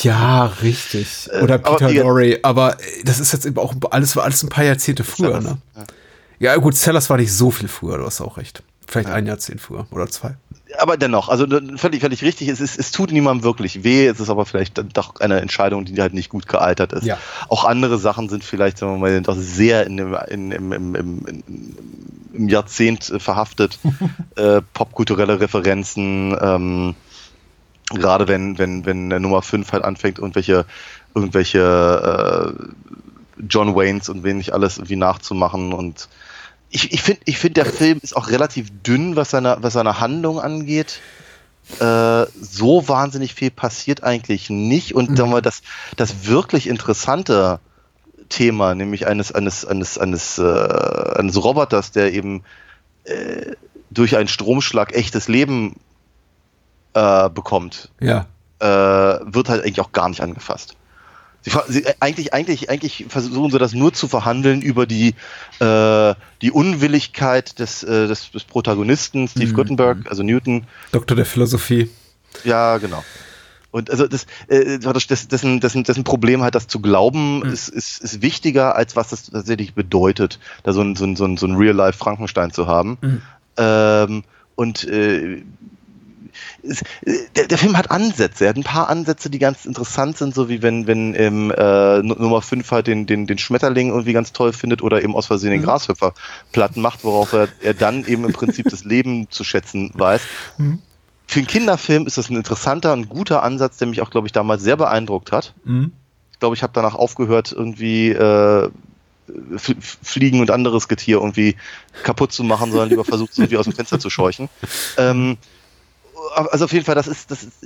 Ja, 0.02 0.46
richtig. 0.62 1.30
Äh, 1.32 1.42
Oder 1.42 1.58
Peter 1.58 1.86
aber, 1.86 1.94
Lorre. 1.94 2.40
Aber 2.42 2.76
das 3.04 3.20
ist 3.20 3.32
jetzt 3.32 3.46
eben 3.46 3.58
auch 3.58 3.72
alles, 3.92 4.18
alles 4.18 4.42
ein 4.42 4.48
paar 4.48 4.64
Jahrzehnte 4.64 5.04
früher. 5.04 5.40
Sellers, 5.40 5.44
ne? 5.44 5.58
ja. 5.76 5.84
ja. 6.40 6.56
gut, 6.56 6.74
Sellers 6.74 7.08
war 7.08 7.18
nicht 7.18 7.32
so 7.32 7.52
viel 7.52 7.68
früher, 7.68 7.98
du 7.98 8.04
hast 8.04 8.20
auch 8.20 8.36
recht. 8.36 8.64
Vielleicht 8.84 9.10
ja. 9.10 9.14
ein 9.14 9.26
Jahrzehnt 9.26 9.60
früher 9.60 9.86
oder 9.92 10.08
zwei 10.08 10.34
aber 10.76 10.96
dennoch, 10.96 11.28
also 11.28 11.46
völlig, 11.76 12.00
völlig 12.00 12.22
richtig. 12.22 12.48
Es, 12.48 12.60
ist, 12.60 12.78
es 12.78 12.90
tut 12.90 13.10
niemandem 13.10 13.44
wirklich 13.44 13.84
weh. 13.84 14.06
Es 14.06 14.20
ist 14.20 14.28
aber 14.28 14.44
vielleicht 14.44 14.82
doch 14.96 15.16
eine 15.20 15.40
Entscheidung, 15.40 15.84
die 15.84 16.00
halt 16.00 16.14
nicht 16.14 16.28
gut 16.28 16.46
gealtert 16.46 16.92
ist. 16.92 17.04
Ja. 17.04 17.18
Auch 17.48 17.64
andere 17.64 17.98
Sachen 17.98 18.28
sind 18.28 18.44
vielleicht, 18.44 18.78
sagen 18.78 18.94
wir 18.94 18.98
mal, 18.98 19.22
doch 19.22 19.36
sehr 19.36 19.86
in 19.86 19.96
dem, 19.96 20.16
in, 20.28 20.50
im, 20.50 20.72
im, 20.72 20.94
im, 20.94 21.44
im 22.32 22.48
Jahrzehnt 22.48 23.12
verhaftet. 23.18 23.78
äh, 24.36 24.60
popkulturelle 24.74 25.40
Referenzen, 25.40 26.36
ähm, 26.40 26.94
gerade 27.90 28.28
wenn, 28.28 28.58
wenn, 28.58 28.84
wenn 28.84 29.08
der 29.10 29.20
Nummer 29.20 29.42
5 29.42 29.72
halt 29.72 29.84
anfängt, 29.84 30.18
irgendwelche, 30.18 30.66
irgendwelche 31.14 32.54
äh, 32.58 33.42
John 33.48 33.74
Waynes 33.74 34.08
und 34.08 34.24
wen 34.24 34.38
nicht 34.38 34.52
alles 34.52 34.78
irgendwie 34.78 34.96
nachzumachen 34.96 35.72
und 35.72 36.08
ich, 36.70 36.92
ich 36.92 37.02
finde, 37.02 37.20
ich 37.24 37.38
find, 37.38 37.56
der 37.56 37.66
Film 37.66 37.98
ist 38.02 38.16
auch 38.16 38.28
relativ 38.28 38.68
dünn, 38.82 39.16
was 39.16 39.30
seine, 39.30 39.58
was 39.60 39.72
seine 39.72 40.00
Handlung 40.00 40.40
angeht. 40.40 41.00
Äh, 41.80 42.26
so 42.40 42.88
wahnsinnig 42.88 43.34
viel 43.34 43.50
passiert 43.50 44.02
eigentlich 44.02 44.50
nicht. 44.50 44.94
Und 44.94 45.10
mhm. 45.10 45.16
sagen 45.16 45.30
wir, 45.30 45.42
das, 45.42 45.62
das 45.96 46.26
wirklich 46.26 46.66
interessante 46.66 47.60
Thema, 48.28 48.74
nämlich 48.74 49.06
eines, 49.06 49.32
eines, 49.32 49.64
eines, 49.64 49.98
eines, 49.98 50.38
äh, 50.38 50.42
eines 50.42 51.42
Roboters, 51.42 51.92
der 51.92 52.12
eben 52.12 52.42
äh, 53.04 53.52
durch 53.90 54.16
einen 54.16 54.28
Stromschlag 54.28 54.94
echtes 54.94 55.28
Leben 55.28 55.76
äh, 56.94 57.30
bekommt, 57.30 57.90
ja. 58.00 58.26
Äh, 58.60 58.66
wird 58.66 59.48
halt 59.48 59.62
eigentlich 59.62 59.80
auch 59.80 59.92
gar 59.92 60.08
nicht 60.08 60.20
angefasst. 60.20 60.76
Sie, 61.42 61.52
sie, 61.68 61.84
äh, 61.84 61.94
eigentlich, 62.00 62.34
eigentlich, 62.34 62.68
eigentlich 62.68 63.06
versuchen 63.08 63.50
sie 63.50 63.58
das 63.58 63.72
nur 63.72 63.92
zu 63.92 64.08
verhandeln 64.08 64.60
über 64.60 64.86
die, 64.86 65.14
äh, 65.60 66.14
die 66.42 66.50
Unwilligkeit 66.50 67.58
des, 67.58 67.82
äh, 67.82 68.08
des, 68.08 68.30
des, 68.30 68.44
Protagonisten, 68.44 69.28
Steve 69.28 69.52
mhm. 69.52 69.54
Gutenberg, 69.54 69.98
also 70.10 70.22
Newton. 70.22 70.64
Doktor 70.92 71.14
der 71.14 71.26
Philosophie. 71.26 71.88
Ja, 72.44 72.78
genau. 72.78 73.04
Und 73.70 73.90
also 73.90 74.06
das, 74.06 74.26
äh, 74.48 74.78
dessen, 74.78 75.60
dessen, 75.60 75.84
dessen 75.84 76.04
Problem 76.04 76.42
halt, 76.42 76.54
das 76.54 76.66
zu 76.66 76.80
glauben, 76.80 77.40
mhm. 77.40 77.52
ist, 77.52 77.68
ist, 77.68 78.00
ist 78.00 78.22
wichtiger, 78.22 78.76
als 78.76 78.96
was 78.96 79.08
das 79.08 79.30
tatsächlich 79.30 79.74
bedeutet, 79.74 80.38
da 80.62 80.72
so 80.72 80.80
ein, 80.80 80.96
so 80.96 81.04
ein, 81.04 81.16
so 81.16 81.24
ein, 81.24 81.36
so 81.36 81.46
ein 81.46 81.54
Real-Life-Frankenstein 81.54 82.50
zu 82.50 82.66
haben. 82.66 82.98
Mhm. 83.00 83.22
Ähm, 83.58 84.24
und 84.54 84.84
äh, 84.88 85.44
der, 87.36 87.46
der, 87.46 87.58
Film 87.58 87.76
hat 87.76 87.90
Ansätze, 87.90 88.44
er 88.44 88.50
hat 88.50 88.56
ein 88.56 88.64
paar 88.64 88.88
Ansätze, 88.88 89.30
die 89.30 89.38
ganz 89.38 89.64
interessant 89.64 90.18
sind, 90.18 90.34
so 90.34 90.48
wie 90.48 90.62
wenn, 90.62 90.86
wenn 90.86 91.14
im 91.14 91.50
äh, 91.50 92.02
Nummer 92.02 92.42
5 92.42 92.70
halt 92.70 92.86
den, 92.86 93.06
den, 93.06 93.26
den 93.26 93.38
Schmetterling 93.38 93.88
irgendwie 93.88 94.12
ganz 94.12 94.32
toll 94.32 94.52
findet 94.52 94.82
oder 94.82 95.02
eben 95.02 95.14
aus 95.14 95.26
Versehen 95.26 95.50
den 95.50 95.60
mhm. 95.60 95.66
Grashüpfer 95.66 96.14
platten 96.52 96.80
macht, 96.80 97.04
worauf 97.04 97.32
er, 97.32 97.48
er 97.62 97.74
dann 97.74 98.04
eben 98.06 98.24
im 98.24 98.32
Prinzip 98.32 98.68
das 98.68 98.84
Leben 98.84 99.30
zu 99.30 99.44
schätzen 99.44 99.90
weiß. 99.94 100.22
Mhm. 100.58 100.80
Für 101.26 101.40
einen 101.40 101.46
Kinderfilm 101.46 102.06
ist 102.06 102.16
das 102.16 102.30
ein 102.30 102.36
interessanter 102.36 102.92
und 102.94 103.08
guter 103.08 103.42
Ansatz, 103.42 103.76
der 103.76 103.86
mich 103.86 104.00
auch, 104.00 104.10
glaube 104.10 104.26
ich, 104.26 104.32
damals 104.32 104.62
sehr 104.62 104.76
beeindruckt 104.76 105.30
hat. 105.30 105.54
Mhm. 105.64 105.92
Ich 106.32 106.38
glaube, 106.38 106.54
ich 106.54 106.62
habe 106.62 106.72
danach 106.72 106.94
aufgehört, 106.94 107.52
irgendwie 107.52 108.10
äh, 108.10 108.70
Fliegen 109.58 110.40
und 110.40 110.50
anderes 110.50 110.88
Getier 110.88 111.16
irgendwie 111.16 111.56
kaputt 112.02 112.32
zu 112.32 112.44
machen, 112.44 112.70
sondern 112.70 112.88
lieber 112.88 113.04
versucht, 113.04 113.32
es 113.32 113.38
irgendwie 113.38 113.56
aus 113.56 113.64
dem 113.64 113.74
Fenster 113.74 113.98
zu 113.98 114.10
scheuchen. 114.10 114.48
Ähm, 114.96 115.36
also 116.34 116.64
auf 116.64 116.72
jeden 116.72 116.84
Fall, 116.84 116.94
das 116.94 117.06
ist, 117.06 117.30
das 117.30 117.42
ist, 117.42 117.64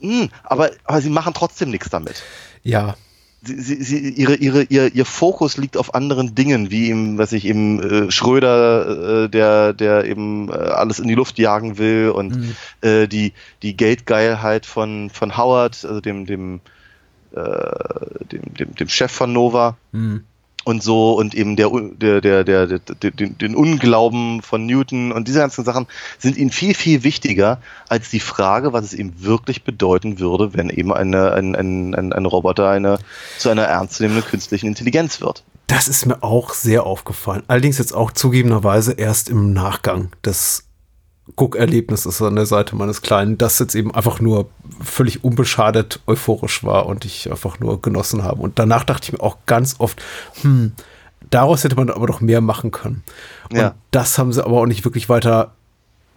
mh, 0.00 0.22
hm, 0.22 0.30
aber, 0.42 0.70
aber 0.84 1.00
sie 1.00 1.10
machen 1.10 1.34
trotzdem 1.34 1.70
nichts 1.70 1.90
damit. 1.90 2.22
Ja. 2.62 2.96
Sie, 3.42 3.60
sie, 3.60 3.82
sie, 3.82 4.08
ihre, 4.10 4.36
ihre, 4.36 4.62
ihr, 4.64 4.94
ihr 4.94 5.04
Fokus 5.04 5.58
liegt 5.58 5.76
auf 5.76 5.94
anderen 5.94 6.34
Dingen, 6.34 6.70
wie 6.70 6.88
eben, 6.88 7.18
was 7.18 7.32
ich 7.32 7.44
eben 7.44 7.82
äh, 7.82 8.10
Schröder, 8.10 9.24
äh, 9.24 9.28
der, 9.28 9.74
der 9.74 10.04
eben 10.04 10.48
äh, 10.48 10.52
alles 10.52 10.98
in 10.98 11.08
die 11.08 11.14
Luft 11.14 11.38
jagen 11.38 11.76
will 11.76 12.08
und 12.08 12.36
mhm. 12.36 12.56
äh, 12.80 13.06
die, 13.06 13.34
die 13.62 13.76
Geldgeilheit 13.76 14.64
von, 14.64 15.10
von 15.10 15.36
Howard, 15.36 15.84
also 15.84 16.00
dem, 16.00 16.24
dem, 16.24 16.60
äh, 17.32 17.42
dem, 18.32 18.54
dem, 18.54 18.74
dem 18.74 18.88
Chef 18.88 19.12
von 19.12 19.32
Nova. 19.32 19.76
Mhm 19.92 20.24
und 20.64 20.82
so 20.82 21.12
und 21.12 21.34
eben 21.34 21.56
der, 21.56 21.70
der, 21.70 22.20
der, 22.20 22.44
der, 22.44 22.66
der, 22.66 23.10
den, 23.10 23.38
den 23.38 23.54
Unglauben 23.54 24.42
von 24.42 24.66
Newton 24.66 25.12
und 25.12 25.28
diese 25.28 25.38
ganzen 25.38 25.64
Sachen 25.64 25.86
sind 26.18 26.36
ihnen 26.36 26.50
viel, 26.50 26.74
viel 26.74 27.04
wichtiger 27.04 27.60
als 27.88 28.10
die 28.10 28.20
Frage, 28.20 28.72
was 28.72 28.84
es 28.84 28.94
ihm 28.94 29.12
wirklich 29.18 29.64
bedeuten 29.64 30.18
würde, 30.18 30.54
wenn 30.54 30.70
eben 30.70 30.92
eine, 30.92 31.32
ein, 31.32 31.54
ein, 31.54 31.94
ein, 31.94 32.12
ein 32.12 32.26
Roboter 32.26 32.68
eine, 32.68 32.98
zu 33.38 33.50
einer 33.50 33.64
ernstzunehmenden 33.64 34.24
künstlichen 34.24 34.66
Intelligenz 34.66 35.20
wird. 35.20 35.44
Das 35.66 35.88
ist 35.88 36.06
mir 36.06 36.22
auch 36.22 36.52
sehr 36.52 36.84
aufgefallen. 36.84 37.42
Allerdings 37.46 37.78
jetzt 37.78 37.94
auch 37.94 38.12
zugegebenerweise 38.12 38.92
erst 38.92 39.30
im 39.30 39.52
Nachgang 39.52 40.10
des 40.24 40.64
Guckerlebnisses 41.36 42.20
an 42.20 42.36
der 42.36 42.46
Seite 42.46 42.76
meines 42.76 43.00
Kleinen, 43.00 43.38
das 43.38 43.58
jetzt 43.58 43.74
eben 43.74 43.94
einfach 43.94 44.20
nur 44.20 44.50
völlig 44.82 45.24
unbeschadet 45.24 46.00
euphorisch 46.06 46.64
war 46.64 46.86
und 46.86 47.04
ich 47.04 47.30
einfach 47.30 47.60
nur 47.60 47.80
genossen 47.80 48.22
habe. 48.22 48.42
Und 48.42 48.58
danach 48.58 48.84
dachte 48.84 49.06
ich 49.06 49.12
mir 49.12 49.20
auch 49.20 49.38
ganz 49.46 49.76
oft, 49.78 50.02
hm, 50.42 50.72
daraus 51.30 51.64
hätte 51.64 51.76
man 51.76 51.90
aber 51.90 52.06
doch 52.06 52.20
mehr 52.20 52.40
machen 52.40 52.70
können. 52.70 53.02
Und 53.50 53.56
ja. 53.56 53.74
das 53.90 54.18
haben 54.18 54.32
sie 54.32 54.44
aber 54.44 54.60
auch 54.60 54.66
nicht 54.66 54.84
wirklich 54.84 55.08
weiter 55.08 55.52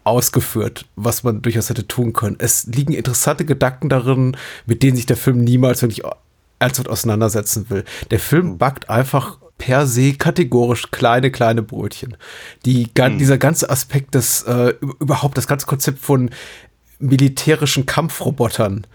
ausgeführt, 0.03 0.85
was 0.95 1.23
man 1.23 1.41
durchaus 1.41 1.69
hätte 1.69 1.87
tun 1.87 2.13
können. 2.13 2.37
Es 2.39 2.65
liegen 2.65 2.93
interessante 2.93 3.45
Gedanken 3.45 3.89
darin, 3.89 4.37
mit 4.65 4.83
denen 4.83 4.95
sich 4.95 5.05
der 5.05 5.17
Film 5.17 5.43
niemals 5.43 5.81
wirklich 5.81 6.03
ernsthaft 6.59 6.89
auseinandersetzen 6.89 7.69
will. 7.69 7.83
Der 8.11 8.19
Film 8.19 8.51
hm. 8.51 8.57
backt 8.57 8.89
einfach 8.89 9.37
per 9.57 9.87
se 9.87 10.13
kategorisch 10.13 10.91
kleine, 10.91 11.31
kleine 11.31 11.61
Brötchen. 11.63 12.15
Die, 12.65 12.89
hm. 12.97 13.17
Dieser 13.17 13.37
ganze 13.37 13.69
Aspekt 13.69 14.15
des, 14.15 14.43
äh, 14.43 14.73
überhaupt 14.99 15.37
das 15.37 15.47
ganze 15.47 15.65
Konzept 15.65 15.99
von 15.99 16.29
militärischen 16.99 17.85
Kampfrobotern 17.85 18.87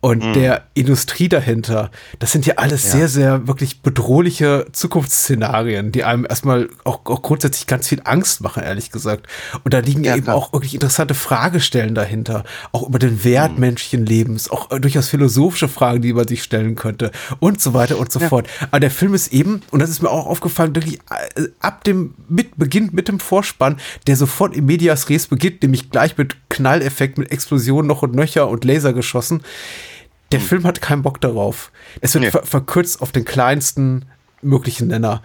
und 0.00 0.24
mhm. 0.24 0.32
der 0.32 0.62
Industrie 0.74 1.28
dahinter. 1.28 1.90
Das 2.18 2.32
sind 2.32 2.46
ja 2.46 2.54
alles 2.56 2.84
ja. 2.84 2.90
sehr, 2.90 3.08
sehr 3.08 3.46
wirklich 3.46 3.82
bedrohliche 3.82 4.66
Zukunftsszenarien, 4.72 5.92
die 5.92 6.04
einem 6.04 6.24
erstmal 6.24 6.70
auch, 6.84 7.00
auch, 7.04 7.22
grundsätzlich 7.22 7.66
ganz 7.66 7.88
viel 7.88 8.00
Angst 8.04 8.40
machen, 8.40 8.62
ehrlich 8.62 8.90
gesagt. 8.90 9.26
Und 9.62 9.74
da 9.74 9.80
liegen 9.80 10.04
ja, 10.04 10.16
eben 10.16 10.24
klar. 10.24 10.36
auch 10.36 10.52
wirklich 10.52 10.74
interessante 10.74 11.14
Fragestellen 11.14 11.94
dahinter, 11.94 12.44
auch 12.72 12.88
über 12.88 12.98
den 12.98 13.24
Wert 13.24 13.54
mhm. 13.54 13.60
menschlichen 13.60 14.06
Lebens, 14.06 14.50
auch 14.50 14.68
durchaus 14.68 15.08
philosophische 15.08 15.68
Fragen, 15.68 16.00
die 16.00 16.14
man 16.14 16.26
sich 16.26 16.42
stellen 16.42 16.76
könnte 16.76 17.10
und 17.38 17.60
so 17.60 17.74
weiter 17.74 17.98
und 17.98 18.10
so 18.10 18.20
ja. 18.20 18.28
fort. 18.28 18.48
Aber 18.70 18.80
der 18.80 18.90
Film 18.90 19.12
ist 19.12 19.32
eben, 19.32 19.60
und 19.70 19.80
das 19.80 19.90
ist 19.90 20.02
mir 20.02 20.10
auch 20.10 20.26
aufgefallen, 20.26 20.74
wirklich 20.74 20.98
äh, 21.36 21.48
ab 21.60 21.84
dem, 21.84 22.14
mit, 22.28 22.56
beginnt 22.56 22.94
mit 22.94 23.08
dem 23.08 23.20
Vorspann, 23.20 23.76
der 24.06 24.16
sofort 24.16 24.56
im 24.56 24.64
Medias 24.64 25.10
Res 25.10 25.26
beginnt, 25.26 25.62
nämlich 25.62 25.90
gleich 25.90 26.16
mit 26.16 26.36
Knalleffekt, 26.48 27.18
mit 27.18 27.30
Explosionen 27.30 27.86
noch 27.86 28.02
und 28.02 28.14
nöcher 28.14 28.48
und 28.48 28.64
Laser 28.64 28.94
geschossen 28.94 29.42
der 30.32 30.40
hm. 30.40 30.46
Film 30.46 30.64
hat 30.64 30.80
keinen 30.80 31.02
Bock 31.02 31.20
darauf. 31.20 31.72
Es 32.00 32.14
wird 32.14 32.24
nee. 32.24 32.30
ver 32.30 32.44
verkürzt 32.44 33.02
auf 33.02 33.12
den 33.12 33.24
kleinsten 33.24 34.06
möglichen 34.42 34.88
Nenner. 34.88 35.22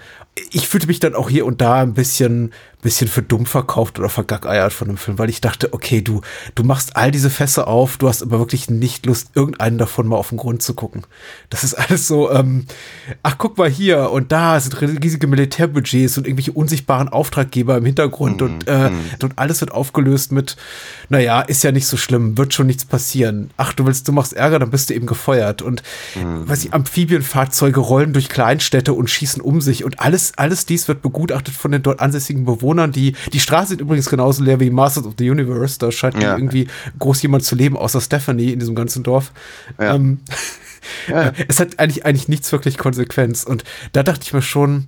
Ich 0.52 0.68
fühlte 0.68 0.88
mich 0.88 1.00
dann 1.00 1.16
auch 1.16 1.30
hier 1.30 1.46
und 1.46 1.62
da 1.62 1.82
ein 1.82 1.94
bisschen 1.94 2.52
bisschen 2.86 3.08
für 3.08 3.24
dumm 3.24 3.48
verkauft 3.48 3.98
oder 3.98 4.10
vergackeiert 4.10 4.72
von 4.72 4.88
dem 4.88 4.98
Film, 4.98 5.18
weil 5.18 5.32
ich 5.32 5.42
dachte, 5.42 5.74
okay, 5.74 6.02
du, 6.04 6.22
du 6.54 6.64
machst 6.64 6.96
all 6.96 7.10
diese 7.10 7.32
Fässer 7.32 7.68
auf, 7.68 7.98
du 7.98 8.08
hast 8.08 8.22
aber 8.22 8.38
wirklich 8.38 8.70
nicht 8.70 9.08
Lust, 9.08 9.32
irgendeinen 9.34 9.80
davon 9.80 10.08
mal 10.08 10.18
auf 10.18 10.30
den 10.30 10.38
Grund 10.38 10.62
zu 10.62 10.76
gucken. 10.76 11.02
Das 11.50 11.64
ist 11.64 11.74
alles 11.74 12.08
so, 12.08 12.32
ähm, 12.32 12.68
ach, 13.24 13.40
guck 13.40 13.58
mal 13.58 13.70
hier 13.70 14.12
und 14.12 14.32
da 14.32 14.60
sind 14.60 14.80
riesige 14.80 15.26
Militärbudgets 15.26 16.20
und 16.20 16.28
irgendwelche 16.28 16.52
unsichtbaren 16.52 17.10
Auftraggeber 17.10 17.76
im 17.76 17.86
Hintergrund 17.86 18.42
mhm. 18.42 18.48
und, 18.48 18.68
äh, 18.68 18.92
mhm. 18.92 19.00
und 19.24 19.40
alles 19.40 19.62
wird 19.62 19.72
aufgelöst 19.72 20.32
mit, 20.32 20.56
naja, 21.10 21.42
ist 21.42 21.64
ja 21.64 21.72
nicht 21.72 21.88
so 21.88 21.98
schlimm, 21.98 22.38
wird 22.38 22.54
schon 22.54 22.68
nichts 22.68 22.86
passieren. 22.86 23.50
Ach, 23.58 23.74
du 23.74 23.88
willst, 23.88 24.08
du 24.08 24.12
machst 24.12 24.34
Ärger, 24.34 24.60
dann 24.60 24.70
bist 24.70 24.92
du 24.92 24.94
eben 24.94 25.08
gefeuert. 25.08 25.64
Und 25.64 25.82
mhm. 26.14 26.48
weiß 26.48 26.64
ich, 26.64 26.74
Amphibienfahrzeuge 26.74 27.80
rollen 27.80 28.14
durch 28.14 28.30
Kleinstädte 28.30 28.94
und 28.94 29.10
schießen 29.10 29.42
um 29.42 29.60
sich 29.60 29.84
und 29.84 30.00
alles, 30.00 30.25
alles 30.38 30.66
dies 30.66 30.88
wird 30.88 31.02
begutachtet 31.02 31.54
von 31.54 31.72
den 31.72 31.84
dort 31.84 32.00
ansässigen 32.00 32.46
Bewohnern 32.46 32.92
die, 32.92 33.16
die 33.34 33.40
Straße 33.40 33.76
ist 33.76 33.82
übrigens 33.82 34.10
genauso 34.10 34.44
leer 34.44 34.60
wie 34.60 34.70
Masters 34.70 35.06
of 35.06 35.14
the 35.18 35.30
Universe. 35.30 35.78
Da 35.80 35.92
scheint 35.92 36.22
ja. 36.22 36.36
irgendwie 36.36 36.68
groß 37.00 37.22
jemand 37.22 37.44
zu 37.44 37.56
leben, 37.56 37.78
außer 37.78 38.02
Stephanie 38.02 38.52
in 38.52 38.60
diesem 38.60 38.76
ganzen 38.76 39.04
Dorf. 39.04 39.32
Ja. 39.80 39.96
Ähm, 39.96 40.20
ja. 41.08 41.32
Es 41.48 41.60
hat 41.60 41.80
eigentlich, 41.80 42.06
eigentlich 42.06 42.28
nichts 42.28 42.52
wirklich 42.52 42.78
Konsequenz. 42.78 43.44
Und 43.44 43.64
da 43.92 44.04
dachte 44.04 44.22
ich 44.24 44.34
mir 44.34 44.42
schon, 44.42 44.88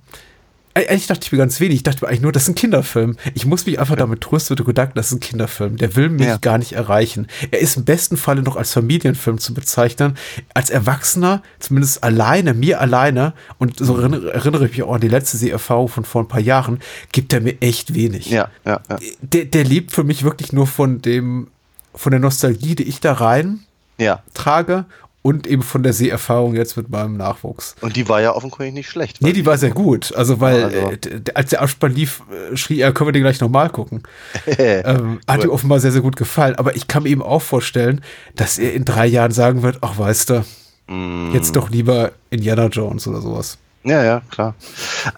eigentlich 0.86 1.06
dachte 1.06 1.24
ich 1.24 1.32
mir 1.32 1.38
ganz 1.38 1.60
wenig. 1.60 1.76
Ich 1.76 1.82
dachte 1.82 2.04
mir 2.04 2.08
eigentlich 2.08 2.22
nur, 2.22 2.32
das 2.32 2.44
ist 2.44 2.50
ein 2.50 2.54
Kinderfilm. 2.54 3.16
Ich 3.34 3.46
muss 3.46 3.66
mich 3.66 3.78
einfach 3.78 3.96
damit 3.96 4.20
trösten 4.20 4.54
mit 4.54 4.60
dem 4.60 4.66
Gedanken, 4.66 4.94
das 4.94 5.06
ist 5.06 5.12
ein 5.12 5.20
Kinderfilm. 5.20 5.76
Der 5.76 5.96
will 5.96 6.08
mich 6.08 6.26
ja. 6.26 6.36
gar 6.36 6.58
nicht 6.58 6.72
erreichen. 6.72 7.26
Er 7.50 7.60
ist 7.60 7.76
im 7.76 7.84
besten 7.84 8.16
Falle 8.16 8.42
noch 8.42 8.56
als 8.56 8.72
Familienfilm 8.72 9.38
zu 9.38 9.54
bezeichnen. 9.54 10.16
Als 10.54 10.70
Erwachsener, 10.70 11.42
zumindest 11.58 12.04
alleine, 12.04 12.54
mir 12.54 12.80
alleine, 12.80 13.32
und 13.58 13.78
so 13.78 13.98
erinnere 13.98 14.66
ich 14.66 14.72
mich 14.72 14.82
auch 14.82 14.94
an 14.94 15.00
die 15.00 15.08
letzte 15.08 15.36
Seherfahrung 15.36 15.88
von 15.88 16.04
vor 16.04 16.22
ein 16.22 16.28
paar 16.28 16.40
Jahren, 16.40 16.80
gibt 17.12 17.32
er 17.32 17.40
mir 17.40 17.56
echt 17.60 17.94
wenig. 17.94 18.30
Ja, 18.30 18.50
ja, 18.64 18.80
ja. 18.88 18.98
Der, 19.20 19.44
der 19.44 19.64
lebt 19.64 19.92
für 19.92 20.04
mich 20.04 20.22
wirklich 20.22 20.52
nur 20.52 20.66
von 20.66 21.02
dem, 21.02 21.48
von 21.94 22.10
der 22.10 22.20
Nostalgie, 22.20 22.74
die 22.74 22.84
ich 22.84 23.00
da 23.00 23.14
rein 23.14 23.60
ja. 23.98 24.22
trage 24.34 24.86
und 25.22 25.46
eben 25.46 25.62
von 25.62 25.82
der 25.82 25.92
Seherfahrung 25.92 26.54
jetzt 26.54 26.76
mit 26.76 26.90
meinem 26.90 27.16
Nachwuchs. 27.16 27.74
Und 27.80 27.96
die 27.96 28.08
war 28.08 28.20
ja 28.20 28.34
offenkundig 28.34 28.72
nicht 28.72 28.88
schlecht. 28.88 29.20
Nee, 29.20 29.32
die 29.32 29.44
war 29.44 29.58
sehr 29.58 29.70
gut. 29.70 30.14
Also, 30.14 30.40
weil 30.40 30.64
also. 30.64 30.90
Äh, 30.90 31.20
als 31.34 31.50
der 31.50 31.60
Abspann 31.60 31.92
lief, 31.92 32.22
äh, 32.52 32.56
schrie 32.56 32.80
er, 32.80 32.92
können 32.92 33.08
wir 33.08 33.12
den 33.12 33.22
gleich 33.22 33.40
nochmal 33.40 33.70
gucken. 33.70 34.02
ähm, 34.46 35.20
hat 35.26 35.44
ihm 35.44 35.50
offenbar 35.50 35.80
sehr, 35.80 35.92
sehr 35.92 36.02
gut 36.02 36.16
gefallen. 36.16 36.54
Aber 36.56 36.76
ich 36.76 36.86
kann 36.86 37.02
mir 37.02 37.10
eben 37.10 37.22
auch 37.22 37.42
vorstellen, 37.42 38.00
dass 38.36 38.58
er 38.58 38.72
in 38.72 38.84
drei 38.84 39.06
Jahren 39.06 39.32
sagen 39.32 39.62
wird, 39.62 39.78
ach, 39.80 39.98
weißt 39.98 40.30
du, 40.30 40.44
mm. 40.86 41.34
jetzt 41.34 41.56
doch 41.56 41.68
lieber 41.68 42.12
Indiana 42.30 42.66
Jones 42.66 43.06
oder 43.06 43.20
sowas. 43.20 43.58
Ja, 43.84 44.04
ja, 44.04 44.22
klar. 44.30 44.54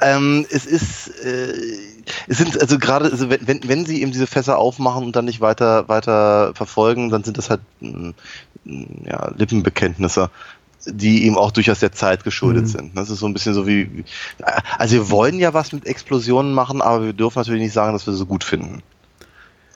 Ähm, 0.01 0.47
es 0.51 0.67
ist, 0.67 1.09
äh, 1.25 1.53
es 2.27 2.39
sind 2.39 2.61
also 2.61 2.79
gerade, 2.79 3.11
also 3.11 3.31
wenn, 3.31 3.61
wenn 3.65 3.87
sie 3.87 4.03
eben 4.03 4.13
diese 4.13 4.27
Fässer 4.27 4.59
aufmachen 4.59 5.05
und 5.05 5.17
dann 5.17 5.25
nicht 5.25 5.41
weiter, 5.41 5.89
weiter 5.89 6.53
verfolgen, 6.55 7.11
dann 7.11 7.25
sind 7.25 7.39
das 7.39 7.51
halt 7.51 7.61
mh, 7.81 8.13
ja, 9.05 9.33
Lippenbekenntnisse, 9.37 10.31
die 10.87 11.25
eben 11.25 11.37
auch 11.37 11.51
durchaus 11.51 11.81
der 11.81 11.93
Zeit 11.93 12.25
geschuldet 12.25 12.65
mhm. 12.65 12.69
sind. 12.69 12.97
Das 12.97 13.11
ist 13.11 13.19
so 13.19 13.27
ein 13.27 13.33
bisschen 13.33 13.55
so 13.55 13.67
wie, 13.67 14.05
also 14.79 14.95
wir 14.95 15.11
wollen 15.11 15.39
ja 15.39 15.55
was 15.55 15.73
mit 15.73 15.87
Explosionen 15.87 16.53
machen, 16.53 16.83
aber 16.83 17.05
wir 17.05 17.13
dürfen 17.13 17.39
natürlich 17.39 17.63
nicht 17.63 17.75
sagen, 17.75 17.93
dass 17.93 18.07
wir 18.07 18.13
sie 18.13 18.19
so 18.19 18.27
gut 18.27 18.45
finden. 18.45 18.83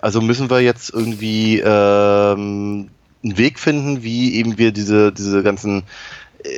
Also 0.01 0.21
müssen 0.21 0.51
wir 0.51 0.61
jetzt 0.61 0.91
irgendwie 0.93 1.61
ähm, 1.61 2.91
einen 3.23 3.39
Weg 3.39 3.59
finden, 3.59 4.03
wie 4.03 4.35
eben 4.35 4.59
wir 4.59 4.71
diese, 4.71 5.13
diese 5.13 5.43
ganzen 5.43 5.85
äh, 6.43 6.51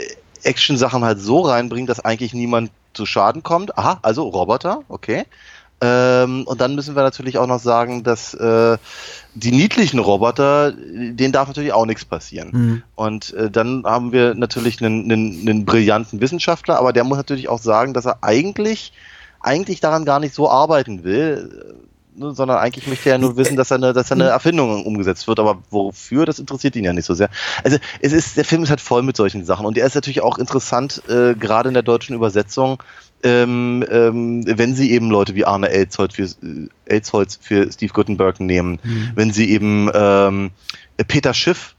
Action-Sachen 0.43 1.05
halt 1.05 1.21
so 1.21 1.41
reinbringen, 1.41 1.87
dass 1.87 2.05
eigentlich 2.05 2.35
niemand 2.35 2.71
zu 2.93 3.07
Schaden 3.07 3.43
kommt. 3.43 3.79
Aha, 3.79 3.99
also 4.03 4.25
Roboter, 4.25 4.83
okay. 4.89 5.25
Ähm, 5.81 6.45
und 6.47 6.61
dann 6.61 6.75
müssen 6.75 6.97
wir 6.97 7.03
natürlich 7.03 7.37
auch 7.37 7.47
noch 7.47 7.61
sagen, 7.61 8.03
dass 8.03 8.33
äh, 8.33 8.79
die 9.35 9.53
niedlichen 9.53 9.99
Roboter, 9.99 10.73
denen 10.73 11.33
darf 11.33 11.49
natürlich 11.49 11.75
auch 11.75 11.85
nichts 11.85 12.07
passieren. 12.07 12.51
Mhm. 12.53 12.83
Und 12.95 13.35
äh, 13.35 13.51
dann 13.51 13.85
haben 13.85 14.13
wir 14.13 14.35
natürlich 14.35 14.83
einen, 14.83 15.05
einen, 15.05 15.41
einen 15.47 15.65
brillanten 15.67 16.21
Wissenschaftler, 16.21 16.79
aber 16.79 16.95
der 16.95 17.05
muss 17.05 17.19
natürlich 17.19 17.51
auch 17.51 17.61
sagen, 17.61 17.93
dass 17.93 18.07
er 18.07 18.23
eigentlich, 18.23 18.95
eigentlich 19.41 19.81
daran 19.81 20.07
gar 20.07 20.19
nicht 20.19 20.35
so 20.35 20.49
arbeiten 20.49 21.05
will, 21.05 21.76
sondern 22.19 22.59
eigentlich 22.59 22.87
möchte 22.87 23.11
er 23.11 23.19
nur 23.19 23.37
wissen, 23.37 23.57
dass 23.57 23.71
er, 23.71 23.77
eine, 23.77 23.93
dass 23.93 24.11
er 24.11 24.17
eine 24.17 24.29
Erfindung 24.29 24.85
umgesetzt 24.85 25.29
wird, 25.29 25.39
aber 25.39 25.59
wofür, 25.71 26.27
das 26.27 26.39
interessiert 26.39 26.77
ihn 26.77 26.85
ja 26.85 26.93
nicht 26.93 27.05
so 27.05 27.15
sehr. 27.15 27.29
Also 27.63 27.79
es 28.01 28.13
ist, 28.13 28.37
der 28.37 28.45
Film 28.45 28.63
ist 28.63 28.71
halt 28.71 28.81
voll 28.81 29.03
mit 29.03 29.17
solchen 29.17 29.45
Sachen 29.45 29.67
und 29.67 29.79
er 29.79 29.87
ist 29.87 29.95
natürlich 29.95 30.23
auch 30.23 30.39
interessant, 30.39 31.03
äh, 31.09 31.35
gerade 31.35 31.69
in 31.69 31.75
der 31.75 31.83
deutschen 31.83 32.15
Übersetzung, 32.15 32.83
ähm, 33.23 33.85
ähm, 33.91 34.45
wenn 34.47 34.75
sie 34.75 34.91
eben 34.93 35.11
Leute 35.11 35.35
wie 35.35 35.45
Arne 35.45 35.69
Elsholz 35.71 36.15
für, 36.15 36.25
äh, 36.25 36.69
Elsholz 36.85 37.39
für 37.41 37.71
Steve 37.73 37.93
Gutenberg 37.93 38.41
nehmen, 38.41 38.79
mhm. 38.83 39.11
wenn 39.15 39.33
sie 39.33 39.51
eben 39.51 39.91
ähm, 39.95 40.51
Peter 41.09 41.35
Schiff 41.35 41.76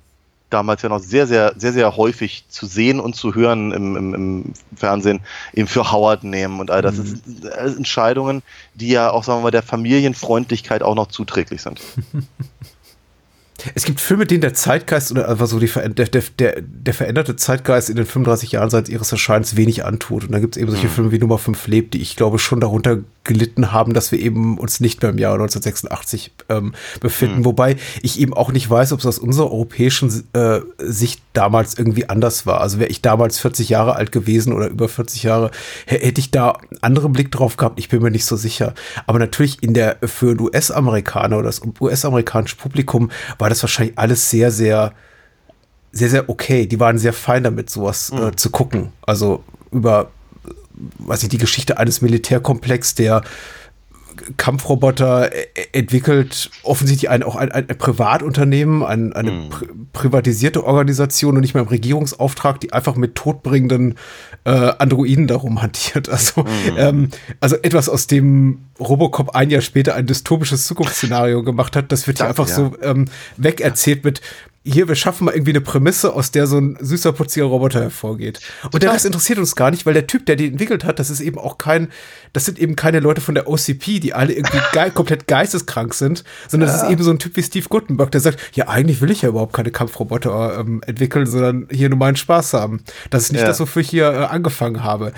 damals 0.50 0.82
ja 0.82 0.90
noch 0.90 1.00
sehr, 1.00 1.28
sehr, 1.28 1.54
sehr, 1.58 1.74
sehr 1.74 1.98
häufig 1.98 2.46
zu 2.50 2.66
sehen 2.66 3.00
und 3.00 3.16
zu 3.16 3.36
hören 3.36 3.72
im, 3.72 3.96
im, 3.96 4.14
im 4.14 4.54
Fernsehen 4.76 5.20
eben 5.54 5.68
für 5.68 5.92
Howard 5.92 6.24
nehmen 6.24 6.60
und 6.60 6.72
all 6.72 6.82
das. 6.82 6.98
Mhm. 6.98 7.22
das 7.42 7.70
sind 7.70 7.78
Entscheidungen, 7.78 8.44
die 8.74 8.90
ja 8.90 9.12
auch, 9.12 9.24
sagen 9.24 9.40
wir 9.40 9.44
mal, 9.44 9.52
der 9.52 9.64
Familienfreundlichkeit 9.64 10.84
auch 10.84 10.96
noch 10.96 11.08
zuträglich 11.08 11.62
sind. 11.62 11.82
Es 13.74 13.86
gibt 13.86 14.00
Filme, 14.00 14.26
denen 14.26 14.42
der 14.42 14.54
Zeitgeist 14.54 15.12
oder 15.12 15.28
einfach 15.28 15.48
so 15.48 15.60
die, 15.60 15.68
der, 15.68 15.90
der, 15.90 16.24
der, 16.38 16.62
der 16.62 16.94
veränderte 16.94 17.36
Zeitgeist 17.36 17.90
in 17.90 17.96
den 17.96 18.06
35 18.06 18.52
Jahren 18.52 18.70
seit 18.70 18.88
ihres 18.88 19.12
Erscheinens 19.12 19.56
wenig 19.56 19.84
antut. 19.84 20.26
Und 20.26 20.32
da 20.32 20.40
gibt 20.40 20.56
es 20.56 20.62
eben 20.62 20.72
solche 20.72 20.88
mhm. 20.88 20.92
Filme 20.92 21.12
wie 21.12 21.20
Nummer 21.20 21.40
5 21.40 21.68
lebt, 21.68 21.94
die 21.96 22.02
ich 22.02 22.16
glaube 22.16 22.38
schon 22.38 22.60
darunter 22.60 23.00
gelitten 23.24 23.72
haben, 23.72 23.94
dass 23.94 24.12
wir 24.12 24.20
eben 24.20 24.58
uns 24.58 24.80
nicht 24.80 25.02
mehr 25.02 25.12
im 25.12 25.18
Jahr 25.18 25.34
1986 25.34 26.32
ähm, 26.50 26.74
befinden. 27.00 27.40
Mhm. 27.40 27.46
Wobei 27.46 27.76
ich 28.02 28.20
eben 28.20 28.34
auch 28.34 28.52
nicht 28.52 28.70
weiß, 28.70 28.94
ob 28.94 29.00
es 29.00 29.06
aus 29.06 29.20
unserer 29.20 29.52
europäischen 29.52 30.24
äh, 30.34 30.62
Sicht 30.78 31.22
damals 31.34 31.78
irgendwie 31.78 32.10
anders 32.10 32.46
war. 32.46 32.62
Also 32.62 32.80
wäre 32.80 32.90
ich 32.90 33.02
damals 33.02 33.40
40 33.40 33.70
Jahre 33.70 33.96
alt 33.96 34.12
gewesen 34.12 34.54
oder 34.54 34.68
über 34.70 34.88
40 34.88 35.24
Jahre, 35.24 35.52
hätte 35.86 36.20
ich 36.20 36.32
da 36.32 36.52
einen 36.52 36.82
anderen 36.82 37.12
Blick 37.12 37.32
drauf 37.32 37.58
gehabt. 37.58 37.80
Ich 37.80 37.90
bin 37.90 38.02
mir 38.02 38.12
nicht 38.12 38.26
so 38.26 38.36
sicher. 38.36 38.74
Aber 39.06 39.20
natürlich 39.20 39.62
in 39.62 39.74
der 39.74 39.98
für 40.04 40.40
US-Amerikaner 40.40 41.38
oder 41.38 41.48
das 41.48 41.62
US-amerikanische 41.80 42.56
Publikum 42.56 43.12
war 43.38 43.47
das 43.50 43.62
wahrscheinlich 43.64 43.98
alles 43.98 44.30
sehr, 44.30 44.52
sehr 44.52 44.94
sehr, 45.92 46.10
sehr 46.10 46.30
okay. 46.30 46.66
Die 46.66 46.80
waren 46.80 46.98
sehr 46.98 47.14
fein 47.14 47.44
damit, 47.44 47.70
sowas 47.70 48.12
äh, 48.12 48.16
mhm. 48.16 48.28
äh, 48.28 48.36
zu 48.36 48.50
gucken. 48.50 48.94
Also 49.02 49.44
über 49.72 50.12
weiß 51.00 51.24
ich, 51.24 51.30
die 51.30 51.38
Geschichte 51.40 51.78
eines 51.78 52.02
Militärkomplex, 52.02 52.96
der 52.96 53.24
Kampfroboter 54.38 55.32
e-, 55.34 55.48
entwickelt 55.72 56.50
offensichtlich 56.64 57.10
ein, 57.10 57.24
auch 57.24 57.36
ein, 57.36 57.52
ein 57.52 57.68
Privatunternehmen, 57.68 58.84
ein, 58.84 59.14
eine 59.14 59.32
hm. 59.32 59.50
pri 59.50 59.68
privatisierte 59.94 60.64
Organisation 60.64 61.36
und 61.36 61.42
nicht 61.42 61.54
mehr 61.54 61.64
im 61.64 61.70
Regierungsauftrag, 61.70 62.60
die 62.60 62.72
einfach 62.74 62.96
mit 62.96 63.16
todbringenden 63.16 63.96
äh, 64.44 64.50
Androiden 64.50 65.28
darum 65.28 65.62
hantiert. 65.62 66.10
Also, 66.18 66.46
hm. 66.46 66.78
ähm, 66.78 67.10
also 67.42 67.58
etwas, 67.58 67.90
aus 67.90 68.08
dem 68.08 68.60
Robocop 68.80 69.36
ein 69.36 69.52
Jahr 69.52 69.62
später 69.62 69.94
ein 69.94 70.08
dystopisches 70.08 70.66
Zukunftsszenario 70.66 71.44
gemacht 71.44 71.76
hat, 71.76 71.92
das 71.92 72.08
wird 72.08 72.18
hier 72.18 72.28
einfach 72.28 72.48
ja. 72.48 72.56
so 72.56 72.76
ähm, 72.82 73.06
wegerzählt 73.38 74.04
mit, 74.04 74.22
hier, 74.68 74.88
wir 74.88 74.96
schaffen 74.96 75.26
mal 75.26 75.34
irgendwie 75.34 75.52
eine 75.52 75.62
Prämisse, 75.62 76.14
aus 76.14 76.32
der 76.32 76.46
so 76.46 76.58
ein 76.58 76.78
süßer, 76.80 77.14
putziger 77.14 77.46
Roboter 77.46 77.82
hervorgeht. 77.82 78.40
Und 78.64 78.72
Total. 78.72 78.80
der 78.80 78.94
Rest 78.94 79.06
interessiert 79.06 79.40
uns 79.40 79.56
gar 79.56 79.72
nicht, 79.72 79.86
weil 79.86 79.94
der 79.94 80.08
Typ, 80.08 80.26
der 80.26 80.36
die 80.36 80.48
entwickelt 80.48 80.84
hat, 80.84 81.00
das 81.00 81.10
ist 81.10 81.22
eben 81.22 81.38
auch 81.38 81.58
kein, 81.58 81.90
das 82.34 82.46
sind 82.46 82.60
eben 82.60 82.76
keine 82.76 83.00
Leute 83.00 83.22
von 83.22 83.34
der 83.34 83.48
OCP, 83.48 84.00
die 84.00 84.14
alle 84.14 84.34
irgendwie 84.34 84.60
ge 84.74 84.92
komplett 84.92 85.28
geisteskrank 85.28 85.94
sind, 85.94 86.24
sondern 86.48 86.70
ja. 86.70 86.74
das 86.74 86.84
ist 86.84 86.90
eben 86.90 87.04
so 87.04 87.12
ein 87.12 87.20
Typ 87.20 87.36
wie 87.38 87.44
Steve 87.44 87.68
Gutenberg, 87.70 88.12
der 88.12 88.22
sagt, 88.22 88.56
ja, 88.56 88.68
eigentlich 88.68 89.02
will 89.02 89.12
ich 89.12 89.22
ja 89.22 89.30
überhaupt 89.30 89.54
keine 89.54 89.72
Kampfroboter 89.72 90.60
ähm, 90.60 90.82
entwickeln, 90.86 91.26
sondern 91.26 91.68
hier 91.72 91.90
nur 91.90 91.98
meinen 91.98 92.18
Spaß 92.18 92.54
haben. 92.54 92.84
Das 93.10 93.24
ist 93.24 93.32
nicht 93.32 93.42
ja. 93.42 93.48
das, 93.48 93.60
wofür 93.60 93.82
ich 93.82 93.90
hier 93.90 94.12
äh, 94.12 94.26
angefangen 94.26 94.84
habe. 94.84 95.14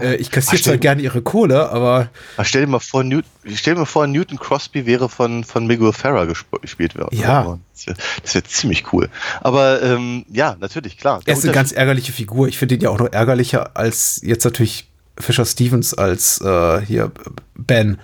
Äh, 0.00 0.16
ich 0.16 0.30
kassiere 0.30 0.62
zwar 0.62 0.76
gerne 0.78 1.02
ihre 1.02 1.20
Kohle, 1.20 1.70
aber. 1.70 2.08
Ach, 2.36 2.44
stell 2.44 2.62
dir 2.62 2.68
mal 2.68 2.80
vor, 2.80 3.04
Newt, 3.04 3.26
stell 3.54 3.74
dir 3.74 3.80
mal 3.80 3.86
vor, 3.86 4.06
Newton 4.06 4.38
Crosby 4.38 4.86
wäre 4.86 5.08
von, 5.08 5.44
von 5.44 5.66
Miguel 5.66 5.92
Ferrer 5.92 6.26
gespielt 6.26 6.96
worden. 6.96 7.16
Ja. 7.16 7.58
Das 7.74 7.86
wäre 7.86 7.96
wär 8.32 8.44
ziemlich 8.44 8.92
cool. 8.92 9.10
Aber 9.40 9.82
ähm, 9.82 10.24
ja, 10.30 10.56
natürlich, 10.60 10.96
klar. 10.96 11.20
Er 11.24 11.34
ist 11.34 11.44
eine 11.44 11.52
ganz 11.52 11.72
ärgerliche 11.72 12.12
Figur. 12.12 12.48
Ich 12.48 12.58
finde 12.58 12.76
ihn 12.76 12.80
ja 12.80 12.90
auch 12.90 12.98
noch 12.98 13.12
ärgerlicher 13.12 13.76
als 13.76 14.20
jetzt 14.22 14.44
natürlich 14.44 14.88
Fischer 15.18 15.44
Stevens 15.44 15.94
als 15.94 16.40
äh, 16.40 16.80
hier 16.80 17.10
Ben. 17.54 17.98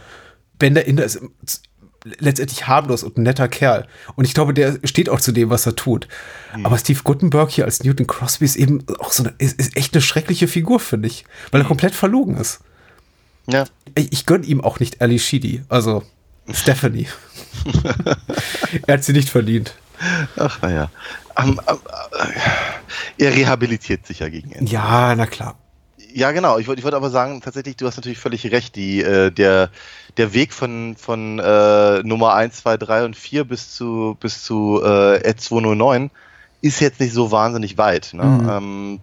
Ben 0.58 0.74
der 0.74 0.86
Inder 0.86 1.04
ist 1.04 1.20
letztendlich 2.18 2.66
harmlos 2.66 3.02
und 3.02 3.18
ein 3.18 3.22
netter 3.22 3.48
Kerl. 3.48 3.86
Und 4.16 4.24
ich 4.24 4.34
glaube, 4.34 4.54
der 4.54 4.78
steht 4.84 5.08
auch 5.08 5.20
zu 5.20 5.32
dem, 5.32 5.50
was 5.50 5.66
er 5.66 5.76
tut. 5.76 6.08
Mhm. 6.56 6.66
Aber 6.66 6.78
Steve 6.78 7.00
Gutenberg 7.04 7.50
hier 7.50 7.64
als 7.64 7.82
Newton 7.84 8.06
Crosby 8.06 8.44
ist 8.44 8.56
eben 8.56 8.84
auch 8.98 9.12
so 9.12 9.24
eine, 9.24 9.34
ist, 9.38 9.58
ist 9.60 9.76
echt 9.76 9.94
eine 9.94 10.02
schreckliche 10.02 10.48
Figur, 10.48 10.80
finde 10.80 11.08
ich. 11.08 11.24
Weil 11.50 11.60
er 11.60 11.64
mhm. 11.64 11.68
komplett 11.68 11.94
verlogen 11.94 12.36
ist. 12.36 12.60
Ja. 13.46 13.64
Ich, 13.94 14.12
ich 14.12 14.26
gönne 14.26 14.46
ihm 14.46 14.60
auch 14.60 14.80
nicht 14.80 15.00
Ali 15.02 15.18
Sheedy. 15.18 15.62
Also 15.68 16.02
Stephanie. 16.54 17.08
er 18.86 18.94
hat 18.94 19.04
sie 19.04 19.12
nicht 19.12 19.28
verdient. 19.28 19.74
Ach, 20.36 20.60
naja. 20.62 20.90
Um, 21.36 21.58
um, 21.58 21.78
er 23.18 23.34
rehabilitiert 23.34 24.06
sich 24.06 24.20
ja 24.20 24.28
gegen 24.28 24.52
Ende. 24.52 24.70
Ja, 24.70 25.14
na 25.14 25.26
klar. 25.26 25.56
Ja, 26.12 26.32
genau. 26.32 26.58
Ich 26.58 26.66
wollte 26.66 26.80
ich 26.80 26.84
wollt 26.84 26.94
aber 26.94 27.10
sagen, 27.10 27.40
tatsächlich, 27.40 27.76
du 27.76 27.86
hast 27.86 27.96
natürlich 27.96 28.18
völlig 28.18 28.50
recht. 28.50 28.74
Die, 28.76 29.00
äh, 29.02 29.30
der, 29.30 29.70
der 30.16 30.32
Weg 30.34 30.52
von, 30.52 30.96
von 30.96 31.38
äh, 31.38 32.02
Nummer 32.02 32.34
1, 32.34 32.56
2, 32.56 32.76
3 32.78 33.04
und 33.04 33.16
4 33.16 33.44
bis 33.44 33.74
zu, 33.74 34.16
bis 34.18 34.42
zu 34.42 34.80
äh, 34.84 35.22
Ed 35.22 35.40
209 35.40 36.10
ist 36.62 36.80
jetzt 36.80 37.00
nicht 37.00 37.12
so 37.12 37.30
wahnsinnig 37.30 37.78
weit. 37.78 38.12
Ne? 38.12 38.24
Mhm. 38.24 38.48
Ähm, 38.48 39.00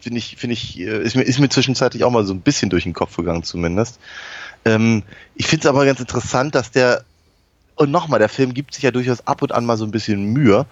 Finde 0.00 0.18
ich, 0.18 0.36
finde 0.36 0.52
ich, 0.52 0.78
äh, 0.78 1.02
ist 1.02 1.16
mir, 1.16 1.22
ist 1.22 1.40
mir 1.40 1.48
zwischenzeitlich 1.48 2.04
auch 2.04 2.12
mal 2.12 2.24
so 2.24 2.32
ein 2.32 2.40
bisschen 2.40 2.70
durch 2.70 2.84
den 2.84 2.92
Kopf 2.92 3.16
gegangen, 3.16 3.42
zumindest. 3.42 3.98
Ähm, 4.66 5.04
ich 5.36 5.46
finde 5.46 5.66
es 5.66 5.70
aber 5.70 5.86
ganz 5.86 6.00
interessant, 6.00 6.54
dass 6.54 6.72
der, 6.72 7.04
und 7.76 7.90
nochmal, 7.90 8.18
der 8.18 8.28
Film 8.28 8.52
gibt 8.52 8.74
sich 8.74 8.82
ja 8.82 8.90
durchaus 8.90 9.26
ab 9.26 9.40
und 9.40 9.52
an 9.52 9.64
mal 9.64 9.76
so 9.76 9.84
ein 9.84 9.92
bisschen 9.92 10.32
Mühe, 10.32 10.66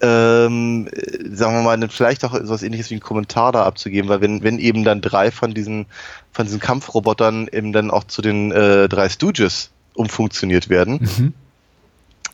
ähm, 0.00 0.88
sagen 1.32 1.54
wir 1.54 1.62
mal, 1.62 1.88
vielleicht 1.88 2.24
auch 2.24 2.34
etwas 2.34 2.62
ähnliches 2.62 2.90
wie 2.90 2.96
ein 2.96 3.00
Kommentar 3.00 3.52
da 3.52 3.64
abzugeben, 3.64 4.08
weil 4.08 4.20
wenn, 4.20 4.42
wenn 4.42 4.58
eben 4.58 4.84
dann 4.84 5.00
drei 5.00 5.30
von 5.30 5.54
diesen, 5.54 5.86
von 6.32 6.46
diesen 6.46 6.60
Kampfrobotern 6.60 7.48
eben 7.52 7.72
dann 7.72 7.90
auch 7.90 8.04
zu 8.04 8.22
den 8.22 8.52
äh, 8.52 8.88
drei 8.88 9.08
Stooges 9.08 9.70
umfunktioniert 9.94 10.68
werden, 10.68 11.00
mhm. 11.00 11.34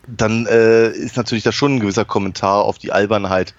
dann 0.07 0.47
äh, 0.47 0.89
ist 0.89 1.17
natürlich 1.17 1.45
da 1.45 1.53
schon 1.53 1.77
ein 1.77 1.81
gewisser 1.81 2.05
Kommentar 2.05 2.65
auf 2.65 2.79
die 2.79 2.93
Albernheit 2.93 3.55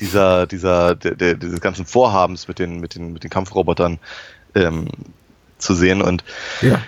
dieser, 0.00 0.46
dieser, 0.46 0.94
der, 0.94 1.14
der, 1.16 1.34
dieses 1.34 1.60
ganzen 1.60 1.84
Vorhabens 1.84 2.46
mit 2.46 2.60
den, 2.60 2.78
mit 2.80 2.94
den, 2.94 3.12
mit 3.12 3.24
den 3.24 3.30
Kampfrobotern 3.30 3.98
ähm, 4.54 4.88
zu 5.58 5.74
sehen. 5.74 6.02
Und 6.02 6.24
ja. 6.62 6.80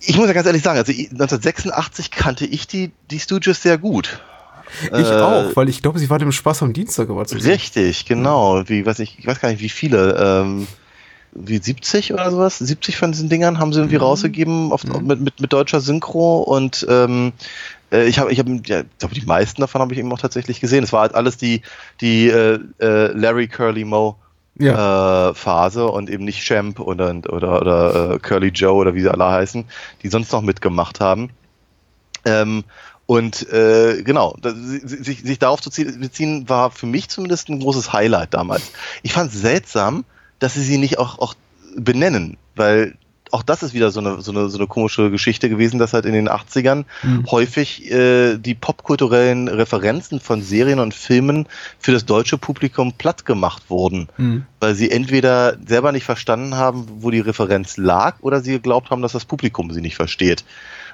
ich 0.00 0.16
muss 0.16 0.26
ja 0.26 0.32
ganz 0.32 0.46
ehrlich 0.46 0.62
sagen, 0.62 0.78
also 0.78 0.92
1986 0.92 2.10
kannte 2.10 2.46
ich 2.46 2.66
die, 2.66 2.92
die 3.10 3.20
Stooges 3.20 3.62
sehr 3.62 3.78
gut. 3.78 4.20
Ich 4.84 4.92
äh, 4.92 5.20
auch, 5.20 5.56
weil 5.56 5.68
ich 5.68 5.82
glaube, 5.82 5.98
sie 5.98 6.10
war 6.10 6.18
dem 6.18 6.32
Spaß 6.32 6.62
am 6.62 6.72
Dienstag 6.72 7.10
aber 7.10 7.26
zu 7.26 7.38
sehen. 7.38 7.52
Richtig, 7.52 8.06
genau. 8.06 8.62
Wie, 8.68 8.86
weiß 8.86 9.00
ich, 9.00 9.18
ich 9.18 9.26
weiß 9.26 9.40
gar 9.40 9.50
nicht, 9.50 9.60
wie 9.60 9.68
viele. 9.68 10.16
Ähm, 10.16 10.66
wie 11.32 11.58
70 11.58 12.12
oder 12.12 12.30
sowas? 12.30 12.58
70 12.58 12.96
von 12.96 13.12
diesen 13.12 13.28
Dingern 13.28 13.58
haben 13.58 13.72
sie 13.72 13.78
irgendwie 13.78 13.96
mhm. 13.96 14.02
rausgegeben 14.02 14.72
auf, 14.72 14.84
mhm. 14.84 15.06
mit, 15.06 15.20
mit, 15.20 15.40
mit 15.40 15.52
deutscher 15.52 15.80
Synchro 15.80 16.40
und 16.40 16.84
ähm, 16.88 17.32
äh, 17.92 18.06
ich 18.06 18.18
habe, 18.18 18.32
ich 18.32 18.38
habe, 18.38 18.60
ja, 18.66 18.82
glaube, 18.98 19.14
die 19.14 19.24
meisten 19.24 19.60
davon 19.60 19.80
habe 19.80 19.92
ich 19.92 19.98
eben 19.98 20.12
auch 20.12 20.18
tatsächlich 20.18 20.60
gesehen. 20.60 20.84
Es 20.84 20.92
war 20.92 21.02
halt 21.02 21.14
alles 21.14 21.36
die, 21.36 21.62
die 22.00 22.28
äh, 22.28 22.58
äh, 22.80 23.12
Larry 23.12 23.48
Curly 23.48 23.84
Moe 23.84 24.16
ja. 24.60 25.30
äh, 25.30 25.34
Phase 25.34 25.86
und 25.86 26.10
eben 26.10 26.24
nicht 26.24 26.42
Champ 26.42 26.80
oder, 26.80 27.14
oder, 27.28 27.60
oder 27.60 28.14
äh, 28.14 28.18
Curly 28.18 28.48
Joe 28.48 28.74
oder 28.74 28.94
wie 28.94 29.00
sie 29.00 29.10
alle 29.10 29.26
heißen, 29.26 29.64
die 30.02 30.08
sonst 30.08 30.32
noch 30.32 30.42
mitgemacht 30.42 31.00
haben. 31.00 31.30
Ähm, 32.24 32.64
und 33.06 33.48
äh, 33.50 34.02
genau, 34.04 34.36
sich, 34.84 35.22
sich 35.22 35.38
darauf 35.40 35.60
zu 35.60 35.70
beziehen, 35.70 36.48
war 36.48 36.70
für 36.70 36.86
mich 36.86 37.08
zumindest 37.08 37.48
ein 37.48 37.58
großes 37.58 37.92
Highlight 37.92 38.34
damals. 38.34 38.70
Ich 39.02 39.12
fand 39.12 39.32
es 39.32 39.40
seltsam, 39.40 40.04
dass 40.38 40.54
sie 40.54 40.62
sie 40.62 40.78
nicht 40.78 40.98
auch, 40.98 41.18
auch 41.18 41.34
benennen, 41.76 42.36
weil 42.54 42.94
auch 43.30 43.42
das 43.42 43.62
ist 43.62 43.74
wieder 43.74 43.90
so 43.90 44.00
eine, 44.00 44.20
so 44.20 44.32
eine, 44.32 44.48
so 44.48 44.58
eine 44.58 44.66
komische 44.66 45.10
Geschichte 45.10 45.48
gewesen, 45.48 45.78
dass 45.78 45.92
halt 45.92 46.04
in 46.04 46.12
den 46.12 46.28
80ern 46.28 46.84
mhm. 47.02 47.26
häufig 47.30 47.90
äh, 47.90 48.36
die 48.38 48.54
popkulturellen 48.54 49.48
Referenzen 49.48 50.20
von 50.20 50.42
Serien 50.42 50.78
und 50.78 50.94
Filmen 50.94 51.46
für 51.78 51.92
das 51.92 52.04
deutsche 52.04 52.38
Publikum 52.38 52.92
platt 52.92 53.24
gemacht 53.24 53.64
wurden, 53.68 54.08
mhm. 54.16 54.44
weil 54.60 54.74
sie 54.74 54.90
entweder 54.90 55.56
selber 55.66 55.92
nicht 55.92 56.04
verstanden 56.04 56.56
haben, 56.56 56.86
wo 56.98 57.10
die 57.10 57.20
Referenz 57.20 57.76
lag, 57.76 58.16
oder 58.20 58.40
sie 58.40 58.52
geglaubt 58.52 58.90
haben, 58.90 59.02
dass 59.02 59.12
das 59.12 59.24
Publikum 59.24 59.70
sie 59.72 59.80
nicht 59.80 59.96
versteht. 59.96 60.44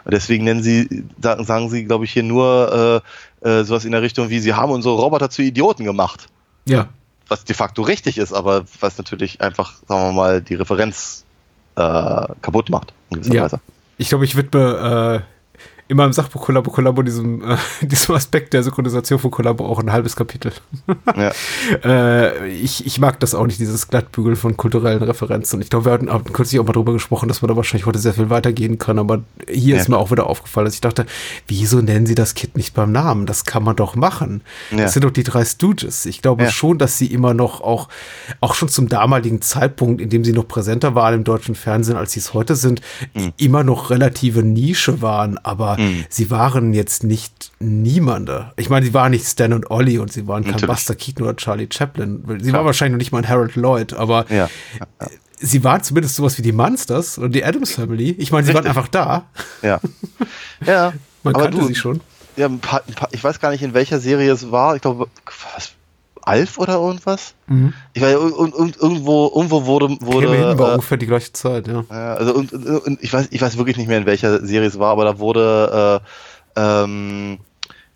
Und 0.05 0.15
deswegen 0.15 0.45
nennen 0.45 0.63
sie, 0.63 1.05
sagen, 1.21 1.45
sagen 1.45 1.69
sie, 1.69 1.85
glaube 1.85 2.05
ich, 2.05 2.13
hier 2.13 2.23
nur 2.23 3.03
äh, 3.43 3.49
äh, 3.49 3.65
sowas 3.65 3.85
in 3.85 3.93
der 3.93 4.03
Richtung 4.03 4.31
wie, 4.31 4.39
sie 4.39 4.55
haben 4.55 4.73
unsere 4.73 4.95
Roboter 4.95 5.31
zu 5.31 5.43
Idioten 5.43 5.85
gemacht. 5.85 6.29
Ja. 6.65 6.89
Was 7.29 7.45
de 7.45 7.57
facto 7.57 7.83
richtig 7.83 8.19
ist, 8.19 8.33
aber 8.33 8.65
was 8.81 8.99
natürlich 8.99 9.41
einfach, 9.41 9.75
sagen 9.89 10.09
wir 10.09 10.13
mal, 10.13 10.43
die 10.43 10.55
Referenz 10.55 11.26
äh, 11.77 12.27
kaputt 12.43 12.71
macht. 12.71 12.93
In 13.11 13.19
gewisser 13.19 13.35
ja. 13.35 13.45
Weise. 13.45 13.61
Ich 13.99 14.09
glaube, 14.09 14.25
ich 14.25 14.37
widme 14.37 15.25
immer 15.89 16.05
im 16.05 16.13
Sachbuch 16.13 16.43
Kollabo 16.43 16.71
Kollabo 16.71 17.03
diesem, 17.03 17.43
äh, 17.43 17.57
diesem 17.87 18.15
Aspekt 18.15 18.53
der 18.53 18.63
Synchronisation 18.63 19.19
von 19.19 19.31
Kollabo 19.31 19.65
auch 19.65 19.79
ein 19.79 19.93
halbes 19.93 20.17
Kapitel. 20.17 20.53
ja. 21.17 21.33
äh, 21.85 22.49
ich, 22.49 22.87
ich 22.87 22.99
mag 22.99 23.21
das 23.21 23.35
auch 23.35 23.47
nicht, 23.47 23.61
dieses 23.61 23.89
Glattbügel 23.89 24.37
von 24.37 24.57
kulturellen 24.57 25.03
Referenzen. 25.03 25.61
Ich 25.61 25.71
glaube, 25.71 25.87
wir 25.87 25.93
hatten, 25.93 26.13
hatten 26.13 26.33
kürzlich 26.33 26.61
auch 26.61 26.67
mal 26.67 26.73
drüber 26.73 26.93
gesprochen, 26.93 27.29
dass 27.29 27.43
wir 27.43 27.49
da 27.49 27.57
wahrscheinlich 27.57 27.87
heute 27.87 27.99
sehr 27.99 28.15
viel 28.15 28.31
weitergehen 28.31 28.79
können. 28.79 28.99
Aber 28.99 29.23
hier 29.49 29.77
ja. 29.77 29.81
ist 29.81 29.89
mir 29.89 29.97
auch 29.97 30.11
wieder 30.11 30.27
aufgefallen, 30.27 30.65
dass 30.65 30.75
ich 30.75 30.81
dachte, 30.81 31.07
wieso 31.47 31.81
nennen 31.81 32.07
sie 32.07 32.15
das 32.15 32.35
Kind 32.35 32.57
nicht 32.57 32.75
beim 32.75 32.91
Namen? 32.91 33.27
Das 33.27 33.45
kann 33.45 33.63
man 33.63 33.77
doch 33.77 33.95
machen. 33.95 34.43
Ja. 34.71 34.79
Das 34.79 34.93
sind 34.93 35.05
doch 35.05 35.11
die 35.11 35.23
drei 35.23 35.45
Stooges. 35.45 36.07
Ich 36.07 36.23
glaube 36.23 36.51
schon, 36.51 36.79
dass 36.79 36.99
sie 36.99 37.07
immer 37.07 37.35
noch 37.35 37.61
auch, 37.61 37.89
auch 38.41 38.55
schon 38.55 38.69
zum 38.69 38.89
damaligen 38.89 39.41
Zeitpunkt, 39.41 40.01
in 40.01 40.11
dem 40.11 40.25
sie 40.25 40.33
noch 40.33 40.49
präsenter 40.49 40.95
waren 40.95 41.15
im 41.15 41.25
deutschen 41.25 41.55
Fernsehen, 41.55 41.97
als 41.97 42.13
sie 42.13 42.21
es 42.21 42.35
heute 42.35 42.57
sind, 42.57 42.81
mhm. 43.15 43.33
immer 43.37 43.63
noch 43.63 43.91
relative 43.91 44.43
Nische 44.43 45.01
waren. 45.01 45.39
Aber 45.39 45.76
mhm. 45.79 46.05
sie 46.09 46.31
waren 46.31 46.73
jetzt 46.73 47.05
nicht 47.05 47.53
niemande. 47.59 48.53
Ich 48.57 48.69
meine, 48.69 48.87
sie 48.87 48.95
waren 48.95 49.11
nicht 49.11 49.27
Stan 49.27 49.53
und 49.53 49.71
Ollie 49.71 50.01
und 50.01 50.13
sie 50.13 50.27
waren 50.27 50.43
kein 50.43 50.53
Natürlich. 50.53 50.75
Buster 50.75 50.95
Keaton 50.95 51.25
oder 51.25 51.37
Charlie 51.37 51.69
Chaplin. 51.71 52.25
Sie 52.27 52.39
Klar. 52.39 52.55
waren 52.55 52.67
wahrscheinlich 52.67 52.93
noch 52.93 52.99
nicht 52.99 53.13
mal 53.13 53.19
ein 53.19 53.29
Harold 53.29 53.57
Lloyd, 53.57 53.95
aber 53.95 54.27
ja. 54.31 54.49
sie 55.39 55.65
waren 55.65 55.83
zumindest 55.83 56.17
sowas 56.17 56.39
wie 56.39 56.43
die 56.43 56.53
Monsters 56.53 57.19
oder 57.19 57.29
die 57.29 57.45
Adams 57.45 57.73
Family. 57.73 58.11
Ich 58.19 58.33
meine, 58.33 58.45
sie 58.45 58.53
Richtig. 58.53 58.65
waren 58.65 58.69
einfach 58.69 58.89
da. 58.89 59.27
Ja. 59.63 59.81
Ja. 60.67 60.95
Man 61.23 61.35
kannte 61.35 61.59
du, 61.59 61.67
sie 61.67 61.75
schon. 61.75 62.01
Ja, 62.37 62.47
ein 62.47 62.61
paar, 62.61 62.83
ein 62.87 62.95
paar, 62.95 63.09
ich 63.13 63.23
weiß 63.23 63.41
gar 63.41 63.51
nicht, 63.51 63.63
in 63.63 63.75
welcher 63.75 63.99
Serie 63.99 64.33
es 64.33 64.51
war. 64.51 64.77
Ich 64.77 64.83
glaube, 64.83 65.09
was, 65.55 65.73
Alf 66.27 66.59
oder 66.59 66.75
irgendwas. 66.75 67.35
Mhm. 67.47 67.73
Ich 67.93 68.03
weiß, 68.03 68.15
irgendwo, 68.15 69.33
irgendwo 69.35 69.65
wurde. 69.65 69.97
wurde 70.01 70.35
hin, 70.35 70.59
war 70.59 70.71
äh, 70.71 70.73
ungefähr 70.73 70.99
die 70.99 71.07
gleiche 71.07 71.33
Zeit, 71.33 71.69
ja. 71.69 71.85
Also, 71.89 72.35
und, 72.35 72.53
und, 72.53 73.03
ich, 73.03 73.13
weiß, 73.13 73.29
ich 73.31 73.41
weiß 73.41 73.57
wirklich 73.57 73.77
nicht 73.77 73.87
mehr, 73.87 73.99
in 73.99 74.07
welcher 74.07 74.45
Serie 74.45 74.69
es 74.69 74.79
war, 74.79 74.91
aber 74.91 75.05
da 75.05 75.19
wurde. 75.19 76.03
Äh, 76.57 76.61
ähm, 76.61 77.39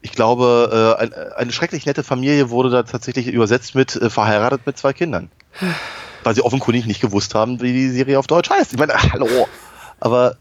ich 0.03 0.13
glaube, 0.13 0.97
äh, 0.99 1.03
ein, 1.03 1.13
eine 1.13 1.53
schrecklich 1.53 1.85
nette 1.85 2.03
Familie 2.03 2.51
wurde 2.51 2.71
da 2.71 2.85
tatsächlich 2.85 3.27
übersetzt 3.27 3.75
mit 3.75 3.97
äh, 3.97 4.09
verheiratet 4.09 4.63
mit 4.65 4.79
zwei 4.79 4.93
Kindern. 4.93 5.31
Weil 6.25 6.35
sie 6.35 6.43
offenkundig 6.43 6.87
nicht 6.87 7.01
gewusst 7.01 7.35
haben, 7.35 7.61
wie 7.61 7.73
die 7.73 7.91
Serie 7.91 8.19
auf 8.19 8.27
Deutsch 8.27 8.49
heißt. 8.49 8.73
Ich 8.73 8.79
meine, 8.79 8.95
hallo. 9.13 9.49
Aber 9.99 10.37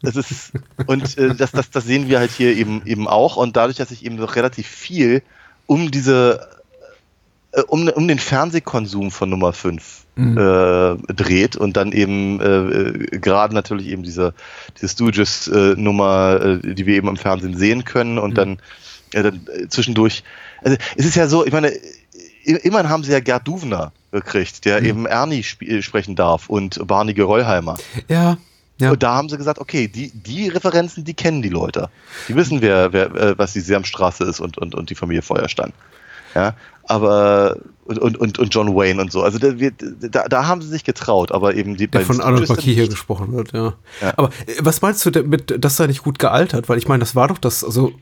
das 0.00 0.16
ist, 0.16 0.52
und 0.86 1.18
äh, 1.18 1.34
das, 1.34 1.52
das, 1.52 1.70
das 1.70 1.84
sehen 1.84 2.08
wir 2.08 2.18
halt 2.18 2.30
hier 2.30 2.56
eben, 2.56 2.82
eben 2.86 3.08
auch. 3.08 3.36
Und 3.36 3.56
dadurch, 3.56 3.76
dass 3.76 3.88
sich 3.88 4.04
eben 4.04 4.16
noch 4.16 4.36
relativ 4.36 4.66
viel 4.66 5.22
um 5.66 5.90
diese 5.90 6.53
äh, 7.54 7.62
um, 7.62 7.88
um 7.88 8.08
den 8.08 8.18
Fernsehkonsum 8.18 9.10
von 9.10 9.30
Nummer 9.30 9.52
5 9.52 10.06
mhm. 10.16 10.38
äh, 10.38 11.12
dreht 11.12 11.56
und 11.56 11.76
dann 11.76 11.92
eben 11.92 12.40
äh, 12.40 12.46
äh, 12.46 13.18
gerade 13.18 13.54
natürlich 13.54 13.88
eben 13.88 14.02
diese, 14.02 14.34
diese 14.76 14.88
Stooges-Nummer, 14.88 16.60
äh, 16.62 16.74
die 16.74 16.86
wir 16.86 16.96
eben 16.96 17.08
im 17.08 17.16
Fernsehen 17.16 17.56
sehen 17.56 17.84
können 17.84 18.18
und 18.18 18.32
mhm. 18.32 18.34
dann, 18.34 18.58
dann 19.12 19.46
zwischendurch. 19.68 20.24
Also 20.62 20.76
es 20.96 21.06
ist 21.06 21.14
ja 21.14 21.28
so, 21.28 21.44
ich 21.46 21.52
meine, 21.52 21.72
immerhin 22.44 22.88
haben 22.88 23.04
sie 23.04 23.12
ja 23.12 23.20
Gerd 23.20 23.46
Duvner 23.46 23.92
gekriegt, 24.10 24.64
der 24.64 24.80
mhm. 24.80 24.86
eben 24.86 25.06
Ernie 25.06 25.40
sp 25.46 25.82
sprechen 25.82 26.16
darf 26.16 26.48
und 26.48 26.84
Barney 26.86 27.14
Gerollheimer. 27.14 27.76
Ja. 28.08 28.38
Ja. 28.80 28.90
Und 28.90 29.04
da 29.04 29.14
haben 29.14 29.28
sie 29.28 29.36
gesagt, 29.36 29.60
okay, 29.60 29.86
die, 29.86 30.10
die 30.10 30.48
Referenzen, 30.48 31.04
die 31.04 31.14
kennen 31.14 31.42
die 31.42 31.48
Leute. 31.48 31.90
Die 32.26 32.34
wissen, 32.34 32.60
wer, 32.60 32.92
wer, 32.92 33.38
was 33.38 33.52
die 33.52 33.60
Seamstraße 33.60 34.24
ist 34.24 34.40
und, 34.40 34.58
und, 34.58 34.74
und 34.74 34.90
die 34.90 34.96
Familie 34.96 35.22
Feuerstein. 35.22 35.72
Ja, 36.34 36.54
aber 36.84 37.56
und, 37.84 37.98
und, 37.98 38.38
und 38.38 38.54
John 38.54 38.74
Wayne 38.74 39.00
und 39.00 39.12
so. 39.12 39.22
Also 39.22 39.38
da, 39.38 39.52
da, 39.52 40.28
da 40.28 40.46
haben 40.46 40.62
sie 40.62 40.68
sich 40.68 40.84
getraut, 40.84 41.32
aber 41.32 41.54
eben 41.54 41.76
die 41.76 41.86
Der 41.86 42.00
von 42.00 42.20
Arnold 42.20 42.48
Marquis 42.48 42.74
hier 42.74 42.88
gesprochen 42.88 43.32
wird, 43.32 43.52
ja. 43.52 43.74
ja. 44.00 44.14
Aber 44.16 44.28
äh, 44.46 44.54
was 44.60 44.80
meinst 44.80 45.04
du 45.04 45.10
damit, 45.10 45.62
dass 45.62 45.78
er 45.78 45.86
nicht 45.86 46.02
gut 46.02 46.18
gealtert? 46.18 46.68
Weil 46.68 46.78
ich 46.78 46.88
meine, 46.88 47.00
das 47.00 47.14
war 47.14 47.28
doch 47.28 47.38
das, 47.38 47.62
also 47.62 47.92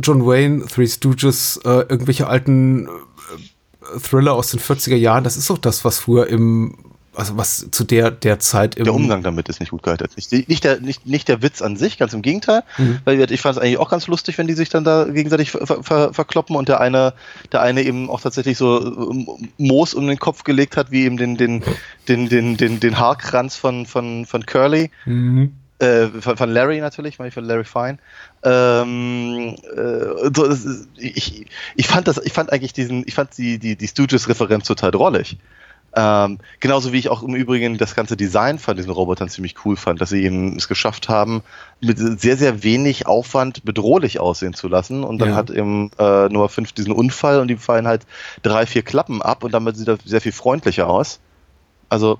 John 0.00 0.24
Wayne, 0.26 0.66
Three 0.66 0.86
Stooges, 0.86 1.60
äh, 1.64 1.68
irgendwelche 1.68 2.28
alten 2.28 2.86
äh, 2.86 3.98
Thriller 3.98 4.34
aus 4.34 4.52
den 4.52 4.60
40er 4.60 4.96
Jahren, 4.96 5.24
das 5.24 5.36
ist 5.36 5.50
doch 5.50 5.58
das, 5.58 5.84
was 5.84 5.98
früher 5.98 6.28
im 6.28 6.76
also 7.14 7.36
was 7.36 7.70
zu 7.70 7.84
der, 7.84 8.10
der 8.10 8.38
Zeit 8.38 8.76
im 8.76 8.84
Der 8.84 8.94
Umgang 8.94 9.22
damit 9.22 9.48
ist 9.48 9.60
nicht 9.60 9.70
gut 9.70 9.82
gehalten. 9.82 10.08
Nicht, 10.16 10.48
nicht, 10.48 10.64
der, 10.64 10.80
nicht, 10.80 11.06
nicht 11.06 11.28
der 11.28 11.42
Witz 11.42 11.60
an 11.60 11.76
sich, 11.76 11.98
ganz 11.98 12.14
im 12.14 12.22
Gegenteil. 12.22 12.62
Mhm. 12.78 13.00
Weil 13.04 13.30
ich 13.30 13.40
fand 13.40 13.56
es 13.56 13.62
eigentlich 13.62 13.78
auch 13.78 13.90
ganz 13.90 14.06
lustig, 14.06 14.38
wenn 14.38 14.46
die 14.46 14.54
sich 14.54 14.70
dann 14.70 14.84
da 14.84 15.04
gegenseitig 15.04 15.50
ver, 15.50 15.82
ver, 15.82 16.14
verkloppen 16.14 16.56
und 16.56 16.68
der 16.68 16.80
eine, 16.80 17.12
der 17.52 17.62
eine 17.62 17.82
eben 17.82 18.08
auch 18.08 18.20
tatsächlich 18.20 18.56
so 18.56 19.10
ähm, 19.10 19.28
Moos 19.58 19.94
um 19.94 20.06
den 20.06 20.18
Kopf 20.18 20.44
gelegt 20.44 20.76
hat, 20.76 20.90
wie 20.90 21.04
eben 21.04 21.16
den, 21.16 21.36
den, 21.36 21.62
den, 22.08 22.28
den, 22.28 22.56
den, 22.56 22.80
den 22.80 22.98
Haarkranz 22.98 23.56
von, 23.56 23.86
von, 23.86 24.24
von 24.24 24.46
Curly. 24.46 24.90
Mhm. 25.04 25.52
Äh, 25.80 26.06
von, 26.20 26.36
von, 26.36 26.50
Larry 26.50 26.80
natürlich, 26.80 27.18
meine 27.18 27.28
ich 27.28 27.34
von 27.34 27.44
Larry 27.44 27.64
Fine. 27.64 27.98
Ähm, 28.44 29.56
äh, 29.76 30.30
so, 30.34 30.44
ist, 30.44 30.88
ich, 30.96 31.46
ich 31.74 31.86
fand 31.88 32.06
das, 32.06 32.18
ich 32.24 32.32
fand 32.32 32.52
eigentlich 32.52 32.72
diesen, 32.72 33.02
ich 33.06 33.14
fand 33.14 33.36
die, 33.36 33.58
die, 33.58 33.76
die 33.76 33.88
Stooges-Referenz 33.88 34.66
total 34.66 34.92
drollig. 34.92 35.38
Ähm, 35.94 36.38
genauso 36.60 36.92
wie 36.92 36.98
ich 36.98 37.10
auch 37.10 37.22
im 37.22 37.34
Übrigen 37.34 37.76
das 37.76 37.94
ganze 37.94 38.16
Design 38.16 38.58
von 38.58 38.76
diesen 38.76 38.90
Robotern 38.90 39.28
ziemlich 39.28 39.54
cool 39.64 39.76
fand, 39.76 40.00
dass 40.00 40.08
sie 40.08 40.24
eben 40.24 40.56
es 40.56 40.66
geschafft 40.66 41.10
haben, 41.10 41.42
mit 41.80 41.98
sehr, 41.98 42.38
sehr 42.38 42.62
wenig 42.62 43.06
Aufwand 43.06 43.64
bedrohlich 43.64 44.18
aussehen 44.18 44.54
zu 44.54 44.68
lassen. 44.68 45.04
Und 45.04 45.18
dann 45.18 45.30
ja. 45.30 45.34
hat 45.34 45.50
eben 45.50 45.90
äh, 45.98 46.28
Nummer 46.28 46.48
5 46.48 46.72
diesen 46.72 46.92
Unfall 46.92 47.40
und 47.40 47.48
die 47.48 47.56
fallen 47.56 47.86
halt 47.86 48.06
drei, 48.42 48.64
vier 48.64 48.82
Klappen 48.82 49.20
ab 49.20 49.44
und 49.44 49.52
damit 49.52 49.76
sieht 49.76 49.88
das 49.88 49.98
sehr 50.04 50.22
viel 50.22 50.32
freundlicher 50.32 50.88
aus. 50.88 51.20
Also 51.90 52.18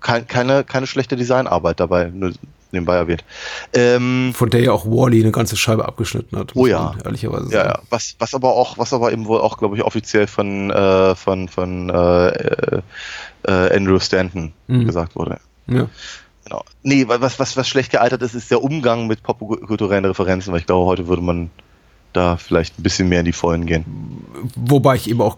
kein, 0.00 0.28
keine, 0.28 0.62
keine 0.62 0.86
schlechte 0.86 1.16
Designarbeit 1.16 1.80
dabei, 1.80 2.12
nebenbei 2.72 2.96
erwähnt. 2.96 3.24
Ähm, 3.72 4.32
Von 4.34 4.50
der 4.50 4.60
ja 4.60 4.72
auch 4.72 4.86
Wally 4.86 5.22
eine 5.22 5.32
ganze 5.32 5.56
Scheibe 5.56 5.86
abgeschnitten 5.86 6.38
hat. 6.38 6.54
Oh 6.54 6.66
ja. 6.66 6.94
Ehrlicherweise. 7.04 7.52
Ja, 7.52 7.66
ja. 7.66 7.78
Was, 7.90 8.16
was 8.18 8.34
aber 8.34 8.54
auch, 8.54 8.78
was 8.78 8.92
aber 8.92 9.12
eben 9.12 9.26
wohl 9.26 9.40
auch, 9.40 9.58
glaube 9.58 9.76
ich, 9.76 9.82
offiziell 9.82 10.26
von, 10.26 10.70
äh, 10.70 11.14
von, 11.14 11.48
von 11.48 11.90
äh, 11.90 12.28
äh, 12.28 12.82
Andrew 13.46 13.98
Stanton 13.98 14.52
mhm. 14.66 14.86
gesagt 14.86 15.16
wurde. 15.16 15.40
Ja. 15.66 15.88
Genau. 16.44 16.64
Nee, 16.82 17.06
was, 17.08 17.38
was, 17.38 17.56
was 17.56 17.68
schlecht 17.68 17.90
gealtert 17.90 18.22
ist, 18.22 18.34
ist 18.34 18.50
der 18.50 18.62
Umgang 18.62 19.06
mit 19.06 19.22
popkulturellen 19.22 20.06
Referenzen, 20.06 20.52
weil 20.52 20.60
ich 20.60 20.66
glaube, 20.66 20.86
heute 20.86 21.06
würde 21.06 21.22
man 21.22 21.50
da 22.12 22.36
vielleicht 22.36 22.78
ein 22.78 22.82
bisschen 22.82 23.08
mehr 23.08 23.20
in 23.20 23.26
die 23.26 23.32
Vollen 23.32 23.66
gehen. 23.66 23.84
Wobei 24.56 24.96
ich 24.96 25.10
eben 25.10 25.20
auch 25.20 25.36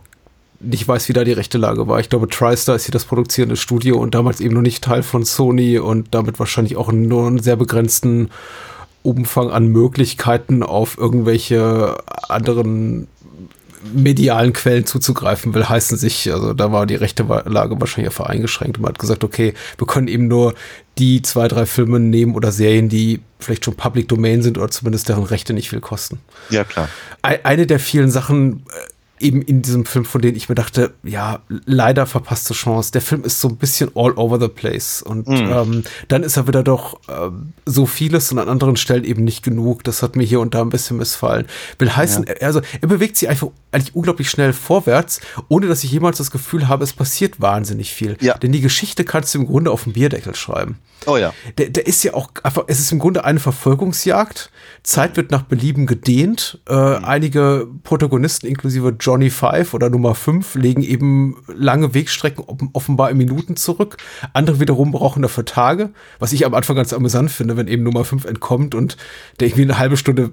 nicht 0.61 0.87
weiß, 0.87 1.09
wie 1.09 1.13
da 1.13 1.25
die 1.25 1.33
rechte 1.33 1.59
Lage 1.59 1.89
war. 1.89 2.01
Ich 2.01 2.11
glaube, 2.11 2.29
TriStar 2.29 2.77
ist 2.77 2.85
hier 2.85 2.93
das 2.93 3.07
produzierende 3.07 3.57
Studio 3.57 3.99
und 3.99 4.15
damals 4.15 4.41
eben 4.41 4.55
noch 4.55 4.63
nicht 4.63 4.85
Teil 4.85 5.03
von 5.03 5.25
Sony 5.25 5.79
und 5.79 6.15
damit 6.15 6.39
wahrscheinlich 6.39 6.77
auch 6.77 6.93
nur 6.93 7.27
einen 7.27 7.43
sehr 7.43 7.57
begrenzten 7.57 8.31
Umfang 9.03 9.51
an 9.51 9.69
Möglichkeiten 9.69 10.63
auf 10.63 10.99
irgendwelche 10.99 11.97
anderen 12.29 13.09
medialen 13.95 14.53
Quellen 14.53 14.85
zuzugreifen 14.85 15.55
will, 15.55 15.69
heißen 15.69 15.97
sich, 15.97 16.31
also 16.33 16.53
da 16.53 16.71
war 16.71 16.87
die 16.87 16.97
rechte 16.97 17.23
Lage 17.23 17.81
wahrscheinlich 17.81 18.11
einfach 18.11 18.27
eingeschränkt. 18.27 18.79
Man 18.79 18.91
hat 18.91 18.99
gesagt, 18.99 19.25
okay, 19.25 19.55
wir 19.79 19.87
können 19.87 20.09
eben 20.09 20.29
nur 20.29 20.55
die 20.99 21.23
zwei, 21.23 21.49
drei 21.49 21.65
Filme 21.65 21.99
nehmen 21.99 22.35
oder 22.35 22.53
Serien, 22.53 22.91
die 22.91 23.21
vielleicht 23.39 23.65
schon 23.65 23.75
Public 23.75 24.09
Domain 24.09 24.43
sind 24.43 24.59
oder 24.59 24.71
zumindest 24.71 25.09
deren 25.09 25.25
Rechte 25.25 25.55
nicht 25.55 25.71
viel 25.71 25.81
kosten. 25.81 26.21
Ja, 26.51 26.65
klar. 26.65 26.91
Eine 27.23 27.67
der 27.67 27.81
vielen 27.81 28.11
Sachen, 28.11 28.65
äh, 28.69 28.89
eben 29.21 29.43
in 29.43 29.63
diesem 29.63 29.85
Film, 29.85 30.05
von 30.05 30.21
dem 30.21 30.35
ich 30.35 30.49
mir 30.49 30.55
dachte, 30.55 30.95
ja, 31.03 31.41
leider 31.67 32.07
verpasste 32.07 32.55
Chance. 32.55 32.93
Der 32.93 33.03
Film 33.03 33.25
ist 33.25 33.41
so 33.41 33.49
ein 33.49 33.57
bisschen 33.57 33.91
all 33.95 34.13
over 34.13 34.41
the 34.41 34.49
place. 34.49 35.03
Und 35.03 35.29
mhm. 35.29 35.51
ähm, 35.53 35.85
dann 36.09 36.23
ist 36.23 36.37
er 36.37 36.47
wieder 36.47 36.63
doch 36.63 36.95
äh, 37.09 37.31
so 37.67 37.87
vieles 37.87 38.33
und 38.33 38.39
an 38.39 38.49
anderen 38.49 38.77
Stellen 38.77 39.05
eben 39.05 39.25
nicht 39.25 39.43
genug. 39.43 39.85
Das 39.85 40.03
hat 40.03 40.17
mir 40.17 40.25
hier 40.25 40.41
und 40.41 40.55
da 40.55 40.63
ein 40.63 40.71
bisschen 40.71 40.97
missfallen. 40.97 41.47
Will 41.79 41.95
heißen, 41.95 42.25
ja. 42.27 42.47
also 42.47 42.61
er 42.81 42.89
bewegt 42.89 43.17
sich 43.17 43.29
einfach 43.29 43.49
eigentlich 43.73 43.95
unglaublich 43.95 44.31
schnell 44.31 44.53
vorwärts, 44.53 45.21
ohne 45.49 45.67
dass 45.67 45.85
ich 45.85 45.93
jemals 45.93 46.19
das 46.19 46.31
Gefühl 46.31 46.69
habe, 46.69 46.85
es 46.85 46.93
passiert 46.93 47.41
wahnsinnig 47.41 47.93
viel. 47.93 48.17
Ja. 48.21 48.37
Denn 48.39 48.53
die 48.53 48.61
Geschichte 48.61 49.05
kannst 49.05 49.35
du 49.35 49.39
im 49.39 49.47
Grunde 49.47 49.71
auf 49.71 49.85
dem 49.85 49.93
Bierdeckel 49.93 50.35
schreiben. 50.35 50.79
Oh 51.07 51.17
ja. 51.17 51.33
Der, 51.59 51.71
der 51.71 51.87
ist 51.87 52.03
ja 52.03 52.15
auch 52.15 52.31
einfach, 52.43 52.65
es 52.67 52.81
ist 52.81 52.93
im 52.93 52.99
Grunde 52.99 53.25
eine 53.25 53.41
Verfolgungsjagd. 53.41 54.51
Zeit 54.83 55.17
wird 55.17 55.31
nach 55.31 55.43
Belieben 55.43 55.87
gedehnt. 55.87 56.61
Äh, 56.69 56.75
mhm. 56.75 57.05
Einige 57.05 57.69
Protagonisten, 57.85 58.47
inklusive 58.47 58.95
Johnny 59.11 59.29
Five 59.29 59.75
oder 59.75 59.91
Nummer 59.91 60.15
5, 60.15 60.55
legen 60.55 60.83
eben 60.85 61.37
lange 61.49 61.95
Wegstrecken 61.95 62.45
offenbar 62.75 63.11
in 63.11 63.17
Minuten 63.17 63.57
zurück. 63.57 63.97
Andere 64.35 64.61
wiederum 64.61 64.93
brauchen 64.93 65.21
dafür 65.21 65.45
Tage, 65.45 65.91
was 66.21 66.33
ich 66.33 66.47
am 66.47 66.55
Anfang 66.55 66.77
ganz 66.77 66.93
amüsant 66.93 67.33
finde, 67.33 67.57
wenn 67.57 67.67
eben 67.67 67.83
Nummer 67.83 68.05
5 68.05 68.25
entkommt 68.25 68.77
und 68.77 68.97
der 69.41 69.49
irgendwie 69.49 69.63
eine 69.63 69.79
halbe 69.79 69.97
Stunde 69.97 70.33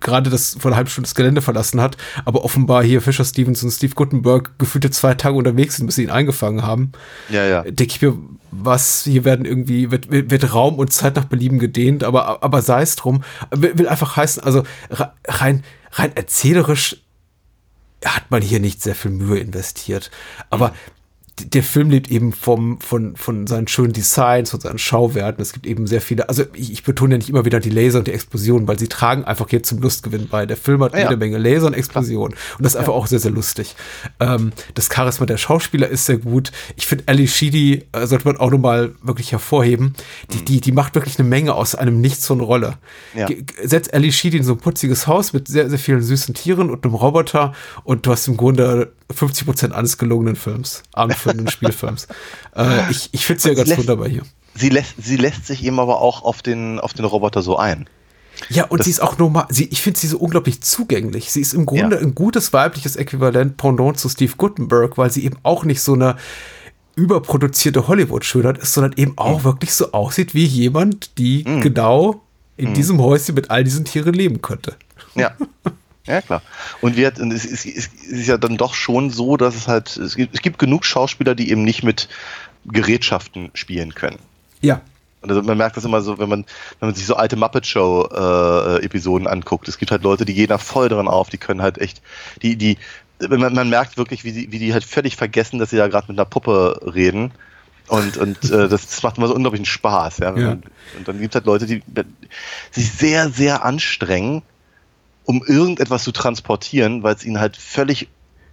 gerade 0.00 0.30
das 0.30 0.56
vor 0.58 0.70
einer 0.70 0.76
halben 0.76 0.90
Stunde 0.90 1.06
das 1.06 1.14
Gelände 1.14 1.42
verlassen 1.42 1.80
hat, 1.80 1.96
aber 2.24 2.44
offenbar 2.44 2.82
hier 2.82 3.00
Fischer 3.00 3.24
Stevens 3.24 3.62
und 3.62 3.70
Steve 3.70 3.94
Gutenberg 3.94 4.58
gefühlte 4.58 4.90
zwei 4.90 5.14
Tage 5.14 5.36
unterwegs 5.36 5.76
sind, 5.76 5.86
bis 5.86 5.94
sie 5.94 6.02
ihn 6.04 6.10
eingefangen 6.10 6.62
haben. 6.62 6.90
Ja, 7.28 7.44
ja. 7.44 7.62
Denke 7.62 7.94
ich 7.94 8.02
mir, 8.02 8.16
was, 8.50 9.04
hier 9.04 9.24
werden 9.24 9.44
irgendwie, 9.44 9.92
wird, 9.92 10.10
wird 10.10 10.54
Raum 10.54 10.76
und 10.76 10.92
Zeit 10.92 11.14
nach 11.14 11.26
Belieben 11.26 11.60
gedehnt, 11.60 12.02
aber, 12.02 12.42
aber 12.42 12.62
sei 12.62 12.82
es 12.82 12.96
drum, 12.96 13.22
will, 13.54 13.78
will 13.78 13.88
einfach 13.88 14.16
heißen, 14.16 14.42
also 14.42 14.64
rein, 15.26 15.62
rein 15.92 16.12
erzählerisch 16.16 16.96
hat 18.04 18.30
man 18.30 18.42
hier 18.42 18.60
nicht 18.60 18.82
sehr 18.82 18.94
viel 18.94 19.10
Mühe 19.10 19.38
investiert. 19.38 20.10
Aber 20.50 20.74
der 21.46 21.62
Film 21.62 21.90
lebt 21.90 22.10
eben 22.10 22.32
vom, 22.32 22.80
von, 22.80 23.16
von 23.16 23.46
seinen 23.46 23.68
schönen 23.68 23.92
Designs, 23.92 24.50
von 24.50 24.60
seinen 24.60 24.78
Schauwerten. 24.78 25.40
Es 25.40 25.52
gibt 25.52 25.66
eben 25.66 25.86
sehr 25.86 26.00
viele, 26.00 26.28
also 26.28 26.44
ich, 26.52 26.72
ich 26.72 26.82
betone 26.82 27.14
ja 27.14 27.18
nicht 27.18 27.28
immer 27.28 27.44
wieder 27.44 27.60
die 27.60 27.70
Laser 27.70 27.98
und 28.00 28.08
die 28.08 28.12
Explosionen, 28.12 28.66
weil 28.68 28.78
sie 28.78 28.88
tragen 28.88 29.24
einfach 29.24 29.48
hier 29.48 29.62
zum 29.62 29.80
Lustgewinn 29.80 30.28
bei. 30.28 30.46
Der 30.46 30.56
Film 30.56 30.82
hat 30.82 30.94
ja, 30.94 31.00
jede 31.00 31.16
Menge 31.16 31.38
Laser 31.38 31.66
und 31.68 31.74
Explosionen. 31.74 32.36
Und 32.58 32.64
das 32.64 32.72
ist 32.72 32.76
einfach 32.76 32.92
ja. 32.92 32.98
auch 32.98 33.06
sehr, 33.06 33.18
sehr 33.18 33.30
lustig. 33.30 33.76
Ähm, 34.20 34.52
das 34.74 34.88
Charisma 34.92 35.26
der 35.26 35.38
Schauspieler 35.38 35.88
ist 35.88 36.06
sehr 36.06 36.18
gut. 36.18 36.52
Ich 36.76 36.86
finde, 36.86 37.04
Ali 37.06 37.28
Sheedy 37.28 37.84
äh, 37.92 38.06
sollte 38.06 38.26
man 38.26 38.36
auch 38.36 38.50
nochmal 38.50 38.94
wirklich 39.02 39.32
hervorheben. 39.32 39.94
Die, 40.32 40.38
mhm. 40.38 40.44
die, 40.44 40.60
die 40.60 40.72
macht 40.72 40.94
wirklich 40.94 41.18
eine 41.18 41.28
Menge 41.28 41.54
aus 41.54 41.74
einem 41.74 42.00
Nichts 42.00 42.26
so 42.26 42.34
eine 42.34 42.42
Rolle. 42.42 42.78
Ja. 43.14 43.28
Setzt 43.62 43.94
Ali 43.94 44.12
Sheedy 44.12 44.38
in 44.38 44.44
so 44.44 44.52
ein 44.52 44.58
putziges 44.58 45.06
Haus 45.06 45.32
mit 45.32 45.48
sehr, 45.48 45.68
sehr 45.70 45.78
vielen 45.78 46.02
süßen 46.02 46.34
Tieren 46.34 46.70
und 46.70 46.84
einem 46.84 46.94
Roboter 46.94 47.52
und 47.84 48.06
du 48.06 48.12
hast 48.12 48.28
im 48.28 48.36
Grunde 48.36 48.92
50 49.10 49.46
Prozent 49.46 49.74
eines 49.74 49.98
gelungenen 49.98 50.36
Films, 50.36 50.82
abendfüllenden 50.92 51.48
Spielfilms. 51.48 52.08
Äh, 52.56 52.90
ich 52.90 53.10
ich 53.12 53.24
finde 53.24 53.42
sie 53.42 53.48
ja 53.50 53.54
ganz 53.54 53.68
lässt, 53.68 53.80
wunderbar 53.80 54.08
hier. 54.08 54.22
Sie 54.54 54.68
lässt, 54.68 54.94
sie 55.00 55.16
lässt 55.16 55.46
sich 55.46 55.62
eben 55.64 55.78
aber 55.78 56.00
auch 56.00 56.22
auf 56.22 56.42
den, 56.42 56.80
auf 56.80 56.92
den 56.92 57.04
Roboter 57.04 57.42
so 57.42 57.56
ein. 57.56 57.88
Ja, 58.48 58.64
und 58.64 58.78
das 58.78 58.86
sie 58.86 58.90
ist 58.90 59.00
auch 59.00 59.18
normal, 59.18 59.46
sie, 59.50 59.66
ich 59.66 59.80
finde 59.82 60.00
sie 60.00 60.08
so 60.08 60.18
unglaublich 60.18 60.60
zugänglich. 60.62 61.30
Sie 61.30 61.40
ist 61.40 61.54
im 61.54 61.66
Grunde 61.66 61.96
ja. 61.96 62.02
ein 62.02 62.14
gutes 62.14 62.52
weibliches 62.52 62.96
Äquivalent 62.96 63.56
Pendant 63.56 63.98
zu 63.98 64.08
Steve 64.08 64.32
Gutenberg, 64.36 64.98
weil 64.98 65.10
sie 65.10 65.24
eben 65.24 65.36
auch 65.42 65.64
nicht 65.64 65.82
so 65.82 65.94
eine 65.94 66.16
überproduzierte 66.96 67.86
Hollywood-Schönheit 67.86 68.58
ist, 68.58 68.72
sondern 68.72 68.94
eben 68.96 69.16
auch 69.16 69.40
mhm. 69.40 69.44
wirklich 69.44 69.72
so 69.72 69.92
aussieht 69.92 70.34
wie 70.34 70.44
jemand, 70.44 71.16
die 71.18 71.44
mhm. 71.46 71.60
genau 71.60 72.22
in 72.56 72.70
mhm. 72.70 72.74
diesem 72.74 73.00
Häuschen 73.00 73.36
mit 73.36 73.50
all 73.50 73.62
diesen 73.62 73.84
Tieren 73.84 74.14
leben 74.14 74.42
könnte. 74.42 74.74
Ja. 75.14 75.32
Ja, 76.06 76.22
klar. 76.22 76.42
Und 76.80 76.96
wir, 76.96 77.12
es, 77.12 77.44
ist, 77.44 77.66
es 77.66 77.88
ist 77.88 78.26
ja 78.26 78.38
dann 78.38 78.56
doch 78.56 78.74
schon 78.74 79.10
so, 79.10 79.36
dass 79.36 79.54
es 79.54 79.68
halt, 79.68 79.96
es 79.96 80.16
gibt, 80.16 80.34
es 80.34 80.40
gibt 80.40 80.58
genug 80.58 80.86
Schauspieler, 80.86 81.34
die 81.34 81.50
eben 81.50 81.64
nicht 81.64 81.82
mit 81.82 82.08
Gerätschaften 82.64 83.50
spielen 83.54 83.94
können. 83.94 84.18
Ja. 84.60 84.80
Und 85.20 85.30
also 85.30 85.42
man 85.42 85.58
merkt 85.58 85.76
das 85.76 85.84
immer 85.84 86.00
so, 86.00 86.18
wenn 86.18 86.28
man, 86.28 86.44
wenn 86.78 86.88
man 86.88 86.94
sich 86.94 87.06
so 87.06 87.16
alte 87.16 87.36
Muppet 87.36 87.66
Show 87.66 88.08
äh, 88.10 89.26
anguckt. 89.26 89.68
Es 89.68 89.78
gibt 89.78 89.90
halt 89.90 90.02
Leute, 90.02 90.24
die 90.24 90.34
gehen 90.34 90.48
da 90.48 90.58
voll 90.58 90.88
dran 90.88 91.08
auf, 91.08 91.28
die 91.28 91.38
können 91.38 91.60
halt 91.60 91.78
echt, 91.78 92.00
die, 92.42 92.56
die, 92.56 92.78
man, 93.28 93.52
man 93.52 93.68
merkt 93.68 93.96
wirklich, 93.96 94.24
wie 94.24 94.32
die, 94.32 94.52
wie 94.52 94.58
die 94.58 94.72
halt 94.72 94.84
völlig 94.84 95.16
vergessen, 95.16 95.58
dass 95.58 95.70
sie 95.70 95.76
da 95.76 95.88
gerade 95.88 96.06
mit 96.08 96.18
einer 96.18 96.24
Puppe 96.24 96.80
reden. 96.94 97.32
Und, 97.88 98.16
und 98.16 98.44
äh, 98.44 98.68
das, 98.68 98.86
das 98.86 99.02
macht 99.02 99.18
immer 99.18 99.28
so 99.28 99.34
unglaublichen 99.34 99.66
Spaß. 99.66 100.18
Ja? 100.18 100.36
ja. 100.36 100.50
Und, 100.52 100.64
und 100.96 101.08
dann 101.08 101.20
gibt 101.20 101.34
es 101.34 101.36
halt 101.36 101.46
Leute, 101.46 101.66
die 101.66 101.82
sich 102.70 102.92
sehr, 102.92 103.30
sehr 103.30 103.64
anstrengen, 103.64 104.42
um 105.28 105.44
irgendetwas 105.44 106.04
zu 106.04 106.12
transportieren, 106.12 107.02
weil 107.02 107.14
es 107.14 107.22
ihnen 107.22 107.38
halt 107.38 107.58
völlig 107.58 108.08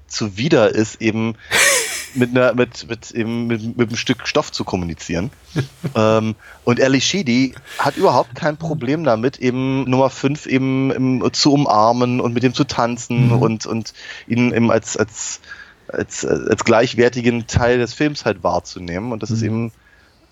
zuwider 0.08 0.76
ist, 0.76 1.02
eben 1.02 1.36
mit, 2.16 2.32
einer, 2.32 2.54
mit, 2.54 2.90
mit, 2.90 3.12
eben 3.12 3.48
mit, 3.48 3.78
mit 3.78 3.88
einem 3.88 3.96
Stück 3.96 4.28
Stoff 4.28 4.52
zu 4.52 4.66
kommunizieren. 4.66 5.32
ähm, 5.96 6.36
und 6.66 6.82
Ali 6.82 7.00
Sheedy 7.00 7.56
hat 7.80 7.96
überhaupt 7.96 8.36
kein 8.36 8.58
Problem 8.58 9.06
damit, 9.06 9.38
eben 9.38 9.90
Nummer 9.90 10.10
5 10.10 10.48
eben, 10.48 10.92
eben 10.92 11.34
zu 11.34 11.54
umarmen 11.54 12.20
und 12.20 12.34
mit 12.34 12.44
ihm 12.44 12.54
zu 12.54 12.66
tanzen 12.66 13.28
mhm. 13.28 13.42
und, 13.42 13.66
und 13.66 13.94
ihn 14.28 14.52
eben 14.52 14.70
als, 14.70 14.98
als, 14.98 15.40
als, 15.88 16.26
als 16.26 16.66
gleichwertigen 16.66 17.48
Teil 17.48 17.78
des 17.78 17.94
Films 17.94 18.26
halt 18.26 18.44
wahrzunehmen. 18.44 19.14
Und 19.14 19.24
das 19.24 19.30
mhm. 19.30 19.36
ist 19.38 19.42
eben 19.44 19.72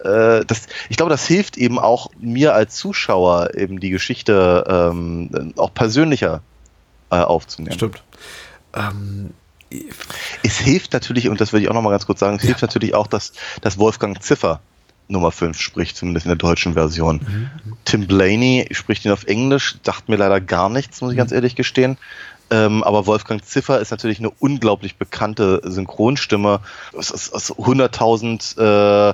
äh, 0.04 0.46
das, 0.46 0.68
ich 0.90 0.98
glaube, 0.98 1.10
das 1.10 1.26
hilft 1.26 1.58
eben 1.58 1.80
auch 1.80 2.12
mir 2.20 2.54
als 2.54 2.76
Zuschauer 2.76 3.56
eben 3.56 3.80
die 3.80 3.90
Geschichte 3.90 4.64
ähm, 4.68 5.54
auch 5.58 5.74
persönlicher 5.74 6.42
äh, 7.10 7.18
aufzunehmen. 7.18 7.76
Stimmt. 7.76 8.04
Ähm, 8.74 9.32
es 10.44 10.60
hilft 10.60 10.94
natürlich, 10.94 11.30
und 11.30 11.42
das 11.42 11.54
würde 11.54 11.64
ich 11.64 11.70
auch 11.70 11.74
noch 11.74 11.82
mal 11.82 11.90
ganz 11.90 12.06
kurz 12.06 12.20
sagen, 12.20 12.36
es 12.36 12.44
ja. 12.44 12.48
hilft 12.48 12.62
natürlich 12.62 12.94
auch, 12.94 13.08
dass, 13.08 13.34
dass 13.62 13.78
Wolfgang 13.78 14.22
Ziffer 14.22 14.60
Nummer 15.08 15.32
5 15.32 15.60
spricht, 15.60 15.98
zumindest 15.98 16.26
in 16.26 16.30
der 16.30 16.38
deutschen 16.38 16.74
Version. 16.74 17.22
Mhm. 17.26 17.78
Tim 17.86 18.08
Blaney 18.08 18.68
spricht 18.72 19.06
ihn 19.06 19.12
auf 19.12 19.26
Englisch, 19.26 19.76
dachte 19.84 20.10
mir 20.12 20.18
leider 20.18 20.40
gar 20.42 20.70
nichts, 20.70 21.02
muss 21.02 21.12
ich 21.12 21.16
mhm. 21.16 21.20
ganz 21.20 21.32
ehrlich 21.32 21.56
gestehen. 21.56 21.98
Ähm, 22.50 22.84
aber 22.84 23.06
Wolfgang 23.06 23.44
Ziffer 23.44 23.80
ist 23.80 23.92
natürlich 23.92 24.20
eine 24.20 24.30
unglaublich 24.30 24.98
bekannte 24.98 25.62
Synchronstimme. 25.64 26.60
Aus, 26.96 27.12
aus, 27.12 27.32
aus 27.32 27.52
100.000 27.54 29.12
äh, 29.12 29.14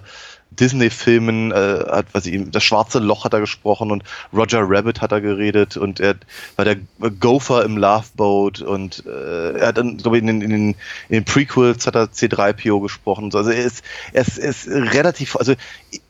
Disney-Filmen 0.52 1.52
äh, 1.52 1.86
hat, 1.90 2.08
was 2.14 2.26
ich, 2.26 2.50
das 2.52 2.64
schwarze 2.64 3.00
Loch 3.00 3.24
hat 3.24 3.34
er 3.34 3.40
gesprochen 3.40 3.92
und 3.92 4.04
Roger 4.34 4.62
Rabbit 4.64 5.02
hat 5.02 5.12
er 5.12 5.22
geredet 5.22 5.78
und 5.78 6.00
er 6.00 6.16
war 6.56 6.66
der 6.66 6.78
Gopher 7.20 7.64
im 7.64 7.78
Love 7.78 8.08
Boat 8.16 8.62
und 8.62 9.04
äh, 9.06 9.58
er 9.58 9.68
hat 9.68 9.78
dann, 9.78 9.98
glaube 9.98 10.18
ich, 10.18 10.22
in 10.24 10.28
den, 10.28 10.42
in, 10.42 10.50
den, 10.50 10.70
in 10.70 10.76
den 11.10 11.26
Prequels 11.26 11.86
hat 11.86 11.96
er 11.96 12.06
C3PO 12.06 12.82
gesprochen. 12.82 13.32
Also 13.34 13.52
er 13.52 13.64
ist, 13.64 13.84
er 14.12 14.22
ist, 14.22 14.38
er 14.38 14.50
ist 14.50 14.68
relativ, 14.68 15.36
also 15.36 15.54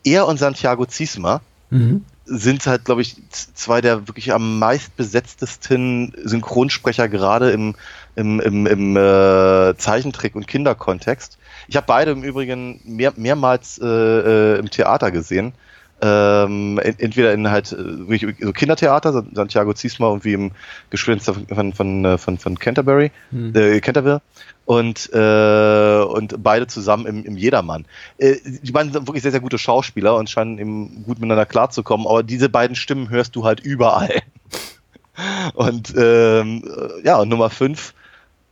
er 0.03 0.27
und 0.27 0.37
Santiago 0.37 0.85
Ziesma 0.85 1.41
mhm. 1.69 2.05
sind 2.25 2.65
halt, 2.65 2.85
glaube 2.85 3.01
ich, 3.01 3.17
zwei 3.31 3.81
der 3.81 4.07
wirklich 4.07 4.31
am 4.31 4.59
meist 4.59 4.95
besetztesten 4.95 6.13
Synchronsprecher 6.23 7.09
gerade 7.09 7.51
im, 7.51 7.75
im, 8.15 8.39
im, 8.39 8.67
im 8.67 8.95
äh, 8.95 9.75
Zeichentrick- 9.77 10.35
und 10.35 10.47
Kinderkontext. 10.47 11.38
Ich 11.69 11.75
habe 11.75 11.85
beide 11.85 12.11
im 12.11 12.23
Übrigen 12.23 12.81
mehr, 12.83 13.13
mehrmals 13.15 13.79
äh, 13.79 13.85
äh, 13.85 14.57
im 14.57 14.71
Theater 14.71 15.11
gesehen. 15.11 15.53
Ähm, 16.01 16.79
entweder 16.79 17.31
in 17.33 17.51
halt 17.51 17.73
äh, 17.73 18.31
so 18.39 18.53
Kindertheater, 18.53 19.23
Santiago 19.33 19.73
Ziesma 19.73 20.07
und 20.07 20.25
wie 20.25 20.33
im 20.33 20.51
Geschwister 20.89 21.35
von, 21.35 21.73
von, 21.73 22.05
äh, 22.05 22.17
von, 22.17 22.37
von 22.39 22.57
Canterbury, 22.57 23.11
hm. 23.31 23.53
äh, 23.53 23.81
Canterville 23.81 24.21
und, 24.65 25.11
äh, 25.13 26.01
und 26.01 26.41
beide 26.41 26.67
zusammen 26.67 27.05
im, 27.05 27.25
im 27.25 27.37
Jedermann. 27.37 27.85
Äh, 28.17 28.37
die 28.45 28.71
beiden 28.71 28.91
sind 28.91 29.07
wirklich 29.07 29.21
sehr, 29.21 29.31
sehr 29.31 29.41
gute 29.41 29.59
Schauspieler 29.59 30.15
und 30.15 30.29
scheinen 30.29 30.57
eben 30.57 31.03
gut 31.03 31.19
miteinander 31.19 31.45
klarzukommen, 31.45 32.07
aber 32.07 32.23
diese 32.23 32.49
beiden 32.49 32.77
Stimmen 32.77 33.09
hörst 33.09 33.35
du 33.35 33.43
halt 33.43 33.59
überall. 33.59 34.09
Und 35.53 35.93
ähm, 35.97 36.63
ja, 37.03 37.17
und 37.17 37.27
Nummer 37.27 37.49
5 37.49 37.93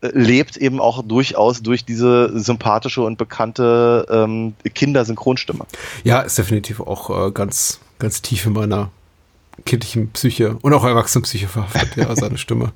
lebt 0.01 0.57
eben 0.57 0.79
auch 0.79 1.03
durchaus 1.03 1.61
durch 1.61 1.85
diese 1.85 2.37
sympathische 2.39 3.01
und 3.01 3.17
bekannte 3.17 4.05
ähm, 4.09 4.53
Kindersynchronstimme. 4.75 5.65
Ja, 6.03 6.21
ist 6.21 6.37
definitiv 6.37 6.79
auch 6.79 7.27
äh, 7.27 7.31
ganz, 7.31 7.79
ganz 7.99 8.21
tief 8.21 8.45
in 8.45 8.53
meiner 8.53 8.91
kindlichen 9.65 10.11
Psyche 10.11 10.57
und 10.61 10.73
auch 10.73 10.83
Erwachsenenpsyche 10.83 11.47
verhaftet, 11.47 11.95
ja, 11.95 12.15
seine 12.15 12.37
Stimme. 12.37 12.73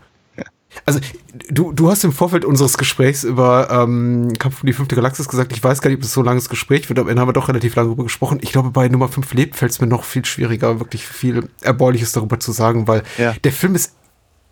Also, 0.86 1.02
du, 1.50 1.74
du 1.74 1.92
hast 1.92 2.06
im 2.06 2.14
Vorfeld 2.14 2.46
unseres 2.46 2.78
Gesprächs 2.78 3.26
über 3.26 3.70
ähm, 3.70 4.32
Kampf 4.40 4.64
um 4.64 4.68
die 4.68 4.74
fünfte 4.74 4.96
Galaxis 4.96 5.28
gesagt, 5.28 5.52
ich 5.52 5.62
weiß 5.62 5.82
gar 5.82 5.90
nicht, 5.90 6.00
ob 6.00 6.04
es 6.06 6.14
so 6.14 6.22
ein 6.22 6.26
langes 6.26 6.48
Gespräch 6.48 6.88
wird, 6.88 6.98
am 6.98 7.10
Ende 7.10 7.22
haben 7.22 7.28
wir 7.28 7.34
doch 7.34 7.50
relativ 7.50 7.76
lange 7.76 7.90
darüber 7.90 8.04
gesprochen. 8.04 8.40
Ich 8.42 8.54
glaube, 8.54 8.72
bei 8.72 8.88
Nummer 8.88 9.10
5 9.10 9.34
lebt 9.34 9.58
fällt 9.58 9.74
es 9.74 9.82
mir 9.82 9.88
noch 9.88 10.06
viel 10.06 10.24
schwieriger, 10.24 10.80
wirklich 10.80 11.06
viel 11.06 11.50
Erbauliches 11.62 12.14
darüber 12.14 12.40
zu 12.40 12.54
sagen, 12.54 12.88
weil 12.88 13.04
ja. 13.18 13.34
der 13.44 13.52
Film 13.52 13.76
ist 13.76 13.94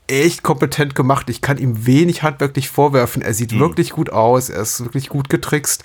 echt 0.10 0.44
kompetent 0.44 0.96
gemacht. 0.96 1.30
Ich 1.30 1.42
kann 1.42 1.58
ihm 1.58 1.86
wenig 1.86 2.24
handwerklich 2.24 2.70
vorwerfen. 2.70 3.22
Er 3.22 3.34
sieht 3.34 3.54
mhm. 3.54 3.60
wirklich 3.60 3.92
gut 3.92 4.10
aus. 4.12 4.50
Er 4.50 4.62
ist 4.62 4.84
wirklich 4.84 5.08
gut 5.10 5.30
getrickst. 5.30 5.84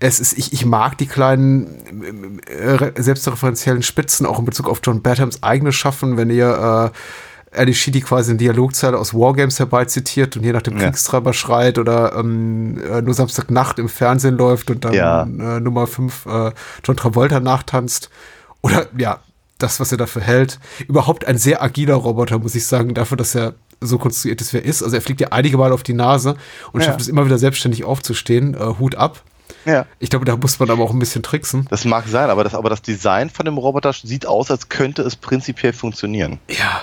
Es 0.00 0.18
ist, 0.18 0.36
ich, 0.38 0.52
ich 0.52 0.64
mag 0.64 0.96
die 0.98 1.06
kleinen 1.06 2.40
äh, 2.46 2.92
selbstreferenziellen 3.00 3.82
Spitzen 3.82 4.26
auch 4.26 4.38
in 4.38 4.46
Bezug 4.46 4.68
auf 4.68 4.80
John 4.82 5.02
Badhams 5.02 5.42
eigenes 5.42 5.74
Schaffen, 5.74 6.16
wenn 6.16 6.30
ihr 6.30 6.92
äh, 6.92 7.58
Ali 7.58 7.74
Sheedy 7.74 8.00
quasi 8.00 8.30
eine 8.30 8.38
Dialogzeile 8.38 8.98
aus 8.98 9.14
Wargames 9.14 9.58
herbei 9.58 9.84
zitiert 9.84 10.36
und 10.36 10.44
je 10.44 10.52
nach 10.52 10.62
dem 10.62 10.76
ja. 10.76 10.84
Kriegstreiber 10.84 11.32
schreit 11.32 11.78
oder 11.78 12.14
ähm, 12.16 12.80
äh, 12.90 13.02
nur 13.02 13.14
Samstagnacht 13.14 13.78
im 13.78 13.88
Fernsehen 13.88 14.36
läuft 14.36 14.70
und 14.70 14.84
dann 14.84 14.94
ja. 14.94 15.22
äh, 15.22 15.60
Nummer 15.60 15.86
5 15.86 16.26
äh, 16.26 16.52
John 16.84 16.96
Travolta 16.96 17.40
nachtanzt. 17.40 18.10
Oder 18.62 18.86
ja, 18.96 19.20
das, 19.58 19.80
was 19.80 19.92
er 19.92 19.98
dafür 19.98 20.22
hält. 20.22 20.58
Überhaupt 20.86 21.26
ein 21.26 21.38
sehr 21.38 21.62
agiler 21.62 21.94
Roboter, 21.94 22.38
muss 22.38 22.54
ich 22.54 22.66
sagen, 22.66 22.94
dafür, 22.94 23.16
dass 23.16 23.34
er 23.34 23.54
so 23.80 23.98
konstruiert 23.98 24.40
ist, 24.40 24.52
wer 24.52 24.64
ist. 24.64 24.82
Also 24.82 24.96
er 24.96 25.02
fliegt 25.02 25.20
ja 25.20 25.28
einige 25.28 25.58
Mal 25.58 25.72
auf 25.72 25.82
die 25.82 25.92
Nase 25.92 26.36
und 26.72 26.80
ja. 26.80 26.86
schafft 26.86 27.00
es 27.00 27.08
immer 27.08 27.24
wieder 27.24 27.38
selbstständig 27.38 27.84
aufzustehen. 27.84 28.54
Äh, 28.54 28.78
Hut 28.78 28.94
ab. 28.94 29.22
Ja. 29.64 29.86
Ich 29.98 30.10
glaube, 30.10 30.24
da 30.24 30.36
muss 30.36 30.58
man 30.58 30.70
aber 30.70 30.82
auch 30.82 30.92
ein 30.92 30.98
bisschen 30.98 31.22
tricksen. 31.22 31.66
Das 31.70 31.84
mag 31.84 32.06
sein, 32.06 32.30
aber 32.30 32.44
das, 32.44 32.54
aber 32.54 32.70
das 32.70 32.82
Design 32.82 33.30
von 33.30 33.44
dem 33.44 33.58
Roboter 33.58 33.92
sieht 33.92 34.26
aus, 34.26 34.50
als 34.50 34.68
könnte 34.68 35.02
es 35.02 35.16
prinzipiell 35.16 35.72
funktionieren. 35.72 36.38
Ja. 36.48 36.82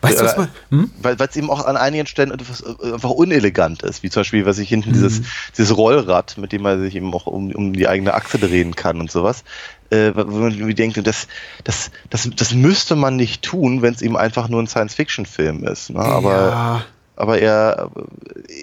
Weißt 0.00 0.20
du, 0.20 0.24
was 0.24 0.36
man. 0.36 0.48
Hm? 0.70 0.90
Weil 1.02 1.16
es 1.18 1.36
eben 1.36 1.50
auch 1.50 1.64
an 1.64 1.76
einigen 1.76 2.06
Stellen 2.06 2.30
etwas, 2.30 2.62
äh, 2.62 2.92
einfach 2.92 3.10
unelegant 3.10 3.82
ist, 3.82 4.02
wie 4.02 4.10
zum 4.10 4.20
Beispiel, 4.20 4.46
was 4.46 4.58
ich 4.58 4.68
hinten 4.68 4.86
hm. 4.86 4.92
dieses, 4.94 5.22
dieses 5.56 5.76
Rollrad, 5.76 6.38
mit 6.38 6.52
dem 6.52 6.62
man 6.62 6.80
sich 6.80 6.96
eben 6.96 7.12
auch 7.14 7.26
um, 7.26 7.52
um 7.52 7.72
die 7.72 7.88
eigene 7.88 8.14
Achse 8.14 8.38
drehen 8.38 8.74
kann 8.74 9.00
und 9.00 9.10
sowas 9.10 9.44
äh, 9.92 10.12
wo 10.16 10.38
man 10.38 10.52
irgendwie 10.52 10.74
denkt, 10.74 11.06
das, 11.06 11.28
das, 11.64 11.90
das, 12.08 12.28
das 12.34 12.54
müsste 12.54 12.96
man 12.96 13.16
nicht 13.16 13.42
tun, 13.42 13.82
wenn 13.82 13.92
es 13.92 14.00
eben 14.00 14.16
einfach 14.16 14.48
nur 14.48 14.62
ein 14.62 14.66
Science-Fiction-Film 14.66 15.64
ist. 15.64 15.90
Ne? 15.90 16.00
Aber, 16.00 16.34
ja. 16.34 16.84
aber 17.14 17.38
er, 17.38 17.90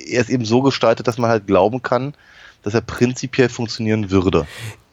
er 0.08 0.22
ist 0.22 0.30
eben 0.30 0.46
so 0.46 0.62
gestaltet, 0.62 1.08
dass 1.08 1.20
man 1.20 1.30
halt 1.30 1.46
glauben 1.46 1.84
kann, 1.84 2.16
dass 2.64 2.74
er 2.74 2.82
prinzipiell 2.82 3.48
funktionieren 3.48 4.10
würde. 4.10 4.48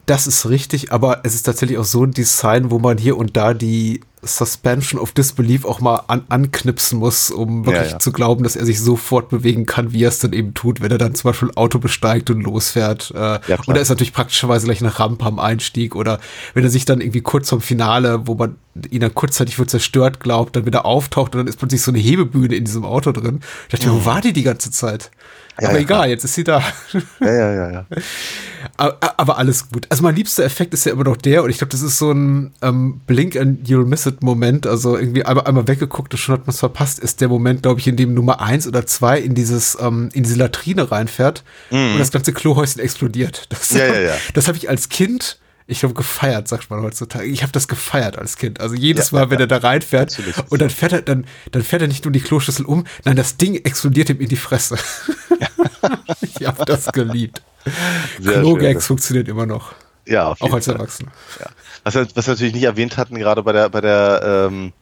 Das 0.07 0.29
ist 0.29 0.49
richtig, 0.49 0.93
aber 0.93 1.21
es 1.25 1.35
ist 1.35 1.43
tatsächlich 1.43 1.79
auch 1.79 1.85
so 1.85 2.05
ein 2.05 2.13
Design, 2.13 2.71
wo 2.71 2.79
man 2.79 2.97
hier 2.97 3.17
und 3.17 3.37
da 3.37 3.55
die 3.55 4.01
Suspension 4.23 5.01
of 5.01 5.13
Disbelief 5.13 5.65
auch 5.65 5.81
mal 5.81 6.03
an, 6.07 6.25
anknipsen 6.29 6.99
muss, 6.99 7.31
um 7.31 7.67
wirklich 7.67 7.87
ja, 7.87 7.93
ja. 7.93 7.99
zu 7.99 8.13
glauben, 8.13 8.45
dass 8.45 8.57
er 8.57 8.65
sich 8.65 8.81
so 8.81 8.97
fortbewegen 8.97 9.67
kann, 9.67 9.93
wie 9.93 10.05
er 10.05 10.09
es 10.09 10.19
dann 10.21 10.33
eben 10.33 10.55
tut, 10.55 10.81
wenn 10.81 10.91
er 10.91 10.99
dann 10.99 11.15
zum 11.15 11.31
Beispiel 11.31 11.49
ein 11.49 11.57
Auto 11.57 11.79
besteigt 11.79 12.31
und 12.31 12.43
losfährt. 12.43 13.13
Äh, 13.15 13.41
ja, 13.47 13.59
und 13.67 13.77
da 13.77 13.81
ist 13.81 13.89
natürlich 13.89 14.13
praktischerweise 14.13 14.67
gleich 14.67 14.81
eine 14.81 14.99
Rampe 14.99 15.25
am 15.25 15.39
Einstieg 15.39 15.97
oder 15.97 16.21
wenn 16.55 16.65
er 16.65 16.71
sich 16.71 16.85
dann 16.85 17.01
irgendwie 17.01 17.21
kurz 17.21 17.49
vom 17.49 17.61
Finale, 17.61 18.27
wo 18.27 18.35
man 18.35 18.57
ihn 18.91 19.01
dann 19.01 19.15
kurzzeitig 19.15 19.57
für 19.57 19.67
zerstört 19.67 20.21
glaubt, 20.21 20.55
dann 20.57 20.67
wieder 20.67 20.87
auftaucht 20.87 21.35
und 21.35 21.41
dann 21.41 21.49
ist 21.49 21.59
plötzlich 21.59 21.83
so 21.83 21.91
eine 21.91 21.99
Hebebühne 21.99 22.55
in 22.55 22.65
diesem 22.65 22.85
Auto 22.85 23.13
drin. 23.13 23.41
Ich 23.69 23.79
dachte, 23.79 23.89
mhm. 23.89 24.01
wo 24.01 24.05
war 24.05 24.21
die 24.21 24.33
die 24.33 24.45
ganze 24.45 24.71
Zeit? 24.71 25.11
Ja, 25.61 25.69
aber 25.69 25.79
ja, 25.79 25.85
egal, 25.85 26.09
jetzt 26.11 26.25
ist 26.25 26.35
sie 26.35 26.45
da. 26.45 26.63
Ja, 27.21 27.33
ja, 27.33 27.55
ja, 27.55 27.71
ja. 27.71 27.87
Aber, 28.79 28.99
aber, 29.17 29.39
alles 29.39 29.71
gut. 29.71 29.87
Also 29.89 30.03
mein 30.03 30.17
liebster 30.17 30.45
Effekt 30.45 30.75
ist 30.75 30.85
ja 30.85 30.93
immer 30.93 31.05
noch 31.05 31.17
der, 31.17 31.45
und 31.45 31.51
ich 31.51 31.59
glaube, 31.59 31.71
das 31.71 31.83
ist 31.83 31.99
so 31.99 32.11
ein 32.11 32.53
ähm, 32.63 33.01
Blink 33.07 33.37
and 33.37 33.67
You'll 33.67 33.87
Miss 33.87 34.05
It 34.07 34.23
Moment. 34.23 34.67
Also 34.67 34.99
irgendwie 34.99 35.25
einmal, 35.25 35.47
einmal 35.47 35.69
weggeguckt 35.69 36.13
und 36.13 36.19
schon 36.19 36.35
hat 36.35 36.47
man 36.47 36.53
es 36.53 36.59
verpasst, 36.59 36.99
ist 36.99 37.21
der 37.21 37.29
Moment, 37.29 37.63
glaube 37.63 37.81
ich, 37.81 37.87
in 37.87 37.97
dem 37.97 38.13
Nummer 38.13 38.41
eins 38.41 38.67
oder 38.67 38.85
zwei 38.85 39.19
in 39.19 39.35
dieses, 39.35 39.79
ähm, 39.81 40.11
in 40.13 40.25
diese 40.25 40.37
Latrine 40.37 40.91
reinfährt 40.91 41.45
mhm. 41.71 41.93
und 41.93 41.99
das 42.01 42.11
ganze 42.11 42.33
Klohäuschen 42.33 42.83
explodiert. 42.83 43.47
Das, 43.51 43.71
ja, 43.71 43.87
ja, 43.87 44.01
ja. 44.01 44.15
das 44.35 44.49
habe 44.49 44.59
ich 44.59 44.69
als 44.69 44.89
Kind 44.89 45.39
ich 45.69 45.81
glaube, 45.81 45.95
gefeiert, 45.95 46.47
sagt 46.47 46.71
man 46.71 46.81
heutzutage. 46.83 47.27
Ich 47.27 47.43
habe 47.43 47.53
das 47.53 47.67
gefeiert 47.67 48.19
als 48.19 48.37
Kind. 48.37 48.61
Also 48.61 48.75
jedes 48.75 49.11
ja, 49.11 49.19
Mal, 49.19 49.31
wenn 49.31 49.39
ja, 49.39 49.45
er 49.45 49.49
da 49.49 49.57
reinfährt 49.59 50.17
und 50.49 50.63
dann 50.63 50.71
fährt 50.71 50.93
er, 50.93 51.03
dann, 51.03 51.27
dann 51.51 51.63
fährt 51.63 51.83
er 51.83 51.89
nicht 51.89 52.05
nur 52.05 52.13
die 52.13 52.21
Kloschüssel 52.21 52.65
um, 52.65 52.85
nein, 53.05 53.17
das 53.17 53.37
Ding 53.37 53.57
explodiert 53.57 54.09
ihm 54.11 54.21
in 54.21 54.29
die 54.29 54.37
Fresse. 54.37 54.79
ich 56.21 56.47
habe 56.47 56.65
das 56.65 56.87
geliebt. 56.93 57.43
Klogags 58.23 58.87
funktioniert 58.87 59.29
immer 59.29 59.47
noch. 59.47 59.75
Ja, 60.07 60.29
auf 60.29 60.41
jeden 60.41 60.53
auch 60.53 60.55
als 60.55 60.69
Erwachsener. 60.69 61.11
Ja. 61.41 61.47
Was, 61.83 61.95
was 61.97 62.27
wir 62.27 62.35
natürlich 62.35 62.55
nicht 62.55 62.63
erwähnt 62.63 62.97
hatten, 62.97 63.17
gerade 63.17 63.43
bei 63.43 63.53
der, 63.53 63.69
bei 63.69 63.81
der, 63.81 64.49
ähm, 64.49 64.73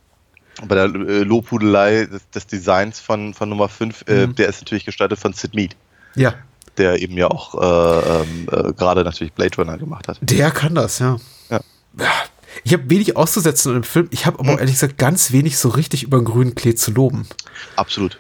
bei 0.66 0.74
der 0.74 0.85
äh, 0.85 1.23
Lobhudelei 1.23 2.05
des, 2.05 2.28
des, 2.28 2.47
Designs 2.47 3.01
von, 3.01 3.32
von 3.32 3.48
Nummer 3.48 3.70
5, 3.70 4.05
äh, 4.06 4.27
mhm. 4.27 4.35
der 4.35 4.48
ist 4.51 4.61
natürlich 4.61 4.85
gestaltet 4.85 5.19
von 5.19 5.32
Sid 5.32 5.55
Mead. 5.55 5.77
Ja 6.15 6.35
der 6.79 7.01
eben 7.01 7.17
ja 7.17 7.29
auch 7.29 7.55
äh, 7.55 8.23
ähm, 8.23 8.49
äh, 8.51 8.73
gerade 8.73 9.05
natürlich 9.05 9.33
Blade 9.33 9.57
Runner 9.57 9.79
gemacht 9.79 10.09
hat. 10.09 10.19
Der 10.21 10.51
kann 10.51 10.75
das, 10.75 10.99
ja. 10.99 11.19
ja. 11.51 11.61
Ich 12.63 12.73
habe 12.73 12.89
wenig 12.89 13.17
auszusetzen 13.17 13.75
in 13.75 13.81
dem 13.81 13.85
Film. 13.85 14.09
Ich 14.11 14.27
habe 14.27 14.39
aber 14.39 14.53
hm. 14.53 14.59
ehrlich 14.59 14.75
gesagt 14.75 14.99
ganz 14.99 15.33
wenig 15.33 15.59
so 15.59 15.69
richtig 15.69 16.03
über 16.05 16.19
den 16.19 16.25
grünen 16.25 16.55
Klee 16.55 16.75
zu 16.75 16.93
loben. 16.93 17.27
Absolut. 17.77 18.19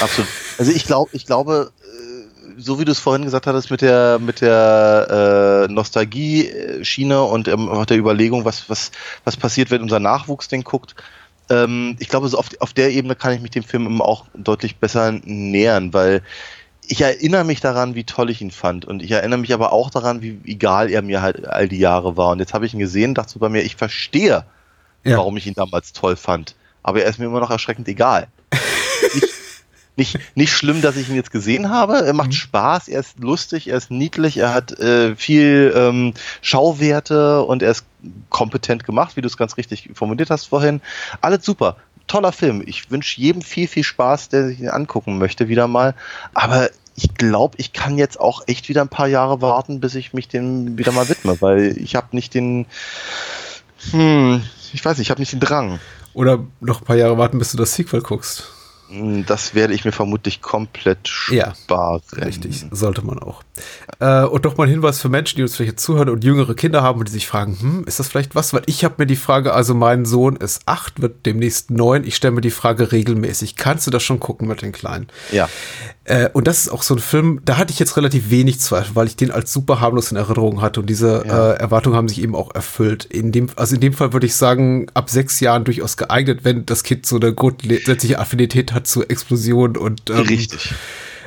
Absolut. 0.00 0.30
Also 0.58 0.72
ich 0.72 0.84
glaube, 0.84 1.10
ich 1.12 1.26
glaube, 1.26 1.72
äh, 1.82 2.60
so 2.60 2.78
wie 2.78 2.84
du 2.84 2.92
es 2.92 2.98
vorhin 2.98 3.24
gesagt 3.24 3.46
hattest 3.46 3.70
mit 3.70 3.80
der 3.80 4.18
mit 4.20 4.40
der 4.40 5.66
äh, 5.68 5.72
Nostalgie-Schiene 5.72 7.22
und 7.22 7.48
ähm, 7.48 7.68
auch 7.68 7.86
der 7.86 7.98
Überlegung, 7.98 8.44
was 8.44 8.68
was 8.68 8.92
was 9.24 9.36
passiert, 9.36 9.70
wenn 9.70 9.82
unser 9.82 9.98
Nachwuchs 10.00 10.48
den 10.48 10.62
guckt. 10.62 10.94
Ähm, 11.50 11.96
ich 11.98 12.08
glaube, 12.08 12.28
so 12.28 12.38
auf, 12.38 12.48
auf 12.60 12.72
der 12.72 12.92
Ebene 12.92 13.16
kann 13.16 13.32
ich 13.32 13.40
mich 13.40 13.50
dem 13.50 13.64
Film 13.64 14.00
auch 14.00 14.26
deutlich 14.34 14.76
besser 14.76 15.12
nähern, 15.24 15.92
weil 15.92 16.22
ich 16.86 17.00
erinnere 17.00 17.44
mich 17.44 17.60
daran, 17.60 17.94
wie 17.94 18.04
toll 18.04 18.30
ich 18.30 18.40
ihn 18.40 18.50
fand. 18.50 18.84
Und 18.84 19.02
ich 19.02 19.10
erinnere 19.10 19.38
mich 19.38 19.52
aber 19.54 19.72
auch 19.72 19.90
daran, 19.90 20.22
wie 20.22 20.40
egal 20.44 20.90
er 20.90 21.02
mir 21.02 21.22
halt 21.22 21.46
all 21.46 21.68
die 21.68 21.78
Jahre 21.78 22.16
war. 22.16 22.30
Und 22.30 22.40
jetzt 22.40 22.54
habe 22.54 22.66
ich 22.66 22.74
ihn 22.74 22.80
gesehen, 22.80 23.14
dachte 23.14 23.32
so 23.32 23.38
bei 23.38 23.48
mir, 23.48 23.62
ich 23.62 23.76
verstehe, 23.76 24.44
ja. 25.04 25.16
warum 25.16 25.36
ich 25.36 25.46
ihn 25.46 25.54
damals 25.54 25.92
toll 25.92 26.16
fand. 26.16 26.54
Aber 26.82 27.02
er 27.02 27.08
ist 27.08 27.18
mir 27.18 27.26
immer 27.26 27.40
noch 27.40 27.50
erschreckend 27.50 27.86
egal. 27.88 28.26
nicht, 29.14 29.28
nicht, 29.96 30.18
nicht 30.34 30.52
schlimm, 30.52 30.82
dass 30.82 30.96
ich 30.96 31.08
ihn 31.08 31.14
jetzt 31.14 31.30
gesehen 31.30 31.70
habe. 31.70 32.04
Er 32.04 32.12
macht 32.12 32.30
mhm. 32.30 32.32
Spaß, 32.32 32.88
er 32.88 33.00
ist 33.00 33.20
lustig, 33.20 33.68
er 33.68 33.76
ist 33.76 33.90
niedlich, 33.90 34.38
er 34.38 34.52
hat 34.52 34.72
äh, 34.80 35.14
viel 35.14 35.72
ähm, 35.76 36.14
Schauwerte 36.40 37.42
und 37.42 37.62
er 37.62 37.70
ist 37.70 37.86
kompetent 38.28 38.84
gemacht, 38.84 39.16
wie 39.16 39.20
du 39.20 39.28
es 39.28 39.36
ganz 39.36 39.56
richtig 39.56 39.90
formuliert 39.94 40.30
hast 40.30 40.46
vorhin. 40.46 40.80
Alles 41.20 41.44
super 41.44 41.76
toller 42.12 42.32
Film. 42.32 42.62
Ich 42.66 42.90
wünsche 42.90 43.20
jedem 43.20 43.40
viel, 43.40 43.66
viel 43.66 43.84
Spaß, 43.84 44.28
der 44.28 44.46
sich 44.46 44.60
ihn 44.60 44.68
angucken 44.68 45.16
möchte, 45.16 45.48
wieder 45.48 45.66
mal. 45.66 45.94
Aber 46.34 46.68
ich 46.94 47.14
glaube, 47.14 47.56
ich 47.56 47.72
kann 47.72 47.96
jetzt 47.96 48.20
auch 48.20 48.42
echt 48.46 48.68
wieder 48.68 48.82
ein 48.82 48.88
paar 48.88 49.06
Jahre 49.06 49.40
warten, 49.40 49.80
bis 49.80 49.94
ich 49.94 50.12
mich 50.12 50.28
dem 50.28 50.76
wieder 50.76 50.92
mal 50.92 51.08
widme, 51.08 51.40
weil 51.40 51.74
ich 51.78 51.96
habe 51.96 52.08
nicht 52.12 52.34
den, 52.34 52.66
hm, 53.92 54.42
ich 54.74 54.84
weiß 54.84 54.98
nicht, 54.98 55.06
ich 55.06 55.10
habe 55.10 55.22
nicht 55.22 55.32
den 55.32 55.40
Drang. 55.40 55.80
Oder 56.12 56.44
noch 56.60 56.82
ein 56.82 56.84
paar 56.84 56.96
Jahre 56.96 57.16
warten, 57.16 57.38
bis 57.38 57.52
du 57.52 57.56
das 57.56 57.74
Sequel 57.74 58.02
guckst. 58.02 58.52
Das 59.26 59.54
werde 59.54 59.72
ich 59.74 59.84
mir 59.84 59.92
vermutlich 59.92 60.42
komplett 60.42 61.08
sparen. 61.08 62.02
Ja, 62.16 62.24
richtig, 62.24 62.66
sollte 62.70 63.02
man 63.02 63.18
auch. 63.18 63.42
Äh, 64.00 64.24
und 64.24 64.44
noch 64.44 64.56
mal 64.56 64.64
ein 64.64 64.70
Hinweis 64.70 65.00
für 65.00 65.08
Menschen, 65.08 65.36
die 65.36 65.42
uns 65.42 65.56
vielleicht 65.56 65.80
zuhören 65.80 66.08
und 66.10 66.24
jüngere 66.24 66.54
Kinder 66.54 66.82
haben 66.82 66.98
und 66.98 67.08
die 67.08 67.12
sich 67.12 67.26
fragen, 67.26 67.56
hm, 67.58 67.84
ist 67.84 67.98
das 67.98 68.08
vielleicht 68.08 68.34
was? 68.34 68.52
Weil 68.52 68.62
ich 68.66 68.84
habe 68.84 68.96
mir 68.98 69.06
die 69.06 69.16
Frage, 69.16 69.54
also 69.54 69.74
mein 69.74 70.04
Sohn 70.04 70.36
ist 70.36 70.62
acht, 70.66 71.00
wird 71.00 71.24
demnächst 71.24 71.70
neun. 71.70 72.04
Ich 72.04 72.16
stelle 72.16 72.32
mir 72.32 72.40
die 72.42 72.50
Frage 72.50 72.92
regelmäßig, 72.92 73.56
kannst 73.56 73.86
du 73.86 73.90
das 73.90 74.02
schon 74.02 74.20
gucken 74.20 74.46
mit 74.48 74.60
den 74.62 74.72
Kleinen? 74.72 75.06
Ja. 75.30 75.48
Äh, 76.04 76.28
und 76.32 76.48
das 76.48 76.58
ist 76.58 76.68
auch 76.68 76.82
so 76.82 76.94
ein 76.94 77.00
Film, 77.00 77.40
da 77.44 77.58
hatte 77.58 77.72
ich 77.72 77.78
jetzt 77.78 77.96
relativ 77.96 78.30
wenig 78.30 78.58
Zweifel, 78.58 78.96
weil 78.96 79.06
ich 79.06 79.14
den 79.14 79.30
als 79.30 79.52
super 79.52 79.80
harmlos 79.80 80.10
in 80.10 80.16
Erinnerung 80.16 80.60
hatte 80.60 80.80
und 80.80 80.90
diese 80.90 81.24
ja. 81.26 81.52
äh, 81.52 81.58
Erwartungen 81.58 81.96
haben 81.96 82.08
sich 82.08 82.20
eben 82.20 82.34
auch 82.34 82.52
erfüllt. 82.54 83.04
In 83.04 83.30
dem, 83.30 83.48
also 83.54 83.76
in 83.76 83.80
dem 83.80 83.92
Fall 83.92 84.12
würde 84.12 84.26
ich 84.26 84.34
sagen, 84.34 84.88
ab 84.94 85.10
sechs 85.10 85.38
Jahren 85.38 85.62
durchaus 85.64 85.96
geeignet, 85.96 86.40
wenn 86.42 86.66
das 86.66 86.82
Kind 86.82 87.06
so 87.06 87.16
eine 87.16 87.32
grundsätzliche 87.32 88.18
Affinität 88.18 88.72
hat 88.72 88.88
zu 88.88 89.08
Explosionen 89.08 89.76
und 89.76 90.10
ähm, 90.10 90.16
Richtig. 90.16 90.74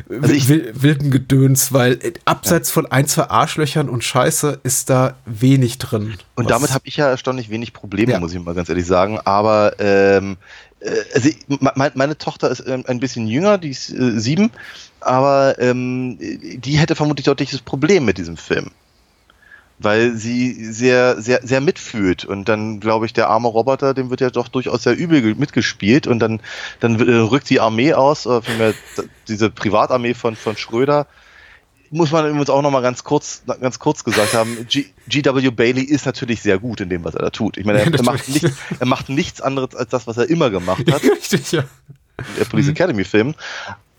Also 0.09 0.33
ich, 0.33 0.47
wilden 0.49 1.09
Gedöns, 1.09 1.73
weil 1.73 1.93
äh, 1.93 2.13
abseits 2.25 2.69
ja. 2.69 2.73
von 2.73 2.85
ein, 2.85 3.07
zwei 3.07 3.29
Arschlöchern 3.29 3.89
und 3.89 4.03
Scheiße 4.03 4.59
ist 4.63 4.89
da 4.89 5.15
wenig 5.25 5.79
drin. 5.79 6.15
Und 6.35 6.51
damit 6.51 6.73
habe 6.73 6.83
ich 6.85 6.97
ja 6.97 7.09
erstaunlich 7.09 7.49
wenig 7.49 7.73
Probleme, 7.73 8.11
ja. 8.11 8.19
muss 8.19 8.33
ich 8.33 8.43
mal 8.43 8.53
ganz 8.53 8.69
ehrlich 8.69 8.85
sagen. 8.85 9.19
Aber 9.23 9.79
ähm, 9.79 10.33
äh, 10.33 10.64
also 11.13 11.29
meine 11.69 12.17
Tochter 12.17 12.49
ist 12.49 12.63
ähm, 12.67 12.83
ein 12.87 12.99
bisschen 12.99 13.27
jünger, 13.27 13.57
die 13.57 13.69
ist 13.69 13.89
äh, 13.89 14.19
sieben, 14.19 14.51
aber 14.99 15.59
ähm, 15.59 16.17
die 16.19 16.77
hätte 16.77 16.95
vermutlich 16.95 17.25
deutliches 17.25 17.61
Problem 17.61 18.05
mit 18.05 18.17
diesem 18.17 18.37
Film. 18.37 18.71
Weil 19.77 20.13
sie 20.15 20.71
sehr, 20.71 21.21
sehr, 21.21 21.41
sehr 21.43 21.59
mitfühlt. 21.59 22.23
Und 22.23 22.47
dann, 22.47 22.79
glaube 22.79 23.05
ich, 23.05 23.11
der 23.11 23.27
arme 23.29 23.49
Roboter, 23.49 23.93
dem 23.93 24.09
wird 24.09 24.21
ja 24.21 24.29
doch 24.29 24.47
durchaus 24.47 24.83
sehr 24.83 24.95
übel 24.95 25.35
mitgespielt. 25.35 26.07
Und 26.07 26.19
dann, 26.19 26.39
dann 26.79 26.97
äh, 26.97 27.15
rückt 27.15 27.49
die 27.49 27.59
Armee 27.59 27.93
aus, 27.93 28.25
oder 28.25 28.41
diese 29.27 29.49
Privatarmee 29.49 30.13
von, 30.13 30.37
von 30.37 30.55
Schröder, 30.55 31.07
muss 31.91 32.11
man 32.11 32.27
übrigens 32.27 32.49
auch 32.49 32.61
nochmal 32.61 32.81
ganz 32.81 33.03
kurz, 33.03 33.43
ganz 33.61 33.79
kurz 33.79 34.03
gesagt 34.03 34.33
haben, 34.33 34.67
G.W. 35.07 35.51
Bailey 35.51 35.83
ist 35.83 36.05
natürlich 36.05 36.41
sehr 36.41 36.59
gut 36.59 36.81
in 36.81 36.89
dem, 36.89 37.03
was 37.03 37.15
er 37.15 37.23
da 37.23 37.29
tut. 37.29 37.57
Ich 37.57 37.65
meine, 37.65 37.79
er, 37.79 37.93
er, 37.93 38.03
macht, 38.03 38.27
nicht, 38.27 38.45
er 38.79 38.85
macht 38.85 39.09
nichts 39.09 39.41
anderes 39.41 39.75
als 39.75 39.89
das, 39.89 40.07
was 40.07 40.17
er 40.17 40.29
immer 40.29 40.49
gemacht 40.49 40.91
hat. 40.91 41.03
Richtig, 41.11 41.51
ja. 41.51 41.63
Der 42.39 42.45
Police 42.45 42.67
mhm. 42.67 42.71
Academy 42.71 43.03
Film. 43.03 43.35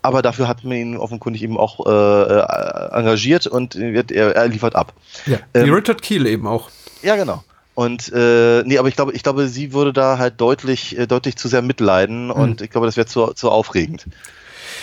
Aber 0.01 0.21
dafür 0.21 0.47
hat 0.47 0.63
man 0.63 0.77
ihn 0.77 0.97
offenkundig 0.97 1.43
eben 1.43 1.57
auch 1.57 1.85
äh, 1.85 1.89
äh 1.89 2.97
engagiert 2.97 3.47
und 3.47 3.75
er, 3.75 4.35
er, 4.35 4.47
liefert 4.47 4.75
ab. 4.75 4.93
Ja, 5.25 5.39
ähm, 5.53 5.65
wie 5.65 5.69
Richard 5.71 6.01
Keel 6.01 6.25
eben 6.27 6.47
auch. 6.47 6.69
Ja, 7.01 7.15
genau. 7.15 7.43
Und 7.73 8.11
äh, 8.13 8.63
nee, 8.63 8.77
aber 8.77 8.87
ich 8.87 8.95
glaube, 8.95 9.11
ich 9.13 9.21
glaube, 9.21 9.47
sie 9.47 9.73
würde 9.73 9.93
da 9.93 10.17
halt 10.17 10.39
deutlich, 10.41 10.97
äh, 10.97 11.05
deutlich 11.05 11.35
zu 11.35 11.47
sehr 11.47 11.61
mitleiden 11.61 12.25
mhm. 12.25 12.31
und 12.31 12.61
ich 12.61 12.69
glaube, 12.69 12.87
das 12.87 12.97
wäre 12.97 13.05
zu, 13.05 13.33
zu 13.33 13.51
aufregend. 13.51 14.05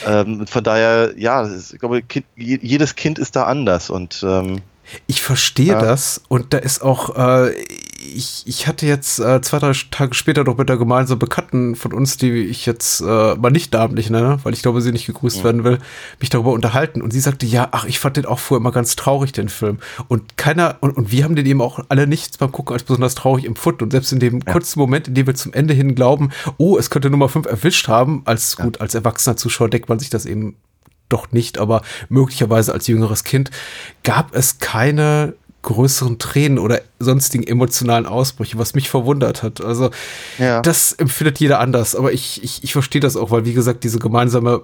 Ähm, 0.06 0.46
von 0.46 0.64
daher, 0.64 1.14
ja, 1.16 1.48
ich 1.48 1.78
glaube, 1.78 2.02
kind, 2.02 2.26
jedes 2.36 2.96
Kind 2.96 3.18
ist 3.18 3.36
da 3.36 3.44
anders 3.44 3.90
und 3.90 4.24
ähm, 4.26 4.60
ich 5.06 5.22
verstehe 5.22 5.68
ja. 5.68 5.80
das 5.80 6.20
und 6.28 6.52
da 6.52 6.58
ist 6.58 6.82
auch, 6.82 7.16
äh, 7.16 7.54
ich, 8.04 8.42
ich 8.46 8.66
hatte 8.66 8.86
jetzt 8.86 9.18
äh, 9.18 9.40
zwei, 9.40 9.58
drei 9.58 9.72
Tage 9.90 10.14
später 10.14 10.44
noch 10.44 10.58
mit 10.58 10.68
der 10.68 10.76
gemeinsamen 10.76 11.18
Bekannten 11.18 11.74
von 11.74 11.92
uns, 11.92 12.16
die 12.16 12.30
ich 12.32 12.66
jetzt 12.66 13.00
äh, 13.00 13.34
mal 13.34 13.50
nicht 13.50 13.72
namentlich 13.72 14.10
nenne, 14.10 14.38
weil 14.42 14.52
ich 14.52 14.62
glaube, 14.62 14.80
sie 14.80 14.92
nicht 14.92 15.06
gegrüßt 15.06 15.38
ja. 15.38 15.44
werden 15.44 15.64
will, 15.64 15.78
mich 16.20 16.30
darüber 16.30 16.52
unterhalten. 16.52 17.02
Und 17.02 17.12
sie 17.12 17.20
sagte, 17.20 17.46
ja, 17.46 17.68
ach, 17.72 17.84
ich 17.86 17.98
fand 17.98 18.16
den 18.16 18.26
auch 18.26 18.38
vorher 18.38 18.60
immer 18.60 18.72
ganz 18.72 18.96
traurig, 18.96 19.32
den 19.32 19.48
Film. 19.48 19.78
Und 20.08 20.36
keiner, 20.36 20.76
und, 20.80 20.96
und 20.96 21.10
wir 21.10 21.24
haben 21.24 21.36
den 21.36 21.46
eben 21.46 21.60
auch 21.60 21.80
alle 21.88 22.06
nichts 22.06 22.38
beim 22.38 22.52
Gucken 22.52 22.74
als 22.74 22.82
besonders 22.82 23.14
traurig 23.14 23.46
empfunden. 23.46 23.84
Und 23.84 23.90
selbst 23.92 24.12
in 24.12 24.20
dem 24.20 24.40
ja. 24.46 24.52
kurzen 24.52 24.78
Moment, 24.78 25.08
in 25.08 25.14
dem 25.14 25.26
wir 25.26 25.34
zum 25.34 25.52
Ende 25.52 25.74
hin 25.74 25.94
glauben, 25.94 26.30
oh, 26.58 26.76
es 26.76 26.90
könnte 26.90 27.10
Nummer 27.10 27.28
5 27.28 27.46
erwischt 27.46 27.88
haben, 27.88 28.22
als 28.24 28.56
gut, 28.56 28.80
als 28.80 28.94
erwachsener 28.94 29.36
Zuschauer 29.36 29.70
deckt 29.70 29.88
man 29.88 29.98
sich 29.98 30.10
das 30.10 30.26
eben 30.26 30.56
doch 31.08 31.32
nicht, 31.32 31.58
aber 31.58 31.82
möglicherweise 32.08 32.72
als 32.72 32.86
jüngeres 32.86 33.24
Kind, 33.24 33.50
gab 34.02 34.34
es 34.34 34.58
keine 34.58 35.34
größeren 35.64 36.18
Tränen 36.18 36.58
oder 36.58 36.80
sonstigen 37.00 37.44
emotionalen 37.44 38.06
Ausbrüche, 38.06 38.58
was 38.58 38.74
mich 38.74 38.88
verwundert 38.88 39.42
hat. 39.42 39.60
Also 39.60 39.90
ja. 40.38 40.62
das 40.62 40.92
empfindet 40.92 41.40
jeder 41.40 41.58
anders, 41.58 41.96
aber 41.96 42.12
ich, 42.12 42.42
ich, 42.44 42.62
ich 42.62 42.72
verstehe 42.72 43.00
das 43.00 43.16
auch, 43.16 43.32
weil 43.32 43.44
wie 43.44 43.54
gesagt, 43.54 43.82
diese 43.82 43.98
gemeinsame 43.98 44.62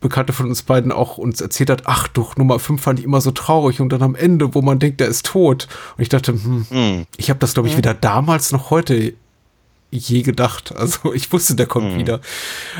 Bekannte 0.00 0.32
von 0.32 0.46
uns 0.46 0.62
beiden 0.62 0.92
auch 0.92 1.16
uns 1.16 1.40
erzählt 1.40 1.70
hat, 1.70 1.82
ach 1.86 2.08
doch, 2.08 2.36
Nummer 2.36 2.58
5 2.58 2.82
fand 2.82 2.98
ich 2.98 3.04
immer 3.04 3.20
so 3.20 3.30
traurig 3.30 3.80
und 3.80 3.90
dann 3.90 4.02
am 4.02 4.16
Ende, 4.16 4.54
wo 4.54 4.60
man 4.60 4.80
denkt, 4.80 5.00
der 5.00 5.06
ist 5.06 5.24
tot. 5.26 5.68
Und 5.96 6.02
ich 6.02 6.08
dachte, 6.08 6.32
hm, 6.32 6.66
mhm. 6.68 7.06
ich 7.16 7.30
habe 7.30 7.38
das, 7.38 7.54
glaube 7.54 7.68
ich, 7.68 7.76
weder 7.76 7.94
damals 7.94 8.50
noch 8.50 8.70
heute 8.70 9.14
je 9.92 10.22
gedacht. 10.22 10.74
Also 10.74 11.12
ich 11.14 11.30
wusste, 11.32 11.54
der 11.54 11.66
kommt 11.66 11.92
mhm. 11.92 11.98
wieder. 11.98 12.20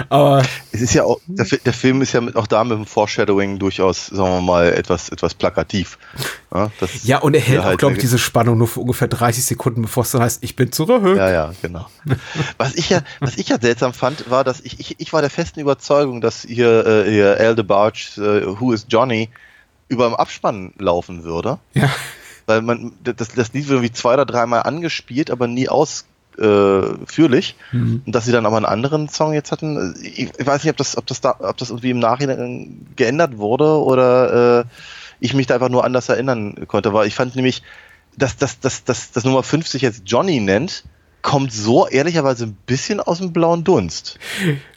Aber 0.08 0.42
es 0.72 0.80
ist 0.80 0.94
ja 0.94 1.04
auch, 1.04 1.20
der, 1.26 1.46
der, 1.46 1.72
Film 1.72 2.02
ist 2.02 2.12
ja 2.12 2.22
auch 2.34 2.46
da 2.46 2.64
mit 2.64 2.76
dem 2.76 2.86
Foreshadowing 2.86 3.58
durchaus, 3.58 4.06
sagen 4.06 4.30
wir 4.30 4.40
mal, 4.40 4.72
etwas, 4.72 5.10
etwas 5.10 5.34
plakativ. 5.34 5.98
Ja, 6.52 6.70
ja 7.02 7.18
und 7.18 7.34
er 7.34 7.40
hält 7.40 7.62
halt 7.62 7.74
auch, 7.74 7.78
glaube 7.78 7.94
ich, 7.94 8.00
diese 8.00 8.18
Spannung 8.18 8.58
nur 8.58 8.68
für 8.68 8.80
ungefähr 8.80 9.08
30 9.08 9.44
Sekunden, 9.44 9.82
bevor 9.82 10.02
es 10.02 10.10
dann 10.10 10.22
heißt, 10.22 10.42
ich 10.42 10.56
bin 10.56 10.72
zurück. 10.72 11.16
Ja, 11.16 11.30
ja, 11.30 11.52
genau. 11.60 11.86
was 12.56 12.74
ich 12.74 12.90
ja, 12.90 13.02
was 13.20 13.36
ich 13.36 13.48
ja 13.48 13.58
seltsam 13.60 13.92
fand, 13.92 14.30
war, 14.30 14.44
dass 14.44 14.60
ich, 14.60 14.80
ich, 14.80 14.96
ich 14.98 15.12
war 15.12 15.20
der 15.20 15.30
festen 15.30 15.60
Überzeugung, 15.60 16.20
dass 16.20 16.42
hier, 16.42 16.86
äh, 16.86 17.10
hier 17.10 17.36
Al 17.38 17.54
DeBarge, 17.54 18.16
äh, 18.16 18.60
Who 18.60 18.72
is 18.72 18.86
Johnny, 18.88 19.28
über 19.88 20.06
dem 20.06 20.14
Abspann 20.14 20.72
laufen 20.78 21.24
würde. 21.24 21.58
Ja. 21.74 21.90
Weil 22.46 22.62
man, 22.62 22.92
das, 23.04 23.28
das 23.28 23.52
Lied 23.52 23.68
wird 23.68 23.76
irgendwie 23.76 23.92
zwei 23.92 24.14
oder 24.14 24.26
dreimal 24.26 24.62
angespielt, 24.62 25.30
aber 25.30 25.46
nie 25.46 25.68
aus 25.68 26.06
äh, 26.38 27.06
führlich. 27.06 27.56
Mhm. 27.72 28.02
Und 28.06 28.14
dass 28.14 28.24
sie 28.24 28.32
dann 28.32 28.46
aber 28.46 28.56
einen 28.56 28.66
anderen 28.66 29.08
Song 29.08 29.32
jetzt 29.32 29.52
hatten, 29.52 29.94
ich, 30.02 30.30
ich, 30.36 30.46
weiß 30.46 30.64
nicht, 30.64 30.70
ob 30.70 30.76
das, 30.76 30.96
ob 30.96 31.06
das 31.06 31.20
da, 31.20 31.36
ob 31.38 31.56
das 31.56 31.70
irgendwie 31.70 31.90
im 31.90 31.98
Nachhinein 31.98 32.86
geändert 32.96 33.38
wurde 33.38 33.82
oder 33.82 34.60
äh, 34.60 34.64
ich 35.20 35.34
mich 35.34 35.46
da 35.46 35.54
einfach 35.54 35.68
nur 35.68 35.84
anders 35.84 36.08
erinnern 36.08 36.66
konnte. 36.68 36.92
Weil 36.92 37.06
ich 37.06 37.14
fand 37.14 37.36
nämlich, 37.36 37.62
dass, 38.16 38.36
dass, 38.36 38.60
dass, 38.60 38.84
dass, 38.84 39.12
dass 39.12 39.24
Nummer 39.24 39.42
5 39.42 39.66
sich 39.66 39.82
jetzt 39.82 40.02
Johnny 40.06 40.40
nennt, 40.40 40.84
kommt 41.22 41.52
so 41.52 41.86
ehrlicherweise 41.86 42.46
ein 42.46 42.56
bisschen 42.66 43.00
aus 43.00 43.18
dem 43.18 43.32
blauen 43.32 43.64
Dunst. 43.64 44.18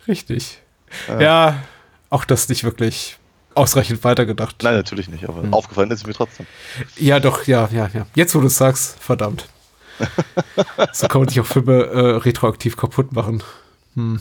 Richtig. 0.07 0.59
Äh. 1.09 1.23
Ja, 1.23 1.63
auch 2.09 2.25
das 2.25 2.49
nicht 2.49 2.63
wirklich 2.63 3.17
ausreichend 3.55 4.03
weitergedacht. 4.03 4.57
Nein, 4.61 4.75
natürlich 4.75 5.09
nicht, 5.09 5.27
aber 5.27 5.41
mhm. 5.41 5.53
aufgefallen 5.53 5.89
ist 5.89 6.01
es 6.01 6.07
mir 6.07 6.13
trotzdem. 6.13 6.45
Ja, 6.97 7.19
doch, 7.19 7.47
ja, 7.47 7.67
ja, 7.71 7.89
ja. 7.93 8.05
Jetzt, 8.13 8.35
wo 8.35 8.41
du 8.41 8.47
es 8.47 8.57
sagst, 8.57 8.97
verdammt 8.99 9.47
so 10.93 11.07
kann 11.07 11.21
man 11.21 11.29
sich 11.29 11.39
auch 11.39 11.45
Filme 11.45 11.83
äh, 11.85 12.15
retroaktiv 12.17 12.77
kaputt 12.77 13.11
machen. 13.13 13.43
Hm. 13.95 14.19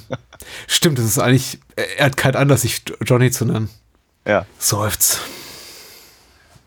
Stimmt, 0.66 0.98
das 0.98 1.05
ist 1.05 1.18
eigentlich, 1.18 1.59
er 1.96 2.06
hat 2.06 2.16
keinen 2.16 2.36
Anlass, 2.36 2.62
sich 2.62 2.82
Johnny 3.05 3.30
zu 3.30 3.44
nennen. 3.44 3.68
Ja. 4.26 4.46
Seufzt. 4.59 5.20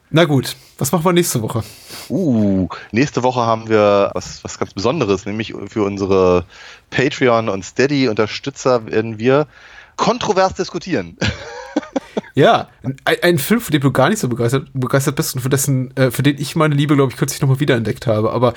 Na 0.09 0.25
gut, 0.25 0.55
was 0.77 0.91
machen 0.91 1.05
wir 1.05 1.13
nächste 1.13 1.41
Woche? 1.41 1.63
Uh, 2.09 2.67
nächste 2.91 3.23
Woche 3.23 3.41
haben 3.41 3.67
wir 3.67 4.11
was, 4.13 4.43
was 4.43 4.59
ganz 4.59 4.73
Besonderes, 4.73 5.25
nämlich 5.25 5.53
für 5.67 5.83
unsere 5.83 6.45
Patreon- 6.91 7.49
und 7.49 7.65
Steady-Unterstützer 7.65 8.85
werden 8.85 9.19
wir 9.19 9.47
kontrovers 9.95 10.53
diskutieren. 10.53 11.17
Ja, 12.37 12.67
ein, 12.83 13.17
ein, 13.23 13.37
Film, 13.39 13.59
für 13.59 13.71
den 13.71 13.81
du 13.81 13.91
gar 13.91 14.09
nicht 14.09 14.19
so 14.19 14.29
begeistert, 14.29 14.67
begeistert 14.71 15.15
bist 15.15 15.33
und 15.33 15.41
für, 15.41 15.49
dessen, 15.49 15.97
äh, 15.97 16.11
für 16.11 16.21
den 16.21 16.39
ich 16.39 16.55
meine 16.55 16.75
Liebe, 16.75 16.93
glaube 16.93 17.11
ich, 17.11 17.17
kürzlich 17.17 17.41
nochmal 17.41 17.59
wiederentdeckt 17.59 18.05
habe. 18.05 18.31
Aber 18.31 18.53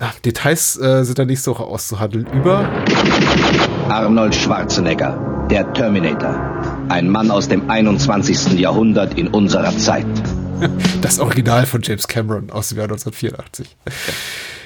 ja, 0.00 0.12
Details 0.24 0.76
äh, 0.80 1.04
sind 1.04 1.16
dann 1.16 1.28
nächste 1.28 1.52
Woche 1.52 1.62
auszuhandeln. 1.62 2.26
Über 2.32 2.68
Arnold 3.88 4.34
Schwarzenegger, 4.34 5.46
der 5.48 5.72
Terminator. 5.74 6.34
Ein 6.88 7.08
Mann 7.08 7.30
aus 7.30 7.46
dem 7.46 7.70
21. 7.70 8.58
Jahrhundert 8.58 9.16
in 9.16 9.28
unserer 9.28 9.76
Zeit. 9.78 10.06
Das 11.00 11.20
Original 11.20 11.64
von 11.66 11.80
James 11.82 12.06
Cameron 12.08 12.50
aus 12.50 12.68
dem 12.68 12.78
Jahr 12.78 12.88
1984. 12.88 13.76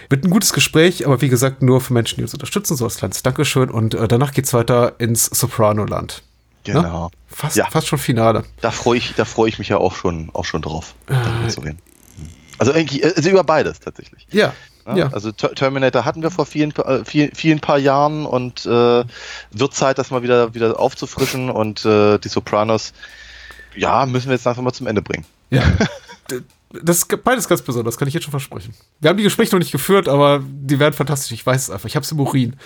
Wird 0.09 0.25
ein 0.25 0.31
gutes 0.31 0.55
Gespräch, 0.55 1.07
aber 1.07 1.21
wie 1.21 1.29
gesagt, 1.29 1.63
nur 1.63 1.83
für 1.83 1.93
Menschen, 1.93 2.17
die 2.17 2.23
uns 2.23 2.33
unterstützen, 2.33 2.77
so 2.77 2.85
als 2.85 2.97
kleines 2.97 3.23
Dankeschön. 3.23 3.71
Und 3.71 3.95
äh, 3.95 4.09
danach 4.09 4.33
geht's 4.33 4.55
weiter 4.55 4.95
ins 4.99 5.27
Soprano-Land. 5.27 6.23
Genau. 6.65 7.05
Ne? 7.07 7.11
Fast, 7.29 7.57
Ja. 7.57 7.67
fast 7.71 7.87
schon 7.89 7.99
Finale. 7.99 8.45
Da 8.61 8.71
freue 8.71 8.99
ich, 8.99 9.15
da 9.17 9.25
freue 9.25 9.49
ich 9.49 9.59
mich 9.59 9.69
ja 9.69 9.77
auch 9.79 9.95
schon, 9.95 10.31
auch 10.33 10.45
schon 10.45 10.63
drauf, 10.63 10.95
Äh. 11.09 11.49
zu 11.49 11.61
reden. 11.61 11.79
Also 12.59 12.73
eigentlich, 12.73 13.05
also 13.05 13.29
über 13.31 13.45
beides 13.45 13.81
tatsächlich. 13.81 14.27
Ja. 14.31 14.53
Ja, 14.87 14.97
Ja. 14.97 15.09
Also 15.13 15.33
Ter- 15.33 15.55
Terminator 15.55 16.05
hatten 16.05 16.23
wir 16.23 16.31
vor 16.31 16.47
vielen, 16.47 16.71
äh, 16.77 17.05
vielen, 17.05 17.35
vielen 17.35 17.59
paar 17.61 17.79
Jahren 17.79 18.27
und 18.27 18.65
äh, 18.67 19.05
wird 19.51 19.75
Zeit, 19.75 19.99
das 19.99 20.11
mal 20.11 20.23
wieder, 20.23 20.55
wieder 20.55 20.79
aufzufrischen 20.79 21.51
und 21.51 21.85
äh, 21.85 22.19
die 22.19 22.29
Sopranos, 22.29 22.93
ja, 23.75 24.05
müssen 24.07 24.29
wir 24.29 24.35
jetzt 24.35 24.47
einfach 24.47 24.63
mal 24.63 24.73
zum 24.73 24.87
Ende 24.87 25.03
bringen. 25.03 25.25
Ja. 25.51 25.63
Das 26.83 26.99
ist 26.99 27.25
beides 27.25 27.49
ganz 27.49 27.63
besonders, 27.63 27.97
kann 27.97 28.09
ich 28.09 28.15
jetzt 28.15 28.25
schon 28.25 28.31
versprechen. 28.31 28.75
Wir 29.01 29.11
haben 29.11 29.17
die 29.17 29.23
Gespräche 29.23 29.55
noch 29.55 29.61
nicht 29.61 29.73
geführt, 29.73 30.09
aber 30.09 30.43
die 30.45 30.79
werden 30.79 30.95
fantastisch. 30.95 31.33
Ich 31.33 31.47
weiß 31.47 31.63
es 31.63 31.71
einfach. 31.71 31.89
Ich 31.89 31.97
habe 31.97 32.05
es 32.05 32.13
im 32.13 32.21
Urin. 32.21 32.57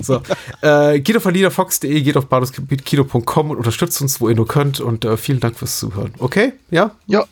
So. 0.00 0.22
äh, 0.62 1.00
geht 1.00 1.16
auf 1.16 1.26
alinafox.de, 1.26 2.00
geht 2.02 2.16
auf 2.16 2.26
baduskino.com 2.26 3.50
und 3.50 3.56
unterstützt 3.56 4.00
uns, 4.00 4.20
wo 4.20 4.28
ihr 4.28 4.34
nur 4.34 4.48
könnt. 4.48 4.80
Und 4.80 5.04
äh, 5.04 5.16
vielen 5.16 5.40
Dank 5.40 5.58
fürs 5.58 5.78
Zuhören. 5.78 6.14
Okay? 6.18 6.54
Ja? 6.70 6.92
Ja, 7.06 7.24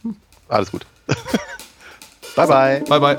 alles 0.48 0.70
gut. 0.70 0.86
bye, 2.36 2.46
bye. 2.46 2.84
Bye, 2.88 3.00
bye. 3.00 3.18